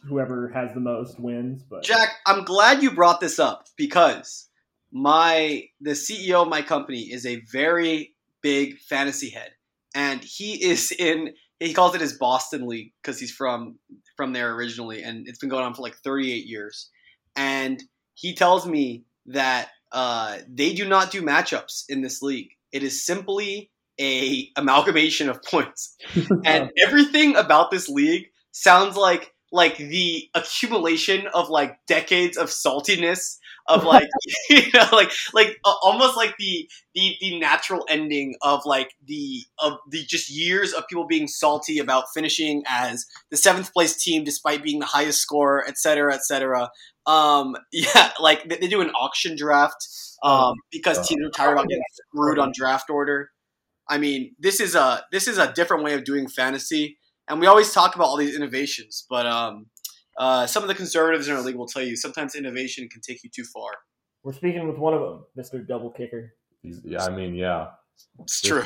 whoever 0.07 0.49
has 0.49 0.73
the 0.73 0.79
most 0.79 1.19
wins. 1.19 1.63
But 1.63 1.83
Jack, 1.83 2.09
I'm 2.25 2.43
glad 2.43 2.81
you 2.81 2.91
brought 2.91 3.19
this 3.19 3.39
up 3.39 3.67
because 3.75 4.47
my 4.91 5.65
the 5.81 5.91
CEO 5.91 6.43
of 6.43 6.47
my 6.47 6.61
company 6.61 7.01
is 7.01 7.25
a 7.25 7.41
very 7.51 8.15
big 8.41 8.79
fantasy 8.79 9.29
head, 9.29 9.51
and 9.95 10.23
he 10.23 10.63
is 10.63 10.91
in. 10.91 11.33
He 11.59 11.73
calls 11.73 11.93
it 11.93 12.01
his 12.01 12.13
Boston 12.13 12.67
League 12.67 12.93
because 13.01 13.19
he's 13.19 13.31
from 13.31 13.77
from 14.15 14.33
there 14.33 14.53
originally, 14.55 15.03
and 15.03 15.27
it's 15.27 15.39
been 15.39 15.49
going 15.49 15.65
on 15.65 15.73
for 15.73 15.81
like 15.81 15.95
38 15.95 16.45
years. 16.45 16.89
And 17.35 17.81
he 18.13 18.33
tells 18.33 18.65
me 18.65 19.03
that 19.27 19.69
uh, 19.91 20.37
they 20.47 20.73
do 20.73 20.87
not 20.87 21.11
do 21.11 21.21
matchups 21.21 21.83
in 21.89 22.01
this 22.01 22.21
league. 22.21 22.49
It 22.71 22.83
is 22.83 23.05
simply 23.05 23.71
a 23.99 24.49
amalgamation 24.55 25.29
of 25.29 25.41
points, 25.43 25.95
and 26.45 26.71
everything 26.77 27.35
about 27.35 27.71
this 27.71 27.89
league 27.89 28.27
sounds 28.51 28.95
like 28.95 29.33
like 29.51 29.77
the 29.77 30.29
accumulation 30.35 31.27
of 31.33 31.49
like 31.49 31.79
decades 31.87 32.37
of 32.37 32.49
saltiness 32.49 33.37
of 33.67 33.83
like 33.83 34.07
you 34.49 34.63
know 34.73 34.87
like 34.91 35.11
like 35.33 35.59
uh, 35.65 35.73
almost 35.83 36.17
like 36.17 36.35
the 36.37 36.69
the 36.93 37.15
the 37.21 37.39
natural 37.39 37.85
ending 37.89 38.35
of 38.41 38.61
like 38.65 38.91
the 39.07 39.43
of 39.59 39.73
the 39.89 40.03
just 40.05 40.29
years 40.29 40.73
of 40.73 40.87
people 40.87 41.07
being 41.07 41.27
salty 41.27 41.79
about 41.79 42.05
finishing 42.13 42.63
as 42.67 43.05
the 43.31 43.37
seventh 43.37 43.71
place 43.73 43.95
team 43.95 44.23
despite 44.23 44.63
being 44.63 44.79
the 44.79 44.85
highest 44.85 45.21
score 45.21 45.67
et 45.67 45.77
cetera 45.77 46.13
et 46.13 46.23
cetera. 46.23 46.69
Um 47.05 47.55
yeah 47.71 48.11
like 48.19 48.47
they, 48.49 48.57
they 48.57 48.67
do 48.67 48.81
an 48.81 48.89
auction 48.91 49.35
draft 49.35 49.87
um 50.23 50.55
because 50.71 51.07
teams 51.07 51.25
are 51.25 51.31
tired 51.31 51.53
about 51.53 51.67
getting 51.67 51.83
screwed 52.11 52.39
on 52.39 52.51
draft 52.53 52.89
order 52.89 53.31
i 53.89 53.97
mean 53.97 54.35
this 54.39 54.59
is 54.59 54.75
a 54.75 55.03
this 55.11 55.27
is 55.27 55.37
a 55.37 55.51
different 55.53 55.83
way 55.83 55.93
of 55.93 56.03
doing 56.03 56.27
fantasy 56.27 56.97
and 57.29 57.39
we 57.39 57.47
always 57.47 57.71
talk 57.71 57.95
about 57.95 58.05
all 58.05 58.17
these 58.17 58.35
innovations, 58.35 59.05
but 59.07 59.25
um, 59.27 59.67
uh, 60.17 60.47
some 60.47 60.63
of 60.63 60.67
the 60.67 60.75
conservatives 60.75 61.27
in 61.27 61.35
our 61.35 61.41
league 61.41 61.55
will 61.55 61.67
tell 61.67 61.83
you 61.83 61.95
sometimes 61.95 62.35
innovation 62.35 62.89
can 62.89 63.01
take 63.01 63.23
you 63.23 63.29
too 63.29 63.43
far. 63.43 63.71
We're 64.23 64.33
speaking 64.33 64.67
with 64.67 64.77
one 64.77 64.95
of 64.95 65.01
them, 65.01 65.25
Mister 65.35 65.59
Double 65.59 65.91
Kicker. 65.91 66.33
He's, 66.63 66.81
yeah, 66.83 67.05
I 67.05 67.09
mean, 67.09 67.35
yeah. 67.35 67.67
It's 68.19 68.41
true. 68.41 68.63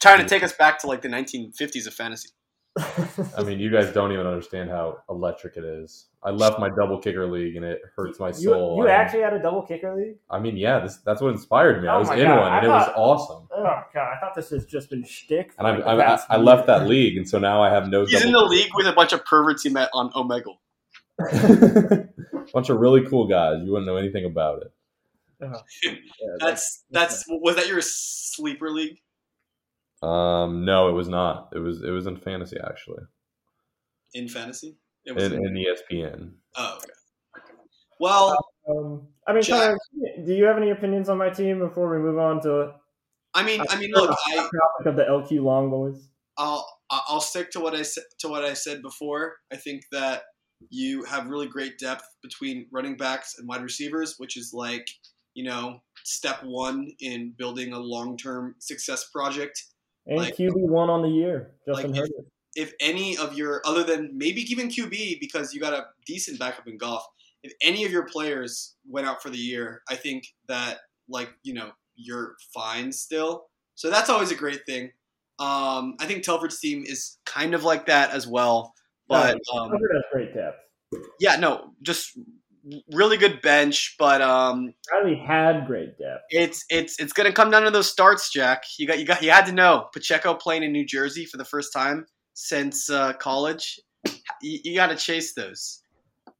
Trying 0.00 0.18
to 0.18 0.26
take 0.26 0.42
us 0.42 0.52
back 0.52 0.80
to 0.80 0.86
like 0.88 1.02
the 1.02 1.08
1950s 1.08 1.86
of 1.86 1.94
fantasy. 1.94 2.30
I 2.78 3.42
mean, 3.44 3.58
you 3.60 3.70
guys 3.70 3.92
don't 3.92 4.12
even 4.12 4.26
understand 4.26 4.70
how 4.70 4.98
electric 5.10 5.56
it 5.56 5.64
is. 5.64 6.06
I 6.22 6.30
left 6.30 6.58
my 6.58 6.70
double 6.70 6.98
kicker 6.98 7.26
league 7.30 7.56
and 7.56 7.64
it 7.64 7.82
hurts 7.94 8.18
my 8.18 8.30
soul. 8.30 8.76
you 8.76 8.82
I 8.84 8.86
mean- 8.86 8.94
actually 8.94 9.20
had 9.22 9.34
a 9.34 9.42
double 9.42 9.62
kicker 9.62 9.94
league? 9.94 10.16
I 10.30 10.38
mean, 10.38 10.56
yeah, 10.56 10.80
this, 10.80 10.96
that's 10.98 11.20
what 11.20 11.32
inspired 11.32 11.82
me. 11.82 11.88
I 11.88 11.96
Oh 11.96 11.98
was 12.00 12.10
in 12.10 12.18
God, 12.24 12.38
one 12.40 12.52
and 12.52 12.54
I 12.54 12.64
it 12.64 12.68
was 12.68 12.92
awesome. 12.96 13.48
Oh 13.54 13.82
god, 13.92 14.14
I 14.16 14.18
thought 14.20 14.34
this 14.34 14.50
has 14.50 14.64
just 14.64 14.88
been 14.88 15.04
shtick. 15.04 15.52
And 15.58 15.66
I, 15.66 15.76
I, 15.80 16.14
I, 16.14 16.20
I 16.30 16.36
left 16.38 16.66
that 16.68 16.86
league, 16.86 17.18
and 17.18 17.28
so 17.28 17.38
now 17.38 17.62
I 17.62 17.68
have 17.70 17.88
no. 17.88 18.06
He's 18.06 18.24
in 18.24 18.32
double 18.32 18.48
the 18.48 18.54
league 18.54 18.70
with 18.74 18.86
a 18.86 18.92
bunch 18.92 19.12
of 19.12 19.24
perverts 19.26 19.62
he 19.64 19.68
met 19.68 19.90
on 19.92 20.10
Omegle. 20.12 20.56
bunch 22.54 22.70
of 22.70 22.78
really 22.78 23.04
cool 23.06 23.26
guys. 23.26 23.58
You 23.62 23.72
wouldn't 23.72 23.86
know 23.86 23.96
anything 23.96 24.24
about 24.24 24.62
it. 24.62 24.72
Yeah, 25.40 25.48
uh-huh. 25.48 25.94
That's 26.38 26.84
that's 26.90 27.24
was 27.28 27.56
that 27.56 27.66
your 27.66 27.80
sleeper 27.82 28.70
league? 28.70 28.98
Um, 30.02 30.64
no, 30.64 30.88
it 30.88 30.92
was 30.92 31.08
not. 31.08 31.50
It 31.54 31.58
was 31.58 31.82
it 31.82 31.90
was 31.90 32.06
in 32.06 32.16
fantasy 32.16 32.56
actually, 32.62 33.04
in 34.14 34.28
fantasy? 34.28 34.76
It 35.04 35.14
was 35.14 35.24
in, 35.24 35.34
in 35.34 35.54
ESPN. 35.54 36.32
oh, 36.56 36.76
okay. 36.76 36.92
okay. 37.36 37.54
Well, 37.98 38.36
Um, 38.68 39.08
I 39.26 39.32
mean, 39.32 39.42
Jack- 39.42 39.76
Connor, 39.94 40.26
do 40.26 40.32
you 40.34 40.44
have 40.44 40.56
any 40.56 40.70
opinions 40.70 41.08
on 41.08 41.18
my 41.18 41.30
team 41.30 41.58
before 41.58 41.90
we 41.90 41.98
move 41.98 42.18
on 42.18 42.40
to 42.42 42.74
I 43.34 43.42
mean, 43.42 43.62
I 43.68 43.78
mean, 43.78 43.90
look, 43.92 44.10
I, 44.10 44.36
the 44.36 44.42
topic 44.42 44.86
of 44.86 44.96
the 44.96 45.04
LQ 45.04 45.42
Long 45.42 45.70
Boys? 45.70 46.08
I'll 46.36 46.66
I'll 46.90 47.20
stick 47.20 47.50
to 47.52 47.60
what 47.60 47.74
I 47.74 47.82
said 47.82 48.04
to 48.20 48.28
what 48.28 48.44
I 48.44 48.54
said 48.54 48.82
before. 48.82 49.36
I 49.52 49.56
think 49.56 49.84
that 49.92 50.22
you 50.70 51.04
have 51.04 51.28
really 51.28 51.48
great 51.48 51.78
depth 51.78 52.04
between 52.22 52.66
running 52.70 52.96
backs 52.96 53.36
and 53.38 53.48
wide 53.48 53.62
receivers, 53.62 54.16
which 54.18 54.36
is 54.36 54.52
like 54.52 54.86
you 55.34 55.44
know 55.44 55.80
step 56.04 56.42
one 56.44 56.90
in 57.00 57.34
building 57.38 57.72
a 57.72 57.78
long 57.78 58.16
term 58.16 58.54
success 58.58 59.08
project. 59.12 59.62
And 60.06 60.18
Like- 60.18 60.36
QB 60.36 60.54
one 60.68 60.90
on 60.90 61.02
the 61.02 61.08
year, 61.08 61.54
Justin 61.66 61.92
Like, 61.92 62.00
if- 62.02 62.08
Herbert. 62.10 62.26
If 62.54 62.74
any 62.80 63.16
of 63.16 63.34
your 63.34 63.62
other 63.64 63.82
than 63.82 64.10
maybe 64.16 64.42
even 64.52 64.68
QB 64.68 65.20
because 65.20 65.54
you 65.54 65.60
got 65.60 65.72
a 65.72 65.86
decent 66.06 66.38
backup 66.38 66.68
in 66.68 66.76
Goff. 66.76 67.02
If 67.42 67.54
any 67.62 67.84
of 67.84 67.90
your 67.90 68.04
players 68.04 68.76
went 68.86 69.06
out 69.06 69.22
for 69.22 69.30
the 69.30 69.38
year, 69.38 69.82
I 69.88 69.96
think 69.96 70.26
that 70.48 70.80
like 71.08 71.30
you 71.44 71.54
know 71.54 71.70
you're 71.96 72.36
fine 72.52 72.92
still. 72.92 73.46
So 73.74 73.88
that's 73.88 74.10
always 74.10 74.30
a 74.30 74.34
great 74.34 74.66
thing. 74.66 74.92
Um, 75.38 75.96
I 75.98 76.04
think 76.06 76.24
Telford's 76.24 76.60
team 76.60 76.84
is 76.86 77.18
kind 77.24 77.54
of 77.54 77.64
like 77.64 77.86
that 77.86 78.10
as 78.10 78.26
well. 78.26 78.74
But 79.08 79.38
um, 79.54 79.70
has 79.70 80.02
great 80.12 80.34
depth. 80.34 80.58
yeah, 81.20 81.36
no, 81.36 81.72
just 81.80 82.18
really 82.92 83.16
good 83.16 83.40
bench. 83.42 83.96
But 83.98 84.22
um, 84.22 84.74
Riley 84.90 85.16
had 85.16 85.66
great 85.66 85.98
depth. 85.98 86.24
it's 86.30 86.64
it's 86.70 86.98
it's 87.00 87.12
gonna 87.12 87.32
come 87.32 87.50
down 87.50 87.62
to 87.62 87.70
those 87.70 87.90
starts, 87.90 88.32
Jack. 88.32 88.64
You 88.78 88.86
got 88.86 88.98
you 88.98 89.06
got 89.06 89.22
you 89.22 89.30
had 89.30 89.46
to 89.46 89.52
know 89.52 89.88
Pacheco 89.92 90.34
playing 90.34 90.62
in 90.62 90.72
New 90.72 90.86
Jersey 90.86 91.24
for 91.24 91.36
the 91.36 91.44
first 91.44 91.72
time 91.72 92.06
since 92.34 92.90
uh, 92.90 93.12
college. 93.14 93.80
You, 94.40 94.58
you 94.64 94.74
got 94.74 94.88
to 94.88 94.96
chase 94.96 95.34
those. 95.34 95.82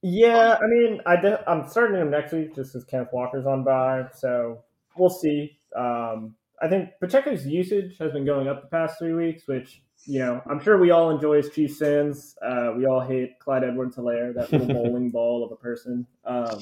Yeah, 0.02 0.58
I 0.60 0.66
mean, 0.66 1.00
I 1.06 1.16
de- 1.16 1.48
I'm 1.48 1.68
starting 1.68 2.00
him 2.00 2.10
next 2.10 2.32
week 2.32 2.56
just 2.56 2.72
because 2.72 2.84
Kenneth 2.84 3.10
Walker's 3.12 3.46
on 3.46 3.62
bye, 3.62 4.06
so 4.14 4.64
we'll 4.96 5.10
see. 5.10 5.58
Um, 5.76 6.34
I 6.60 6.68
think 6.68 6.90
Pacheco's 7.00 7.46
usage 7.46 7.98
has 7.98 8.12
been 8.12 8.24
going 8.24 8.48
up 8.48 8.62
the 8.62 8.68
past 8.68 8.98
three 8.98 9.14
weeks, 9.14 9.44
which 9.46 9.82
you 10.05 10.18
know 10.18 10.42
I'm 10.48 10.62
sure 10.62 10.78
we 10.78 10.90
all 10.90 11.11
enjoy 11.11 11.38
as 11.38 11.50
Chief 11.50 11.74
Sins. 11.74 12.36
Uh, 12.42 12.72
we 12.76 12.86
all 12.86 13.00
hate 13.00 13.38
Clyde 13.38 13.64
Edwards 13.64 13.96
Helaire, 13.96 14.34
that 14.34 14.53
little 14.53 14.66
bowling 14.84 15.11
ball 15.11 15.44
of 15.44 15.53
a 15.53 15.57
person. 15.57 16.07
Um, 16.24 16.61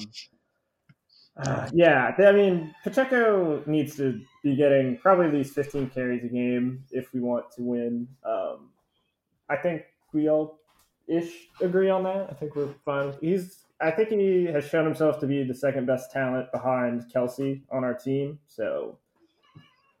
uh, 1.37 1.69
yeah, 1.73 2.13
I 2.17 2.31
mean 2.31 2.73
Pacheco 2.83 3.63
needs 3.65 3.95
to 3.97 4.19
be 4.43 4.55
getting 4.55 4.97
probably 4.97 5.27
at 5.27 5.33
least 5.33 5.53
15 5.53 5.89
carries 5.89 6.23
a 6.23 6.27
game 6.27 6.83
if 6.91 7.13
we 7.13 7.19
want 7.19 7.45
to 7.55 7.63
win. 7.63 8.07
Um, 8.25 8.69
I 9.49 9.57
think 9.57 9.83
we 10.13 10.29
all 10.29 10.59
ish 11.07 11.31
agree 11.61 11.89
on 11.89 12.03
that. 12.03 12.27
I 12.29 12.33
think 12.33 12.55
we're 12.55 12.73
fine. 12.85 13.13
He's 13.21 13.65
I 13.81 13.89
think 13.89 14.09
he 14.09 14.45
has 14.45 14.65
shown 14.65 14.85
himself 14.85 15.19
to 15.19 15.27
be 15.27 15.43
the 15.43 15.55
second 15.55 15.87
best 15.87 16.11
talent 16.11 16.51
behind 16.51 17.05
Kelce 17.13 17.61
on 17.71 17.83
our 17.83 17.95
team. 17.95 18.39
So, 18.47 18.99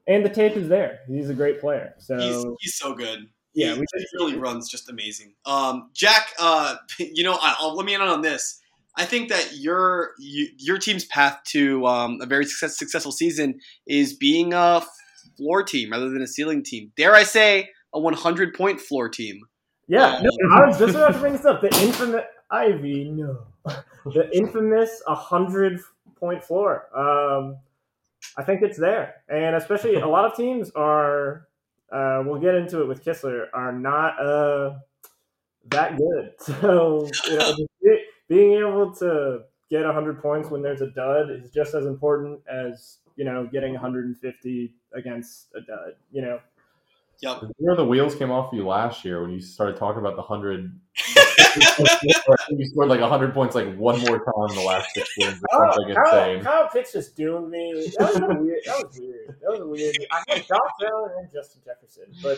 and 0.07 0.25
the 0.25 0.29
tape 0.29 0.55
is 0.57 0.67
there. 0.67 0.99
He's 1.07 1.29
a 1.29 1.33
great 1.33 1.59
player. 1.59 1.93
So 1.99 2.17
He's 2.17 2.45
he's 2.59 2.75
so 2.77 2.93
good. 2.93 3.27
yeah, 3.53 3.73
he, 3.73 3.79
we 3.79 3.85
he 3.95 4.05
really 4.13 4.37
runs 4.37 4.69
just 4.69 4.89
amazing. 4.89 5.33
Um, 5.45 5.89
Jack, 5.93 6.29
uh, 6.39 6.75
you 6.99 7.23
know, 7.23 7.33
I, 7.33 7.55
I'll 7.59 7.75
let 7.75 7.85
me 7.85 7.93
in 7.93 8.01
on 8.01 8.21
this. 8.21 8.59
I 8.97 9.05
think 9.05 9.29
that 9.29 9.55
your 9.57 10.11
you, 10.19 10.47
your 10.57 10.77
team's 10.77 11.05
path 11.05 11.39
to 11.47 11.85
um, 11.87 12.19
a 12.21 12.25
very 12.25 12.45
success, 12.45 12.77
successful 12.77 13.11
season 13.11 13.59
is 13.87 14.13
being 14.13 14.53
a 14.53 14.83
floor 15.37 15.63
team 15.63 15.91
rather 15.91 16.09
than 16.09 16.21
a 16.21 16.27
ceiling 16.27 16.63
team. 16.63 16.91
Dare 16.97 17.15
I 17.15 17.23
say, 17.23 17.69
a 17.93 17.99
100 17.99 18.53
point 18.53 18.81
floor 18.81 19.07
team. 19.09 19.39
Yeah, 19.87 20.15
Um, 20.17 20.23
no, 20.23 20.29
I 20.53 20.67
was 20.67 20.77
just 20.77 20.95
about 20.95 21.13
to 21.13 21.19
bring 21.19 21.33
this 21.33 21.45
up. 21.45 21.61
The 21.61 21.67
infamous 21.81 22.23
Ivy, 22.49 23.05
no, 23.11 23.45
the 24.05 24.29
infamous 24.33 25.01
hundred 25.07 25.79
point 26.17 26.43
floor. 26.43 26.87
Um, 26.95 27.57
I 28.37 28.43
think 28.43 28.61
it's 28.61 28.77
there, 28.77 29.15
and 29.29 29.55
especially 29.55 29.95
a 29.95 30.07
lot 30.07 30.25
of 30.25 30.35
teams 30.35 30.71
are. 30.71 31.47
Uh, 31.91 32.23
we'll 32.25 32.39
get 32.39 32.55
into 32.55 32.81
it 32.81 32.87
with 32.87 33.03
Kistler. 33.03 33.47
Are 33.53 33.73
not 33.73 34.17
uh, 34.19 34.75
that 35.69 35.97
good. 35.97 36.33
So 36.39 37.09
you 37.27 37.37
know, 37.37 37.55
being 38.27 38.53
able 38.59 38.93
to 38.95 39.41
get 39.69 39.85
hundred 39.85 40.21
points 40.21 40.49
when 40.49 40.61
there's 40.61 40.81
a 40.81 40.89
dud 40.91 41.29
is 41.29 41.51
just 41.51 41.73
as 41.73 41.85
important 41.85 42.39
as 42.49 42.99
you 43.15 43.25
know 43.25 43.47
getting 43.51 43.73
150 43.73 44.73
against 44.93 45.47
a 45.55 45.61
dud. 45.61 45.95
You 46.11 46.21
know. 46.21 46.39
Yep. 47.21 47.43
Where 47.57 47.75
the 47.75 47.85
wheels 47.85 48.15
came 48.15 48.31
off 48.31 48.51
you 48.51 48.65
last 48.65 49.05
year 49.05 49.21
when 49.21 49.29
you 49.29 49.39
started 49.39 49.77
talking 49.77 49.99
about 49.99 50.15
the 50.15 50.23
hundred. 50.23 50.79
you 52.49 52.65
scored 52.65 52.89
like 52.89 52.99
hundred 53.01 53.33
points 53.33 53.55
like 53.55 53.75
one 53.77 53.99
more 54.01 54.17
time 54.19 54.49
in 54.49 54.55
the 54.55 54.63
last 54.65 54.89
six 54.93 55.09
games 55.17 55.41
or 55.51 55.65
Oh, 55.65 55.71
something 55.75 55.95
Kyle, 55.95 56.29
insane. 56.29 56.43
Kyle 56.43 56.69
Pitts 56.71 56.93
just 56.93 57.15
doomed 57.15 57.49
me. 57.49 57.91
That 57.97 58.13
was 58.13 58.19
weird. 58.39 58.59
That 58.65 58.85
was 58.85 58.99
weird. 58.99 59.35
That 59.41 59.59
was 59.59 59.79
weird. 59.79 59.95
I 60.11 60.23
had 60.27 60.45
Josh 60.47 60.59
Allen 60.87 61.11
and 61.19 61.29
Justin 61.33 61.61
Jefferson, 61.65 62.03
but 62.21 62.37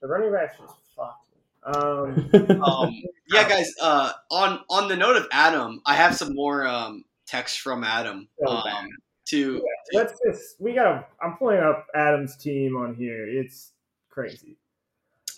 the 0.00 0.08
running 0.08 0.32
backs 0.32 0.56
just 0.58 0.74
fucked. 0.96 1.20
Um, 1.64 2.30
Um, 2.64 3.02
yeah, 3.32 3.48
guys. 3.48 3.72
Uh, 3.80 4.12
on 4.30 4.60
on 4.68 4.88
the 4.88 4.96
note 4.96 5.16
of 5.16 5.26
Adam, 5.32 5.80
I 5.86 5.94
have 5.94 6.14
some 6.14 6.34
more 6.34 6.66
um, 6.66 7.04
text 7.26 7.60
from 7.60 7.84
Adam. 7.84 8.28
Oh, 8.46 8.56
Um, 8.56 8.88
to 9.28 9.62
let's 9.94 10.18
just. 10.26 10.60
We 10.60 10.74
gotta. 10.74 11.06
I'm 11.22 11.36
pulling 11.38 11.58
up 11.60 11.86
Adam's 11.94 12.36
team 12.36 12.76
on 12.76 12.94
here. 12.94 13.26
It's 13.26 13.72
crazy. 14.10 14.58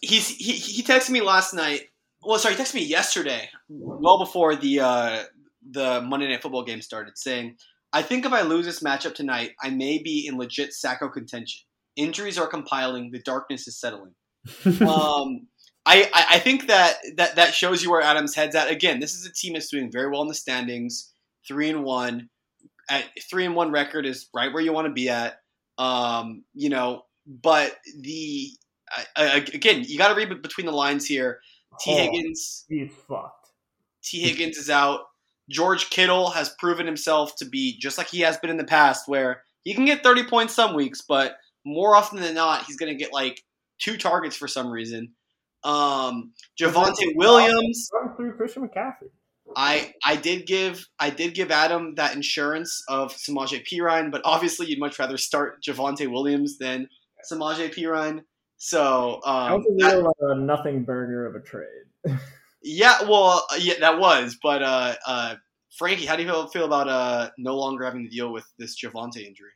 he's 0.01 0.29
he 0.29 0.53
he 0.53 0.83
texted 0.83 1.11
me 1.11 1.21
last 1.21 1.55
night. 1.55 1.83
Well, 2.27 2.39
sorry, 2.41 2.57
he 2.57 2.62
texted 2.62 2.74
me 2.74 2.85
yesterday, 2.85 3.49
well 3.68 4.18
before 4.18 4.57
the 4.57 4.81
uh, 4.81 5.22
the 5.70 6.01
Monday 6.01 6.29
Night 6.29 6.43
Football 6.43 6.64
game 6.64 6.83
started, 6.83 7.16
saying, 7.16 7.57
"I 7.93 8.03
think 8.03 8.27
if 8.27 8.33
I 8.33 8.43
lose 8.43 8.66
this 8.66 8.83
matchup 8.83 9.14
tonight, 9.14 9.53
I 9.62 9.70
may 9.70 9.99
be 10.03 10.27
in 10.27 10.37
legit 10.37 10.70
Sacko 10.70 11.12
contention. 11.12 11.64
Injuries 11.95 12.37
are 12.37 12.49
compiling. 12.49 13.12
The 13.12 13.20
darkness 13.20 13.68
is 13.68 13.79
settling." 13.79 14.14
um, 14.66 15.47
I, 15.87 16.11
I 16.12 16.39
think 16.41 16.66
that, 16.66 16.97
that 17.16 17.37
that 17.37 17.55
shows 17.55 17.83
you 17.83 17.93
where 17.93 18.03
Adam's 18.03 18.35
head's 18.35 18.57
at. 18.57 18.70
Again, 18.70 18.99
this 18.99 19.14
is 19.14 19.24
a 19.24 19.33
team 19.33 19.53
that's 19.53 19.70
doing 19.70 19.91
very 19.93 20.11
well 20.11 20.22
in 20.22 20.29
the 20.29 20.35
standings, 20.35 21.12
three 21.47 21.70
and 21.70 21.85
one. 21.85 22.29
At 22.91 23.05
three 23.31 23.45
and 23.45 23.55
one 23.55 23.70
record 23.70 24.05
is 24.05 24.29
right 24.35 24.53
where 24.53 24.62
you 24.62 24.72
want 24.72 24.89
to 24.89 24.93
be 24.93 25.09
at. 25.09 25.37
Um, 25.79 26.45
you 26.55 26.70
know, 26.70 27.03
but 27.27 27.77
the 28.01 28.51
I, 28.91 29.05
I, 29.16 29.37
again, 29.37 29.85
you 29.87 29.97
got 29.97 30.09
to 30.09 30.14
read 30.14 30.43
between 30.43 30.66
the 30.66 30.72
lines 30.72 31.07
here. 31.07 31.41
T. 31.81 31.93
Oh. 31.93 31.97
Higgins, 31.97 32.64
He's 32.69 32.93
fucked. 33.09 33.51
T. 34.03 34.21
Higgins 34.21 34.57
is 34.57 34.71
out. 34.71 35.01
George 35.49 35.91
Kittle 35.91 36.31
has 36.31 36.55
proven 36.59 36.87
himself 36.87 37.37
to 37.37 37.45
be 37.45 37.79
just 37.79 37.99
like 37.99 38.09
he 38.09 38.21
has 38.21 38.37
been 38.39 38.51
in 38.51 38.57
the 38.57 38.64
past, 38.64 39.09
where 39.09 39.43
he 39.64 39.75
can 39.75 39.85
get 39.85 40.03
30 40.03 40.25
points 40.25 40.55
some 40.55 40.75
weeks, 40.75 41.03
but 41.07 41.37
more 41.64 41.95
often 41.95 42.21
than 42.21 42.35
not, 42.35 42.64
he's 42.64 42.77
going 42.77 42.93
to 42.93 42.99
get 42.99 43.12
like 43.12 43.43
two 43.79 43.97
targets 43.97 44.37
for 44.37 44.49
some 44.49 44.71
reason. 44.71 45.12
Um, 45.64 46.33
Javonte 46.61 47.14
Williams, 47.14 47.89
through 48.17 48.37
Christian 48.37 48.69
McCaffrey. 48.69 49.11
I 49.55 49.95
I 50.05 50.17
did 50.17 50.47
give 50.47 50.87
I 50.99 51.11
did 51.11 51.35
give 51.35 51.51
Adam 51.51 51.95
that 51.97 52.14
insurance 52.14 52.83
of 52.89 53.14
Samaje 53.14 53.64
Perine, 53.67 54.11
but 54.11 54.23
obviously 54.25 54.67
you'd 54.67 54.79
much 54.81 54.99
rather 54.99 55.17
start 55.17 55.62
Javonte 55.62 56.11
Williams 56.11 56.59
than 56.59 56.89
Samaje 57.31 57.73
Perine. 57.75 58.23
So 58.59 59.21
That 59.25 59.31
um, 59.31 59.53
was 59.53 59.67
a 59.71 59.85
that- 59.85 59.97
real 59.97 60.31
uh, 60.31 60.35
nothing 60.35 60.85
burger 60.85 61.27
of 61.27 61.35
a 61.35 61.41
trade. 61.41 61.69
Yeah, 62.69 63.01
well, 63.03 63.47
uh, 63.53 63.57
yeah, 63.61 63.75
that 63.79 64.01
was. 64.01 64.39
But 64.43 64.61
uh, 64.61 64.95
uh, 65.07 65.35
Frankie, 65.79 66.05
how 66.05 66.17
do 66.17 66.25
you 66.25 66.29
feel, 66.29 66.49
feel 66.49 66.65
about 66.65 66.89
uh, 66.89 67.31
no 67.39 67.57
longer 67.57 67.85
having 67.85 68.03
to 68.03 68.11
deal 68.11 68.33
with 68.33 68.45
this 68.59 68.77
Javonte 68.83 69.19
injury? 69.25 69.51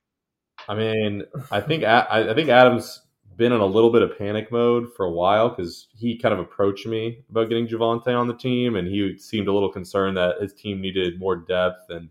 I 0.68 0.76
mean, 0.76 1.24
I 1.51 1.61
think 1.61 1.82
A- 1.82 2.07
I 2.09 2.30
I 2.30 2.34
think 2.34 2.51
Adam's 2.51 3.03
been 3.36 3.51
in 3.51 3.61
a 3.61 3.66
little 3.66 3.90
bit 3.90 4.03
of 4.03 4.16
panic 4.16 4.53
mode 4.53 4.94
for 4.96 5.07
a 5.07 5.11
while 5.11 5.48
because 5.48 5.88
he 5.92 6.16
kind 6.18 6.32
of 6.32 6.38
approached 6.38 6.86
me 6.86 7.24
about 7.30 7.48
getting 7.48 7.66
Javonte 7.66 8.16
on 8.16 8.28
the 8.28 8.36
team, 8.36 8.76
and 8.76 8.86
he 8.86 9.18
seemed 9.18 9.48
a 9.48 9.53
little 9.53 9.72
concerned 9.72 10.16
that 10.16 10.40
his 10.40 10.53
team 10.55 10.80
needed 10.80 11.18
more 11.18 11.34
depth, 11.34 11.86
and 11.88 12.11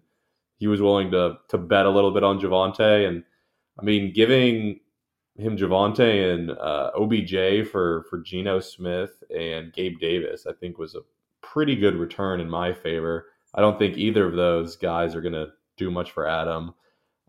he 0.58 0.68
was 0.68 0.82
willing 0.82 1.12
to 1.12 1.38
to 1.48 1.58
bet 1.58 1.86
a 1.86 1.90
little 1.90 2.12
bit 2.12 2.26
on 2.26 2.42
Javonte, 2.42 3.08
and 3.08 3.24
I 3.80 3.84
mean, 3.86 4.12
giving 4.12 4.82
him 5.40 5.58
Javonte 5.58 6.34
and 6.34 6.52
uh, 6.52 6.92
OBJ 7.00 7.68
for 7.70 8.06
for 8.10 8.20
Geno 8.20 8.60
Smith 8.60 9.24
and 9.36 9.72
Gabe 9.74 10.00
Davis, 10.00 10.46
I 10.48 10.54
think 10.54 10.78
was 10.78 10.96
a 10.96 11.02
pretty 11.42 11.76
good 11.76 11.96
return 11.96 12.40
in 12.40 12.50
my 12.50 12.74
favor. 12.74 13.28
I 13.54 13.62
don't 13.62 13.80
think 13.80 13.98
either 13.98 14.26
of 14.26 14.36
those 14.36 14.76
guys 14.76 15.16
are 15.16 15.22
going 15.22 15.34
to 15.34 15.48
do 15.78 15.90
much 15.90 16.12
for 16.12 16.28
Adam. 16.28 16.74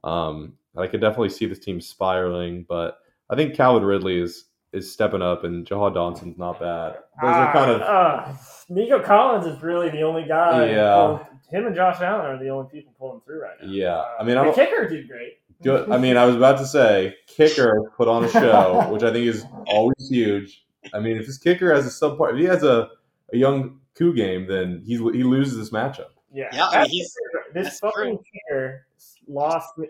Um, 0.05 0.55
I 0.77 0.87
could 0.87 1.01
definitely 1.01 1.31
see 1.31 1.47
this 1.47 1.59
team 1.59 1.81
spiraling, 1.81 2.65
but 2.69 2.99
I 3.31 3.37
think 3.37 3.55
Calvin 3.55 3.85
Ridley 3.85 4.21
is 4.21 4.47
is 4.73 4.91
stepping 4.93 5.23
up, 5.23 5.43
and 5.45 5.67
Jahan 5.67 5.93
Dotson's 5.93 6.39
not 6.39 6.61
bad. 6.61 6.95
Those 7.21 7.35
are 7.35 7.53
kind 7.53 7.71
of 7.73 7.81
Uh, 7.83 8.33
Nico 8.69 9.03
Collins 9.03 9.47
is 9.47 9.61
really 9.63 9.91
the 9.91 10.03
only 10.03 10.25
guy. 10.25 10.71
Yeah. 10.71 11.19
him 11.51 11.67
and 11.67 11.75
Josh 11.75 12.01
Allen 12.01 12.27
are 12.27 12.39
the 12.39 12.51
only 12.51 12.69
people 12.71 12.95
pulling 12.97 13.21
through 13.23 13.43
right 13.43 13.57
now. 13.61 13.69
Yeah. 13.69 13.97
Uh, 13.97 14.09
I 14.21 14.25
mean, 14.25 14.37
I 14.37 14.47
the 14.47 14.53
kicker 14.53 14.89
did 14.89 15.09
great. 15.09 15.39
Good. 15.63 15.91
I 15.91 15.99
mean, 15.99 16.17
I 16.17 16.25
was 16.25 16.37
about 16.37 16.59
to 16.59 16.67
say 16.67 17.15
kicker 17.27 17.93
put 17.97 18.09
on 18.09 18.25
a 18.25 18.31
show, 18.31 18.89
which 18.93 19.03
I 19.03 19.13
think 19.13 19.27
is 19.27 19.45
always 19.67 20.09
huge. 20.09 20.65
I 20.95 21.01
mean, 21.01 21.17
if 21.17 21.27
his 21.27 21.39
kicker 21.39 21.75
has 21.75 21.87
a 21.87 21.91
subpart, 21.91 22.33
if 22.33 22.39
he 22.39 22.45
has 22.45 22.63
a, 22.63 22.89
a 23.33 23.37
young 23.37 23.81
coup 23.95 24.15
game, 24.15 24.47
then 24.47 24.83
he 24.87 24.95
he 24.97 25.23
loses 25.23 25.57
this 25.59 25.71
matchup. 25.71 26.09
Yeah, 26.33 26.49
Yeah, 26.53 26.69
I 26.69 26.83
mean, 26.83 26.91
he's- 26.91 27.15
this 27.53 27.65
that's 27.65 27.81
fucking 27.81 28.17
true. 28.17 28.25
kicker 28.49 28.87
lost 29.27 29.77
me, 29.77 29.89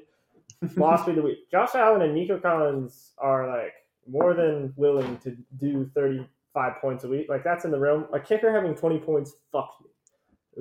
lost 0.76 1.06
me 1.06 1.14
the 1.14 1.20
week. 1.22 1.50
Josh 1.50 1.74
Allen 1.74 2.00
and 2.02 2.14
Nico 2.14 2.38
Collins 2.38 3.12
are 3.18 3.46
like 3.48 3.74
more 4.10 4.32
than 4.34 4.72
willing 4.76 5.18
to 5.18 5.36
do 5.58 5.88
thirty 5.94 6.26
five 6.54 6.80
points 6.80 7.04
a 7.04 7.08
week. 7.08 7.26
Like 7.28 7.44
that's 7.44 7.64
in 7.66 7.70
the 7.70 7.78
realm. 7.78 8.06
A 8.14 8.18
kicker 8.18 8.50
having 8.52 8.74
twenty 8.74 8.98
points 8.98 9.34
fucked 9.52 9.82
me. 9.82 9.89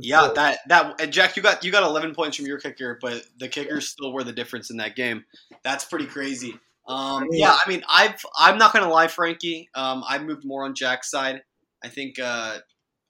Yeah, 0.02 0.26
cool. 0.26 0.34
that 0.36 0.60
that 0.68 1.02
and 1.02 1.12
Jack, 1.12 1.36
you 1.36 1.44
got 1.44 1.64
you 1.64 1.72
got 1.72 1.84
11 1.84 2.14
points 2.16 2.38
from 2.38 2.46
your 2.46 2.60
kicker, 2.60 2.98
but 3.02 3.26
the 3.38 3.48
kickers 3.48 3.88
still 3.88 4.14
were 4.14 4.24
the 4.24 4.34
difference 4.34 4.70
in 4.70 4.78
that 4.78 4.96
game. 4.96 5.26
That's 5.64 5.86
pretty 5.86 6.06
crazy. 6.06 6.58
Um, 6.88 7.28
yeah, 7.32 7.56
I 7.64 7.70
mean, 7.70 7.84
I've 7.88 8.24
I'm 8.38 8.58
not 8.58 8.74
gonna 8.74 8.90
lie, 8.90 9.08
Frankie. 9.08 9.70
Um, 9.76 10.04
I've 10.08 10.24
moved 10.24 10.44
more 10.44 10.66
on 10.66 10.74
Jack's 10.74 11.12
side. 11.12 11.44
I 11.84 11.88
think 11.88 12.20
uh, 12.20 12.58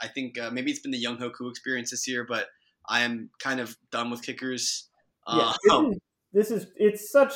I 0.01 0.07
think 0.07 0.37
uh, 0.37 0.51
maybe 0.51 0.71
it's 0.71 0.81
been 0.81 0.91
the 0.91 1.03
Younghoe 1.03 1.33
Koo 1.33 1.49
experience 1.49 1.91
this 1.91 2.07
year, 2.07 2.25
but 2.27 2.47
I 2.87 3.01
am 3.01 3.29
kind 3.39 3.59
of 3.59 3.77
done 3.91 4.09
with 4.09 4.21
kickers. 4.21 4.89
Yeah, 5.27 5.53
Uh, 5.69 5.91
this 6.31 6.51
is 6.51 6.67
it's 6.75 7.11
such 7.11 7.33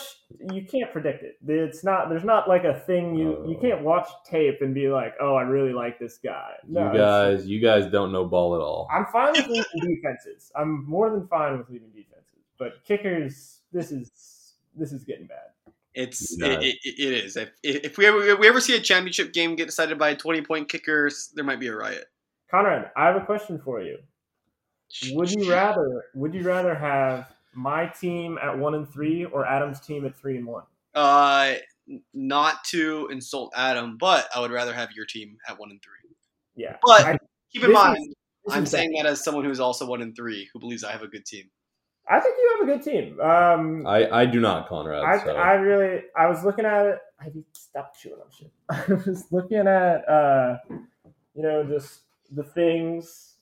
you 0.51 0.65
can't 0.65 0.91
predict 0.91 1.23
it. 1.23 1.37
It's 1.47 1.83
not 1.83 2.09
there's 2.09 2.23
not 2.23 2.47
like 2.47 2.63
a 2.63 2.79
thing 2.81 3.15
you 3.15 3.43
you 3.47 3.57
Uh. 3.57 3.61
can't 3.61 3.81
watch 3.81 4.07
tape 4.29 4.61
and 4.61 4.73
be 4.73 4.87
like, 4.89 5.13
oh, 5.19 5.35
I 5.35 5.41
really 5.43 5.73
like 5.73 5.97
this 5.99 6.19
guy. 6.23 6.51
No, 6.67 6.91
you 6.91 6.97
guys, 6.97 7.47
you 7.47 7.59
guys 7.59 7.87
don't 7.91 8.11
know 8.11 8.25
ball 8.25 8.55
at 8.55 8.61
all. 8.61 8.87
I'm 8.91 9.05
fine 9.07 9.33
with 9.33 9.47
leaving 9.47 9.95
defenses. 9.95 10.51
I'm 10.55 10.85
more 10.87 11.09
than 11.09 11.27
fine 11.27 11.57
with 11.57 11.69
leaving 11.69 11.89
defenses, 11.89 12.43
but 12.59 12.83
kickers, 12.85 13.61
this 13.71 13.91
is 13.91 14.53
this 14.75 14.91
is 14.93 15.03
getting 15.03 15.27
bad. 15.27 15.37
It's 15.95 16.39
it, 16.41 16.63
it, 16.63 16.77
it 16.83 17.23
is. 17.25 17.37
If, 17.37 17.49
if 17.63 17.97
we 17.97 18.05
ever 18.07 18.21
if 18.23 18.39
we 18.39 18.47
ever 18.47 18.59
see 18.59 18.75
a 18.75 18.79
championship 18.79 19.31
game 19.33 19.55
get 19.55 19.65
decided 19.67 19.97
by 19.99 20.15
20 20.15 20.41
point 20.41 20.67
kickers, 20.69 21.31
there 21.35 21.43
might 21.43 21.59
be 21.59 21.67
a 21.67 21.75
riot. 21.75 22.05
Conrad, 22.49 22.91
I 22.95 23.05
have 23.07 23.15
a 23.15 23.25
question 23.25 23.59
for 23.63 23.81
you. 23.81 23.97
Would 25.11 25.31
you 25.31 25.49
rather 25.49 26.05
would 26.15 26.33
you 26.35 26.43
rather 26.43 26.75
have 26.75 27.27
my 27.56 27.88
team 27.88 28.38
at 28.41 28.58
one 28.58 28.76
and 28.76 28.88
three 28.91 29.26
or 29.26 29.45
Adam's 29.45 29.80
team 29.80 30.06
at 30.06 30.16
three 30.16 30.38
and 30.38 30.45
one? 30.45 30.64
Uh, 30.95 31.54
not 32.14 32.64
to 32.66 33.08
insult 33.12 33.51
Adam, 33.56 33.97
but 33.97 34.28
I 34.36 34.39
would 34.39 34.51
rather 34.51 34.74
have 34.74 34.91
your 34.93 35.06
team 35.06 35.38
at 35.47 35.60
one 35.60 35.72
and 35.72 35.82
three. 35.82 36.16
Yeah, 36.56 36.78
But 36.86 37.01
I- 37.06 37.18
keep 37.51 37.64
in 37.64 37.70
this 37.72 37.78
is- 37.80 37.84
mind, 37.84 38.16
I'm 38.49 38.64
is 38.64 38.70
saying 38.70 38.93
that 38.97 39.06
as 39.06 39.24
someone 39.24 39.45
who's 39.45 39.60
also 39.60 39.86
one 39.86 40.01
and 40.01 40.16
three, 40.16 40.49
who 40.54 40.60
believes 40.60 40.84
I 40.84 40.91
have 40.91 41.01
a 41.01 41.08
good 41.08 41.26
team. 41.26 41.49
I 42.10 42.20
think 42.20 42.36
you 42.38 42.58
have 42.60 42.68
a 42.70 42.72
good 42.74 42.84
team. 42.84 43.20
Um, 43.22 43.88
I, 43.88 44.10
I 44.10 44.26
do 44.26 44.41
not, 44.41 44.68
Conrad. 44.68 45.04
I, 45.04 45.24
so. 45.24 45.36
I 45.38 45.54
really 45.54 46.01
I 46.18 46.28
was 46.28 46.43
looking 46.43 46.66
at 46.66 46.86
it. 46.86 46.99
I 47.20 47.32
stopped 47.54 47.97
chewing 48.01 48.20
on 48.20 48.28
shit. 48.30 48.51
I 48.70 49.10
was 49.10 49.26
looking 49.32 49.60
at 49.68 50.08
uh, 50.10 50.58
you 51.34 51.41
know 51.43 51.64
just 51.64 52.01
the 52.30 52.43
things 52.43 53.32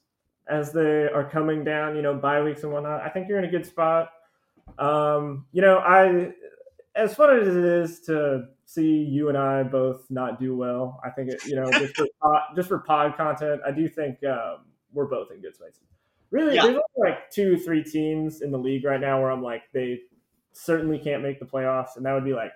as 0.51 0.71
they 0.73 1.07
are 1.07 1.27
coming 1.29 1.63
down. 1.63 1.95
You 1.95 2.01
know, 2.01 2.13
bye 2.15 2.41
weeks 2.43 2.63
and 2.63 2.71
whatnot. 2.71 3.01
I 3.01 3.09
think 3.09 3.27
you're 3.29 3.39
in 3.39 3.45
a 3.45 3.51
good 3.51 3.65
spot. 3.65 4.09
Um, 4.77 5.45
you 5.51 5.61
know, 5.61 5.77
I 5.79 6.33
as 6.95 7.15
fun 7.15 7.39
as 7.39 7.47
it 7.47 7.55
is 7.63 8.01
to 8.01 8.45
see 8.65 8.97
you 9.03 9.29
and 9.29 9.37
I 9.37 9.63
both 9.63 10.05
not 10.09 10.39
do 10.39 10.55
well. 10.55 10.99
I 11.03 11.09
think 11.09 11.29
it. 11.31 11.45
You 11.45 11.55
know, 11.55 11.71
just 11.71 11.95
for 11.95 12.05
pod, 12.21 12.41
just 12.55 12.67
for 12.67 12.79
pod 12.79 13.15
content, 13.17 13.61
I 13.65 13.71
do 13.71 13.87
think 13.89 14.17
um, 14.25 14.65
we're 14.93 15.05
both 15.07 15.31
in 15.31 15.41
good 15.41 15.55
spaces. 15.55 15.81
Really, 16.31 16.55
Yeah. 16.55 16.63
there's 16.63 16.75
only 16.97 17.09
like 17.09 17.29
two, 17.31 17.57
three 17.57 17.83
teams 17.83 18.41
in 18.41 18.51
the 18.51 18.57
league 18.59 18.85
right 18.85 19.01
now 19.01 19.19
where 19.21 19.31
I'm 19.31 19.43
like 19.43 19.63
they 19.73 19.99
certainly 20.53 20.97
can't 20.99 21.23
make 21.23 21.39
the 21.39 21.45
playoffs, 21.45 21.97
and 21.97 22.05
that 22.05 22.13
would 22.13 22.23
be 22.25 22.33
like, 22.33 22.51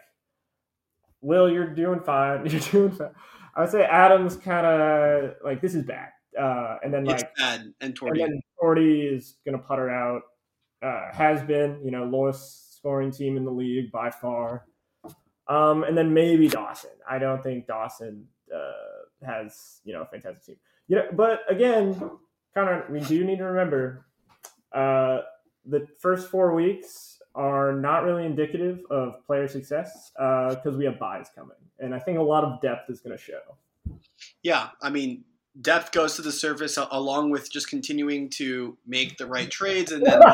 Will, 1.21 1.49
you're 1.51 1.73
doing 1.73 1.99
fine. 2.01 2.45
You're 2.49 2.59
doing 2.61 2.91
fine. 2.91 3.09
I 3.55 3.61
would 3.61 3.69
say 3.71 3.83
Adams 3.83 4.35
kind 4.35 4.65
of 4.65 5.35
like 5.43 5.61
this 5.61 5.75
is 5.75 5.83
bad, 5.83 6.09
uh, 6.37 6.77
and 6.83 6.93
then 6.93 7.07
It's 7.07 7.23
like 7.23 7.35
bad 7.35 7.73
and 7.81 7.97
and 8.01 8.19
then 8.19 8.41
Torty 8.61 9.13
is 9.13 9.37
gonna 9.45 9.57
putter 9.57 9.89
out. 9.89 10.23
Uh, 10.83 11.11
has 11.13 11.41
been 11.43 11.79
you 11.83 11.91
know 11.91 12.03
lowest 12.03 12.77
scoring 12.77 13.11
team 13.11 13.37
in 13.37 13.45
the 13.45 13.51
league 13.51 13.91
by 13.91 14.11
far, 14.11 14.65
um, 15.47 15.83
and 15.83 15.97
then 15.97 16.13
maybe 16.13 16.47
Dawson. 16.47 16.91
I 17.09 17.17
don't 17.17 17.41
think 17.41 17.67
Dawson 17.67 18.27
uh, 18.53 19.25
has 19.25 19.81
you 19.83 19.93
know 19.93 20.01
a 20.01 20.05
fantastic 20.05 20.45
team. 20.45 20.55
You 20.87 20.97
know, 20.97 21.05
but 21.13 21.41
again, 21.49 21.99
Connor, 22.53 22.85
we 22.89 22.99
do 22.99 23.23
need 23.23 23.37
to 23.37 23.45
remember 23.45 24.05
uh, 24.73 25.21
the 25.65 25.87
first 25.99 26.29
four 26.29 26.53
weeks 26.53 27.19
are 27.33 27.73
not 27.73 28.03
really 28.03 28.25
indicative 28.25 28.81
of 28.91 29.25
player 29.25 29.47
success 29.47 30.11
because 30.15 30.77
we 30.77 30.85
have 30.85 30.99
byes 30.99 31.29
coming, 31.33 31.57
and 31.79 31.95
I 31.95 31.99
think 31.99 32.19
a 32.19 32.23
lot 32.23 32.43
of 32.43 32.61
depth 32.61 32.89
is 32.89 32.99
going 33.01 33.17
to 33.17 33.21
show. 33.23 33.41
Yeah, 34.43 34.69
I 34.81 34.89
mean, 34.89 35.23
depth 35.61 35.91
goes 35.91 36.15
to 36.15 36.21
the 36.21 36.31
surface 36.31 36.77
along 36.91 37.31
with 37.31 37.51
just 37.51 37.69
continuing 37.69 38.29
to 38.31 38.77
make 38.85 39.17
the 39.17 39.25
right 39.25 39.49
trades, 39.49 39.91
and 39.91 40.05
then 40.05 40.21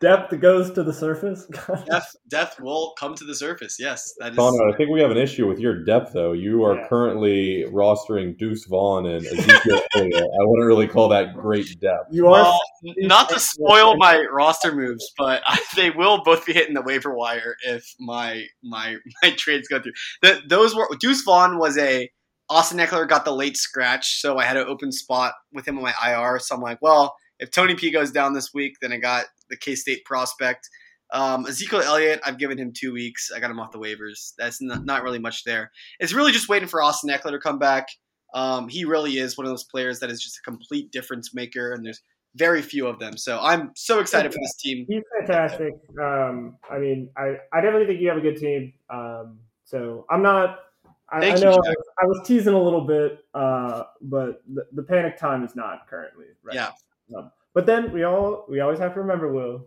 Depth 0.00 0.38
goes 0.40 0.70
to 0.72 0.82
the 0.82 0.92
surface. 0.92 1.46
depth 1.86 2.16
depth 2.28 2.60
will 2.60 2.92
come 2.98 3.14
to 3.14 3.24
the 3.24 3.34
surface. 3.34 3.76
Yes, 3.78 4.12
that 4.18 4.32
is. 4.32 4.36
Conrad, 4.36 4.74
I 4.74 4.76
think 4.76 4.90
we 4.90 5.00
have 5.00 5.10
an 5.12 5.16
issue 5.16 5.46
with 5.48 5.58
your 5.58 5.82
depth, 5.84 6.12
though. 6.12 6.32
You 6.32 6.62
are 6.64 6.76
Yeah. 6.76 6.88
currently 6.88 7.64
rostering 7.72 8.36
Deuce 8.36 8.66
Vaughn 8.66 9.06
and 9.06 9.24
Ezekiel 9.24 9.80
Elliott. 9.94 10.14
I 10.16 10.44
wouldn't 10.44 10.66
really 10.66 10.88
call 10.88 11.08
that 11.08 11.34
great 11.34 11.80
depth. 11.80 12.08
you 12.10 12.26
are 12.26 12.32
Well, 12.32 12.60
not 12.98 13.30
to 13.30 13.40
spoil 13.40 13.96
my 13.96 14.26
roster 14.30 14.74
moves, 14.74 15.10
but 15.16 15.42
I, 15.46 15.58
they 15.74 15.90
will 15.90 16.22
both 16.22 16.44
be 16.44 16.52
hitting 16.52 16.74
the 16.74 16.82
waiver 16.82 17.14
wire 17.14 17.54
if 17.64 17.86
my 17.98 18.44
my 18.62 18.96
my 19.22 19.30
trades 19.30 19.68
go 19.68 19.80
through. 19.80 19.92
The, 20.20 20.42
those 20.46 20.74
were 20.74 20.88
Deuce 21.00 21.22
Vaughn 21.22 21.56
was 21.56 21.78
a 21.78 22.10
Austin 22.50 22.78
Ekeler 22.78 23.08
got 23.08 23.24
the 23.24 23.34
late 23.34 23.56
scratch, 23.56 24.20
so 24.20 24.38
I 24.38 24.44
had 24.44 24.56
an 24.56 24.66
open 24.66 24.92
spot 24.92 25.34
with 25.52 25.66
him 25.66 25.78
on 25.78 25.84
my 25.84 25.94
IR. 26.06 26.38
So 26.38 26.54
I'm 26.54 26.60
like, 26.60 26.78
well, 26.82 27.14
if 27.38 27.50
Tony 27.50 27.74
P 27.74 27.90
goes 27.90 28.10
down 28.10 28.34
this 28.34 28.52
week, 28.52 28.74
then 28.80 28.92
I 28.92 28.98
got 28.98 29.26
the 29.50 29.56
K 29.56 29.74
State 29.74 30.04
prospect. 30.04 30.68
Um, 31.12 31.46
Ezekiel 31.46 31.80
Elliott, 31.80 32.20
I've 32.26 32.38
given 32.38 32.58
him 32.58 32.72
two 32.72 32.92
weeks. 32.92 33.30
I 33.34 33.40
got 33.40 33.50
him 33.50 33.60
off 33.60 33.72
the 33.72 33.78
waivers. 33.78 34.32
That's 34.36 34.60
not, 34.60 34.84
not 34.84 35.02
really 35.02 35.18
much 35.18 35.44
there. 35.44 35.70
It's 36.00 36.12
really 36.12 36.32
just 36.32 36.48
waiting 36.48 36.68
for 36.68 36.82
Austin 36.82 37.10
Ekeler 37.10 37.32
to 37.32 37.38
come 37.38 37.58
back. 37.58 37.86
Um, 38.34 38.68
he 38.68 38.84
really 38.84 39.18
is 39.18 39.38
one 39.38 39.46
of 39.46 39.52
those 39.52 39.64
players 39.64 40.00
that 40.00 40.10
is 40.10 40.20
just 40.20 40.38
a 40.38 40.42
complete 40.42 40.90
difference 40.90 41.32
maker, 41.34 41.72
and 41.72 41.86
there's 41.86 42.00
very 42.34 42.62
few 42.62 42.86
of 42.86 42.98
them. 42.98 43.16
So 43.16 43.38
I'm 43.40 43.70
so 43.76 44.00
excited 44.00 44.32
for 44.32 44.40
this 44.40 44.56
team. 44.56 44.86
He's 44.88 45.02
fantastic. 45.20 45.74
Um, 46.02 46.56
I 46.68 46.78
mean, 46.78 47.10
I, 47.16 47.36
I 47.52 47.60
definitely 47.60 47.86
think 47.86 48.00
you 48.00 48.08
have 48.08 48.18
a 48.18 48.20
good 48.20 48.36
team. 48.36 48.72
Um, 48.90 49.38
so 49.64 50.04
I'm 50.10 50.22
not. 50.22 50.58
I, 51.10 51.18
I 51.18 51.20
Thank 51.20 51.38
you, 51.38 51.44
know 51.44 51.60
Jack. 51.64 51.76
I 52.02 52.06
was 52.06 52.26
teasing 52.26 52.54
a 52.54 52.62
little 52.62 52.80
bit, 52.80 53.24
uh, 53.34 53.84
but 54.00 54.42
the, 54.52 54.66
the 54.72 54.82
panic 54.82 55.18
time 55.18 55.44
is 55.44 55.54
not 55.54 55.86
currently. 55.88 56.26
Right 56.42 56.54
Yeah. 56.54 56.70
Um, 57.16 57.30
but 57.52 57.66
then 57.66 57.92
we 57.92 58.04
all 58.04 58.46
we 58.48 58.60
always 58.60 58.78
have 58.78 58.94
to 58.94 59.00
remember, 59.00 59.32
Will. 59.32 59.66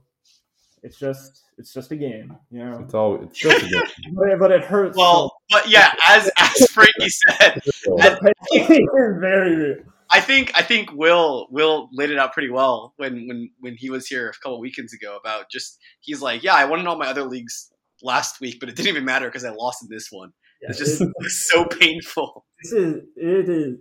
It's 0.84 1.00
just 1.00 1.44
it's 1.58 1.74
just 1.74 1.92
a 1.92 1.96
game, 1.96 2.36
you 2.52 2.64
know. 2.64 2.80
It's 2.80 2.94
all 2.94 3.22
it's 3.22 3.38
just 3.38 3.66
a 3.66 3.70
good. 3.70 3.88
But 4.14 4.30
it, 4.30 4.40
but 4.40 4.52
it 4.52 4.64
hurts. 4.64 4.98
Well, 4.98 5.36
but 5.50 5.70
yeah, 5.70 5.94
as 6.08 6.30
as 6.38 6.70
Frankie 6.72 7.10
said, 7.10 7.62
so- 7.64 7.96
the 7.98 8.34
pain 8.52 8.72
is 8.72 9.20
very 9.20 9.56
real. 9.56 9.78
I 10.10 10.22
think 10.22 10.52
I 10.56 10.62
think 10.62 10.92
Will 10.94 11.48
Will 11.52 11.90
laid 11.92 12.12
it 12.12 12.18
out 12.18 12.34
pretty 12.34 12.50
well 12.50 12.94
when 12.98 13.28
when 13.28 13.50
when 13.60 13.76
he 13.76 13.90
was 13.90 14.08
here 14.08 14.30
a 14.30 14.34
couple 14.34 14.60
weekends 14.60 14.94
ago 14.94 15.18
about 15.18 15.50
just 15.50 15.80
he's 16.02 16.22
like, 16.22 16.44
yeah, 16.44 16.56
I 16.56 16.66
won 16.66 16.80
in 16.80 16.88
all 16.88 16.98
my 16.98 17.08
other 17.08 17.24
leagues 17.24 17.72
last 18.02 18.40
week, 18.40 18.58
but 18.60 18.70
it 18.70 18.76
didn't 18.76 18.90
even 18.90 19.06
matter 19.06 19.26
because 19.28 19.44
I 19.44 19.50
lost 19.50 19.84
in 19.84 19.90
this 19.90 20.10
one. 20.12 20.32
Yeah, 20.62 20.70
It's 20.70 20.80
just 20.80 21.02
it- 21.02 21.12
it's 21.20 21.48
so 21.52 21.66
painful. 21.66 22.46
this 22.64 22.72
is 22.74 23.04
it 23.16 23.50
is 23.50 23.78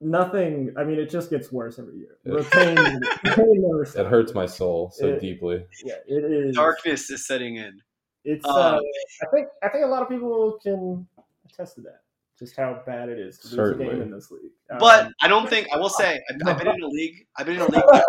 nothing. 0.00 0.72
I 0.76 0.84
mean, 0.84 0.98
it 0.98 1.10
just 1.10 1.30
gets 1.30 1.50
worse 1.52 1.78
every 1.78 1.96
year. 1.98 2.18
The 2.24 2.42
pain, 2.50 2.74
the 2.74 3.32
pain 3.36 3.62
never 3.62 3.82
It 3.82 4.10
hurts 4.10 4.34
my 4.34 4.46
soul 4.46 4.90
so 4.94 5.06
It- 5.08 5.20
deeply. 5.20 5.64
Yeah, 5.84 5.94
it 6.06 6.24
is. 6.24 6.54
Darkness 6.54 7.10
is 7.10 7.26
setting 7.26 7.56
in. 7.56 7.80
It's. 8.24 8.44
Um, 8.46 8.54
Uh, 8.56 8.80
I 9.22 9.26
think. 9.34 9.48
I 9.62 9.68
think 9.68 9.84
a 9.84 9.88
lot 9.88 10.02
of 10.02 10.08
people 10.08 10.58
can 10.62 11.06
attest 11.48 11.76
to 11.76 11.80
that. 11.82 12.00
Just 12.38 12.54
how 12.56 12.82
bad 12.86 13.08
it 13.08 13.18
is 13.18 13.38
to 13.38 13.44
lose 13.46 13.52
a 13.52 13.56
Certainly. 13.56 13.86
game 13.86 14.02
in 14.02 14.10
this 14.10 14.30
league. 14.30 14.52
Um, 14.70 14.78
But 14.78 15.10
I 15.22 15.28
don't 15.28 15.48
think 15.48 15.68
I 15.72 15.78
will 15.78 15.88
say 15.88 16.20
I've, 16.30 16.48
I've 16.48 16.58
been 16.58 16.68
in 16.74 16.82
a 16.82 16.86
league. 17.00 17.26
I've 17.36 17.46
been 17.46 17.56
in 17.56 17.62
a 17.62 17.70
league 17.70 17.84
that 17.92 18.04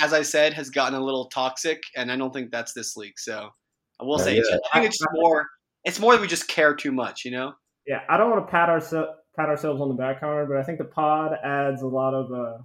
as 0.00 0.12
I 0.12 0.22
said, 0.22 0.52
has 0.54 0.70
gotten 0.70 0.98
a 0.98 1.04
little 1.04 1.26
toxic, 1.26 1.82
and 1.96 2.10
I 2.10 2.16
don't 2.16 2.32
think 2.32 2.50
that's 2.50 2.72
this 2.72 2.96
league. 2.96 3.18
So 3.18 3.50
I 4.00 4.04
will 4.04 4.18
Yeah, 4.18 4.24
say, 4.24 4.34
yeah. 4.34 4.40
it's 4.42 4.58
I 4.72 4.80
think 4.80 4.90
it's 4.90 5.04
more. 5.12 5.46
It's 5.84 6.00
more 6.00 6.14
that 6.14 6.20
we 6.20 6.26
just 6.26 6.48
care 6.48 6.74
too 6.74 6.92
much, 6.92 7.24
you 7.24 7.30
know. 7.30 7.54
Yeah, 7.86 8.02
I 8.08 8.16
don't 8.16 8.30
want 8.30 8.46
to 8.46 8.50
pat 8.50 8.68
ourselves 8.68 9.10
pat 9.36 9.48
ourselves 9.48 9.80
on 9.80 9.88
the 9.88 9.94
back, 9.94 10.20
Connor, 10.20 10.46
but 10.46 10.56
I 10.56 10.62
think 10.64 10.78
the 10.78 10.84
pod 10.84 11.38
adds 11.44 11.82
a 11.82 11.86
lot 11.86 12.12
of 12.12 12.32
uh, 12.32 12.58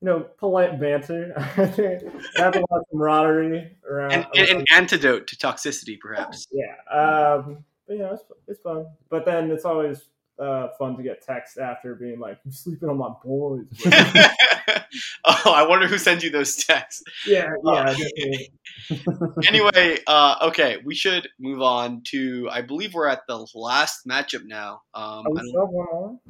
you 0.00 0.06
know 0.06 0.20
polite 0.38 0.80
banter. 0.80 1.32
adds 1.56 1.78
a 1.78 2.64
lot 2.70 2.80
of 2.80 2.84
camaraderie 2.90 3.76
around. 3.88 4.12
And, 4.12 4.26
and 4.34 4.48
an 4.60 4.64
antidote 4.72 5.26
to 5.28 5.36
toxicity, 5.36 5.98
perhaps. 6.00 6.48
yeah, 6.50 6.94
um, 6.94 7.64
but 7.86 7.98
yeah, 7.98 8.12
it's, 8.12 8.22
it's 8.48 8.60
fun. 8.60 8.86
But 9.10 9.24
then 9.24 9.50
it's 9.50 9.64
always 9.64 10.08
uh, 10.38 10.68
fun 10.78 10.96
to 10.96 11.02
get 11.02 11.22
text 11.22 11.58
after 11.58 11.94
being 11.94 12.18
like, 12.18 12.38
"You're 12.44 12.52
sleeping 12.52 12.88
on 12.88 12.98
my 12.98 13.10
boys." 13.24 13.66
oh, 15.24 15.52
I 15.52 15.66
wonder 15.66 15.86
who 15.86 15.98
sends 15.98 16.24
you 16.24 16.30
those 16.30 16.56
texts. 16.56 17.02
yeah, 17.26 17.50
yeah. 17.64 17.84
definitely. 17.84 18.52
Anyway, 19.48 19.98
uh, 20.06 20.36
okay, 20.42 20.78
we 20.84 20.94
should 20.94 21.28
move 21.40 21.60
on 21.60 22.02
to. 22.08 22.48
I 22.50 22.62
believe 22.62 22.94
we're 22.94 23.08
at 23.08 23.26
the 23.26 23.46
last 23.54 24.06
matchup 24.06 24.44
now. 24.44 24.82
Um, 24.94 25.24
Oh, 25.26 25.30
we 25.32 25.48
still 25.48 25.60
have 25.60 25.70
one 25.70 25.86
more? 25.90 26.20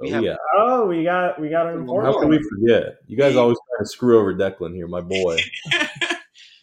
Oh, 0.00 0.10
have- 0.10 0.24
yeah. 0.24 0.36
Oh, 0.56 0.86
we 0.86 1.04
got 1.04 1.40
we 1.40 1.48
got 1.50 1.66
an 1.66 1.74
How 1.74 1.80
important 1.80 2.20
can 2.20 2.28
we 2.30 2.42
forget? 2.42 2.96
You 3.06 3.16
guys 3.16 3.36
always 3.36 3.58
try 3.68 3.84
to 3.84 3.86
screw 3.88 4.18
over 4.18 4.34
Declan 4.34 4.74
here, 4.74 4.88
my 4.88 5.00
boy. 5.00 5.38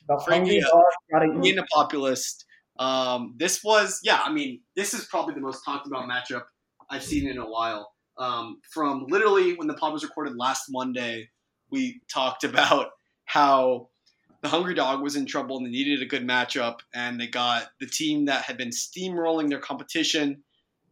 The 0.07 0.19
Frankie, 0.25 0.59
hungry 0.59 0.63
uh, 0.63 0.69
dog 0.69 0.83
gotta 1.11 1.25
eat. 1.25 1.41
being 1.41 1.57
a 1.59 1.65
populist. 1.73 2.45
Um, 2.79 3.35
this 3.37 3.63
was, 3.63 3.99
yeah, 4.03 4.21
I 4.25 4.31
mean, 4.33 4.61
this 4.75 4.93
is 4.93 5.05
probably 5.05 5.35
the 5.35 5.39
most 5.39 5.63
talked 5.63 5.85
about 5.87 6.09
matchup 6.09 6.43
I've 6.91 7.03
seen 7.03 7.27
in 7.27 7.37
a 7.37 7.49
while. 7.49 7.91
Um, 8.17 8.59
from 8.71 9.07
literally 9.09 9.55
when 9.55 9.67
the 9.67 9.73
pod 9.73 9.93
was 9.93 10.03
recorded 10.03 10.35
last 10.35 10.65
Monday, 10.69 11.29
we 11.71 12.01
talked 12.13 12.43
about 12.43 12.89
how 13.25 13.89
the 14.41 14.49
Hungry 14.49 14.73
Dog 14.73 15.01
was 15.01 15.15
in 15.15 15.25
trouble 15.25 15.57
and 15.57 15.65
they 15.65 15.71
needed 15.71 16.01
a 16.01 16.05
good 16.05 16.27
matchup, 16.27 16.79
and 16.93 17.19
they 17.19 17.27
got 17.27 17.69
the 17.79 17.87
team 17.87 18.25
that 18.25 18.43
had 18.43 18.57
been 18.57 18.71
steamrolling 18.71 19.49
their 19.49 19.59
competition. 19.59 20.43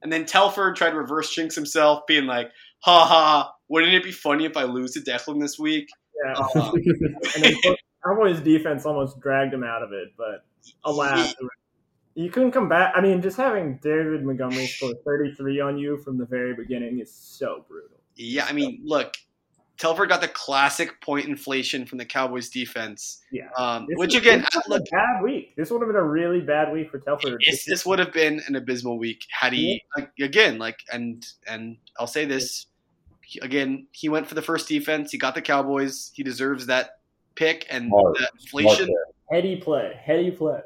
And 0.02 0.14
then 0.14 0.26
Telford 0.26 0.76
tried 0.76 0.92
to 0.92 0.98
reverse 0.98 1.34
jinx 1.34 1.56
himself, 1.56 2.04
being 2.08 2.26
like, 2.26 2.52
ha 2.80 3.06
ha, 3.06 3.52
wouldn't 3.68 3.94
it 3.94 4.04
be 4.04 4.12
funny 4.12 4.46
if 4.46 4.56
I 4.56 4.64
lose 4.64 4.94
to 4.94 5.02
Declan 5.02 5.42
this 5.42 5.60
week? 5.60 5.90
Yeah. 6.24 6.34
Uh, 6.34 6.72
and 7.36 7.44
then 7.44 7.56
Cowboys 8.06 8.40
defense 8.40 8.86
almost 8.86 9.20
dragged 9.20 9.54
him 9.54 9.64
out 9.64 9.84
of 9.84 9.92
it, 9.92 10.10
but 10.18 10.46
alas, 10.86 11.34
you 12.16 12.30
couldn't 12.30 12.52
come 12.52 12.68
back. 12.70 12.94
I 12.96 13.02
mean, 13.02 13.22
just 13.22 13.38
having 13.38 13.78
David 13.82 14.24
Montgomery 14.26 14.68
score 14.68 14.94
33 15.06 15.60
on 15.62 15.78
you 15.78 15.98
from 15.98 16.18
the 16.18 16.26
very 16.26 16.54
beginning 16.54 17.00
is 17.00 17.12
so 17.14 17.66
brutal. 17.68 17.98
Yeah, 18.16 18.46
I 18.46 18.52
mean, 18.54 18.82
look, 18.84 19.14
Telford 19.78 20.10
got 20.10 20.20
the 20.20 20.28
classic 20.28 21.00
point 21.02 21.28
inflation 21.28 21.86
from 21.86 22.00
the 22.00 22.06
Cowboys 22.06 22.50
defense, 22.50 23.22
Yeah. 23.32 23.48
um, 23.58 23.86
which 23.92 24.08
was- 24.08 24.16
again, 24.16 24.42
this 24.54 24.68
look, 24.68 24.82
a 24.82 24.92
bad 24.92 25.24
week. 25.24 25.56
This 25.56 25.72
would 25.72 25.82
have 25.82 25.88
been 25.88 25.96
a 25.96 26.04
really 26.04 26.42
bad 26.42 26.74
week 26.74 26.92
for 26.92 27.00
Telford. 27.00 27.42
this, 27.46 27.64
this 27.64 27.86
would 27.86 28.00
have 28.00 28.12
been 28.12 28.42
an 28.48 28.56
abysmal 28.58 28.98
week 29.00 29.24
had 29.32 29.54
he 29.54 29.82
like, 29.96 30.12
again 30.20 30.58
like 30.58 30.80
and 30.92 31.26
and 31.48 31.78
I'll 31.98 32.08
say 32.08 32.26
this 32.26 32.66
again, 33.42 33.88
he 33.92 34.10
went 34.10 34.28
for 34.28 34.36
the 34.36 34.42
first 34.42 34.68
defense. 34.68 35.12
He 35.12 35.18
got 35.18 35.36
the 35.36 35.42
Cowboys. 35.42 36.12
He 36.14 36.24
deserves 36.24 36.66
that 36.66 37.00
pick 37.36 37.66
and 37.70 37.88
Smart. 37.88 38.18
that 38.18 38.32
Smart 38.42 38.64
inflation. 38.66 38.88
there. 38.88 39.06
heady 39.32 39.56
play, 39.56 39.98
heady 40.04 40.32
play. 40.32 40.60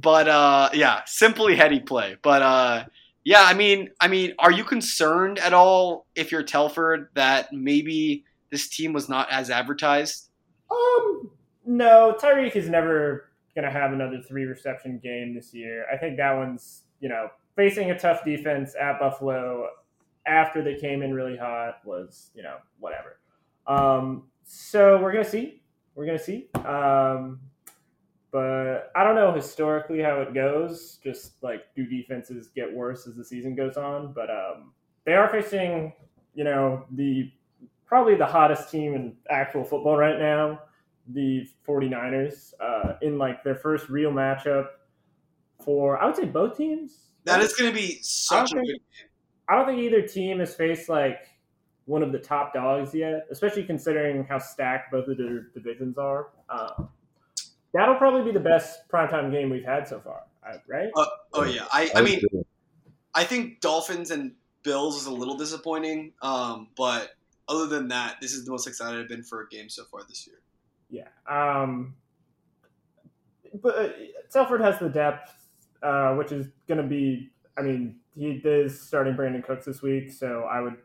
But 0.00 0.28
uh, 0.28 0.70
yeah, 0.74 1.02
simply 1.06 1.56
heady 1.56 1.80
play. 1.80 2.16
But 2.22 2.42
uh, 2.42 2.84
yeah, 3.24 3.42
I 3.42 3.54
mean, 3.54 3.90
I 4.00 4.08
mean, 4.08 4.34
are 4.38 4.52
you 4.52 4.64
concerned 4.64 5.38
at 5.38 5.52
all 5.52 6.06
if 6.14 6.32
you're 6.32 6.42
Telford 6.42 7.08
that 7.14 7.52
maybe 7.52 8.24
this 8.50 8.68
team 8.68 8.92
was 8.92 9.08
not 9.08 9.28
as 9.30 9.50
advertised? 9.50 10.30
Um, 10.70 11.30
no, 11.64 12.16
Tyreek 12.20 12.56
is 12.56 12.68
never 12.68 13.30
gonna 13.54 13.70
have 13.70 13.92
another 13.92 14.20
three 14.26 14.44
reception 14.44 14.98
game 14.98 15.34
this 15.34 15.52
year. 15.52 15.86
I 15.92 15.96
think 15.96 16.16
that 16.16 16.36
one's 16.36 16.82
you 17.00 17.08
know 17.08 17.28
facing 17.56 17.90
a 17.90 17.98
tough 17.98 18.24
defense 18.24 18.74
at 18.80 18.98
Buffalo 18.98 19.68
after 20.26 20.62
they 20.62 20.76
came 20.76 21.02
in 21.02 21.12
really 21.12 21.36
hot 21.36 21.80
was 21.84 22.30
you 22.34 22.42
know 22.42 22.56
whatever. 22.78 23.18
Um, 23.66 24.24
so 24.44 25.00
we're 25.00 25.12
gonna 25.12 25.24
see, 25.24 25.62
we're 25.94 26.06
gonna 26.06 26.18
see. 26.18 26.48
Um, 26.64 27.40
but 28.38 28.92
I 28.94 29.02
don't 29.02 29.16
know 29.16 29.32
historically 29.32 30.00
how 30.00 30.20
it 30.20 30.32
goes. 30.32 31.00
Just 31.02 31.42
like 31.42 31.74
do 31.74 31.84
defenses 31.86 32.48
get 32.54 32.72
worse 32.72 33.06
as 33.08 33.16
the 33.16 33.24
season 33.24 33.56
goes 33.56 33.76
on? 33.76 34.12
But 34.12 34.30
um, 34.30 34.72
they 35.04 35.14
are 35.14 35.28
facing 35.28 35.92
you 36.34 36.44
know 36.44 36.84
the 36.92 37.32
probably 37.84 38.14
the 38.14 38.26
hottest 38.26 38.70
team 38.70 38.94
in 38.94 39.16
actual 39.30 39.64
football 39.64 39.96
right 39.96 40.18
now, 40.18 40.60
the 41.08 41.48
49ers, 41.66 42.52
uh, 42.60 42.92
in 43.02 43.18
like 43.18 43.42
their 43.42 43.56
first 43.56 43.88
real 43.88 44.12
matchup 44.12 44.66
for 45.64 45.98
I 45.98 46.06
would 46.06 46.16
say 46.16 46.26
both 46.26 46.56
teams. 46.56 47.08
That 47.24 47.40
is 47.40 47.52
going 47.54 47.70
to 47.70 47.76
be 47.76 47.98
such 48.02 48.52
a 48.52 48.54
think- 48.54 48.66
good. 48.68 48.80
I 49.48 49.56
don't 49.56 49.66
think 49.66 49.80
either 49.80 50.02
team 50.02 50.38
has 50.40 50.54
faced 50.54 50.88
like 50.88 51.26
one 51.86 52.02
of 52.02 52.12
the 52.12 52.18
top 52.18 52.52
dogs 52.52 52.94
yet, 52.94 53.26
especially 53.30 53.64
considering 53.64 54.22
how 54.24 54.38
stacked 54.38 54.92
both 54.92 55.08
of 55.08 55.16
their 55.16 55.48
divisions 55.54 55.96
are. 55.96 56.28
Um, 56.50 56.90
that'll 57.74 57.96
probably 57.96 58.22
be 58.22 58.32
the 58.32 58.44
best 58.44 58.88
primetime 58.88 59.30
game 59.30 59.50
we've 59.50 59.64
had 59.64 59.86
so 59.86 60.00
far, 60.00 60.22
right? 60.68 60.90
Oh 61.32 61.44
yeah, 61.44 61.66
I, 61.72 61.90
I 61.94 62.02
mean, 62.02 62.20
I 63.14 63.24
think 63.24 63.60
Dolphins 63.60 64.10
and 64.10 64.32
Bills 64.62 65.00
is 65.00 65.06
a 65.06 65.12
little 65.12 65.36
disappointing, 65.36 66.12
um, 66.22 66.68
but 66.76 67.10
other 67.48 67.66
than 67.66 67.88
that, 67.88 68.16
this 68.20 68.32
is 68.32 68.44
the 68.44 68.50
most 68.50 68.66
excited 68.66 69.00
I've 69.00 69.08
been 69.08 69.22
for 69.22 69.42
a 69.42 69.48
game 69.48 69.68
so 69.68 69.84
far 69.84 70.02
this 70.08 70.26
year. 70.26 70.36
Yeah. 70.90 71.08
Um, 71.28 71.94
but 73.62 73.76
uh, 73.76 73.88
Telford 74.30 74.60
has 74.60 74.78
the 74.78 74.88
depth, 74.88 75.32
uh, 75.82 76.14
which 76.14 76.32
is 76.32 76.48
going 76.66 76.82
to 76.82 76.86
be. 76.86 77.30
I 77.56 77.62
mean, 77.62 77.96
he 78.14 78.40
is 78.44 78.80
starting 78.80 79.14
Brandin 79.14 79.44
Cooks 79.44 79.64
this 79.64 79.82
week, 79.82 80.12
so 80.12 80.42
I 80.42 80.60
would 80.60 80.76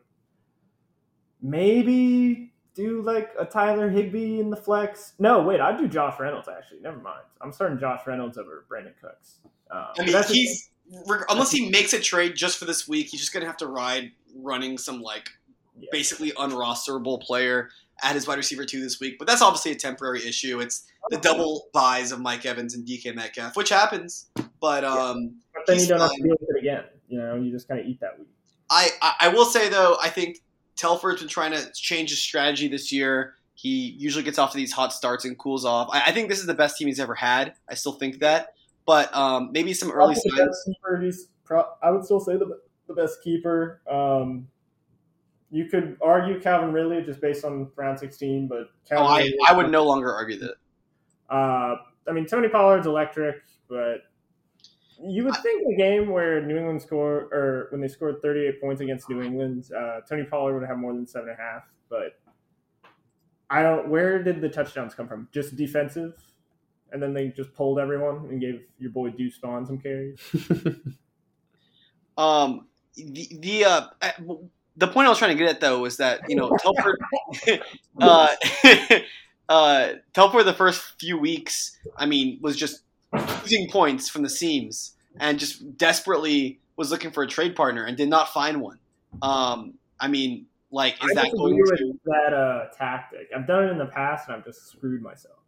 maybe 1.42 2.53
do 2.74 3.02
like 3.02 3.30
a 3.38 3.44
Tyler 3.44 3.88
Higbee 3.88 4.40
in 4.40 4.50
the 4.50 4.56
flex. 4.56 5.14
No, 5.18 5.42
wait, 5.42 5.60
I'd 5.60 5.78
do 5.78 5.88
Josh 5.88 6.18
Reynolds 6.18 6.48
actually. 6.48 6.80
Never 6.80 6.98
mind. 6.98 7.22
I'm 7.40 7.52
starting 7.52 7.78
Josh 7.78 8.06
Reynolds 8.06 8.36
over 8.38 8.64
Brandin 8.70 8.92
Cooks. 9.00 9.38
Um, 9.70 9.86
I 9.98 10.04
mean, 10.04 10.22
he's 10.28 10.70
unless 11.28 11.50
he 11.50 11.70
makes 11.70 11.92
a 11.92 12.00
trade 12.00 12.34
just 12.36 12.58
for 12.58 12.64
this 12.64 12.86
week, 12.88 13.08
he's 13.08 13.20
just 13.20 13.32
gonna 13.32 13.46
have 13.46 13.56
to 13.58 13.66
ride 13.66 14.12
running 14.36 14.76
some 14.78 15.00
like 15.00 15.30
Yeah. 15.78 15.88
basically 15.92 16.30
unrosterable 16.32 17.20
player 17.22 17.70
at 18.02 18.14
his 18.14 18.26
wide 18.26 18.38
receiver 18.38 18.64
two 18.64 18.80
this 18.80 19.00
week. 19.00 19.18
But 19.18 19.26
that's 19.28 19.40
obviously 19.42 19.72
a 19.72 19.76
temporary 19.76 20.26
issue. 20.26 20.60
It's 20.60 20.84
the 21.10 21.18
double 21.18 21.68
byes 21.72 22.12
of 22.12 22.20
Mike 22.20 22.44
Evans 22.44 22.74
and 22.74 22.84
DK 22.86 23.14
Metcalf, 23.14 23.56
which 23.56 23.68
happens. 23.70 24.26
But 24.60 24.84
um, 24.84 25.36
but 25.54 25.62
then 25.66 25.78
you 25.80 25.86
don't 25.86 26.00
have 26.00 26.10
to 26.10 26.16
fine. 26.16 26.22
deal 26.26 26.36
with 26.40 26.48
it 26.56 26.58
again. 26.60 26.84
You 27.08 27.18
know, 27.18 27.36
you 27.36 27.50
just 27.52 27.68
kind 27.68 27.80
of 27.80 27.86
eat 27.86 28.00
that 28.00 28.18
week. 28.18 28.28
I, 28.70 28.88
I 29.02 29.14
I 29.20 29.28
will 29.28 29.44
say 29.44 29.68
though, 29.68 29.96
I 30.02 30.08
think 30.08 30.38
Telford's 30.76 31.20
been 31.20 31.28
trying 31.28 31.52
to 31.52 31.70
change 31.72 32.10
his 32.10 32.20
strategy 32.20 32.68
this 32.68 32.92
year. 32.92 33.34
He 33.54 33.94
usually 33.98 34.24
gets 34.24 34.38
off 34.38 34.50
to 34.52 34.56
these 34.56 34.72
hot 34.72 34.92
starts 34.92 35.24
and 35.24 35.38
cools 35.38 35.64
off. 35.64 35.88
I, 35.92 36.02
I 36.06 36.12
think 36.12 36.28
this 36.28 36.40
is 36.40 36.46
the 36.46 36.54
best 36.54 36.76
team 36.76 36.88
he's 36.88 36.98
ever 37.00 37.14
had. 37.14 37.54
I 37.68 37.74
still 37.74 37.92
think 37.92 38.18
that, 38.20 38.54
but 38.84 39.14
um, 39.14 39.50
maybe 39.52 39.72
some 39.74 39.90
early 39.90 40.14
signs. 40.14 41.28
pro- 41.44 41.64
I 41.82 41.90
would 41.90 42.04
still 42.04 42.20
say 42.20 42.36
the 42.36 42.58
the 42.86 42.94
best 42.94 43.22
keeper. 43.22 43.80
Um, 43.90 44.48
you 45.50 45.66
could 45.66 45.96
argue 46.02 46.40
Calvin 46.40 46.72
Ridley 46.72 47.02
just 47.02 47.20
based 47.20 47.44
on 47.44 47.70
round 47.76 47.98
sixteen, 47.98 48.48
but 48.48 48.70
Calvin 48.88 49.06
Oh, 49.06 49.46
I, 49.46 49.52
I 49.52 49.56
would 49.56 49.70
no 49.70 49.84
longer 49.84 50.12
argue 50.12 50.38
that. 50.40 50.54
Uh, 51.30 51.76
I 52.08 52.12
mean, 52.12 52.26
Tony 52.26 52.48
Pollard's 52.48 52.86
electric, 52.86 53.36
but 53.68 53.98
you 55.02 55.24
would 55.24 55.36
think 55.36 55.62
a 55.72 55.76
game 55.76 56.10
where 56.10 56.44
New 56.44 56.56
England 56.56 56.82
scored 56.82 57.32
or 57.32 57.68
when 57.70 57.80
they 57.80 57.88
scored 57.88 58.20
thirty 58.22 58.46
eight 58.46 58.60
points 58.60 58.80
against 58.80 59.08
New 59.08 59.22
England, 59.22 59.70
uh, 59.76 60.00
Tony 60.08 60.24
Pollard 60.24 60.58
would 60.58 60.68
have 60.68 60.78
more 60.78 60.92
than 60.92 61.06
seven 61.06 61.28
and 61.28 61.38
a 61.38 61.42
half. 61.42 61.62
But 61.88 62.18
I 63.50 63.62
don't. 63.62 63.88
Where 63.88 64.22
did 64.22 64.40
the 64.40 64.48
touchdowns 64.48 64.94
come 64.94 65.08
from? 65.08 65.28
Just 65.32 65.56
defensive, 65.56 66.14
and 66.92 67.02
then 67.02 67.14
they 67.14 67.28
just 67.28 67.52
pulled 67.54 67.78
everyone 67.78 68.26
and 68.30 68.40
gave 68.40 68.62
your 68.78 68.90
boy 68.90 69.10
Deuce 69.10 69.38
Vaughn 69.38 69.66
some 69.66 69.78
carries. 69.78 70.20
Um, 72.16 72.68
the 72.96 73.28
the 73.40 73.64
uh, 73.64 73.86
the 74.76 74.88
point 74.88 75.06
I 75.06 75.08
was 75.08 75.18
trying 75.18 75.36
to 75.36 75.42
get 75.42 75.50
at 75.52 75.60
though 75.60 75.80
was 75.80 75.96
that 75.96 76.20
you 76.28 76.36
know 76.36 76.56
Telford, 76.60 76.98
uh, 78.00 78.28
uh, 79.48 79.88
Telford 80.12 80.46
the 80.46 80.54
first 80.54 80.80
few 80.98 81.18
weeks, 81.18 81.76
I 81.96 82.06
mean, 82.06 82.38
was 82.40 82.56
just 82.56 82.82
losing 83.14 83.68
points 83.70 84.08
from 84.08 84.22
the 84.22 84.30
seams 84.30 84.94
and 85.18 85.38
just 85.38 85.76
desperately 85.76 86.60
was 86.76 86.90
looking 86.90 87.10
for 87.10 87.22
a 87.22 87.26
trade 87.26 87.54
partner 87.54 87.84
and 87.84 87.96
did 87.96 88.08
not 88.08 88.32
find 88.32 88.60
one. 88.60 88.78
Um, 89.22 89.74
I 90.00 90.08
mean, 90.08 90.46
like, 90.70 90.94
is 91.04 91.10
I 91.12 91.22
that 91.22 91.32
going 91.32 91.56
to? 91.56 91.98
that 92.04 92.34
uh, 92.34 92.76
tactic. 92.76 93.28
I've 93.34 93.46
done 93.46 93.64
it 93.64 93.70
in 93.70 93.78
the 93.78 93.86
past, 93.86 94.28
and 94.28 94.36
I've 94.36 94.44
just 94.44 94.72
screwed 94.72 95.02
myself. 95.02 95.38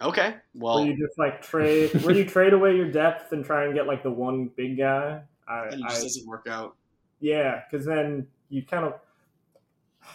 Okay, 0.00 0.34
where 0.54 0.74
well, 0.74 0.84
you 0.84 0.96
just 0.96 1.18
like 1.18 1.42
trade, 1.42 1.92
where 2.02 2.14
you 2.14 2.24
trade 2.24 2.52
away 2.52 2.76
your 2.76 2.90
depth 2.90 3.32
and 3.32 3.44
try 3.44 3.64
and 3.64 3.74
get 3.74 3.86
like 3.86 4.02
the 4.02 4.10
one 4.10 4.50
big 4.56 4.78
guy. 4.78 5.22
I, 5.46 5.66
it 5.66 5.80
I 5.84 5.88
doesn't 5.88 6.26
work 6.26 6.46
out. 6.48 6.76
yeah, 7.20 7.62
because 7.70 7.86
then 7.86 8.26
you 8.48 8.62
kind 8.62 8.84
of 8.84 8.94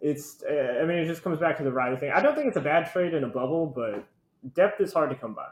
it's. 0.00 0.42
Uh, 0.42 0.80
I 0.82 0.84
mean, 0.84 0.98
it 0.98 1.06
just 1.06 1.22
comes 1.22 1.38
back 1.38 1.56
to 1.58 1.64
the 1.64 1.72
Riley 1.72 1.96
thing. 1.96 2.12
I 2.12 2.20
don't 2.20 2.34
think 2.34 2.48
it's 2.48 2.56
a 2.56 2.60
bad 2.60 2.92
trade 2.92 3.14
in 3.14 3.24
a 3.24 3.28
bubble, 3.28 3.66
but 3.66 4.04
depth 4.54 4.80
is 4.80 4.92
hard 4.92 5.10
to 5.10 5.16
come 5.16 5.34
by. 5.34 5.46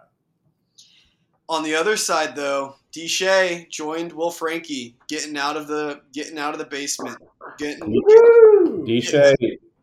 On 1.48 1.62
the 1.62 1.74
other 1.74 1.96
side, 1.96 2.36
though, 2.36 2.76
Deshay 2.92 3.68
joined 3.68 4.12
Will 4.12 4.30
Frankie, 4.30 4.96
getting 5.08 5.36
out 5.36 5.56
of 5.56 5.66
the 5.66 6.00
getting 6.12 6.38
out 6.38 6.54
of 6.54 6.58
the 6.58 6.64
basement, 6.64 7.18
getting 7.58 7.90
Woo! 7.90 8.84
Deshay 8.86 9.34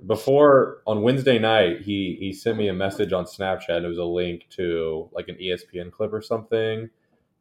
before 0.06 0.82
on 0.88 1.02
Wednesday 1.02 1.38
night, 1.38 1.82
he 1.82 2.16
he 2.20 2.34
sent 2.34 2.58
me 2.58 2.68
a 2.68 2.74
message 2.74 3.14
on 3.14 3.26
Snapchat. 3.26 3.78
And 3.78 3.86
it 3.86 3.90
was 3.90 3.98
a 3.98 4.04
link 4.04 4.48
to 4.52 5.10
like 5.12 5.28
an 5.28 5.36
ESPN 5.36 5.92
clip 5.92 6.14
or 6.14 6.22
something, 6.22 6.90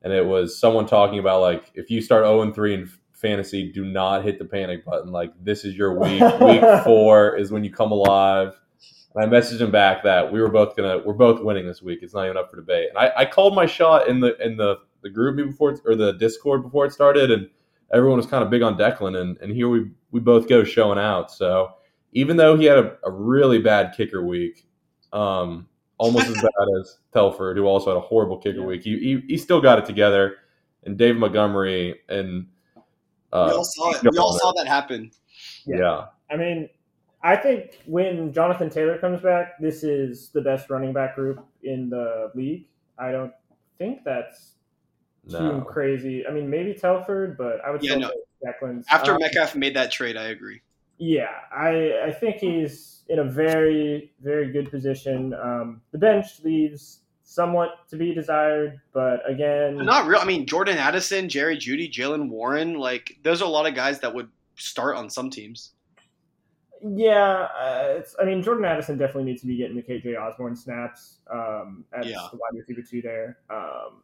and 0.02 0.12
it 0.12 0.26
was 0.26 0.58
someone 0.58 0.86
talking 0.86 1.18
about 1.18 1.40
like 1.40 1.70
if 1.74 1.90
you 1.90 2.02
start 2.02 2.24
zero 2.24 2.42
and 2.42 2.54
three 2.54 2.74
in 2.74 2.90
fantasy, 3.12 3.70
do 3.70 3.84
not 3.84 4.24
hit 4.24 4.38
the 4.38 4.44
panic 4.44 4.84
button. 4.84 5.10
Like 5.12 5.32
this 5.42 5.64
is 5.64 5.74
your 5.74 5.98
week. 5.98 6.20
week 6.40 6.84
four 6.84 7.36
is 7.36 7.50
when 7.50 7.64
you 7.64 7.70
come 7.70 7.92
alive. 7.92 8.58
And 9.14 9.24
I 9.24 9.28
messaged 9.38 9.60
him 9.60 9.70
back 9.70 10.02
that 10.04 10.32
we 10.32 10.40
were 10.40 10.48
both 10.50 10.76
gonna 10.76 10.98
we're 11.04 11.14
both 11.14 11.42
winning 11.42 11.66
this 11.66 11.82
week. 11.82 12.00
It's 12.02 12.14
not 12.14 12.24
even 12.26 12.36
up 12.36 12.50
for 12.50 12.56
debate. 12.56 12.90
And 12.90 12.98
I, 12.98 13.12
I 13.16 13.24
called 13.26 13.54
my 13.54 13.66
shot 13.66 14.08
in 14.08 14.20
the 14.20 14.36
in 14.44 14.56
the 14.56 14.78
the 15.02 15.10
group 15.10 15.36
before 15.36 15.70
it, 15.72 15.80
or 15.84 15.96
the 15.96 16.12
Discord 16.12 16.62
before 16.62 16.84
it 16.86 16.92
started, 16.92 17.30
and 17.30 17.48
everyone 17.92 18.18
was 18.18 18.26
kind 18.26 18.44
of 18.44 18.50
big 18.50 18.62
on 18.62 18.76
Declan, 18.78 19.16
and 19.20 19.36
and 19.38 19.52
here 19.52 19.68
we 19.68 19.90
we 20.10 20.20
both 20.20 20.48
go 20.48 20.62
showing 20.64 20.98
out. 20.98 21.30
So 21.32 21.72
even 22.12 22.36
though 22.36 22.56
he 22.56 22.64
had 22.66 22.78
a, 22.78 22.96
a 23.04 23.10
really 23.10 23.60
bad 23.60 23.94
kicker 23.96 24.24
week, 24.24 24.66
um, 25.12 25.68
almost 25.98 26.28
as 26.28 26.34
bad 26.36 26.80
as 26.80 26.98
Telford, 27.12 27.56
who 27.56 27.64
also 27.66 27.90
had 27.90 27.96
a 27.96 28.00
horrible 28.06 28.38
kicker 28.38 28.60
Yeah. 28.60 28.66
week, 28.66 28.82
he, 28.84 28.98
he 28.98 29.20
he 29.28 29.36
still 29.38 29.60
got 29.60 29.78
it 29.78 29.86
together. 29.86 30.36
And 30.84 30.96
Dave 30.96 31.16
Montgomery 31.16 32.00
and 32.08 32.46
we 32.76 33.38
uh, 33.38 33.54
all 33.54 33.64
saw 33.64 33.90
it. 33.90 34.02
We 34.10 34.18
all 34.18 34.38
saw 34.38 34.52
that 34.52 34.66
happen. 34.66 35.10
yeah. 35.66 36.06
I 36.30 36.36
mean, 36.36 36.68
I 37.22 37.36
think 37.36 37.78
when 37.86 38.32
Jonathan 38.32 38.70
Taylor 38.70 38.96
comes 38.98 39.20
back, 39.20 39.58
this 39.60 39.82
is 39.84 40.30
the 40.30 40.40
best 40.40 40.70
running 40.70 40.92
back 40.92 41.14
group 41.16 41.44
in 41.62 41.90
the 41.90 42.30
league. 42.34 42.66
I 42.98 43.12
don't 43.12 43.32
think 43.78 44.04
that's 44.04 44.52
too 45.28 45.38
No. 45.38 45.60
crazy. 45.60 46.26
I 46.26 46.30
mean, 46.32 46.48
maybe 46.48 46.72
Telford, 46.74 47.36
but 47.36 47.62
I 47.64 47.70
would 47.70 47.82
Yeah, 47.82 47.90
still 47.90 48.00
no. 48.00 48.08
say 48.08 48.50
Declan's. 48.50 48.86
After 48.90 49.12
Um, 49.12 49.18
Metcalf 49.20 49.54
made 49.54 49.76
that 49.76 49.90
trade, 49.90 50.16
I 50.16 50.28
agree. 50.28 50.62
Yeah, 50.98 51.30
I 51.50 51.98
I 52.06 52.12
think 52.12 52.36
he's 52.36 53.04
in 53.08 53.18
a 53.20 53.24
very 53.24 54.12
very 54.20 54.50
good 54.52 54.70
position. 54.70 55.32
Um, 55.34 55.80
the 55.92 55.98
bench 55.98 56.40
leaves 56.44 57.00
somewhat 57.22 57.70
to 57.88 57.96
be 57.96 58.12
desired, 58.14 58.80
but 58.92 59.22
again, 59.28 59.76
But 59.76 59.84
not 59.86 60.06
real. 60.06 60.18
I 60.20 60.24
mean, 60.24 60.46
Jordan 60.46 60.76
Addison, 60.78 61.28
Jerry 61.28 61.56
Jeudy, 61.56 61.90
Jaylen 61.90 62.28
Warren, 62.28 62.74
like 62.74 63.16
those 63.22 63.40
are 63.40 63.46
a 63.46 63.48
lot 63.48 63.66
of 63.66 63.74
guys 63.74 64.00
that 64.00 64.14
would 64.14 64.28
start 64.56 64.96
on 64.96 65.08
some 65.08 65.30
teams. 65.30 65.72
Yeah, 66.82 67.48
uh, 67.58 67.94
it's. 67.98 68.16
I 68.20 68.24
mean, 68.24 68.42
Jordan 68.42 68.64
Addison 68.64 68.96
definitely 68.98 69.24
needs 69.24 69.40
to 69.42 69.46
be 69.46 69.56
getting 69.56 69.76
the 69.76 69.82
KJ 69.82 70.18
Osborn 70.18 70.56
snaps 70.56 71.18
um, 71.32 71.84
as 71.92 72.06
Yeah. 72.06 72.26
the 72.32 72.38
wide 72.38 72.54
receiver 72.54 72.82
two 72.88 73.02
there. 73.02 73.38
Um, 73.50 74.02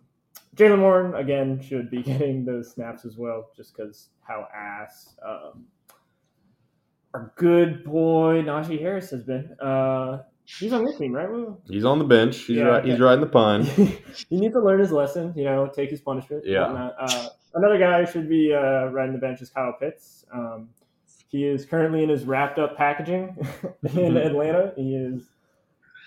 Jaylen 0.57 0.81
Warren 0.81 1.14
again 1.14 1.61
should 1.61 1.91
be 1.91 2.03
getting 2.12 2.45
those 2.45 2.70
snaps 2.72 3.05
as 3.05 3.16
well, 3.16 3.51
just 3.57 3.74
because 3.77 4.11
how 4.27 4.47
ass 4.55 5.14
um, 5.27 5.64
our 7.14 7.33
good 7.37 7.85
boy 7.85 8.43
Najee 8.43 8.81
Harris 8.81 9.11
has 9.11 9.22
been. 9.22 9.51
Uh, 9.61 10.18
he's 10.45 10.72
on 10.72 10.83
your 10.83 10.97
team, 10.97 11.12
right? 11.12 11.31
Will? 11.31 11.61
He's 11.68 11.85
on 11.85 11.99
the 11.99 12.05
bench. 12.05 12.37
He's 12.41 12.59
Yeah, 12.59 12.64
ri- 12.64 12.70
okay. 12.81 12.91
he's 12.91 13.01
riding 13.01 13.20
the 13.22 13.27
pine. 13.31 13.62
he 14.29 14.37
needs 14.37 14.55
to 14.55 14.61
learn 14.61 14.81
his 14.81 14.93
lesson, 14.93 15.33
you 15.37 15.45
know, 15.45 15.66
take 15.74 15.91
his 15.91 16.01
punishment. 16.01 16.45
Yeah. 16.47 16.64
Uh, 16.64 17.29
another 17.55 17.79
guy 17.79 18.05
who 18.05 18.11
should 18.12 18.29
be 18.29 18.53
uh, 18.53 18.87
riding 18.89 19.12
the 19.14 19.18
bench 19.20 19.41
is 19.41 19.49
Kyle 19.51 19.74
Pitts. 19.81 20.27
Um, 20.33 20.68
he 21.37 21.45
is 21.47 21.66
currently 21.66 22.03
in 22.03 22.09
his 22.09 22.24
wrapped 22.24 22.59
up 22.59 22.76
packaging 22.78 23.37
in 23.82 24.14
Mhm. 24.14 24.24
Atlanta. 24.26 24.72
He 24.74 24.95
is 24.97 25.28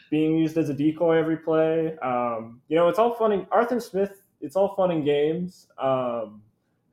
being 0.10 0.36
used 0.38 0.58
as 0.58 0.70
a 0.70 0.74
decoy 0.74 1.18
every 1.18 1.38
play. 1.38 1.96
Um, 2.00 2.62
you 2.68 2.76
know, 2.76 2.88
it's 2.90 2.98
all 2.98 3.14
fun. 3.14 3.32
And 3.32 3.46
Arthur 3.52 3.80
Smith, 3.80 4.22
it's 4.42 4.56
all 4.56 4.74
fun 4.76 4.90
and 4.90 5.06
games. 5.06 5.68
Um, 5.78 6.42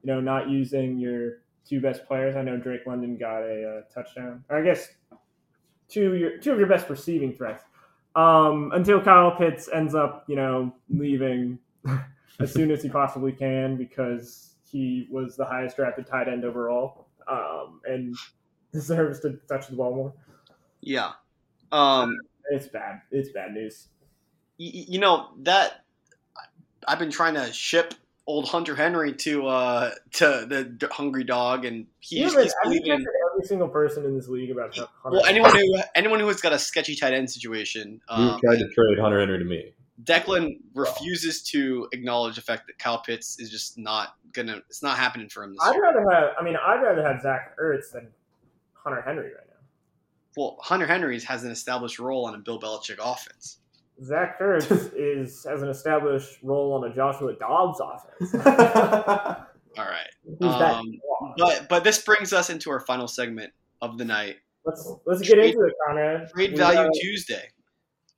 you 0.03 0.13
know, 0.13 0.21
not 0.21 0.51
using 0.51 0.99
your 0.99 1.39
two 1.67 1.81
best 1.81 2.05
players. 2.07 2.37
I 2.37 2.43
know 2.43 2.59
Drake 2.59 2.87
London 2.87 3.17
got 3.17 3.41
a, 3.43 3.79
uh 3.79 3.93
touchdown, 3.95 4.45
or 4.51 4.59
I 4.59 4.63
guess 4.63 4.89
two 5.89 6.13
of 6.13 6.21
your 6.21 6.37
two 6.39 6.53
of 6.53 6.59
your 6.59 6.69
best 6.69 6.91
receiving 6.91 7.33
threats. 7.33 7.65
Um, 8.15 8.71
until 8.75 9.01
Kyle 9.01 9.35
Pitts 9.35 9.69
ends 9.73 9.95
up, 9.95 10.25
you 10.29 10.37
know, 10.37 10.75
leaving 10.91 11.59
as 12.41 12.53
soon 12.53 12.71
as 12.71 12.83
he 12.83 12.89
possibly 12.91 13.33
can 13.33 13.77
because 13.77 14.55
he 14.71 15.07
was 15.11 15.37
the 15.37 15.45
highest 15.45 15.77
drafted 15.77 16.07
tight 16.07 16.29
end 16.29 16.45
overall 16.45 17.06
um, 17.29 17.81
and 17.87 18.17
deserves 18.73 19.21
to 19.21 19.39
touch 19.49 19.69
the 19.69 19.77
ball 19.77 19.95
more. 19.95 20.13
Yeah. 20.81 21.13
Um, 21.73 22.17
It's 22.51 22.67
bad. 22.69 23.01
It's 23.11 23.31
bad 23.31 23.53
news. 23.55 23.89
y- 24.59 24.71
y- 24.75 24.85
you 24.89 24.99
know 25.01 25.31
that 25.43 25.85
I've 26.87 26.99
been 26.99 27.11
trying 27.11 27.35
to 27.35 27.53
ship 27.53 27.95
old 28.29 28.49
Hunter 28.49 28.75
Henry 28.75 29.13
to 29.15 29.47
uh 29.47 29.91
to 30.15 30.47
the 30.49 30.65
d- 30.65 30.87
Hungry 30.91 31.25
Dog, 31.25 31.65
and 31.65 31.87
he's, 32.01 32.19
Yeah, 32.19 32.31
but 32.35 32.43
he's 32.45 32.55
believing. 32.63 32.93
every 33.33 33.47
single 33.47 33.69
person 33.69 34.05
in 34.05 34.17
this 34.17 34.29
league 34.29 34.51
about 34.51 34.77
Hunter. 34.77 34.89
Well, 35.05 35.25
anyone 35.27 35.55
who 35.57 35.81
anyone 35.95 36.21
who 36.21 36.27
has 36.29 36.41
got 36.41 36.53
a 36.53 36.59
sketchy 36.59 36.95
tight 36.97 37.13
end 37.15 37.31
situation, 37.31 38.01
You 38.11 38.15
um, 38.17 38.41
tried 38.41 38.59
to 38.59 38.69
trade 38.69 38.99
Hunter 39.01 39.21
Henry 39.21 39.39
to 39.39 39.45
me. 39.45 39.73
Declan 40.05 40.59
refuses 40.75 41.43
to 41.45 41.89
acknowledge 41.93 42.37
the 42.37 42.43
fact 42.43 42.67
that 42.67 42.79
Kyle 42.79 42.99
Pitts 43.01 43.39
is 43.39 43.51
just 43.51 43.79
not 43.79 44.15
gonna. 44.33 44.59
It's 44.69 44.83
not 44.83 44.99
happening 44.99 45.29
for 45.29 45.43
him 45.45 45.53
this 45.53 45.61
I'd 45.63 45.75
year. 45.75 45.83
rather 45.83 46.05
have. 46.13 46.35
I 46.39 46.45
mean, 46.45 46.57
I'd 46.57 46.83
rather 46.83 47.03
have 47.03 47.23
Zach 47.23 47.57
Ertz 47.59 47.93
than 47.93 48.09
Hunter 48.75 49.01
Henry 49.01 49.25
right 49.29 49.47
now. 49.49 49.53
Well, 50.37 50.59
Hunter 50.61 50.87
Henry 50.87 51.19
has 51.21 51.45
an 51.45 51.51
established 51.51 51.99
role 51.99 52.27
on 52.27 52.35
a 52.35 52.39
Bill 52.39 52.61
Belichick 52.61 52.99
offense. 53.03 53.59
Zach 54.05 54.39
Ertz 54.39 54.93
is 54.97 55.45
has 55.45 55.63
an 55.63 55.71
established 55.71 56.39
role 56.43 56.75
on 56.75 56.91
a 56.91 56.95
Joshua 56.95 57.33
Dobbs 57.35 57.81
offense. 57.81 58.35
All 59.79 59.85
right, 59.85 60.09
Um, 60.43 60.85
but 61.37 61.69
but 61.69 61.85
this 61.85 62.03
brings 62.03 62.33
us 62.33 62.49
into 62.51 62.71
our 62.71 62.81
final 62.81 63.09
segment 63.09 63.53
of 63.83 63.99
the 63.99 64.05
night. 64.07 64.37
let's 64.65 64.91
let's 65.07 65.21
get 65.21 65.39
into 65.39 65.61
it, 65.65 65.73
Conrad. 65.87 66.29
Trade 66.35 66.53
We 66.53 66.57
Value 66.59 66.85
got- 66.85 66.93
Tuesday. 66.95 67.49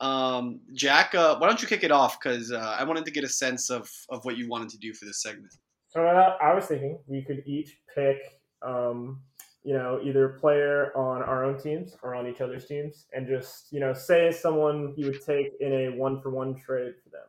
Um, 0.01 0.61
Jack, 0.73 1.15
uh, 1.15 1.37
why 1.39 1.49
don't 1.49 1.61
you 1.61 1.69
kick 1.69 1.83
it 1.83 1.91
off? 1.91 2.21
Because 2.21 2.53
uh, 2.53 2.77
I 2.79 2.85
wanted 2.85 3.05
to 3.05 3.11
get 3.11 3.25
a 3.25 3.29
sense 3.29 3.71
of, 3.71 3.91
of 4.09 4.25
what 4.25 4.37
you 4.37 4.49
wanted 4.49 4.69
to 4.71 4.79
do 4.79 4.95
for 4.95 5.05
this 5.05 5.23
segment. 5.23 5.55
So 5.89 6.07
uh, 6.07 6.37
I 6.41 6.55
was 6.55 6.67
thinking 6.67 6.99
we 7.07 7.23
could 7.23 7.43
each 7.47 7.79
pick, 7.95 8.19
um, 8.63 9.21
you 9.65 9.73
know, 9.73 10.01
either 10.03 10.27
a 10.27 10.39
player 10.39 10.97
on 10.97 11.23
our 11.23 11.45
own 11.45 11.59
teams 11.59 11.97
or 12.03 12.15
on 12.15 12.27
each 12.27 12.41
other's 12.41 12.67
teams, 12.67 13.07
and 13.13 13.27
just 13.27 13.73
you 13.73 13.81
know 13.81 13.93
say 13.95 14.31
someone 14.31 14.95
you 14.97 15.07
would 15.07 15.25
take 15.25 15.53
in 15.61 15.73
a 15.73 15.89
one 15.89 16.21
for 16.21 16.31
one 16.31 16.55
trade 16.55 16.95
for 17.03 17.11
them. 17.11 17.27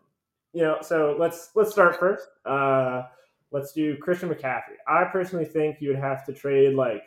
You 0.53 0.63
know, 0.63 0.77
so 0.81 1.15
let's 1.17 1.51
let's 1.55 1.71
start 1.71 1.97
first. 1.97 2.27
Uh, 2.45 3.03
let's 3.51 3.71
do 3.71 3.97
Christian 3.97 4.29
McCaffrey. 4.29 4.77
I 4.87 5.05
personally 5.05 5.45
think 5.45 5.77
you 5.79 5.89
would 5.89 5.99
have 5.99 6.25
to 6.25 6.33
trade 6.33 6.75
like 6.75 7.03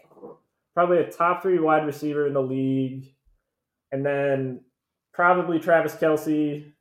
probably 0.75 0.99
a 0.99 1.11
top 1.11 1.43
three 1.43 1.59
wide 1.59 1.87
receiver 1.87 2.27
in 2.27 2.33
the 2.33 2.43
league, 2.43 3.15
and 3.93 4.05
then 4.05 4.61
probably 5.13 5.59
Travis 5.59 5.95
Kelce, 5.95 6.73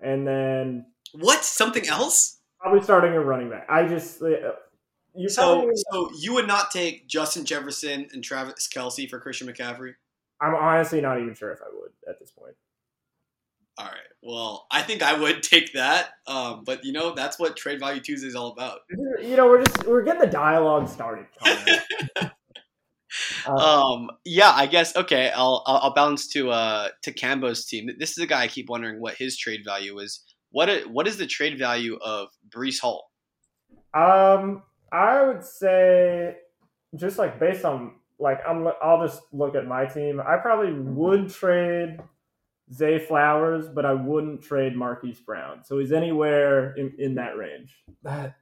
and 0.00 0.26
then 0.26 0.86
What? 1.12 1.44
Something 1.44 1.86
else? 1.88 2.38
probably 2.60 2.82
starting 2.82 3.12
a 3.12 3.20
running 3.20 3.50
back. 3.50 3.66
I 3.68 3.86
just 3.86 4.22
uh, 4.22 4.52
you 5.14 5.28
So, 5.28 5.56
probably 5.56 5.74
so 5.90 6.10
you 6.18 6.32
would 6.34 6.46
not 6.46 6.70
take 6.70 7.06
Justin 7.06 7.44
Jefferson 7.44 8.08
and 8.12 8.24
Travis 8.24 8.68
Kelce 8.74 9.08
for 9.08 9.20
Christian 9.20 9.46
McCaffrey? 9.46 9.92
I'm 10.40 10.54
honestly 10.54 11.00
not 11.00 11.20
even 11.20 11.34
sure 11.34 11.52
if 11.52 11.60
I 11.60 11.66
would 11.72 11.90
at 12.08 12.18
this 12.18 12.30
point. 12.30 12.54
All 13.76 13.86
right. 13.86 13.94
Well, 14.22 14.66
I 14.70 14.82
think 14.82 15.02
I 15.02 15.18
would 15.18 15.42
take 15.42 15.74
that. 15.74 16.10
Um, 16.26 16.64
but 16.64 16.84
you 16.84 16.92
know, 16.92 17.14
that's 17.14 17.38
what 17.38 17.56
Trade 17.56 17.80
Value 17.80 18.00
Tuesday 18.00 18.28
is 18.28 18.34
all 18.34 18.52
about. 18.52 18.80
You 19.20 19.36
know, 19.36 19.46
we're 19.46 19.62
just 19.62 19.86
we're 19.86 20.02
getting 20.02 20.20
the 20.20 20.26
dialogue 20.26 20.88
started. 20.88 21.26
Conrad. 23.44 23.62
Uh, 23.62 23.82
Um, 23.92 24.10
yeah, 24.24 24.52
I 24.54 24.66
guess. 24.66 24.94
Okay, 24.96 25.30
I'll 25.34 25.62
I'll, 25.66 25.76
I'll 25.78 25.94
bounce 25.94 26.28
to 26.28 26.50
uh 26.50 26.88
to 27.02 27.12
Cambo's 27.12 27.64
team. 27.64 27.90
This 27.98 28.12
is 28.12 28.18
a 28.18 28.26
guy 28.26 28.42
I 28.42 28.48
keep 28.48 28.68
wondering 28.68 29.00
what 29.00 29.14
his 29.14 29.36
trade 29.36 29.62
value 29.64 29.98
is. 29.98 30.22
What 30.50 30.70
i- 30.70 30.82
what 30.86 31.06
is 31.08 31.16
the 31.16 31.26
trade 31.26 31.58
value 31.58 31.98
of 32.02 32.28
Breece 32.48 32.80
Hall? 32.80 33.10
um, 33.92 34.62
I 34.92 35.22
would 35.24 35.44
say 35.44 36.36
just 36.96 37.18
like 37.18 37.38
based 37.40 37.64
on 37.64 37.94
like 38.18 38.40
I'm 38.48 38.66
I'll 38.82 39.04
just 39.06 39.20
look 39.32 39.54
at 39.56 39.66
my 39.66 39.84
team. 39.86 40.20
I 40.20 40.36
probably 40.36 40.72
would 40.72 41.30
trade 41.30 41.98
Zay 42.72 42.98
Flowers, 42.98 43.68
but 43.68 43.84
I 43.84 43.92
wouldn't 43.92 44.42
trade 44.42 44.74
Marquise 44.76 45.20
Brown. 45.20 45.64
So 45.64 45.78
he's 45.78 45.92
anywhere 45.92 46.74
in, 46.76 46.94
in 46.98 47.14
that 47.16 47.36
range. 47.36 47.74
That 48.04 48.36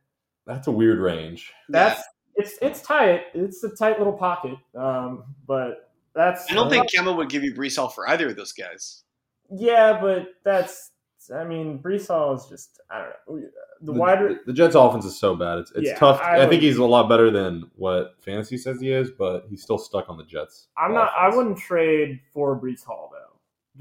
that's 0.46 0.66
a 0.66 0.72
weird 0.72 0.98
range. 0.98 1.50
That's 1.68 2.02
it's 2.36 2.54
it's 2.62 2.80
tight. 2.82 3.24
It's 3.34 3.62
a 3.64 3.70
tight 3.70 3.98
little 3.98 4.12
pocket. 4.12 4.56
Um, 4.74 5.24
but 5.46 5.90
that's 6.14 6.50
I 6.50 6.54
don't 6.54 6.70
think 6.70 6.90
Cambo 6.90 7.16
would 7.16 7.28
give 7.28 7.42
you 7.44 7.54
Breece 7.54 7.76
Hall 7.76 7.88
for 7.88 8.08
either 8.08 8.28
of 8.28 8.36
those 8.36 8.52
guys. 8.52 9.04
Yeah, 9.50 9.98
but 10.00 10.28
that's 10.44 10.90
I 11.34 11.44
mean, 11.44 11.78
Breece 11.78 12.08
Hall 12.08 12.34
is 12.34 12.46
just 12.46 12.80
I 12.90 12.98
don't 13.26 13.40
know. 13.42 13.48
The 13.80 13.92
The, 13.92 13.98
wide 13.98 14.18
the, 14.20 14.38
the 14.46 14.52
Jets' 14.52 14.74
offense 14.74 15.04
is 15.04 15.18
so 15.18 15.34
bad. 15.36 15.58
It's 15.58 15.72
it's 15.72 15.88
Yeah, 15.88 15.96
tough. 15.98 16.20
I 16.20 16.36
I, 16.36 16.38
think 16.40 16.50
would- 16.52 16.62
he's 16.62 16.76
a 16.78 16.84
lot 16.84 17.08
better 17.08 17.30
than 17.30 17.70
what 17.76 18.14
fantasy 18.20 18.56
says 18.58 18.80
he 18.80 18.90
is, 18.92 19.10
but 19.10 19.46
he's 19.50 19.62
still 19.62 19.78
stuck 19.78 20.08
on 20.08 20.16
the 20.16 20.24
Jets. 20.24 20.68
I'm 20.76 20.94
not. 20.94 21.12
I 21.18 21.34
wouldn't 21.34 21.58
trade 21.58 22.20
for 22.32 22.58
Breece 22.60 22.84
Hall 22.84 23.10
though. 23.12 23.18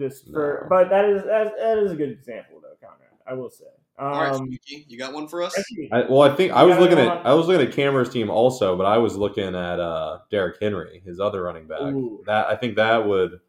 Just 0.06 0.26
for, 0.32 0.62
No. 0.64 0.70
but 0.70 0.90
that 0.90 1.06
is 1.06 1.24
that, 1.24 1.54
that 1.58 1.78
is 1.80 1.92
a 1.92 1.96
good 1.96 2.10
example 2.10 2.62
though, 2.62 2.76
Conrad. 2.82 3.10
I 3.28 3.34
will 3.34 3.50
say. 3.50 3.66
Um, 4.02 4.08
All 4.08 4.24
right, 4.24 4.36
Spooky, 4.36 4.86
you 4.90 4.98
got 4.98 5.14
one 5.14 5.28
for 5.28 5.44
us? 5.44 5.56
I, 5.92 6.06
well, 6.10 6.24
I 6.24 6.36
think 6.36 6.52
I 6.54 6.64
was 6.64 6.80
looking 6.80 6.98
at 6.98 7.08
on- 7.08 7.26
I 7.26 7.36
was 7.36 7.46
looking 7.46 7.68
at 7.68 7.72
Cameron's 7.72 8.10
team 8.10 8.32
also, 8.32 8.76
but 8.76 8.88
I 8.88 8.98
was 8.98 9.16
looking 9.16 9.54
at 9.56 9.80
uh, 9.80 10.20
Derrick 10.32 10.58
Henry, 10.60 11.04
his 11.06 11.20
other 11.20 11.44
running 11.44 11.68
back. 11.68 11.82
Ooh. 11.82 12.24
That 12.26 12.48
I 12.48 12.56
think 12.56 12.76
that 12.78 13.06
would 13.06 13.40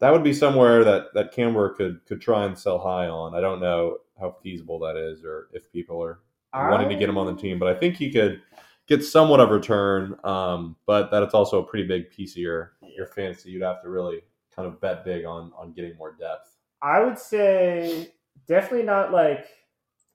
that 0.00 0.12
would 0.12 0.22
be 0.22 0.34
somewhere 0.34 0.84
that 0.84 1.14
that 1.14 1.32
Cameron 1.32 1.74
could 1.74 2.04
could 2.04 2.20
try 2.20 2.44
and 2.44 2.58
sell 2.58 2.78
high 2.78 3.08
on. 3.08 3.34
I 3.34 3.40
don't 3.40 3.60
know 3.60 3.96
how 4.20 4.36
feasible 4.42 4.78
that 4.80 4.96
is, 4.98 5.24
or 5.24 5.48
if 5.54 5.72
people 5.72 6.02
are 6.04 6.20
wanting 6.52 6.90
to 6.90 6.96
get 6.96 7.08
him 7.08 7.16
on 7.16 7.34
the 7.34 7.40
team, 7.40 7.58
but 7.58 7.74
I 7.74 7.78
think 7.78 7.96
he 7.96 8.10
could 8.12 8.42
get 8.88 9.02
somewhat 9.02 9.40
of 9.40 9.48
return. 9.48 10.16
Um, 10.22 10.76
but 10.84 11.10
that 11.12 11.22
it's 11.22 11.32
also 11.32 11.62
a 11.62 11.64
pretty 11.66 11.88
big 11.88 12.10
piece 12.10 12.32
of 12.32 12.38
your 12.38 12.72
your 12.94 13.06
fantasy. 13.06 13.52
You'd 13.52 13.62
have 13.62 13.80
to 13.84 13.88
really 13.88 14.20
kind 14.54 14.68
of 14.68 14.82
bet 14.82 15.02
big 15.02 15.24
on 15.24 15.50
on 15.56 15.72
getting 15.72 15.96
more 15.96 16.14
depth. 16.20 16.54
I 16.82 17.02
would 17.02 17.18
say 17.18 18.12
definitely 18.46 18.84
not 18.84 19.12
like. 19.12 19.46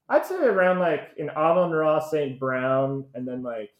I'd 0.09 0.25
say 0.25 0.35
around 0.35 0.79
like 0.79 1.11
an 1.17 1.29
Amon-Ra 1.29 1.99
St. 1.99 2.39
Brown, 2.39 3.05
and 3.13 3.27
then 3.27 3.41
like 3.43 3.71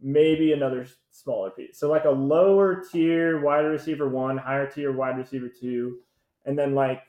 maybe 0.00 0.52
another 0.52 0.86
smaller 1.10 1.50
piece. 1.50 1.78
So 1.78 1.88
like 1.88 2.04
a 2.04 2.10
lower 2.10 2.82
tier 2.90 3.40
wide 3.40 3.60
receiver 3.60 4.08
one, 4.08 4.38
higher 4.38 4.66
tier 4.68 4.92
wide 4.92 5.18
receiver 5.18 5.48
two, 5.48 5.98
and 6.44 6.58
then 6.58 6.74
like 6.74 7.02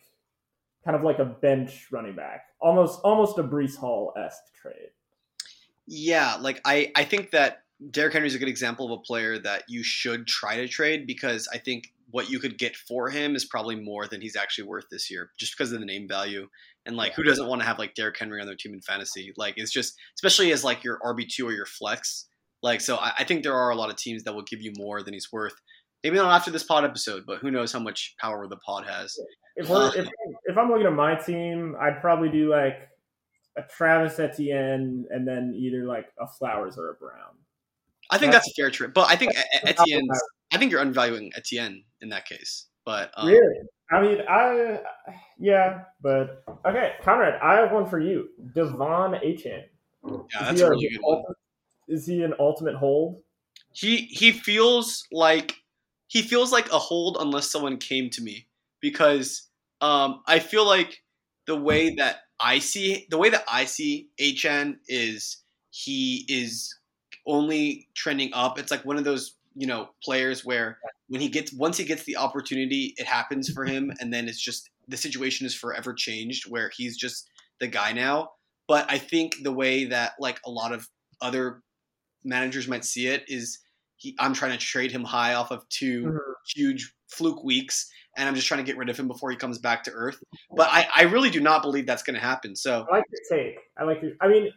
kind 0.84 0.96
of 0.96 1.04
like 1.04 1.20
a 1.20 1.26
bench 1.26 1.88
running 1.92 2.16
back, 2.16 2.48
almost 2.60 3.02
almost 3.04 3.38
a 3.38 3.44
Breece 3.44 3.78
Hall 3.78 4.14
esque 4.18 4.54
trade. 4.62 4.90
Yeah, 5.88 6.38
like 6.40 6.62
I, 6.66 6.92
I 6.96 7.04
think 7.04 7.32
that 7.32 7.64
Derrick 7.90 8.14
Henry 8.14 8.28
is 8.28 8.36
a 8.36 8.40
good 8.40 8.48
example 8.48 8.86
of 8.86 9.00
a 9.00 9.02
player 9.02 9.40
that 9.40 9.64
you 9.68 9.84
should 9.84 10.28
try 10.28 10.58
to 10.58 10.68
trade 10.68 11.08
because 11.08 11.48
I 11.52 11.58
think 11.58 11.92
what 12.12 12.30
you 12.30 12.40
could 12.40 12.58
get 12.58 12.76
for 12.76 13.10
him 13.10 13.36
is 13.36 13.46
probably 13.46 13.76
more 13.76 14.08
than 14.08 14.22
he's 14.22 14.36
actually 14.36 14.68
worth 14.68 14.86
this 14.92 15.10
year, 15.10 15.32
just 15.38 15.58
because 15.58 15.72
of 15.72 15.80
the 15.80 15.86
name 15.86 16.08
value. 16.08 16.48
And 16.86 16.98
like, 16.98 17.14
who 17.14 17.24
doesn't 17.24 17.48
want 17.48 17.62
to 17.62 17.68
have 17.68 17.78
like 17.78 17.94
Derrick 17.94 18.18
Henry 18.18 18.42
on 18.42 18.48
their 18.48 18.56
team 18.56 18.74
in 18.74 18.82
fantasy? 18.82 19.34
Like, 19.38 19.56
it's 19.58 19.72
just, 19.72 19.96
especially 20.16 20.52
as 20.52 20.64
like 20.64 20.84
your 20.84 21.00
RB 21.00 21.28
two 21.28 21.48
or 21.48 21.52
your 21.52 21.66
flex. 21.66 22.28
Like, 22.64 22.82
so 22.82 22.98
I, 22.98 23.14
I 23.20 23.24
think 23.24 23.44
there 23.44 23.56
are 23.56 23.70
a 23.70 23.76
lot 23.76 23.90
of 23.90 23.96
teams 23.98 24.24
that 24.24 24.34
will 24.34 24.44
give 24.44 24.62
you 24.62 24.74
more 24.78 25.04
than 25.04 25.14
he's 25.14 25.32
worth. 25.32 25.54
Maybe 26.04 26.18
not 26.18 26.34
after 26.34 26.50
this 26.50 26.64
pod 26.64 26.84
episode, 26.84 27.26
but 27.28 27.38
who 27.40 27.52
knows 27.52 27.72
how 27.72 27.80
much 27.80 28.16
power 28.20 28.48
the 28.48 28.58
pod 28.58 28.86
has. 28.88 29.18
If 29.56 29.70
we're 29.70 29.96
if, 29.96 30.08
if 30.46 30.58
I'm 30.58 30.70
looking 30.70 30.88
at 30.88 30.94
my 30.94 31.16
team, 31.16 31.76
I'd 31.80 32.02
probably 32.02 32.30
do 32.30 32.50
like 32.50 32.90
a 33.58 33.62
Travis 33.64 34.18
Etienne 34.18 35.06
and 35.10 35.28
then 35.28 35.54
either 35.56 35.86
like 35.86 36.08
a 36.20 36.28
Flowers 36.28 36.78
or 36.78 36.90
a 36.90 36.94
Brown. 36.96 37.36
I 38.10 38.18
think 38.18 38.32
that's 38.32 38.48
a 38.48 38.54
fair 38.54 38.70
trade, 38.70 38.94
but 38.94 39.10
I 39.10 39.16
think 39.16 39.34
E- 39.34 39.38
E- 39.38 39.60
Etienne's. 39.68 40.22
I 40.52 40.58
think 40.58 40.72
you're 40.72 40.82
undervaluing 40.82 41.32
Etienne 41.36 41.84
in 42.02 42.10
that 42.10 42.26
case. 42.26 42.66
But 42.84 43.12
um, 43.16 43.28
really? 43.28 43.60
I 43.92 44.02
mean, 44.02 44.20
I 44.28 44.80
yeah, 45.40 45.84
but 46.02 46.44
okay, 46.66 46.94
Conrad, 47.04 47.40
I 47.42 47.56
have 47.56 47.72
one 47.72 47.86
for 47.86 48.00
you. 48.00 48.30
De'Von 48.56 49.22
Achane. 49.24 49.66
yeah, 50.06 50.44
that's 50.44 50.62
a 50.62 50.70
really 50.70 50.90
good 50.90 51.00
one. 51.02 51.24
Is 51.88 52.06
he 52.06 52.24
an 52.24 52.34
ultimate 52.40 52.76
hold? 52.76 53.22
he 53.74 53.98
he 53.98 54.32
feels 54.32 55.08
like 55.12 55.56
he 56.08 56.22
feels 56.22 56.52
like 56.52 56.72
a 56.72 56.80
hold 56.80 57.18
unless 57.20 57.50
someone 57.50 57.78
came 57.78 58.10
to 58.10 58.22
me 58.22 58.48
because 58.80 59.50
um 59.80 60.22
I 60.28 60.40
feel 60.40 60.66
like 60.66 61.04
the 61.48 61.56
way 61.56 61.96
that 61.96 62.22
I 62.40 62.60
see 62.60 63.08
the 63.10 63.18
way 63.18 63.30
that 63.30 63.46
I 63.48 63.66
see 63.66 64.10
Achane 64.20 64.78
is 64.88 65.38
he 65.70 66.26
is 66.28 66.76
only 67.26 67.88
trending 67.94 68.32
up. 68.34 68.60
It's 68.60 68.72
like 68.72 68.86
one 68.86 68.98
of 68.98 69.04
those 69.04 69.36
you 69.56 69.68
know 69.68 69.90
players 70.04 70.46
where 70.46 70.80
when 71.12 71.20
he 71.20 71.28
gets 71.28 71.52
once 71.52 71.76
he 71.76 71.84
gets 71.84 72.06
the 72.06 72.16
opportunity, 72.16 72.94
it 72.96 73.06
happens 73.06 73.50
for 73.50 73.66
him, 73.66 73.92
and 74.00 74.14
then 74.14 74.30
it's 74.30 74.42
just 74.42 74.70
the 74.88 74.96
situation 74.96 75.46
is 75.46 75.54
forever 75.54 75.94
changed 75.94 76.50
where 76.50 76.72
he's 76.78 76.96
just 76.96 77.30
the 77.60 77.68
guy 77.68 77.92
now. 77.92 78.30
But 78.66 78.90
I 78.90 78.98
think 78.98 79.36
the 79.44 79.52
way 79.52 79.84
that 79.86 80.14
like 80.20 80.40
a 80.46 80.50
lot 80.50 80.72
of 80.72 80.88
other 81.22 81.64
managers 82.24 82.70
might 82.70 82.86
see 82.86 83.08
it 83.08 83.26
is 83.28 83.60
he, 83.98 84.16
I'm 84.20 84.34
trying 84.34 84.54
to 84.54 84.58
trade 84.58 84.90
him 84.90 85.04
high 85.04 85.34
off 85.34 85.52
of 85.52 85.68
2 85.68 86.04
Mhm. 86.06 86.18
huge 86.56 86.94
fluke 87.10 87.44
weeks, 87.44 87.92
and 88.16 88.30
I'm 88.30 88.36
just 88.36 88.48
trying 88.48 88.60
to 88.60 88.64
get 88.66 88.78
rid 88.78 88.88
of 88.88 88.98
him 88.98 89.10
before 89.10 89.32
he 89.32 89.36
comes 89.38 89.58
back 89.60 89.84
to 89.84 89.92
earth. 89.92 90.24
But 90.56 90.70
I, 90.72 90.88
I 90.96 91.04
really 91.04 91.30
do 91.30 91.42
not 91.42 91.62
believe 91.62 91.86
that's 91.86 92.04
going 92.04 92.16
to 92.16 92.22
happen. 92.22 92.56
So 92.56 92.86
I 92.90 92.96
like 92.96 93.04
your 93.12 93.38
take. 93.38 93.60
I 93.78 93.84
like 93.84 94.02
your. 94.02 94.14
I 94.22 94.30
mean, 94.30 94.50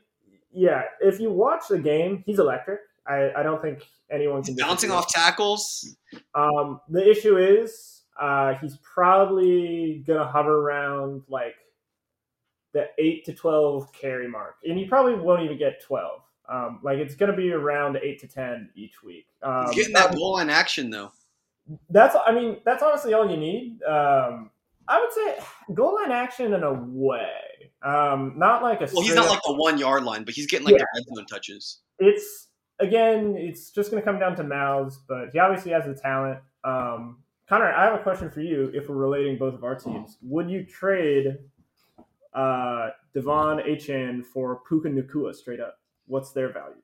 yeah. 0.52 0.82
If 1.00 1.18
you 1.18 1.32
watch 1.32 1.62
the 1.68 1.80
game, 1.80 2.22
he's 2.24 2.38
electric. 2.38 2.78
I, 3.06 3.32
I 3.36 3.42
don't 3.42 3.60
think 3.60 3.82
anyone 4.10 4.42
can 4.42 4.56
bouncing 4.56 4.90
off 4.90 5.08
tackles. 5.08 5.96
Um, 6.34 6.80
the 6.88 7.08
issue 7.08 7.36
is 7.38 8.02
uh, 8.20 8.54
he's 8.54 8.76
probably 8.78 10.02
gonna 10.06 10.26
hover 10.26 10.60
around 10.60 11.22
like 11.28 11.54
the 12.72 12.88
eight 12.98 13.24
to 13.26 13.32
twelve 13.32 13.92
carry 13.92 14.28
mark, 14.28 14.56
and 14.64 14.78
he 14.78 14.84
probably 14.86 15.14
won't 15.14 15.42
even 15.42 15.58
get 15.58 15.82
twelve. 15.82 16.22
Um, 16.48 16.80
like 16.82 16.98
it's 16.98 17.14
gonna 17.14 17.36
be 17.36 17.52
around 17.52 17.96
eight 18.02 18.20
to 18.20 18.28
ten 18.28 18.70
each 18.74 19.02
week. 19.02 19.26
Um, 19.42 19.66
He's 19.66 19.76
getting 19.76 19.94
that 19.94 20.14
goal 20.14 20.34
line 20.34 20.50
action 20.50 20.90
though. 20.90 21.12
That's 21.90 22.14
I 22.26 22.32
mean 22.32 22.58
that's 22.64 22.82
honestly 22.82 23.14
all 23.14 23.30
you 23.30 23.36
need. 23.36 23.82
Um, 23.84 24.50
I 24.86 25.00
would 25.00 25.12
say 25.12 25.38
goal 25.72 25.94
line 25.94 26.10
action 26.12 26.52
in 26.52 26.62
a 26.62 26.72
way, 26.72 27.30
um, 27.82 28.34
not 28.36 28.62
like 28.62 28.80
a. 28.82 28.88
Well, 28.92 29.02
he's 29.02 29.14
not 29.14 29.24
up- 29.26 29.30
like 29.32 29.40
the 29.46 29.54
one 29.54 29.78
yard 29.78 30.04
line, 30.04 30.24
but 30.24 30.34
he's 30.34 30.46
getting 30.46 30.66
like 30.66 30.74
Yeah. 30.74 30.84
the 30.94 31.00
red 31.10 31.16
zone 31.16 31.26
touches. 31.26 31.80
it's 31.98 32.48
again, 32.78 33.36
it's 33.36 33.70
just 33.70 33.90
going 33.90 34.02
to 34.02 34.04
come 34.04 34.18
down 34.18 34.36
to 34.36 34.44
mouths, 34.44 34.98
but 35.08 35.30
he 35.32 35.38
obviously 35.38 35.72
has 35.72 35.84
the 35.84 35.94
talent. 35.94 36.40
Um, 36.64 37.18
Connor, 37.48 37.72
I 37.72 37.84
have 37.84 38.00
a 38.00 38.02
question 38.02 38.30
for 38.30 38.40
you. 38.40 38.70
If 38.74 38.88
we're 38.88 38.96
relating 38.96 39.36
both 39.36 39.54
of 39.54 39.64
our 39.64 39.74
teams, 39.74 40.16
would 40.22 40.50
you 40.50 40.64
trade 40.64 41.38
uh, 42.32 42.90
De'Von 43.14 43.66
Achane 43.68 44.24
for 44.24 44.60
Puka 44.68 44.88
Nacua 44.88 45.34
straight 45.34 45.60
up? 45.60 45.78
What's 46.06 46.32
their 46.32 46.52
value? 46.52 46.76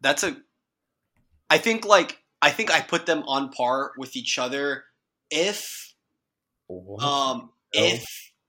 That's 0.00 0.22
a. 0.22 0.36
I 1.50 1.58
think 1.58 1.84
like 1.84 2.18
I 2.40 2.50
think 2.50 2.72
I 2.72 2.80
put 2.80 3.06
them 3.06 3.22
on 3.26 3.50
par 3.50 3.92
with 3.98 4.16
each 4.16 4.38
other 4.38 4.84
if 5.30 5.94
um 7.00 7.50
if 7.72 8.04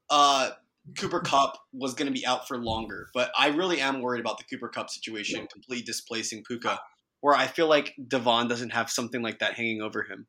uh 0.09 0.51
Cooper 0.97 1.19
Kupp 1.19 1.57
was 1.73 1.93
going 1.93 2.07
to 2.07 2.17
be 2.17 2.25
out 2.25 2.47
for 2.47 2.57
longer. 2.57 3.07
But 3.13 3.31
I 3.37 3.49
really 3.49 3.79
am 3.79 4.01
worried 4.01 4.19
about 4.19 4.37
the 4.37 4.43
Cooper 4.43 4.69
Kupp 4.69 4.89
situation 4.89 5.47
completely 5.51 5.83
displacing 5.83 6.43
Puka, 6.43 6.79
where 7.21 7.35
I 7.35 7.47
feel 7.47 7.67
like 7.67 7.93
De'Von 7.99 8.49
doesn't 8.49 8.71
have 8.71 8.89
something 8.89 9.21
like 9.21 9.39
that 9.39 9.53
hanging 9.53 9.81
over 9.81 10.03
him. 10.03 10.27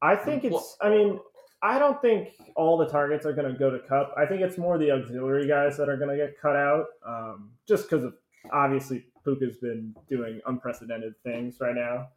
I 0.00 0.16
think 0.16 0.44
it's. 0.44 0.76
I 0.80 0.90
mean, 0.90 1.18
I 1.62 1.78
don't 1.78 2.00
think 2.02 2.28
all 2.56 2.76
the 2.76 2.86
targets 2.86 3.24
are 3.24 3.32
going 3.32 3.50
to 3.50 3.58
go 3.58 3.70
to 3.70 3.78
Kupp. 3.78 4.14
I 4.16 4.26
think 4.26 4.42
it's 4.42 4.58
more 4.58 4.76
the 4.76 4.90
auxiliary 4.90 5.48
guys 5.48 5.76
that 5.78 5.88
are 5.88 5.96
going 5.96 6.10
to 6.10 6.16
get 6.16 6.34
cut 6.40 6.56
out, 6.56 6.86
um, 7.06 7.52
just 7.66 7.88
because 7.88 8.04
of 8.04 8.14
obviously 8.52 9.06
Puka's 9.24 9.56
been 9.56 9.94
doing 10.08 10.40
unprecedented 10.46 11.14
things 11.24 11.56
right 11.60 11.74
now. 11.74 12.08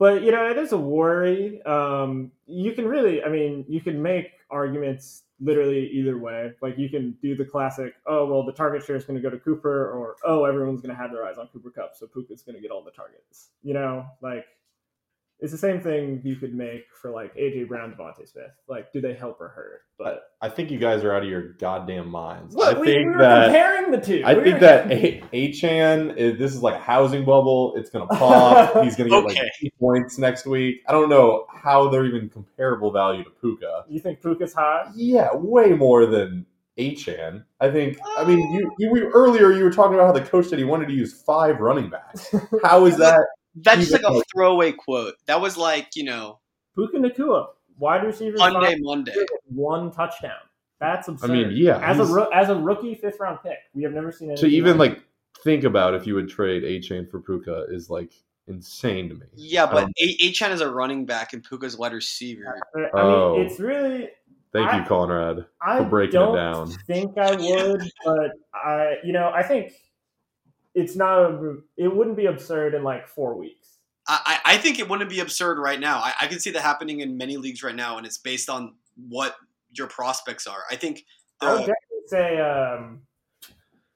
But 0.00 0.22
you 0.22 0.32
know, 0.32 0.50
it 0.50 0.56
is 0.56 0.72
a 0.72 0.78
worry. 0.78 1.62
Um, 1.64 2.32
you 2.46 2.72
can 2.72 2.88
really, 2.88 3.22
I 3.22 3.28
mean, 3.28 3.66
you 3.68 3.82
can 3.82 4.00
make 4.00 4.32
arguments 4.50 5.24
literally 5.40 5.88
either 5.90 6.16
way. 6.16 6.52
Like 6.62 6.78
you 6.78 6.88
can 6.88 7.18
do 7.22 7.36
the 7.36 7.44
classic, 7.44 7.92
oh 8.06 8.24
well, 8.24 8.42
the 8.42 8.52
target 8.52 8.82
share 8.82 8.96
is 8.96 9.04
going 9.04 9.20
to 9.20 9.22
go 9.22 9.28
to 9.28 9.38
Cooper, 9.38 9.90
or 9.90 10.16
oh 10.24 10.44
everyone's 10.46 10.80
going 10.80 10.96
to 10.96 11.00
have 11.00 11.12
their 11.12 11.26
eyes 11.26 11.36
on 11.36 11.48
Cooper 11.48 11.70
Kupp, 11.70 11.94
so 11.94 12.06
Puka's 12.06 12.40
going 12.40 12.56
to 12.56 12.62
get 12.62 12.70
all 12.70 12.82
the 12.82 12.90
targets. 12.90 13.50
You 13.62 13.74
know, 13.74 14.06
like 14.22 14.46
it's 15.42 15.52
the 15.52 15.58
same 15.58 15.80
thing 15.80 16.20
you 16.24 16.36
could 16.36 16.54
make 16.54 16.84
for 17.00 17.10
like 17.10 17.34
AJ 17.34 17.68
Brown, 17.68 17.92
DeVonta 17.92 18.28
Smith. 18.28 18.50
Like, 18.68 18.92
do 18.92 19.00
they 19.00 19.14
help 19.14 19.40
or 19.40 19.48
hurt? 19.48 19.82
But 19.98 20.24
I 20.42 20.48
think 20.48 20.70
you 20.70 20.78
guys 20.78 21.02
are 21.04 21.12
out 21.14 21.22
of 21.22 21.28
your 21.28 21.52
goddamn 21.54 22.08
minds. 22.08 22.54
Look, 22.54 22.76
I 22.76 22.78
we, 22.78 22.86
think 22.86 22.98
we 23.06 23.10
were 23.12 23.18
that 23.18 23.44
comparing 23.46 23.90
the 23.90 24.00
two. 24.00 24.22
I 24.24 24.34
We 24.34 24.42
think 24.44 24.54
were- 24.54 24.60
that 24.60 24.90
A- 24.92 25.22
Achane 25.32 26.16
is 26.16 26.38
this 26.38 26.54
is 26.54 26.62
like 26.62 26.74
a 26.74 26.78
housing 26.82 27.24
bubble. 27.24 27.74
It's 27.76 27.90
gonna 27.90 28.06
pop. 28.06 28.82
He's 28.84 28.96
gonna 28.96 29.10
get 29.10 29.24
like 29.24 29.38
eight 29.62 29.74
points 29.78 30.18
next 30.18 30.46
week. 30.46 30.82
I 30.88 30.92
don't 30.92 31.08
know 31.08 31.46
how 31.52 31.88
they're 31.88 32.06
even 32.06 32.28
comparable 32.28 32.92
value 32.92 33.24
to 33.24 33.30
Puka. 33.30 33.84
you 33.88 34.00
think 34.00 34.20
Puka's 34.22 34.54
high? 34.54 34.90
Yeah, 34.94 35.34
way 35.34 35.70
more 35.70 36.06
than 36.06 36.46
Achane. 36.78 37.44
I 37.60 37.70
think. 37.70 37.98
I 38.16 38.24
mean, 38.24 38.38
you, 38.52 38.70
you 38.78 38.90
we, 38.90 39.02
earlier 39.02 39.52
you 39.52 39.64
were 39.64 39.72
talking 39.72 39.94
about 39.94 40.06
how 40.06 40.12
the 40.12 40.22
coach 40.26 40.46
said 40.46 40.58
he 40.58 40.64
wanted 40.64 40.86
to 40.88 40.94
use 40.94 41.12
five 41.22 41.60
running 41.60 41.90
backs. 41.90 42.34
How 42.64 42.86
is 42.86 42.96
that? 42.98 43.20
That's 43.54 43.80
just 43.80 43.92
like 43.92 44.02
a 44.02 44.22
throwaway 44.32 44.72
quote. 44.72 45.14
That 45.26 45.40
was 45.40 45.56
like 45.56 45.88
you 45.96 46.04
know 46.04 46.38
Puka 46.74 46.96
Nacua, 46.98 47.48
wide 47.78 48.04
receiver, 48.04 48.36
Monday 48.38 48.72
five, 48.72 48.78
Monday. 48.80 49.14
one 49.46 49.90
touchdown. 49.90 50.32
That's 50.80 51.08
absurd. 51.08 51.30
I 51.30 51.34
mean, 51.34 51.50
yeah. 51.52 51.78
as 51.78 51.98
a 51.98 52.04
he's- 52.04 52.10
roo- 52.14 52.30
as 52.32 52.48
a 52.48 52.54
rookie 52.54 52.94
fifth 52.94 53.20
round 53.20 53.38
pick, 53.42 53.58
we 53.74 53.82
have 53.82 53.92
never 53.92 54.10
seen 54.12 54.28
to 54.28 54.32
anything 54.32 54.50
even 54.52 54.78
like 54.78 54.90
like 54.92 55.02
think 55.44 55.64
about 55.64 55.94
if 55.94 56.06
you 56.06 56.14
would 56.14 56.28
trade 56.28 56.62
Achane 56.62 57.10
for 57.10 57.20
Puka 57.20 57.66
is 57.70 57.90
like 57.90 58.12
insane 58.46 59.08
to 59.10 59.14
me. 59.14 59.26
Yeah, 59.34 59.66
but 59.66 59.84
Um, 59.84 59.92
A- 60.00 60.16
Achane 60.30 60.50
is 60.52 60.60
a 60.60 60.70
running 60.70 61.04
back 61.06 61.32
and 61.34 61.42
Puka's 61.44 61.76
wide 61.76 61.92
receiver. 61.92 62.58
I 62.74 62.78
mean, 62.78 62.88
Oh. 62.94 63.40
it's 63.40 63.60
really 63.60 64.08
Thank 64.52 64.72
you, 64.72 64.82
Conrad. 64.82 65.44
I 65.62 65.80
breaking 65.84 66.20
it 66.20 66.24
don't 66.24 66.34
down. 66.34 66.70
think 66.86 67.16
I 67.16 67.36
would, 67.36 67.82
but 68.04 68.30
I, 68.52 68.96
you 69.04 69.12
know, 69.12 69.30
I 69.32 69.42
think 69.44 69.72
it's 70.74 70.96
not. 70.96 71.18
A, 71.32 71.56
it 71.76 71.94
wouldn't 71.94 72.16
be 72.16 72.26
absurd 72.26 72.74
in 72.74 72.82
like 72.82 73.08
four 73.08 73.34
weeks. 73.36 73.78
I, 74.08 74.38
I 74.44 74.54
I 74.54 74.56
think 74.58 74.78
it 74.78 74.88
wouldn't 74.88 75.10
be 75.10 75.20
absurd 75.20 75.58
right 75.58 75.78
now. 75.80 75.98
I, 75.98 76.12
I 76.22 76.26
can 76.26 76.38
see 76.40 76.50
that 76.50 76.62
happening 76.62 77.00
in 77.00 77.16
many 77.16 77.36
leagues 77.36 77.62
right 77.62 77.74
now, 77.74 77.98
and 77.98 78.06
it's 78.06 78.18
based 78.18 78.48
on 78.48 78.74
what 79.08 79.36
your 79.72 79.86
prospects 79.86 80.46
are. 80.46 80.62
I 80.70 80.76
think 80.76 81.04
I 81.40 81.52
would 81.52 81.58
definitely 81.60 82.06
say 82.06 82.40
um, 82.40 83.00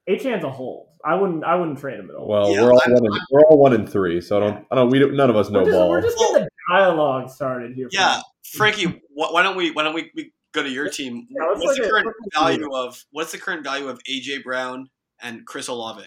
Achane's 0.08 0.44
a 0.44 0.50
hold. 0.50 0.88
I 1.04 1.14
wouldn't. 1.14 1.44
I 1.44 1.54
wouldn't 1.54 1.78
trade 1.78 1.98
him 1.98 2.10
at 2.10 2.16
all. 2.16 2.28
Well, 2.28 2.50
Yeah, 2.50 2.62
we're 2.62 2.72
all 2.72 2.80
I'm- 2.80 2.92
one. 2.94 3.04
In, 3.06 3.20
we're 3.30 3.44
all 3.46 3.58
one 3.58 3.72
in 3.72 3.86
three, 3.86 4.20
so 4.20 4.36
I 4.36 4.40
don't. 4.40 4.66
I 4.70 4.74
don't. 4.76 4.90
We 4.90 4.98
don't, 4.98 5.14
none 5.16 5.30
of 5.30 5.36
us 5.36 5.50
know 5.50 5.60
we're, 5.60 5.64
just, 5.66 5.76
ball. 5.76 5.90
we're 5.90 6.00
just 6.02 6.18
getting 6.18 6.34
the 6.44 6.48
dialogue 6.70 7.30
started 7.30 7.74
here. 7.74 7.88
yeah, 7.92 8.20
Frankie, 8.56 8.84
wh- 8.86 9.32
why 9.32 9.42
don't 9.42 9.56
we 9.56 9.70
why 9.72 9.82
don't 9.82 9.94
we, 9.94 10.10
we 10.14 10.32
go 10.52 10.62
to 10.62 10.68
your 10.70 10.88
team? 10.88 11.26
Yeah, 11.30 11.46
what's 11.54 11.78
the 11.78 11.88
current 11.88 12.06
let's 12.06 12.18
look 12.22 12.34
at 12.34 12.40
value 12.40 12.74
of 12.74 13.04
what's 13.10 13.32
the 13.32 13.38
current 13.38 13.64
value 13.64 13.88
of 13.88 13.98
AJ 14.10 14.44
Brown 14.44 14.88
and 15.20 15.46
Chris 15.46 15.68
Olave? 15.68 16.04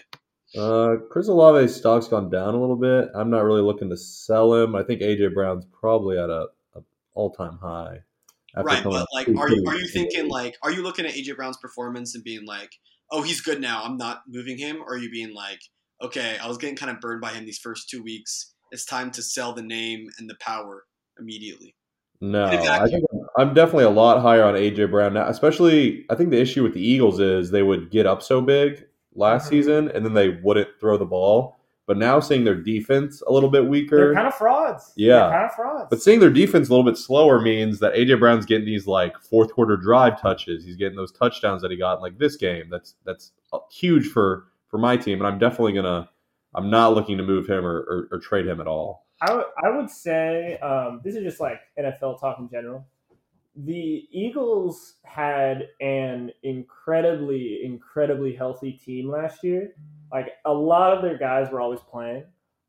Uh, 0.56 0.96
Chris 1.10 1.28
Olave's 1.28 1.74
stock's 1.74 2.08
gone 2.08 2.30
down 2.30 2.54
a 2.54 2.60
little 2.60 2.76
bit. 2.76 3.10
I'm 3.14 3.30
not 3.30 3.44
really 3.44 3.60
looking 3.60 3.90
to 3.90 3.96
sell 3.96 4.54
him. 4.54 4.74
I 4.74 4.82
think 4.82 5.02
AJ 5.02 5.34
Brown's 5.34 5.66
probably 5.78 6.18
at 6.18 6.30
a, 6.30 6.46
a 6.74 6.80
all 7.14 7.30
time 7.30 7.58
high. 7.60 7.98
Right, 8.56 8.82
but 8.82 9.06
like, 9.12 9.28
are 9.28 9.50
you 9.50 9.64
are 9.68 9.76
you 9.76 9.86
thinking 9.86 10.28
like, 10.28 10.56
are 10.62 10.72
you 10.72 10.82
looking 10.82 11.06
at 11.06 11.12
AJ 11.12 11.36
Brown's 11.36 11.58
performance 11.58 12.14
and 12.14 12.24
being 12.24 12.46
like, 12.46 12.70
oh, 13.12 13.22
he's 13.22 13.40
good 13.40 13.60
now, 13.60 13.82
I'm 13.84 13.96
not 13.96 14.22
moving 14.26 14.58
him, 14.58 14.80
or 14.80 14.94
are 14.94 14.98
you 14.98 15.10
being 15.10 15.34
like, 15.34 15.60
okay, 16.02 16.38
I 16.42 16.48
was 16.48 16.58
getting 16.58 16.76
kind 16.76 16.90
of 16.90 17.00
burned 17.00 17.20
by 17.20 17.30
him 17.30 17.44
these 17.44 17.58
first 17.58 17.88
two 17.88 18.02
weeks, 18.02 18.54
it's 18.72 18.84
time 18.84 19.10
to 19.12 19.22
sell 19.22 19.52
the 19.52 19.62
name 19.62 20.08
and 20.18 20.28
the 20.28 20.36
power 20.40 20.84
immediately. 21.20 21.74
No, 22.20 22.46
I 22.46 22.88
think 22.88 23.04
I'm 23.36 23.54
definitely 23.54 23.84
a 23.84 23.90
lot 23.90 24.20
higher 24.20 24.42
on 24.42 24.54
AJ 24.54 24.90
Brown 24.90 25.14
now. 25.14 25.28
Especially, 25.28 26.04
I 26.10 26.16
think 26.16 26.30
the 26.30 26.40
issue 26.40 26.64
with 26.64 26.74
the 26.74 26.84
Eagles 26.84 27.20
is 27.20 27.50
they 27.50 27.62
would 27.62 27.90
get 27.92 28.06
up 28.06 28.22
so 28.22 28.40
big 28.40 28.84
last 29.18 29.46
Mhm. 29.46 29.50
season 29.50 29.88
and 29.90 30.04
then 30.04 30.14
they 30.14 30.30
wouldn't 30.42 30.68
throw 30.80 30.96
the 30.96 31.04
ball. 31.06 31.56
But 31.86 31.96
now 31.96 32.20
seeing 32.20 32.44
their 32.44 32.54
defense 32.54 33.22
a 33.26 33.32
little 33.32 33.48
bit 33.48 33.66
weaker, 33.66 33.96
They're 33.96 34.14
kind 34.14 34.26
of 34.28 34.34
frauds. 34.34 34.92
Yeah. 34.94 35.20
They're 35.20 35.30
kind 35.30 35.44
of 35.46 35.52
frauds. 35.54 35.86
but 35.90 36.02
seeing 36.02 36.20
their 36.20 36.28
defense 36.30 36.68
a 36.68 36.72
little 36.72 36.84
bit 36.84 36.98
slower 36.98 37.40
means 37.40 37.78
that 37.80 37.94
AJ 37.94 38.14
Brown's 38.20 38.44
getting 38.44 38.66
these 38.66 38.86
like 38.86 39.18
fourth 39.18 39.52
quarter 39.54 39.76
drive 39.78 40.20
touches. 40.20 40.64
He's 40.64 40.76
getting 40.76 40.96
those 40.96 41.12
touchdowns 41.12 41.62
that 41.62 41.70
he 41.70 41.78
got 41.78 41.96
in, 41.96 42.00
like 42.02 42.18
this 42.18 42.36
game. 42.36 42.64
That's 42.70 42.94
that's 43.06 43.32
huge 43.70 44.08
for 44.08 44.44
for 44.68 44.76
my 44.76 44.98
team, 44.98 45.18
and 45.18 45.26
I'm 45.26 45.38
definitely 45.38 45.72
gonna. 45.72 46.10
I'm 46.54 46.68
not 46.70 46.94
looking 46.94 47.16
to 47.18 47.22
move 47.22 47.46
him 47.46 47.64
or, 47.64 47.78
or, 47.80 48.08
or 48.12 48.18
trade 48.18 48.46
him 48.46 48.60
at 48.60 48.66
all. 48.66 49.06
I 49.22 49.34
would- 49.34 49.44
would 49.76 49.90
say 49.90 50.58
um, 50.58 51.00
this 51.04 51.14
is 51.14 51.22
just 51.22 51.40
like 51.40 51.60
NFL 51.78 52.18
talk 52.20 52.38
in 52.38 52.48
general. 52.50 52.86
The 53.64 54.08
Eagles 54.12 54.94
had 55.04 55.68
an 55.80 56.30
incredibly, 56.42 57.64
incredibly 57.64 58.34
healthy 58.34 58.72
team 58.72 59.10
last 59.10 59.42
year. 59.42 59.74
Like 60.12 60.34
a 60.44 60.52
lot 60.52 60.96
of 60.96 61.02
their 61.02 61.18
guys 61.18 61.50
were 61.50 61.60
always 61.60 61.80
playing. 61.80 62.24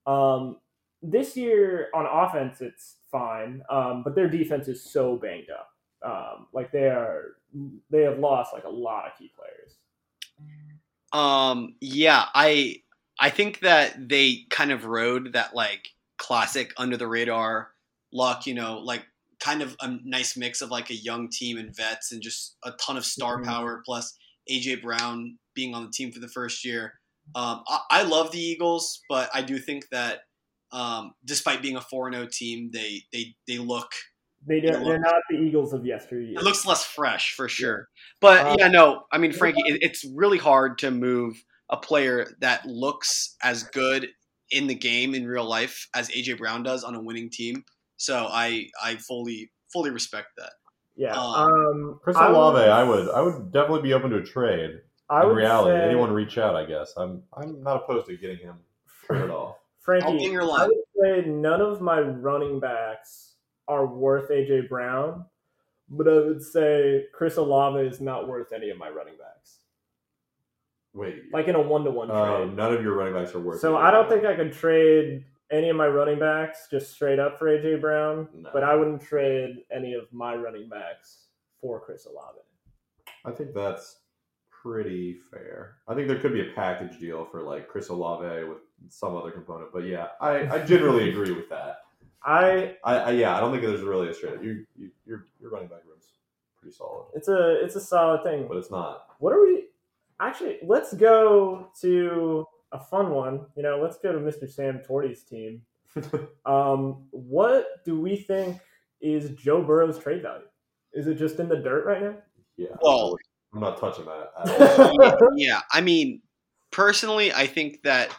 Um, 0.07 0.57
this 1.01 1.37
year 1.37 1.89
on 1.93 2.05
offense, 2.05 2.61
it's 2.61 2.95
fine, 3.11 3.61
um, 3.69 4.03
but 4.03 4.15
their 4.15 4.27
defense 4.27 4.67
is 4.67 4.83
so 4.83 5.15
banged 5.15 5.49
up. 5.49 5.69
Um, 6.01 6.47
like 6.53 6.71
they 6.71 6.87
are, 6.87 7.35
they 7.89 8.01
have 8.01 8.19
lost 8.19 8.53
like 8.53 8.63
a 8.63 8.69
lot 8.69 9.05
of 9.05 9.17
key 9.17 9.31
players. 9.35 9.77
Um, 11.11 11.75
yeah, 11.81 12.25
I 12.33 12.81
I 13.19 13.29
think 13.29 13.59
that 13.59 14.09
they 14.09 14.45
kind 14.49 14.71
of 14.71 14.85
rode 14.85 15.33
that 15.33 15.53
like 15.55 15.89
classic 16.17 16.73
under 16.77 16.97
the 16.97 17.07
radar 17.07 17.71
luck, 18.11 18.47
you 18.47 18.53
know, 18.53 18.79
like 18.79 19.05
kind 19.39 19.61
of 19.61 19.75
a 19.81 19.97
nice 20.03 20.35
mix 20.37 20.61
of 20.61 20.69
like 20.69 20.89
a 20.89 20.95
young 20.95 21.29
team 21.29 21.57
and 21.57 21.75
vets 21.75 22.11
and 22.11 22.21
just 22.21 22.57
a 22.63 22.71
ton 22.73 22.97
of 22.97 23.05
star 23.05 23.39
Mhm. 23.39 23.45
power 23.45 23.81
plus 23.85 24.17
AJ 24.49 24.81
Brown 24.81 25.37
being 25.53 25.73
on 25.75 25.83
the 25.85 25.91
team 25.91 26.11
for 26.11 26.19
the 26.19 26.27
first 26.27 26.65
year. 26.65 26.99
Um, 27.35 27.63
I, 27.67 27.79
I 27.91 28.03
love 28.03 28.31
the 28.31 28.39
Eagles, 28.39 28.99
but 29.07 29.29
I 29.33 29.41
do 29.41 29.57
think 29.59 29.85
that 29.91 30.21
um, 30.71 31.13
despite 31.25 31.61
being 31.61 31.75
a 31.77 31.81
4 31.81 32.11
0 32.11 32.27
team, 32.31 32.69
they, 32.71 33.01
they, 33.11 33.35
they 33.47 33.57
look 33.57 33.91
They 34.47 34.59
they're 34.59 34.99
not 34.99 35.15
the 35.29 35.37
Eagles 35.37 35.73
of 35.73 35.85
yesteryear. 35.85 36.37
it 36.39 36.43
looks 36.43 36.65
less 36.65 36.83
fresh 36.85 37.33
for 37.33 37.47
sure. 37.49 37.87
But 38.21 38.45
Uh, 38.45 38.55
yeah, 38.59 38.67
no, 38.67 39.03
I 39.11 39.17
mean, 39.17 39.31
Frankie, 39.33 39.63
it, 39.65 39.79
it's 39.81 40.05
really 40.15 40.37
hard 40.37 40.77
to 40.79 40.91
move 40.91 41.43
a 41.69 41.77
player 41.77 42.27
that 42.41 42.65
looks 42.65 43.35
as 43.43 43.63
good 43.63 44.07
in 44.51 44.67
the 44.67 44.75
game 44.75 45.13
in 45.13 45.27
real 45.27 45.45
life 45.47 45.87
as 45.95 46.09
AJ 46.09 46.37
Brown 46.39 46.63
does 46.63 46.83
on 46.83 46.95
a 46.95 47.01
winning 47.01 47.29
team. 47.29 47.63
So 47.99 48.27
I 48.31 48.69
I 48.81 48.95
fully 48.95 49.51
fully 49.71 49.91
respect 49.91 50.29
that. 50.37 50.53
yeah. 50.95 51.13
um, 51.13 51.35
Um, 51.35 51.99
Chris 52.01 52.15
I 52.15 52.29
Olave, 52.29 52.59
I 52.69 52.81
would 52.81 53.09
I 53.09 53.21
would 53.21 53.51
definitely 53.51 53.81
be 53.83 53.93
open 53.93 54.09
to 54.11 54.17
a 54.17 54.23
trade. 54.23 54.79
I 55.09 55.23
in 55.23 55.35
reality, 55.35 55.77
say, 55.77 55.85
anyone 55.85 56.11
reach 56.11 56.37
out. 56.37 56.55
I 56.55 56.65
guess 56.65 56.93
I'm 56.95 57.23
I'm 57.33 57.61
not 57.61 57.83
opposed 57.83 58.07
to 58.07 58.15
getting 58.17 58.37
him 58.37 58.55
at 59.09 59.29
all. 59.29 59.47
I'll 59.47 59.59
Frankie, 59.79 60.29
be 60.29 60.37
I 60.37 60.67
would 60.67 60.77
say 61.01 61.25
none 61.27 61.61
of 61.61 61.81
my 61.81 61.99
running 61.99 62.59
backs 62.59 63.33
are 63.67 63.85
worth 63.85 64.29
AJ 64.29 64.69
Brown, 64.69 65.25
but 65.89 66.07
I 66.07 66.19
would 66.19 66.41
say 66.41 67.05
Chris 67.13 67.37
Olave 67.37 67.85
is 67.85 67.99
not 67.99 68.27
worth 68.27 68.53
any 68.53 68.69
of 68.69 68.77
my 68.77 68.89
running 68.89 69.15
backs. 69.17 69.57
Wait, 70.93 71.23
Like 71.33 71.47
in 71.47 71.55
a 71.55 71.61
one 71.61 71.83
to 71.83 71.91
one 71.91 72.09
uh, 72.11 72.37
trade. 72.37 72.55
none 72.55 72.73
of 72.73 72.81
your 72.81 72.95
running 72.95 73.13
backs 73.13 73.33
are 73.35 73.39
worth. 73.39 73.59
So 73.59 73.77
it. 73.77 73.81
I 73.81 73.91
don't 73.91 74.07
think 74.09 74.25
I 74.25 74.35
could 74.35 74.53
trade 74.53 75.25
any 75.51 75.69
of 75.69 75.75
my 75.75 75.87
running 75.87 76.19
backs 76.19 76.67
just 76.69 76.91
straight 76.91 77.19
up 77.19 77.37
for 77.39 77.47
AJ 77.47 77.81
Brown, 77.81 78.27
No. 78.35 78.49
but 78.53 78.63
I 78.63 78.75
wouldn't 78.75 79.01
trade 79.01 79.63
any 79.71 79.93
of 79.93 80.11
my 80.13 80.35
running 80.35 80.69
backs 80.69 81.25
for 81.61 81.79
Chris 81.79 82.05
Olave. 82.05 82.39
I 83.25 83.31
think 83.31 83.53
that's 83.53 83.97
pretty 84.49 85.17
fair. 85.31 85.77
I 85.87 85.95
think 85.95 86.07
there 86.07 86.19
could 86.19 86.33
be 86.33 86.41
a 86.49 86.53
package 86.53 86.99
deal 86.99 87.25
for 87.25 87.41
like 87.41 87.67
Chris 87.67 87.89
Olave 87.89 88.43
with 88.45 88.59
some 88.89 89.15
other 89.15 89.31
component, 89.31 89.71
but 89.73 89.85
yeah, 89.85 90.07
I, 90.21 90.47
I 90.47 90.65
generally 90.65 91.09
agree 91.09 91.31
with 91.31 91.49
that. 91.49 91.81
I 92.23 92.75
I, 92.83 92.95
I 92.97 93.11
yeah, 93.11 93.35
I 93.35 93.39
don't 93.39 93.51
think 93.51 93.63
there's 93.63 93.81
really 93.81 94.09
a 94.09 94.13
straight 94.13 94.35
up. 94.35 94.43
You, 94.43 94.65
you 94.77 94.91
your 95.05 95.27
your 95.39 95.49
running 95.51 95.69
back 95.69 95.79
room's 95.87 96.11
pretty 96.59 96.75
solid, 96.75 97.05
it's 97.15 97.29
a 97.29 97.63
it's 97.63 97.75
a 97.75 97.81
solid 97.81 98.23
thing. 98.23 98.45
but 98.47 98.57
it's 98.57 98.69
not. 98.71 99.05
What 99.19 99.31
are 99.33 99.41
we 99.41 99.67
actually? 100.19 100.57
Let's 100.63 100.93
go 100.93 101.69
to 101.81 102.45
a 102.71 102.79
fun 102.79 103.09
one. 103.11 103.45
You 103.55 103.63
know, 103.63 103.79
let's 103.81 103.97
go 103.97 104.11
to 104.11 104.19
Mr. 104.19 104.49
Sam 104.49 104.79
Torty's 104.85 105.23
team. 105.23 105.61
Um, 106.45 107.07
what 107.11 107.83
do 107.85 107.99
we 107.99 108.15
think 108.15 108.59
is 109.01 109.31
Joe 109.31 109.61
Burrow's 109.63 109.99
trade 109.99 110.21
value? 110.23 110.45
Is 110.93 111.07
it 111.07 111.15
just 111.15 111.39
in 111.39 111.47
the 111.49 111.57
dirt 111.57 111.85
right 111.85 112.01
now? 112.01 112.15
Yeah, 112.57 112.67
Well- 112.81 113.15
I'm 113.53 113.59
not 113.61 113.79
touching 113.79 114.05
that. 114.05 114.31
At 114.39 114.79
all. 115.21 115.29
yeah, 115.35 115.61
I 115.71 115.81
mean, 115.81 116.21
personally, 116.71 117.33
I 117.33 117.47
think 117.47 117.81
that 117.83 118.15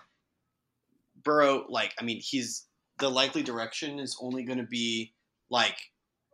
Burrow, 1.23 1.67
like, 1.69 1.93
I 2.01 2.05
mean, 2.05 2.21
he's 2.21 2.67
the 2.99 3.09
likely 3.09 3.43
direction 3.43 3.99
is 3.99 4.17
only 4.21 4.43
going 4.45 4.59
to 4.59 4.65
be 4.67 5.13
like 5.51 5.77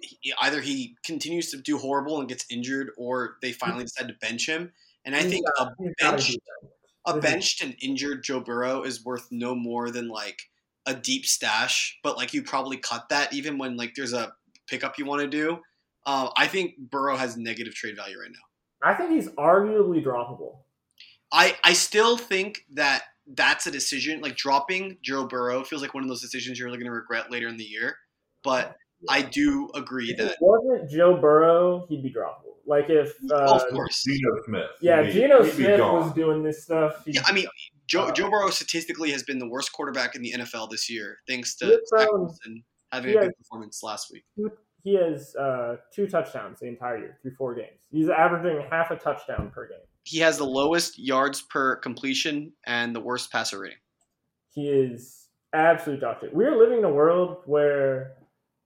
he- 0.01 0.33
either 0.43 0.61
he 0.61 0.97
continues 1.05 1.51
to 1.51 1.59
do 1.59 1.77
horrible 1.79 2.21
and 2.21 2.29
gets 2.29 2.47
injured, 2.51 2.91
or 2.97 3.37
they 3.43 3.53
finally 3.53 3.85
decide 3.85 4.09
to 4.09 4.15
bench 4.21 4.49
him. 4.49 4.73
And 5.05 5.15
I 5.15 5.23
think 5.23 5.47
got- 5.59 5.69
a 5.69 5.75
bench 6.03 6.29
do 6.29 6.33
that. 6.35 6.71
A 7.07 7.15
Mhm. 7.15 7.23
benched 7.23 7.63
and 7.63 7.77
injured 7.81 8.25
Joe 8.25 8.41
Burrow 8.41 8.83
is 8.83 9.05
worth 9.05 9.29
no 9.31 9.55
more 9.55 9.91
than 9.91 10.09
like 10.09 10.51
a 10.85 10.95
deep 10.95 11.25
stash, 11.27 11.99
but 12.03 12.17
like 12.17 12.35
you 12.35 12.43
probably 12.43 12.77
cut 12.77 13.09
that 13.09 13.33
even 13.33 13.59
when 13.59 13.77
like 13.77 13.95
there's 13.95 14.13
a 14.13 14.35
pickup 14.67 14.99
you 14.99 15.05
want 15.05 15.23
to 15.23 15.29
do. 15.29 15.63
Uh, 16.05 16.31
I 16.37 16.47
think 16.47 16.77
Burrow 16.79 17.17
has 17.17 17.37
negative 17.37 17.75
trade 17.75 17.97
value 17.97 18.21
right 18.21 18.31
now. 18.31 18.89
I 18.89 18.95
think 18.95 19.11
he's 19.11 19.29
arguably 19.31 20.05
droppable. 20.05 20.59
I 21.33 21.57
I 21.65 21.73
still 21.73 22.17
think 22.17 22.65
that 22.75 23.05
that's 23.27 23.67
a 23.67 23.71
decision 23.73 24.21
like 24.21 24.37
dropping 24.37 24.99
Joe 25.03 25.27
Burrow 25.27 25.65
feels 25.65 25.83
like 25.83 25.95
one 25.95 26.05
of 26.05 26.09
those 26.09 26.21
decisions 26.21 26.59
you're 26.59 26.69
going 26.69 26.81
to 26.85 26.91
regret 26.93 27.31
later 27.31 27.49
in 27.49 27.57
the 27.57 27.65
year. 27.65 27.97
But 28.45 28.77
I 29.09 29.23
do 29.23 29.71
agree 29.75 30.11
If 30.11 30.19
that 30.19 30.33
it 30.33 30.39
wasn't 30.41 30.91
Joe 30.91 31.17
Burrow, 31.21 31.87
he'd 31.89 32.03
be 32.03 32.13
droppable. 32.13 32.55
Like 32.67 32.91
if 32.91 33.15
uh, 33.31 33.55
of 33.55 33.63
course. 33.71 34.03
Geno 34.05 34.43
Smith. 34.45 34.71
yeah, 34.81 35.03
he'd 35.05 35.13
Geno 35.13 35.45
he'd 35.45 35.55
Smith 35.55 35.81
was 35.81 36.13
doing 36.15 36.43
this 36.43 36.65
stuff. 36.65 37.03
Yeah, 37.07 37.23
I 37.25 37.33
mean 37.33 37.47
Joe 37.87 38.07
Uh, 38.07 38.13
Joe 38.13 38.29
Burrow 38.31 38.51
statistically 38.51 39.11
has 39.13 39.23
been 39.23 39.39
the 39.39 39.49
worst 39.49 39.73
quarterback 39.73 40.17
in 40.17 40.23
the 40.23 40.33
NFL 40.33 40.71
this 40.71 40.91
year, 40.91 41.19
thanks 41.29 41.55
to 41.57 41.75
It's, 41.75 41.93
Wilson 41.93 42.65
having 42.93 43.15
yeah. 43.15 43.21
a 43.21 43.25
good 43.27 43.37
performance 43.39 43.83
last 43.83 44.11
week. 44.13 44.25
he 44.83 44.95
has 44.95 45.35
uh, 45.37 45.77
two 45.95 46.07
touchdowns 46.07 46.61
the 46.61 46.67
entire 46.67 46.99
year 46.99 47.19
through 47.23 47.35
four 47.37 47.55
games. 47.55 47.87
He's 47.91 48.09
averaging 48.09 48.67
half 48.71 48.91
a 48.91 48.97
touchdown 48.97 49.51
per 49.55 49.69
game. 49.69 49.79
He 50.05 50.19
has 50.19 50.39
the 50.39 50.45
lowest 50.45 50.99
yards 50.99 51.43
per 51.43 51.77
completion 51.77 52.53
and 52.67 52.95
the 52.95 53.01
worst 53.01 53.31
passer 53.33 53.59
rating. 53.61 53.79
He 54.53 54.69
is 54.69 55.29
absolute 55.53 56.01
dog 56.01 56.19
shit. 56.21 56.35
We're 56.35 56.57
living 56.57 56.79
in 56.79 56.85
a 56.85 56.91
world 56.91 57.39
where, 57.47 58.15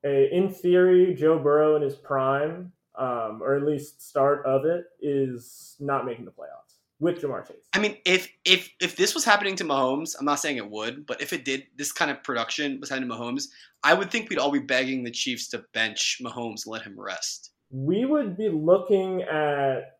a, 0.04 0.34
in 0.34 0.48
theory, 0.48 1.14
Joe 1.14 1.38
Burrow 1.38 1.76
in 1.76 1.82
his 1.82 1.94
prime, 1.94 2.72
um, 2.98 3.40
or 3.42 3.56
at 3.56 3.62
least 3.62 4.06
start 4.08 4.44
of 4.46 4.64
it, 4.64 4.84
is 5.00 5.76
not 5.80 6.04
making 6.06 6.24
the 6.24 6.30
playoffs 6.30 6.76
with 6.98 7.20
Ja'Marr 7.22 7.46
Chase. 7.46 7.56
I 7.72 7.78
mean, 7.78 7.96
if 8.04 8.30
if 8.44 8.70
if 8.80 8.96
this 8.96 9.14
was 9.14 9.24
happening 9.24 9.56
to 9.56 9.64
Mahomes, 9.64 10.14
I'm 10.18 10.26
not 10.26 10.40
saying 10.40 10.58
it 10.58 10.70
would, 10.70 11.06
but 11.06 11.20
if 11.20 11.32
it 11.32 11.44
did, 11.44 11.64
this 11.76 11.92
kind 11.92 12.10
of 12.10 12.22
production 12.22 12.78
was 12.80 12.90
happening 12.90 13.08
to 13.08 13.14
Mahomes, 13.14 13.44
I 13.82 13.94
would 13.94 14.10
think 14.10 14.28
we'd 14.28 14.38
all 14.38 14.50
be 14.50 14.58
begging 14.58 15.02
the 15.02 15.10
Chiefs 15.10 15.48
to 15.48 15.64
bench 15.72 16.20
Mahomes 16.22 16.66
let 16.66 16.82
him 16.82 16.98
rest. 16.98 17.52
we 17.70 18.04
would 18.04 18.36
be 18.36 18.48
looking 18.48 19.22
at 19.22 19.98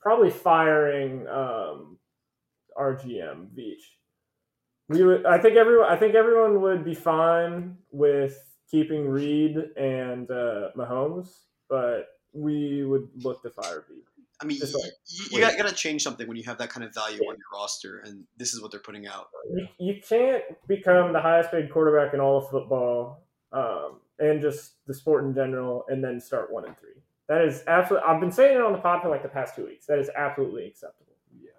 probably 0.00 0.30
firing 0.30 1.26
um, 1.28 1.98
our 2.76 2.96
GM 2.96 3.48
Veach. 3.56 3.82
We 4.88 5.04
would, 5.04 5.24
I 5.26 5.38
think 5.38 5.56
everyone, 5.56 5.88
I 5.90 5.96
think 5.96 6.14
everyone 6.14 6.60
would 6.62 6.84
be 6.84 6.94
fine 6.94 7.76
with 7.92 8.36
keeping 8.70 9.08
Reid 9.08 9.56
and 9.76 10.30
uh, 10.30 10.68
Mahomes, 10.76 11.28
but 11.68 12.08
we 12.32 12.84
would 12.84 13.08
look 13.24 13.42
to 13.42 13.50
fire 13.50 13.84
Veach. 13.90 14.04
I 14.42 14.46
mean, 14.46 14.58
Just 14.58 14.74
like- 14.74 14.92
you, 15.06 15.24
you 15.32 15.40
got, 15.40 15.56
got 15.58 15.68
to 15.68 15.74
change 15.74 16.02
something 16.02 16.26
when 16.26 16.36
you 16.36 16.44
have 16.44 16.56
that 16.58 16.70
kind 16.70 16.84
of 16.84 16.94
value 16.94 17.18
on 17.28 17.36
your 17.36 17.46
roster, 17.52 17.98
and 18.06 18.24
this 18.38 18.54
is 18.54 18.62
what 18.62 18.70
they're 18.70 18.80
putting 18.80 19.06
out. 19.06 19.28
you, 19.54 19.66
you 19.78 20.00
can't 20.06 20.42
become 20.66 21.12
the 21.12 21.20
highest 21.20 21.50
paid 21.50 21.70
quarterback 21.70 22.14
in 22.14 22.20
all 22.20 22.38
of 22.38 22.48
football 22.48 23.24
um, 23.52 24.00
and 24.18 24.40
just 24.40 24.74
the 24.86 24.94
sport 24.94 25.24
in 25.24 25.34
general 25.34 25.84
and 25.88 26.02
then 26.02 26.18
start 26.20 26.50
one 26.52 26.64
and 26.64 26.78
three. 26.78 26.88
That 27.28 27.42
is 27.42 27.62
absolutely. 27.66 28.08
I've 28.08 28.20
been 28.20 28.32
saying 28.32 28.56
it 28.56 28.62
on 28.62 28.72
the 28.72 28.78
pod 28.78 29.02
for 29.02 29.08
like 29.08 29.22
the 29.22 29.28
past 29.28 29.54
two 29.54 29.66
weeks. 29.66 29.86
That 29.86 29.98
is 29.98 30.10
absolutely 30.16 30.66
acceptable. 30.66 31.12
Yeah. 31.40 31.50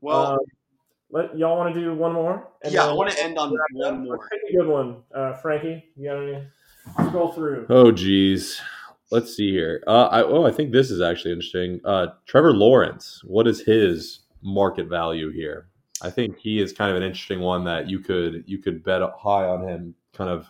Well, 0.00 0.32
Um, 0.32 0.38
let 1.16 1.36
y'all 1.38 1.56
want 1.56 1.74
to 1.74 1.80
do 1.80 1.94
one 1.94 2.12
more? 2.12 2.48
yeah, 2.68 2.86
I 2.86 2.92
want 2.92 3.10
to 3.10 3.22
end 3.22 3.38
on 3.38 3.50
Let's 3.50 3.62
one 3.72 4.04
more. 4.04 4.28
take 4.30 4.56
good 4.56 4.66
one, 4.68 5.02
uh, 5.14 5.34
Frankie. 5.34 5.84
You 5.96 6.08
got 6.10 6.22
any? 6.22 6.46
Scroll 7.08 7.32
through. 7.32 7.66
Oh, 7.68 7.90
geez. 7.90 8.60
Let's 9.10 9.34
see 9.36 9.50
here. 9.50 9.82
Uh, 9.86 10.06
I, 10.06 10.22
oh, 10.22 10.44
I 10.44 10.50
think 10.52 10.72
this 10.72 10.90
is 10.90 11.00
actually 11.00 11.32
interesting. 11.32 11.80
Uh, 11.84 12.08
Trevor 12.26 12.52
Lawrence. 12.52 13.22
What 13.24 13.46
is 13.46 13.60
his 13.60 14.20
market 14.42 14.88
value 14.88 15.30
here? 15.30 15.68
I 16.02 16.10
think 16.10 16.38
he 16.38 16.60
is 16.60 16.72
kind 16.72 16.90
of 16.90 16.96
an 16.96 17.02
interesting 17.02 17.40
one 17.40 17.64
that 17.64 17.88
you 17.88 18.00
could 18.00 18.44
you 18.46 18.58
could 18.58 18.84
bet 18.84 19.00
high 19.18 19.46
on 19.46 19.66
him, 19.66 19.94
kind 20.12 20.28
of 20.28 20.46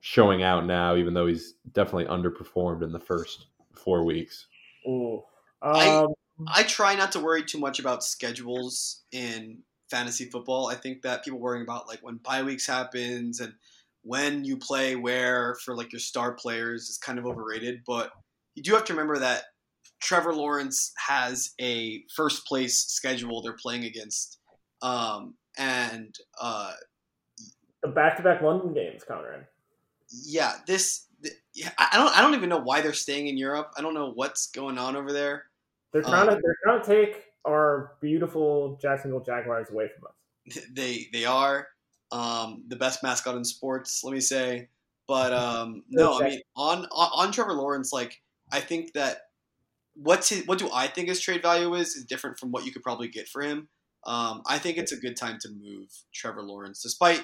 showing 0.00 0.42
out 0.42 0.64
now, 0.66 0.96
even 0.96 1.12
though 1.14 1.26
he's 1.26 1.54
definitely 1.72 2.06
underperformed 2.06 2.82
in 2.82 2.90
the 2.92 2.98
first 2.98 3.46
four 3.74 4.04
weeks. 4.04 4.46
Ooh. 4.88 5.22
I- 5.60 5.88
Um, 5.88 6.14
I 6.48 6.62
try 6.62 6.94
not 6.94 7.12
to 7.12 7.20
worry 7.20 7.42
too 7.44 7.58
much 7.58 7.78
about 7.80 8.02
schedules 8.02 9.02
in 9.12 9.58
fantasy 9.90 10.26
football. 10.26 10.68
I 10.68 10.74
think 10.74 11.02
that 11.02 11.24
people 11.24 11.40
worrying 11.40 11.62
about 11.62 11.88
like 11.88 12.00
when 12.00 12.16
bye 12.16 12.42
weeks 12.42 12.66
happens 12.66 13.40
and 13.40 13.52
when 14.02 14.44
you 14.44 14.56
play 14.56 14.96
where 14.96 15.56
for 15.64 15.76
like 15.76 15.92
your 15.92 16.00
star 16.00 16.32
players 16.32 16.88
is 16.88 16.98
kind 16.98 17.18
of 17.18 17.26
overrated. 17.26 17.82
But 17.86 18.10
you 18.54 18.62
do 18.62 18.72
have 18.74 18.84
to 18.84 18.92
remember 18.92 19.18
that 19.18 19.44
Trevor 20.00 20.34
Lawrence 20.34 20.92
has 20.96 21.52
a 21.60 22.02
first 22.14 22.46
place 22.46 22.78
schedule 22.78 23.42
they're 23.42 23.52
playing 23.52 23.84
against, 23.84 24.38
um, 24.82 25.34
and 25.58 26.14
uh, 26.40 26.72
the 27.82 27.88
back-to-back 27.88 28.40
London 28.40 28.72
games, 28.72 29.04
Conrad. 29.04 29.46
yeah, 30.24 30.54
this. 30.66 31.06
th- 31.22 31.34
yeah, 31.54 31.70
I 31.78 31.88
I 31.92 31.96
don't. 31.98 32.18
I 32.18 32.22
don't 32.22 32.34
even 32.34 32.48
know 32.48 32.60
why 32.60 32.80
they're 32.80 32.92
staying 32.94 33.28
in 33.28 33.36
Europe. 33.36 33.72
I 33.76 33.82
don't 33.82 33.94
know 33.94 34.12
what's 34.14 34.46
going 34.46 34.78
on 34.78 34.96
over 34.96 35.12
there. 35.12 35.44
They're 35.92 36.02
trying 36.02 36.28
Um, 36.28 36.36
to 36.36 36.40
they're 36.42 36.56
trying 36.64 36.82
to 36.82 36.86
take 36.86 37.24
our 37.44 37.92
beautiful 38.00 38.78
Jacksonville 38.80 39.20
Jaguars 39.20 39.70
away 39.70 39.88
from 39.88 40.08
us. 40.08 40.64
they 40.72 41.08
they 41.12 41.24
are 41.24 41.68
um, 42.12 42.64
the 42.68 42.76
best 42.76 43.02
mascot 43.02 43.36
in 43.36 43.44
sports. 43.44 44.02
Let 44.04 44.12
me 44.12 44.20
say, 44.20 44.68
but 45.06 45.32
um, 45.32 45.84
no, 45.90 46.20
I 46.20 46.28
mean 46.28 46.40
on, 46.56 46.86
on 46.86 47.26
on 47.26 47.32
Trevor 47.32 47.54
Lawrence, 47.54 47.92
like 47.92 48.20
I 48.52 48.60
think 48.60 48.92
that 48.94 49.22
what's 49.94 50.28
his, 50.28 50.46
what 50.46 50.58
do 50.58 50.68
I 50.72 50.86
think 50.86 51.08
his 51.08 51.20
trade 51.20 51.42
value 51.42 51.74
is 51.74 51.96
is 51.96 52.04
different 52.04 52.38
from 52.38 52.50
what 52.50 52.64
you 52.64 52.72
could 52.72 52.82
probably 52.82 53.08
get 53.08 53.28
for 53.28 53.42
him. 53.42 53.68
Um, 54.06 54.42
I 54.46 54.58
think 54.58 54.78
it's 54.78 54.92
a 54.92 54.96
good 54.96 55.16
time 55.16 55.38
to 55.42 55.50
move 55.50 55.88
Trevor 56.12 56.42
Lawrence, 56.42 56.82
despite 56.82 57.22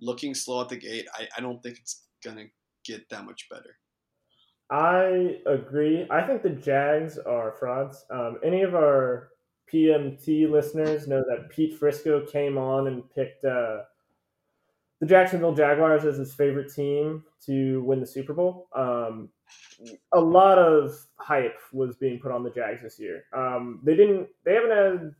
looking 0.00 0.34
slow 0.34 0.62
at 0.62 0.70
the 0.70 0.76
gate. 0.76 1.06
I, 1.14 1.28
I 1.36 1.40
don't 1.40 1.62
think 1.62 1.78
it's 1.78 2.04
gonna 2.24 2.46
get 2.84 3.08
that 3.10 3.24
much 3.24 3.48
better. 3.50 3.76
I 4.70 5.38
agree. 5.46 6.06
I 6.10 6.26
think 6.26 6.42
the 6.42 6.50
Jags 6.50 7.18
are 7.18 7.52
frauds. 7.52 8.04
Um, 8.10 8.38
any 8.42 8.62
of 8.62 8.74
our 8.74 9.28
PMT 9.72 10.50
listeners 10.50 11.06
know 11.06 11.24
that 11.28 11.50
Pete 11.50 11.78
Frisco 11.78 12.24
came 12.26 12.58
on 12.58 12.86
and 12.86 13.08
picked 13.10 13.44
uh, 13.44 13.82
the 15.00 15.06
Jacksonville 15.06 15.54
Jaguars 15.54 16.04
as 16.04 16.18
his 16.18 16.34
favorite 16.34 16.72
team 16.72 17.24
to 17.46 17.82
win 17.82 18.00
the 18.00 18.06
Super 18.06 18.32
Bowl. 18.32 18.68
Um, 18.74 19.28
a 20.12 20.20
lot 20.20 20.58
of 20.58 20.94
hype 21.16 21.58
was 21.72 21.96
being 21.96 22.18
put 22.18 22.32
on 22.32 22.42
the 22.42 22.50
Jags 22.50 22.82
this 22.82 22.98
year. 22.98 23.24
Um, 23.36 23.80
they 23.82 23.96
didn't. 23.96 24.28
They 24.44 24.54
haven't 24.54 24.70
had, 24.70 25.14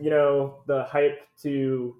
you 0.00 0.10
know, 0.10 0.62
the 0.66 0.84
hype 0.84 1.20
to 1.42 1.96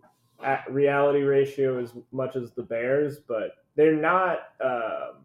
reality 0.68 1.22
ratio 1.22 1.80
as 1.80 1.92
much 2.12 2.36
as 2.36 2.52
the 2.52 2.62
Bears, 2.62 3.18
but 3.26 3.52
they're 3.76 3.96
not. 3.96 4.38
Um, 4.62 5.24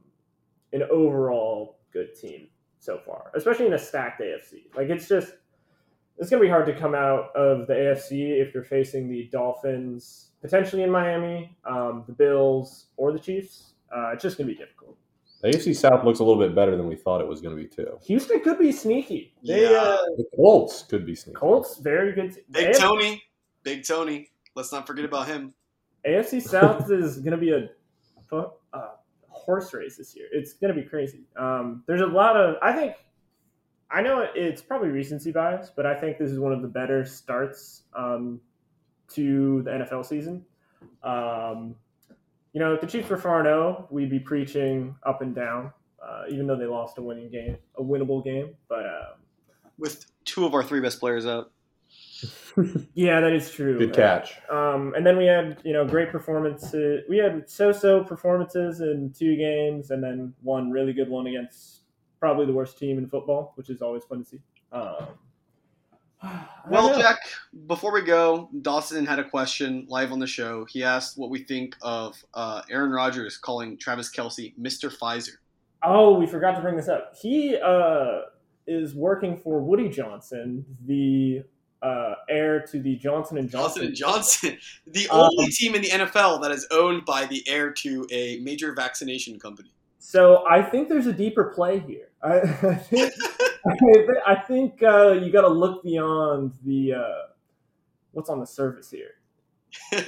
an 0.73 0.84
overall 0.91 1.80
good 1.91 2.15
team 2.15 2.48
so 2.80 2.99
far, 3.06 3.31
especially 3.36 3.65
in 3.68 3.73
a 3.73 3.80
stacked 3.80 4.22
AFC. 4.22 4.76
Like 4.76 4.90
it's 4.90 5.07
just 5.07 5.34
it's 6.19 6.29
gonna 6.29 6.41
be 6.41 6.49
hard 6.49 6.65
to 6.67 6.73
come 6.77 6.93
out 6.95 7.35
of 7.35 7.65
the 7.67 7.73
AFC 7.73 8.39
if 8.41 8.53
you're 8.53 8.63
facing 8.63 9.09
the 9.09 9.29
Dolphins, 9.31 10.31
potentially 10.41 10.83
in 10.83 10.91
Miami, 10.91 11.55
um, 11.65 12.03
the 12.07 12.13
Bills, 12.13 12.87
or 12.97 13.11
the 13.11 13.19
Chiefs. 13.19 13.73
Uh, 13.95 14.11
it's 14.13 14.21
just 14.23 14.37
gonna 14.37 14.47
be 14.49 14.55
difficult. 14.55 14.95
The 15.41 15.47
AFC 15.49 15.73
South 15.75 16.03
looks 16.03 16.19
a 16.19 16.23
little 16.23 16.41
bit 16.41 16.53
better 16.53 16.75
than 16.75 16.87
we 16.87 16.95
thought 16.97 17.21
it 17.21 17.27
was 17.27 17.39
going 17.39 17.55
to 17.55 17.61
be 17.63 17.65
too. 17.69 17.97
Houston 18.07 18.41
could 18.41 18.59
be 18.59 18.73
sneaky. 18.73 19.33
They, 19.41 19.71
Yeah. 19.71 19.77
uh, 19.77 19.97
The 20.17 20.25
Colts 20.35 20.83
could 20.83 21.05
be 21.05 21.15
sneaky. 21.15 21.37
Colts, 21.37 21.77
very 21.77 22.11
good. 22.11 22.35
Big 22.51 22.67
AFC, 22.71 22.77
Tony, 22.77 23.23
Big 23.63 23.87
Tony. 23.87 24.29
Let's 24.55 24.73
not 24.73 24.85
forget 24.85 25.05
about 25.05 25.27
him. 25.29 25.53
AFC 26.05 26.41
South 26.41 26.91
is 26.91 27.19
gonna 27.19 27.37
be 27.37 27.51
a 27.53 27.69
fu- 28.29 28.51
uh, 28.73 28.89
horse 29.29 29.73
race 29.73 29.95
this 29.95 30.13
year. 30.13 30.27
It's 30.33 30.51
gonna 30.53 30.73
be 30.73 30.83
crazy. 30.83 31.21
Um, 31.37 31.83
there's 31.87 32.01
a 32.01 32.05
lot 32.05 32.35
of. 32.35 32.55
I 32.61 32.73
think. 32.73 32.95
I 33.91 34.01
know 34.01 34.25
it's 34.35 34.61
probably 34.61 34.89
recency 34.89 35.31
bias, 35.31 35.71
but 35.75 35.85
I 35.85 35.95
think 35.95 36.17
this 36.17 36.31
is 36.31 36.39
one 36.39 36.53
of 36.53 36.61
the 36.61 36.67
better 36.67 37.05
starts 37.05 37.83
um, 37.95 38.39
to 39.13 39.63
the 39.63 39.71
NFL 39.71 40.05
season. 40.05 40.45
Um, 41.03 41.75
you 42.53 42.59
know, 42.59 42.73
if 42.73 42.81
the 42.81 42.87
Chiefs 42.87 43.09
were 43.09 43.17
four 43.17 43.43
zero, 43.43 43.87
we'd 43.89 44.09
be 44.09 44.19
preaching 44.19 44.95
up 45.03 45.21
and 45.21 45.33
down, 45.33 45.71
uh, 46.03 46.23
even 46.29 46.45
though 46.45 46.57
they 46.57 46.65
lost 46.65 46.97
a 46.97 47.01
winning 47.01 47.29
game, 47.29 47.57
a 47.77 47.83
winnable 47.83 48.23
game. 48.23 48.55
But 48.67 48.85
uh, 48.85 49.13
With 49.77 50.05
two 50.23 50.45
of 50.45 50.53
our 50.53 50.63
three 50.63 50.81
best 50.81 50.99
players 50.99 51.25
out. 51.25 51.51
yeah, 52.93 53.21
that 53.21 53.33
is 53.33 53.51
true. 53.51 53.77
Good 53.77 53.93
catch. 53.93 54.37
Um, 54.49 54.93
and 54.95 55.05
then 55.05 55.17
we 55.17 55.25
had, 55.25 55.59
you 55.63 55.73
know, 55.73 55.85
great 55.85 56.11
performances. 56.11 57.03
We 57.09 57.17
had 57.17 57.49
so-so 57.49 58.03
performances 58.03 58.81
in 58.81 59.13
two 59.17 59.35
games, 59.35 59.89
and 59.91 60.03
then 60.03 60.33
one 60.41 60.69
really 60.69 60.93
good 60.93 61.09
one 61.09 61.27
against 61.27 61.81
probably 62.19 62.45
the 62.45 62.53
worst 62.53 62.77
team 62.77 62.97
in 62.97 63.07
football, 63.07 63.53
which 63.55 63.69
is 63.69 63.81
always 63.81 64.03
fun 64.03 64.19
to 64.23 64.25
see. 64.25 64.39
Um, 64.71 65.07
Well, 66.69 66.89
know. 66.89 66.99
Jack, 67.01 67.17
before 67.67 67.93
we 67.93 68.01
go, 68.01 68.49
Dawson 68.61 69.05
had 69.05 69.19
a 69.19 69.29
question 69.29 69.85
live 69.87 70.11
on 70.11 70.19
the 70.19 70.27
show. 70.27 70.65
He 70.65 70.83
asked 70.83 71.17
what 71.17 71.29
we 71.29 71.43
think 71.43 71.75
of 71.81 72.21
uh, 72.33 72.61
Aaron 72.69 72.91
Rodgers 72.91 73.37
calling 73.37 73.77
Travis 73.77 74.11
Kelce 74.11 74.53
Mr. 74.59 74.93
Pfizer. 74.95 75.37
Oh, 75.81 76.19
we 76.19 76.27
forgot 76.27 76.55
to 76.55 76.61
bring 76.61 76.75
this 76.75 76.89
up. 76.89 77.15
He 77.21 77.55
uh, 77.55 78.23
is 78.67 78.93
working 78.93 79.37
for 79.37 79.61
Woody 79.61 79.87
Johnson, 79.87 80.65
the 80.85 81.43
uh, 81.81 82.15
heir 82.27 82.59
to 82.69 82.81
the 82.81 82.97
Johnson 82.97 83.37
and 83.37 83.49
Johnson 83.49 83.93
Johnson. 83.95 84.49
and 84.49 84.57
Johnson, 84.57 84.57
the 84.87 85.07
Um, 85.09 85.21
only 85.21 85.47
team 85.51 85.73
in 85.75 85.81
the 85.81 85.89
NFL 85.89 86.41
that 86.41 86.51
is 86.51 86.67
owned 86.69 87.05
by 87.05 87.25
the 87.25 87.41
heir 87.47 87.71
to 87.71 88.05
a 88.11 88.39
major 88.41 88.73
vaccination 88.73 89.39
company. 89.39 89.71
So 89.99 90.45
I 90.45 90.61
think 90.61 90.89
there's 90.89 91.07
a 91.07 91.13
deeper 91.13 91.45
play 91.45 91.79
here. 91.79 92.09
I, 92.21 92.39
I 92.41 92.75
think 92.75 93.13
I 93.65 94.35
thi- 94.35 94.41
think 94.47 94.83
uh, 94.83 95.11
you 95.11 95.31
got 95.31 95.41
to 95.41 95.47
look 95.49 95.83
beyond 95.83 96.53
the 96.65 96.93
uh, 96.93 97.01
what's 98.11 98.29
on 98.29 98.39
the 98.39 98.47
surface 98.47 98.91
here. 98.91 99.11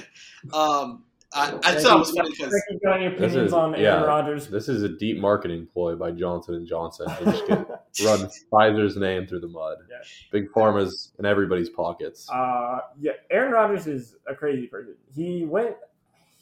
Um, 0.52 1.04
I, 1.34 1.56
I 1.62 1.76
thought 1.80 1.96
it 1.96 1.98
was 2.00 2.10
funny 2.10 2.30
because 2.30 2.50
Frankie, 2.66 2.84
got 2.84 2.96
any 3.00 3.08
This 3.10 3.16
opinions 3.30 3.46
is- 3.46 3.52
on 3.52 3.74
Aaron 3.76 3.80
yeah. 3.84 4.02
Rodgers? 4.02 4.48
This 4.48 4.68
is 4.68 4.82
a 4.82 4.88
deep 4.88 5.18
marketing 5.18 5.68
ploy 5.72 5.94
by 5.94 6.10
Johnson 6.10 6.56
and 6.56 6.66
Johnson. 6.66 7.06
They 7.20 7.24
just 7.30 7.46
get 7.46 7.58
run 8.04 8.28
Pfizer's 8.52 8.96
name 8.96 9.26
through 9.28 9.38
the 9.40 9.48
mud. 9.48 9.78
Yeah. 9.88 9.98
Big 10.32 10.50
pharma's 10.50 11.12
in 11.20 11.24
everybody's 11.24 11.70
pockets. 11.70 12.28
Uh, 12.28 12.80
yeah, 13.00 13.12
Aaron 13.30 13.52
Rodgers 13.52 13.86
is 13.86 14.16
a 14.26 14.34
crazy 14.34 14.66
person. 14.66 14.96
He 15.14 15.44
went 15.44 15.76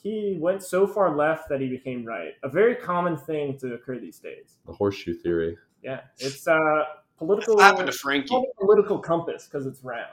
he 0.03 0.37
went 0.41 0.63
so 0.63 0.87
far 0.87 1.15
left 1.15 1.49
that 1.49 1.61
he 1.61 1.69
became 1.69 2.05
right. 2.05 2.33
A 2.43 2.49
very 2.49 2.75
common 2.75 3.17
thing 3.17 3.59
to 3.59 3.75
occur 3.75 3.99
these 3.99 4.19
days. 4.19 4.57
The 4.67 4.73
horseshoe 4.73 5.15
theory. 5.15 5.57
Yeah, 5.83 6.01
it's 6.19 6.47
uh 6.47 6.85
political 7.19 7.57
what 7.57 7.65
happened 7.65 7.87
to 7.87 7.93
it's 7.93 8.01
Frankie. 8.01 8.35
a 8.35 8.65
political 8.65 8.99
compass 8.99 9.47
because 9.47 9.67
it's 9.67 9.83
round. 9.85 10.11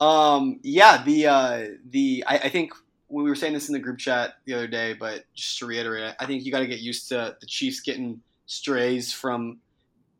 Um, 0.00 0.60
yeah, 0.62 1.02
the 1.02 1.26
uh, 1.26 1.66
the 1.90 2.24
I, 2.26 2.38
I 2.38 2.48
think 2.48 2.72
we 3.08 3.22
were 3.22 3.34
saying 3.34 3.54
this 3.54 3.68
in 3.68 3.72
the 3.72 3.78
group 3.78 3.98
chat 3.98 4.34
the 4.44 4.54
other 4.54 4.66
day, 4.66 4.92
but 4.92 5.24
just 5.34 5.58
to 5.60 5.66
reiterate, 5.66 6.14
I 6.18 6.26
think 6.26 6.44
you 6.44 6.52
got 6.52 6.60
to 6.60 6.66
get 6.66 6.80
used 6.80 7.08
to 7.08 7.36
the 7.40 7.46
Chiefs 7.46 7.80
getting 7.80 8.20
strays 8.46 9.12
from 9.12 9.58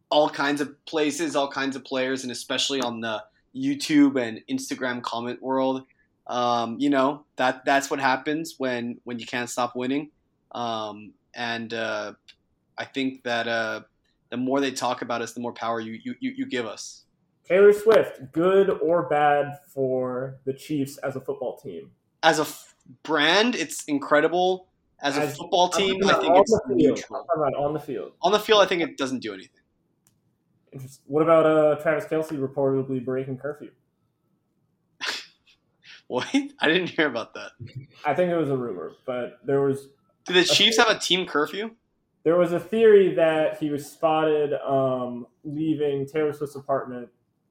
all 0.08 0.30
kinds 0.30 0.60
of 0.60 0.82
places, 0.86 1.36
all 1.36 1.50
kinds 1.50 1.76
of 1.76 1.84
players, 1.84 2.22
and 2.22 2.32
especially 2.32 2.80
on 2.80 3.00
the 3.00 3.22
YouTube 3.54 4.20
and 4.20 4.40
Instagram 4.48 5.02
comment 5.02 5.42
world. 5.42 5.82
Um, 6.26 6.76
you 6.80 6.90
know 6.90 7.24
that 7.36 7.64
that's 7.64 7.90
what 7.90 8.00
happens 8.00 8.56
when 8.58 9.00
when 9.04 9.18
you 9.18 9.26
can't 9.26 9.48
stop 9.48 9.76
winning. 9.76 10.10
Um, 10.52 11.12
and 11.34 11.72
uh, 11.72 12.14
I 12.76 12.84
think 12.84 13.22
that 13.24 13.46
uh, 13.46 13.82
the 14.30 14.36
more 14.36 14.60
they 14.60 14.72
talk 14.72 15.02
about 15.02 15.22
us, 15.22 15.32
the 15.32 15.40
more 15.40 15.52
power 15.52 15.80
you 15.80 16.00
you, 16.02 16.14
you, 16.20 16.32
you 16.36 16.46
give 16.46 16.66
us. 16.66 17.04
Taylor 17.44 17.72
Swift, 17.72 18.32
good 18.32 18.70
or 18.70 19.08
bad 19.08 19.58
for 19.68 20.38
the 20.46 20.52
Chiefs 20.52 20.98
as 20.98 21.14
a 21.14 21.20
football 21.20 21.56
team? 21.56 21.90
As 22.22 22.40
a 22.40 22.42
f- 22.42 22.74
brand, 23.04 23.54
it's 23.54 23.84
incredible. 23.84 24.66
As 25.00 25.16
a 25.16 25.28
football 25.28 25.68
team, 25.68 26.02
I 26.08 26.14
think 26.14 26.34
it's 26.36 26.58
neutral. 26.68 27.26
on 27.58 27.74
the 27.74 27.78
field. 27.78 28.12
On 28.22 28.32
the 28.32 28.38
field, 28.40 28.62
I 28.62 28.66
think 28.66 28.82
it 28.82 28.96
doesn't 28.96 29.20
do 29.20 29.32
anything. 29.32 29.60
What 31.06 31.22
about 31.22 31.46
uh, 31.46 31.76
Travis 31.80 32.06
Kelce 32.06 32.32
reportedly 32.32 33.04
breaking 33.04 33.38
curfew? 33.38 33.70
What? 36.08 36.28
I 36.60 36.68
didn't 36.68 36.90
hear 36.90 37.08
about 37.08 37.34
that. 37.34 37.50
I 38.04 38.14
think 38.14 38.30
it 38.30 38.36
was 38.36 38.48
a 38.48 38.56
rumor, 38.56 38.92
but 39.04 39.40
there 39.44 39.60
was 39.60 39.88
Do 40.24 40.34
the 40.34 40.44
Chiefs 40.44 40.76
have 40.78 40.88
a 40.88 40.98
team 40.98 41.26
curfew? 41.26 41.70
there 42.22 42.36
was 42.36 42.52
a 42.52 42.58
theory 42.58 43.14
that 43.14 43.56
he 43.58 43.70
was 43.70 43.88
spotted 43.88 44.52
um, 44.64 45.26
leaving 45.44 46.06
Taylor 46.06 46.32
Swift's 46.32 46.56
apartment 46.56 47.08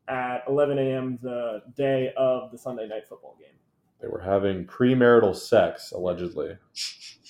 at 0.10 0.44
11 0.50 0.78
a.m. 0.78 1.18
the 1.22 1.64
day 1.76 2.14
of 2.18 2.52
the 2.52 2.58
Sunday 2.58 2.86
night 2.86 3.08
football 3.08 3.38
game. 3.40 3.56
They 4.02 4.10
were 4.10 4.20
having 4.22 4.66
premarital 4.66 5.36
sex, 5.36 5.92
allegedly. 5.92 6.58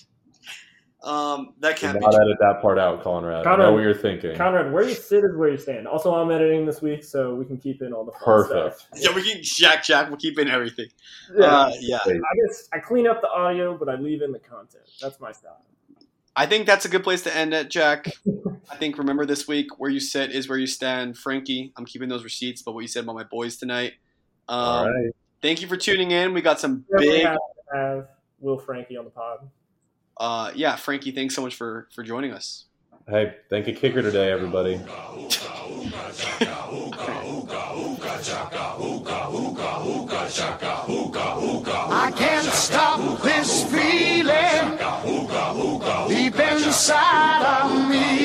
Um, 1.06 1.53
that 1.60 1.77
can't 1.77 1.99
be 1.99 2.03
not 2.03 2.15
edit 2.15 2.38
that 2.40 2.61
part 2.64 2.80
out, 2.80 3.03
Conrad. 3.03 3.45
I 3.45 3.56
know 3.57 3.73
what 3.73 3.84
you're 3.84 3.94
thinking. 3.94 4.36
Conrad, 4.36 4.73
where 4.73 4.84
you 4.84 4.95
sit 4.95 5.23
is 5.23 5.36
where 5.38 5.49
you 5.49 5.57
stand. 5.57 5.88
Also, 5.88 6.11
I'm 6.11 6.32
editing 6.32 6.65
this 6.65 6.82
week, 6.82 7.03
so 7.03 7.36
we 7.36 7.45
can 7.45 7.57
keep 7.57 7.84
in 7.84 7.94
all 7.94 8.03
the 8.03 8.11
fun 8.11 8.22
Perfect. 8.23 8.80
stuff. 8.80 8.90
Yeah, 8.95 9.15
we 9.15 9.22
can 9.22 9.44
Jack 9.44 9.84
Jack. 9.84 10.07
We'll 10.07 10.18
keep 10.18 10.40
in 10.40 10.49
everything. 10.49 10.88
Yeah. 11.38 11.45
Uh, 11.45 11.72
yeah. 11.80 11.99
I 12.06 12.48
just 12.48 12.69
I 12.73 12.80
clean 12.80 13.06
up 13.06 13.22
the 13.22 13.30
audio, 13.30 13.77
but 13.77 13.88
I 13.88 13.95
leave 13.95 14.23
in 14.23 14.32
the 14.32 14.40
content. 14.40 14.90
That's 14.99 15.19
my 15.19 15.32
style. 15.32 15.61
I 16.36 16.48
think 16.48 16.65
that's 16.65 16.86
a 16.86 16.90
good 16.90 17.03
place 17.03 17.22
to 17.22 17.36
end 17.36 17.53
it, 17.53 17.69
Jack. 17.69 18.11
I 18.72 18.76
think 18.76 18.98
remember 18.98 19.27
this 19.27 19.48
week 19.48 19.80
where 19.80 19.91
you 19.91 19.99
sit 19.99 20.32
is 20.32 20.49
where 20.49 20.57
you 20.57 20.68
stand. 20.68 21.19
Frankie, 21.19 21.72
I'm 21.77 21.86
keeping 21.86 22.10
those 22.10 22.23
receipts, 22.23 22.64
but 22.64 22.73
what 22.73 22.82
you 22.82 22.88
said 22.88 23.03
about 23.03 23.15
my 23.15 23.23
boys 23.23 23.57
tonight. 23.57 23.94
Um, 24.49 24.60
All 24.60 24.91
right. 24.91 25.11
Thank 25.41 25.61
you 25.61 25.68
for 25.68 25.77
tuning 25.77 26.10
in. 26.10 26.34
We 26.34 26.41
got 26.41 26.60
some 26.60 26.84
Definitely 26.91 27.18
big. 27.18 27.26
have 27.27 27.38
have 27.73 28.07
Will 28.40 28.57
Frankie 28.57 28.98
on 28.98 29.06
the 29.06 29.11
pod. 29.11 29.48
Uh, 30.17 30.51
yeah, 30.55 30.75
Frankie, 30.75 31.11
thanks 31.11 31.35
so 31.35 31.41
much 31.41 31.55
for 31.55 31.87
for 31.91 32.03
joining 32.03 32.31
us. 32.31 32.65
Hey, 33.07 33.35
thank 33.49 33.67
you, 33.67 33.75
kicker 33.75 34.01
today, 34.01 34.31
everybody. 34.31 34.81
I 41.87 42.11
can't 42.15 42.45
stop 42.47 43.21
this 43.21 43.63
feeling 43.65 44.77
deep 46.07 46.39
inside 46.39 47.61
of 47.61 47.89
me. 47.89 48.24